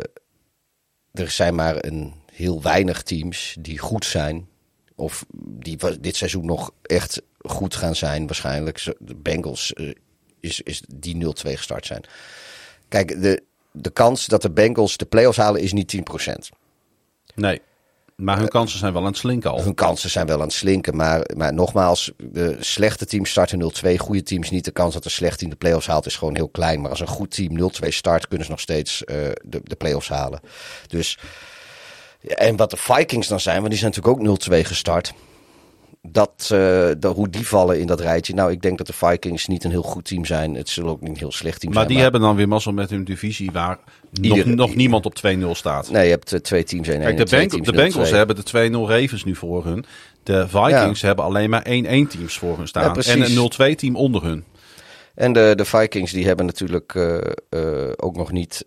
er 1.11 1.29
zijn 1.29 1.55
maar 1.55 1.75
een 1.85 2.13
heel 2.31 2.61
weinig 2.61 3.03
teams 3.03 3.55
die 3.59 3.77
goed 3.77 4.05
zijn. 4.05 4.47
Of 4.95 5.25
die 5.39 5.77
dit 5.99 6.15
seizoen 6.15 6.45
nog 6.45 6.71
echt 6.81 7.21
goed 7.37 7.75
gaan 7.75 7.95
zijn 7.95 8.25
waarschijnlijk. 8.25 8.95
De 8.99 9.15
Bengals 9.15 9.73
eh, 9.73 9.91
is, 10.39 10.61
is 10.61 10.81
die 10.95 11.25
0-2 11.25 11.29
gestart 11.29 11.85
zijn. 11.85 12.03
Kijk, 12.87 13.21
de, 13.21 13.43
de 13.71 13.89
kans 13.89 14.25
dat 14.25 14.41
de 14.41 14.51
Bengals 14.51 14.97
de 14.97 15.05
playoffs 15.05 15.37
halen 15.37 15.61
is 15.61 15.73
niet 15.73 15.95
10%. 15.95 16.01
Nee. 17.35 17.61
Maar 18.21 18.37
hun 18.37 18.47
kansen 18.47 18.79
zijn 18.79 18.93
wel 18.93 19.01
aan 19.01 19.07
het 19.07 19.17
slinken 19.17 19.51
al. 19.51 19.63
Hun 19.63 19.73
kansen 19.73 20.09
zijn 20.09 20.25
wel 20.25 20.35
aan 20.35 20.41
het 20.41 20.53
slinken. 20.53 20.95
Maar, 20.95 21.29
maar 21.35 21.53
nogmaals, 21.53 22.11
de 22.17 22.57
slechte 22.59 23.05
teams 23.05 23.29
starten 23.29 23.71
0-2. 23.85 23.95
Goede 23.97 24.23
teams 24.23 24.49
niet. 24.49 24.65
De 24.65 24.71
kans 24.71 24.93
dat 24.93 25.05
een 25.05 25.11
slecht 25.11 25.37
team 25.37 25.49
de 25.49 25.57
play-offs 25.57 25.87
haalt 25.87 26.05
is 26.05 26.15
gewoon 26.15 26.35
heel 26.35 26.49
klein. 26.49 26.81
Maar 26.81 26.89
als 26.89 26.99
een 26.99 27.07
goed 27.07 27.31
team 27.31 27.71
0-2 27.85 27.87
start, 27.87 28.27
kunnen 28.27 28.45
ze 28.45 28.51
nog 28.51 28.61
steeds 28.61 29.03
eh, 29.03 29.15
de, 29.43 29.61
de 29.63 29.75
play-offs 29.75 30.09
halen. 30.09 30.39
Dus, 30.87 31.17
en 32.21 32.55
wat 32.55 32.69
de 32.69 32.77
Vikings 32.77 33.27
dan 33.27 33.39
zijn, 33.39 33.57
want 33.57 33.69
die 33.69 33.79
zijn 33.79 33.93
natuurlijk 33.95 34.29
ook 34.29 34.63
0-2 34.63 34.67
gestart. 34.67 35.13
Dat, 36.11 36.49
eh, 36.53 36.87
dat, 36.99 37.15
hoe 37.15 37.29
die 37.29 37.47
vallen 37.47 37.79
in 37.79 37.87
dat 37.87 37.99
rijtje. 37.99 38.33
Nou, 38.33 38.51
ik 38.51 38.61
denk 38.61 38.77
dat 38.77 38.87
de 38.87 38.93
Vikings 38.93 39.47
niet 39.47 39.63
een 39.63 39.71
heel 39.71 39.81
goed 39.81 40.05
team 40.05 40.25
zijn. 40.25 40.55
Het 40.55 40.69
zullen 40.69 40.89
ook 40.91 41.01
niet 41.01 41.09
een 41.09 41.17
heel 41.17 41.31
slecht 41.31 41.59
team 41.59 41.73
Maar 41.73 41.81
zijn. 41.81 41.93
die 41.93 42.03
hebben 42.03 42.21
dan 42.21 42.35
weer 42.35 42.47
mazzel 42.47 42.71
met 42.71 42.89
hun 42.89 43.03
divisie 43.03 43.51
waar 43.51 43.77
nog, 44.11 44.37
Ieder- 44.37 44.55
nog 44.55 44.75
niemand 44.75 45.05
op 45.05 45.15
2-0 45.15 45.55
staat. 45.55 45.89
Nee, 45.91 46.03
je 46.05 46.09
hebt 46.11 46.33
eh, 46.33 46.39
twee 46.39 46.63
teams. 46.63 46.87
één 46.87 46.99
Kijk, 46.99 47.09
en 47.19 47.25
de, 47.25 47.47
teams 47.49 47.71
Bengals 47.71 48.09
0-2. 48.09 48.13
hebben 48.15 48.35
de 48.35 48.43
2-0 48.43 48.89
Ravens 48.89 49.23
nu 49.23 49.35
voor 49.35 49.65
hun. 49.65 49.85
De 50.23 50.47
Vikings 50.47 51.01
hebben 51.01 51.25
alleen 51.25 51.49
maar 51.49 51.63
1-1 51.65 52.07
teams 52.07 52.37
voor 52.37 52.57
hun 52.57 52.67
staan. 52.67 52.95
en 52.95 53.21
een 53.21 53.35
0-2 53.71 53.75
team 53.75 53.95
onder 53.95 54.23
hun. 54.23 54.43
En 55.15 55.33
de, 55.33 55.53
de 55.55 55.65
Vikings 55.65 56.11
die 56.11 56.25
hebben 56.25 56.45
natuurlijk 56.45 56.95
eh, 56.95 57.17
ook 57.95 58.15
nog 58.15 58.31
niet 58.31 58.63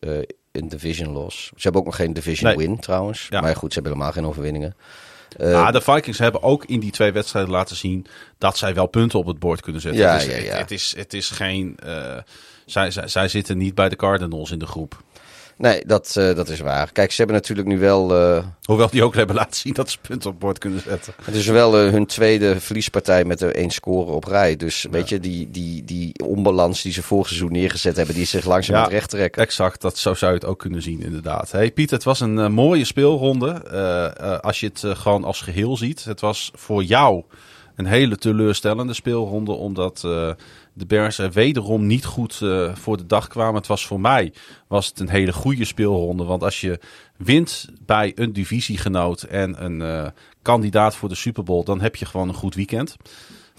een 0.52 0.68
division 0.68 1.12
loss. 1.12 1.44
Ze 1.46 1.52
hebben 1.62 1.80
ook 1.80 1.86
nog 1.86 1.96
geen 1.96 2.12
division 2.12 2.48
Nee. 2.48 2.66
win 2.66 2.78
trouwens. 2.78 3.26
Ja. 3.30 3.40
Maar 3.40 3.56
goed, 3.56 3.72
ze 3.72 3.80
hebben 3.80 3.92
helemaal 3.92 4.12
geen 4.14 4.26
overwinningen. 4.26 4.74
Ja, 5.38 5.70
de 5.70 5.80
Vikings 5.80 6.18
hebben 6.18 6.42
ook 6.42 6.64
in 6.64 6.80
die 6.80 6.90
twee 6.90 7.12
wedstrijden 7.12 7.50
laten 7.50 7.76
zien 7.76 8.06
dat 8.38 8.58
zij 8.58 8.74
wel 8.74 8.86
punten 8.86 9.18
op 9.18 9.26
het 9.26 9.38
bord 9.38 9.60
kunnen 9.60 9.80
zetten. 9.80 10.00
Ja, 10.00 10.12
het, 10.12 10.22
is, 10.22 10.26
ja, 10.28 10.34
het- 10.34 10.44
ja. 10.46 10.56
Het, 10.56 10.70
is, 10.70 10.94
het 10.96 11.14
is 11.14 11.28
geen. 11.30 11.76
eh, 11.82 12.16
zij, 12.66 12.90
zij, 12.90 13.08
zij 13.08 13.28
zitten 13.28 13.58
niet 13.58 13.74
bij 13.74 13.88
de 13.88 13.96
Cardinals 13.96 14.50
in 14.50 14.58
de 14.58 14.66
groep. 14.66 15.02
Nee, 15.60 15.82
dat, 15.86 16.14
eh, 16.16 16.34
dat 16.34 16.48
is 16.48 16.60
waar. 16.60 16.92
Kijk, 16.92 17.10
ze 17.10 17.16
hebben 17.16 17.36
natuurlijk 17.36 17.68
nu 17.68 17.78
wel... 17.78 18.14
eh, 18.14 18.44
Hoewel 18.62 18.90
die 18.90 19.04
ook 19.04 19.14
hebben 19.14 19.36
laten 19.36 19.56
zien 19.56 19.72
dat 19.72 19.90
ze 19.90 19.98
punten 20.00 20.30
op 20.30 20.40
bord 20.40 20.58
kunnen 20.58 20.80
zetten. 20.80 21.12
het 21.22 21.34
is 21.34 21.46
wel 21.46 21.78
eh, 21.78 21.90
hun 21.90 22.06
tweede 22.06 22.60
verliespartij 22.60 23.24
met 23.24 23.38
de 23.38 23.52
één 23.52 23.70
score 23.70 24.10
op 24.12 24.24
rij. 24.24 24.56
Dus 24.56 24.86
weet 24.90 25.08
je, 25.08 25.20
die, 25.20 25.50
die, 25.50 25.84
die 25.84 26.12
onbalans 26.24 26.82
die 26.82 26.92
ze 26.92 27.02
vorig 27.02 27.26
seizoen 27.26 27.52
neergezet 27.52 27.96
hebben... 27.96 28.14
die 28.14 28.24
zich 28.24 28.44
langzaam 28.44 28.82
het 28.82 28.92
recht 28.92 29.10
trekken. 29.10 29.42
Exact, 29.42 29.80
dat, 29.80 29.98
zo 29.98 30.14
zou 30.14 30.32
je 30.32 30.38
het 30.38 30.46
ook 30.46 30.58
kunnen 30.58 30.82
zien 30.82 31.02
inderdaad. 31.02 31.50
Hey 31.50 31.70
Piet, 31.70 31.90
het 31.90 32.04
was 32.04 32.20
een 32.20 32.52
mooie 32.52 32.84
speelronde. 32.84 33.68
Als 34.42 34.60
je 34.60 34.66
het 34.66 34.98
gewoon 34.98 35.24
als 35.24 35.40
geheel 35.40 35.76
ziet. 35.76 36.04
Het 36.04 36.20
was 36.20 36.50
voor 36.54 36.82
jou 36.82 37.22
een 37.76 37.86
hele 37.86 38.16
teleurstellende 38.16 38.94
speelronde. 38.94 39.52
Omdat 39.52 40.08
de 40.72 40.86
Bears 40.86 41.18
er 41.18 41.30
wederom 41.30 41.86
niet 41.86 42.04
goed 42.04 42.40
uh, 42.42 42.74
voor 42.74 42.96
de 42.96 43.06
dag 43.06 43.28
kwamen. 43.28 43.54
Het 43.54 43.66
was 43.66 43.86
voor 43.86 44.00
mij 44.00 44.32
was 44.66 44.86
het 44.86 45.00
een 45.00 45.08
hele 45.08 45.32
goede 45.32 45.64
speelronde. 45.64 46.24
Want 46.24 46.42
als 46.42 46.60
je 46.60 46.80
wint 47.16 47.68
bij 47.86 48.12
een 48.14 48.32
divisiegenoot 48.32 49.22
en 49.22 49.64
een 49.64 49.80
uh, 49.80 50.06
kandidaat 50.42 50.96
voor 50.96 51.08
de 51.08 51.14
Super 51.14 51.42
Bowl, 51.42 51.64
dan 51.64 51.80
heb 51.80 51.96
je 51.96 52.06
gewoon 52.06 52.28
een 52.28 52.34
goed 52.34 52.54
weekend. 52.54 52.96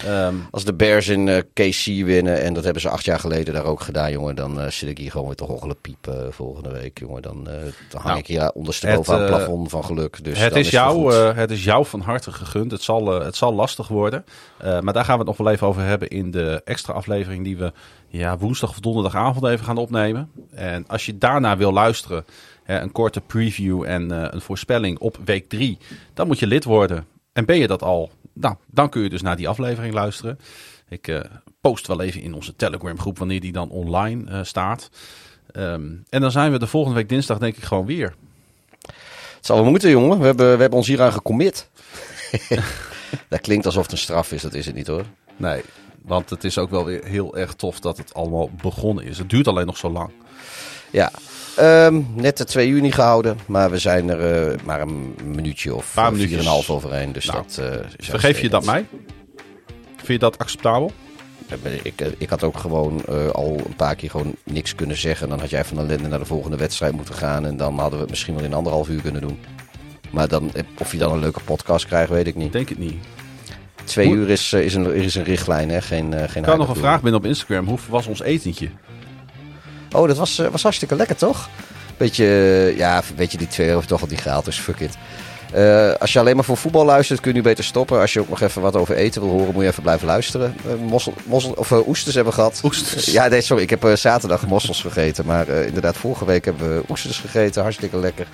Um, 0.07 0.47
Als 0.51 0.65
de 0.65 0.73
Bears 0.73 1.07
in 1.07 1.27
uh, 1.27 1.37
KC 1.53 2.05
winnen, 2.05 2.41
en 2.41 2.53
dat 2.53 2.63
hebben 2.63 2.81
ze 2.81 2.89
acht 2.89 3.05
jaar 3.05 3.19
geleden 3.19 3.53
daar 3.53 3.65
ook 3.65 3.81
gedaan, 3.81 4.11
jongen, 4.11 4.35
dan 4.35 4.59
uh, 4.59 4.67
zit 4.67 4.89
ik 4.89 4.97
hier 4.97 5.11
gewoon 5.11 5.27
weer 5.27 5.35
toch 5.35 5.49
ongeluk 5.49 5.81
piepen 5.81 6.25
uh, 6.25 6.31
volgende 6.31 6.71
week, 6.71 6.99
jongen. 6.99 7.21
Dan, 7.21 7.43
dan 7.43 7.53
hang 7.91 8.05
nou, 8.05 8.17
ik 8.17 8.27
hier 8.27 8.51
ondersteboven 8.51 9.13
aan 9.13 9.19
het 9.19 9.29
plafond 9.29 9.69
van 9.69 9.85
geluk. 9.85 10.23
Dus 10.23 10.39
het, 10.39 10.55
is 10.55 10.65
is 10.65 10.71
jou, 10.71 11.13
het 11.13 11.51
is 11.51 11.63
jou 11.63 11.85
van 11.85 12.01
harte 12.01 12.31
gegund. 12.31 12.71
Het 12.71 12.81
zal, 12.81 13.21
het 13.21 13.35
zal 13.35 13.53
lastig 13.53 13.87
worden. 13.87 14.25
maar 14.59 14.93
daar 14.93 15.05
gaan 15.05 15.13
we 15.13 15.19
het 15.19 15.37
nog 15.37 15.37
wel 15.37 15.49
even 15.49 15.67
over 15.67 15.81
hebben 15.81 16.07
in 16.07 16.31
de 16.31 16.61
extra 16.65 16.93
aflevering 16.93 17.43
die 17.43 17.57
we 17.57 17.71
ja, 18.07 18.37
woensdag 18.37 18.69
of 18.69 18.79
donderdagavond 18.79 19.45
even 19.45 19.65
gaan 19.65 19.77
opnemen. 19.77 20.31
En 20.51 20.83
als 20.87 21.05
je 21.05 21.17
daarna 21.17 21.57
wil 21.57 21.71
luisteren, 21.71 22.25
een 22.65 22.91
korte 22.91 23.21
preview 23.21 23.83
en 23.83 24.09
een 24.35 24.41
voorspelling 24.41 24.99
op 24.99 25.17
week 25.25 25.49
3, 25.49 25.77
dan 26.13 26.27
moet 26.27 26.39
je 26.39 26.47
lid 26.47 26.63
worden. 26.63 27.05
En 27.33 27.45
ben 27.45 27.57
je 27.57 27.67
dat 27.67 27.83
al, 27.83 28.11
nou, 28.33 28.55
dan 28.65 28.89
kun 28.89 29.01
je 29.01 29.09
dus 29.09 29.21
naar 29.21 29.35
die 29.35 29.47
aflevering 29.47 29.93
luisteren. 29.93 30.39
Ik 30.89 31.07
uh, 31.07 31.19
post 31.61 31.87
wel 31.87 32.01
even 32.01 32.21
in 32.21 32.33
onze 32.33 32.55
Telegram 32.55 32.99
groep 32.99 33.17
wanneer 33.17 33.39
die 33.39 33.51
dan 33.51 33.69
online 33.69 34.31
uh, 34.31 34.39
staat. 34.43 34.89
Um, 35.55 36.03
en 36.09 36.21
dan 36.21 36.31
zijn 36.31 36.51
we 36.51 36.59
de 36.59 36.67
volgende 36.67 36.97
week 36.97 37.09
dinsdag 37.09 37.37
denk 37.37 37.57
ik 37.57 37.63
gewoon 37.63 37.85
weer. 37.85 38.15
Het 39.35 39.45
zal 39.45 39.61
wel 39.61 39.69
moeten 39.69 39.89
jongen. 39.89 40.19
We 40.19 40.25
hebben, 40.25 40.53
we 40.53 40.61
hebben 40.61 40.77
ons 40.77 40.87
hier 40.87 41.01
aan 41.01 41.13
gecommit. 41.13 41.69
dat 43.29 43.41
klinkt 43.41 43.65
alsof 43.65 43.83
het 43.83 43.91
een 43.91 43.97
straf 43.97 44.31
is. 44.31 44.41
Dat 44.41 44.53
is 44.53 44.65
het 44.65 44.75
niet 44.75 44.87
hoor. 44.87 45.05
Nee, 45.37 45.61
want 46.01 46.29
het 46.29 46.43
is 46.43 46.57
ook 46.57 46.69
wel 46.69 46.85
weer 46.85 47.05
heel 47.05 47.37
erg 47.37 47.53
tof 47.53 47.79
dat 47.79 47.97
het 47.97 48.13
allemaal 48.13 48.49
begonnen 48.61 49.05
is. 49.05 49.17
Het 49.17 49.29
duurt 49.29 49.47
alleen 49.47 49.65
nog 49.65 49.77
zo 49.77 49.89
lang. 49.89 50.11
Ja, 50.91 51.11
Um, 51.59 52.07
net 52.13 52.37
de 52.37 52.43
twee 52.43 52.69
uur 52.69 52.81
niet 52.81 52.93
gehouden, 52.93 53.37
maar 53.45 53.71
we 53.71 53.77
zijn 53.77 54.09
er 54.09 54.51
uh, 54.51 54.57
maar 54.65 54.81
een 54.81 55.15
minuutje 55.23 55.75
of 55.75 55.91
Paar 55.93 56.13
vier 56.13 56.33
en 56.33 56.39
een 56.39 56.45
half 56.45 56.69
overheen. 56.69 57.11
Dus 57.11 57.25
nou, 57.25 57.43
dat, 57.43 57.59
uh, 57.61 57.79
vergeef 57.97 58.39
je 58.39 58.49
dat 58.49 58.65
mij? 58.65 58.85
Vind 59.95 60.07
je 60.07 60.17
dat 60.17 60.37
acceptabel? 60.37 60.91
Ik, 61.83 62.01
ik 62.17 62.29
had 62.29 62.43
ook 62.43 62.57
gewoon 62.57 63.01
uh, 63.09 63.27
al 63.27 63.61
een 63.65 63.75
paar 63.75 63.95
keer 63.95 64.09
gewoon 64.09 64.35
niks 64.43 64.75
kunnen 64.75 64.97
zeggen. 64.97 65.29
Dan 65.29 65.39
had 65.39 65.49
jij 65.49 65.65
van 65.65 65.77
de 65.77 65.83
Lende 65.83 66.07
naar 66.07 66.19
de 66.19 66.25
volgende 66.25 66.57
wedstrijd 66.57 66.93
moeten 66.93 67.15
gaan. 67.15 67.45
En 67.45 67.57
dan 67.57 67.79
hadden 67.79 67.93
we 67.93 68.01
het 68.01 68.09
misschien 68.09 68.35
wel 68.35 68.43
in 68.43 68.53
anderhalf 68.53 68.89
uur 68.89 69.01
kunnen 69.01 69.21
doen. 69.21 69.39
Maar 70.09 70.27
dan, 70.27 70.51
of 70.79 70.91
je 70.91 70.97
dan 70.97 71.11
een 71.11 71.19
leuke 71.19 71.39
podcast 71.39 71.85
krijgt, 71.85 72.09
weet 72.09 72.27
ik 72.27 72.35
niet. 72.35 72.51
Denk 72.51 72.69
het 72.69 72.77
niet. 72.77 72.95
Twee 73.83 74.09
uur 74.09 74.29
is, 74.29 74.53
is, 74.53 74.73
een, 74.73 74.93
is 74.93 75.15
een 75.15 75.23
richtlijn, 75.23 75.69
hè? 75.69 75.81
Geen, 75.81 76.13
geen 76.13 76.43
ik 76.43 76.49
kan 76.49 76.57
nog 76.57 76.69
een 76.69 76.75
vraag 76.75 77.01
binnen 77.01 77.19
op 77.19 77.25
Instagram. 77.25 77.67
Hoe 77.67 77.79
was 77.89 78.07
ons 78.07 78.21
etentje? 78.21 78.69
Oh, 79.91 80.07
dat 80.07 80.17
was, 80.17 80.41
was 80.51 80.63
hartstikke 80.63 80.95
lekker, 80.95 81.15
toch? 81.15 81.49
Beetje, 81.97 82.25
uh, 82.25 82.77
ja, 82.77 83.01
weet 83.15 83.31
je, 83.31 83.37
die 83.37 83.47
twee 83.47 83.67
euro 83.67 83.81
toch 83.81 84.01
al 84.01 84.07
die 84.07 84.17
gratis, 84.17 84.59
fuck 84.59 84.79
it. 84.79 84.97
Uh, 85.55 85.91
als 85.99 86.13
je 86.13 86.19
alleen 86.19 86.35
maar 86.35 86.45
voor 86.45 86.57
voetbal 86.57 86.85
luistert, 86.85 87.19
kun 87.19 87.33
je 87.33 87.41
beter 87.41 87.63
stoppen. 87.63 87.99
Als 87.99 88.13
je 88.13 88.19
ook 88.19 88.29
nog 88.29 88.41
even 88.41 88.61
wat 88.61 88.75
over 88.75 88.95
eten 88.95 89.21
wil 89.21 89.29
horen, 89.29 89.53
moet 89.53 89.63
je 89.63 89.69
even 89.69 89.81
blijven 89.81 90.07
luisteren. 90.07 90.55
Uh, 90.67 90.89
mossel, 90.89 91.13
mossel, 91.25 91.51
of 91.51 91.71
oesters 91.71 92.15
hebben 92.15 92.33
we 92.33 92.39
gehad. 92.39 92.61
Oesters? 92.63 93.05
ja, 93.05 93.27
nee, 93.27 93.41
sorry. 93.41 93.63
Ik 93.63 93.69
heb 93.69 93.91
zaterdag 93.93 94.47
mossels 94.47 94.81
gegeten. 94.81 95.25
Maar 95.25 95.47
inderdaad, 95.47 95.97
vorige 95.97 96.25
week 96.25 96.45
hebben 96.45 96.75
we 96.75 96.83
oesters 96.89 97.17
gegeten. 97.17 97.61
Hartstikke 97.61 97.97
lekker. 97.97 98.27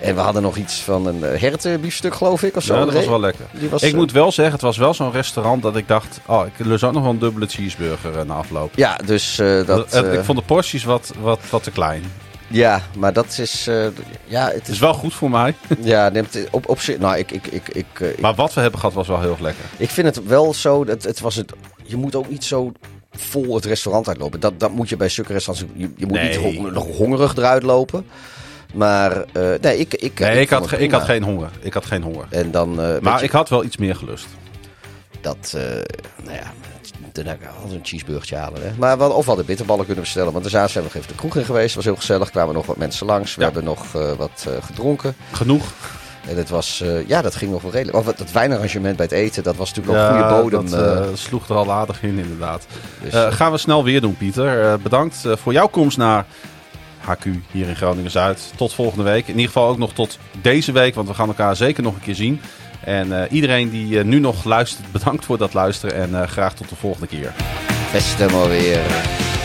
En 0.00 0.14
we 0.14 0.20
hadden 0.20 0.42
nog 0.42 0.56
iets 0.56 0.82
van 0.82 1.06
een 1.06 1.22
hertenbiefstuk, 1.22 2.14
geloof 2.14 2.42
ik, 2.42 2.56
of 2.56 2.62
zo. 2.62 2.74
Ja, 2.74 2.84
dat 2.84 2.94
was 2.94 3.06
wel 3.06 3.20
lekker. 3.20 3.44
Was, 3.70 3.82
ik 3.82 3.94
moet 3.94 4.12
wel 4.12 4.32
zeggen, 4.32 4.54
het 4.54 4.62
was 4.62 4.76
wel 4.76 4.94
zo'n 4.94 5.12
restaurant 5.12 5.62
dat 5.62 5.76
ik 5.76 5.88
dacht... 5.88 6.20
Oh, 6.26 6.46
ik 6.46 6.66
lust 6.66 6.84
ook 6.84 6.92
nog 6.92 7.02
wel 7.02 7.12
een 7.12 7.18
dubbele 7.18 7.46
cheeseburger 7.46 8.26
na 8.26 8.34
afloop. 8.34 8.72
Ja, 8.74 8.98
dus 9.04 9.38
uh, 9.38 9.66
dat... 9.66 9.94
ik 9.94 10.24
vond 10.24 10.38
de 10.38 10.44
porties 10.44 10.84
wat, 10.84 11.12
wat, 11.20 11.40
wat 11.50 11.62
te 11.62 11.70
klein. 11.70 12.02
Ja, 12.48 12.82
maar 12.96 13.12
dat 13.12 13.38
is... 13.38 13.68
Uh, 13.68 13.86
ja, 14.24 14.50
het 14.50 14.62
is, 14.62 14.68
is 14.68 14.78
wel 14.78 14.94
goed 14.94 15.14
voor 15.14 15.30
mij. 15.30 15.54
ja, 15.80 16.08
neemt 16.08 16.38
op, 16.50 16.68
op 16.68 16.80
zich... 16.80 16.98
Nou, 16.98 17.16
ik, 17.16 17.30
ik, 17.32 17.46
ik, 17.46 17.68
ik, 17.68 18.20
maar 18.20 18.34
wat 18.34 18.54
we 18.54 18.60
hebben 18.60 18.80
gehad 18.80 18.94
was 18.94 19.08
wel 19.08 19.20
heel 19.20 19.30
erg 19.30 19.40
lekker. 19.40 19.64
Ik 19.76 19.90
vind 19.90 20.06
het 20.06 20.26
wel 20.26 20.54
zo... 20.54 20.84
Dat 20.84 21.02
het 21.02 21.20
was 21.20 21.34
het, 21.34 21.52
je 21.82 21.96
moet 21.96 22.14
ook 22.14 22.28
niet 22.28 22.44
zo 22.44 22.72
vol 23.10 23.54
het 23.54 23.64
restaurant 23.64 24.08
uitlopen. 24.08 24.40
Dat, 24.40 24.60
dat 24.60 24.70
moet 24.70 24.88
je 24.88 24.96
bij 24.96 25.08
zulke 25.08 25.32
restaurants... 25.32 25.72
Je, 25.74 25.90
je 25.96 26.06
moet 26.06 26.16
nee. 26.16 26.38
niet 26.38 26.72
nog 26.72 26.96
hongerig 26.96 27.36
eruit 27.36 27.62
lopen. 27.62 28.06
Maar 28.76 29.16
uh, 29.16 29.22
nee, 29.60 29.78
ik, 29.78 29.94
ik, 29.94 30.18
nee, 30.18 30.30
ik, 30.30 30.40
ik, 30.40 30.50
had, 30.50 30.72
ik 30.72 30.90
had 30.90 31.02
geen 31.02 31.22
honger. 31.22 31.50
Ik 31.60 31.72
had 31.72 31.86
geen 31.86 32.02
honger. 32.02 32.26
En 32.28 32.50
dan, 32.50 32.80
uh, 32.80 32.98
maar 33.00 33.22
ik 33.22 33.30
had 33.30 33.48
wel 33.48 33.64
iets 33.64 33.76
meer 33.76 33.96
gelust. 33.96 34.26
Dat, 35.20 35.52
uh, 35.56 35.62
nou 36.22 36.36
ja, 36.36 36.52
ik 37.12 37.40
een 37.70 37.80
cheeseburgertje 37.82 38.36
halen. 38.36 38.62
Hè. 38.62 38.70
Maar 38.78 38.98
wel, 38.98 39.10
of 39.10 39.20
we 39.20 39.26
hadden 39.26 39.46
bitterballen 39.46 39.84
kunnen 39.84 40.02
bestellen. 40.02 40.32
Want 40.32 40.44
daarna 40.44 40.68
zijn 40.68 40.84
we 40.84 40.90
nog 40.92 41.02
even 41.02 41.14
de 41.14 41.18
kroeg 41.18 41.36
in 41.36 41.44
geweest. 41.44 41.66
Het 41.66 41.74
was 41.74 41.84
heel 41.84 41.96
gezellig. 41.96 42.30
kwamen 42.30 42.54
nog 42.54 42.66
wat 42.66 42.76
mensen 42.76 43.06
langs. 43.06 43.34
We 43.34 43.40
ja. 43.40 43.46
hebben 43.46 43.64
nog 43.64 43.92
wat 44.16 44.46
gedronken. 44.60 45.16
Genoeg. 45.32 45.72
En 46.28 46.36
het 46.36 46.48
was, 46.48 46.84
ja, 47.06 47.22
dat 47.22 47.34
ging 47.34 47.50
nog 47.50 47.62
wel 47.62 47.70
redelijk. 47.70 47.98
Of 47.98 48.06
het 48.06 48.32
wijnarrangement 48.32 48.96
bij 48.96 49.06
het 49.06 49.14
eten, 49.14 49.42
dat 49.42 49.56
was 49.56 49.72
natuurlijk 49.74 49.96
wel 49.98 50.06
ja, 50.06 50.28
goede 50.28 50.42
bodem. 50.42 50.70
Dat 50.70 51.18
sloeg 51.18 51.48
er 51.48 51.56
al 51.56 51.72
aardig 51.72 52.02
in, 52.02 52.18
inderdaad. 52.18 52.66
Dus, 53.02 53.34
gaan 53.34 53.52
we 53.52 53.58
snel 53.58 53.84
weer 53.84 54.00
doen, 54.00 54.16
Pieter. 54.16 54.80
bedankt 54.80 55.24
voor 55.26 55.52
jouw 55.52 55.66
komst 55.66 55.96
naar 55.96 56.26
HQ 57.06 57.24
hier 57.50 57.68
in 57.68 57.76
Groningen-Zuid. 57.76 58.52
Tot 58.56 58.72
volgende 58.72 59.04
week. 59.04 59.22
In 59.22 59.34
ieder 59.34 59.46
geval 59.46 59.68
ook 59.68 59.78
nog 59.78 59.92
tot 59.92 60.18
deze 60.40 60.72
week, 60.72 60.94
want 60.94 61.08
we 61.08 61.14
gaan 61.14 61.28
elkaar 61.28 61.56
zeker 61.56 61.82
nog 61.82 61.94
een 61.94 62.00
keer 62.00 62.14
zien. 62.14 62.40
En 62.84 63.08
uh, 63.08 63.22
iedereen 63.30 63.70
die 63.70 63.86
uh, 63.86 64.04
nu 64.04 64.18
nog 64.18 64.44
luistert, 64.44 64.92
bedankt 64.98 65.24
voor 65.24 65.38
dat 65.38 65.54
luisteren 65.54 65.94
en 65.94 66.10
uh, 66.10 66.22
graag 66.22 66.54
tot 66.54 66.68
de 66.68 66.76
volgende 66.76 67.06
keer. 67.06 67.32
Beste 67.92 68.26
maar 68.30 68.48
weer. 68.48 69.35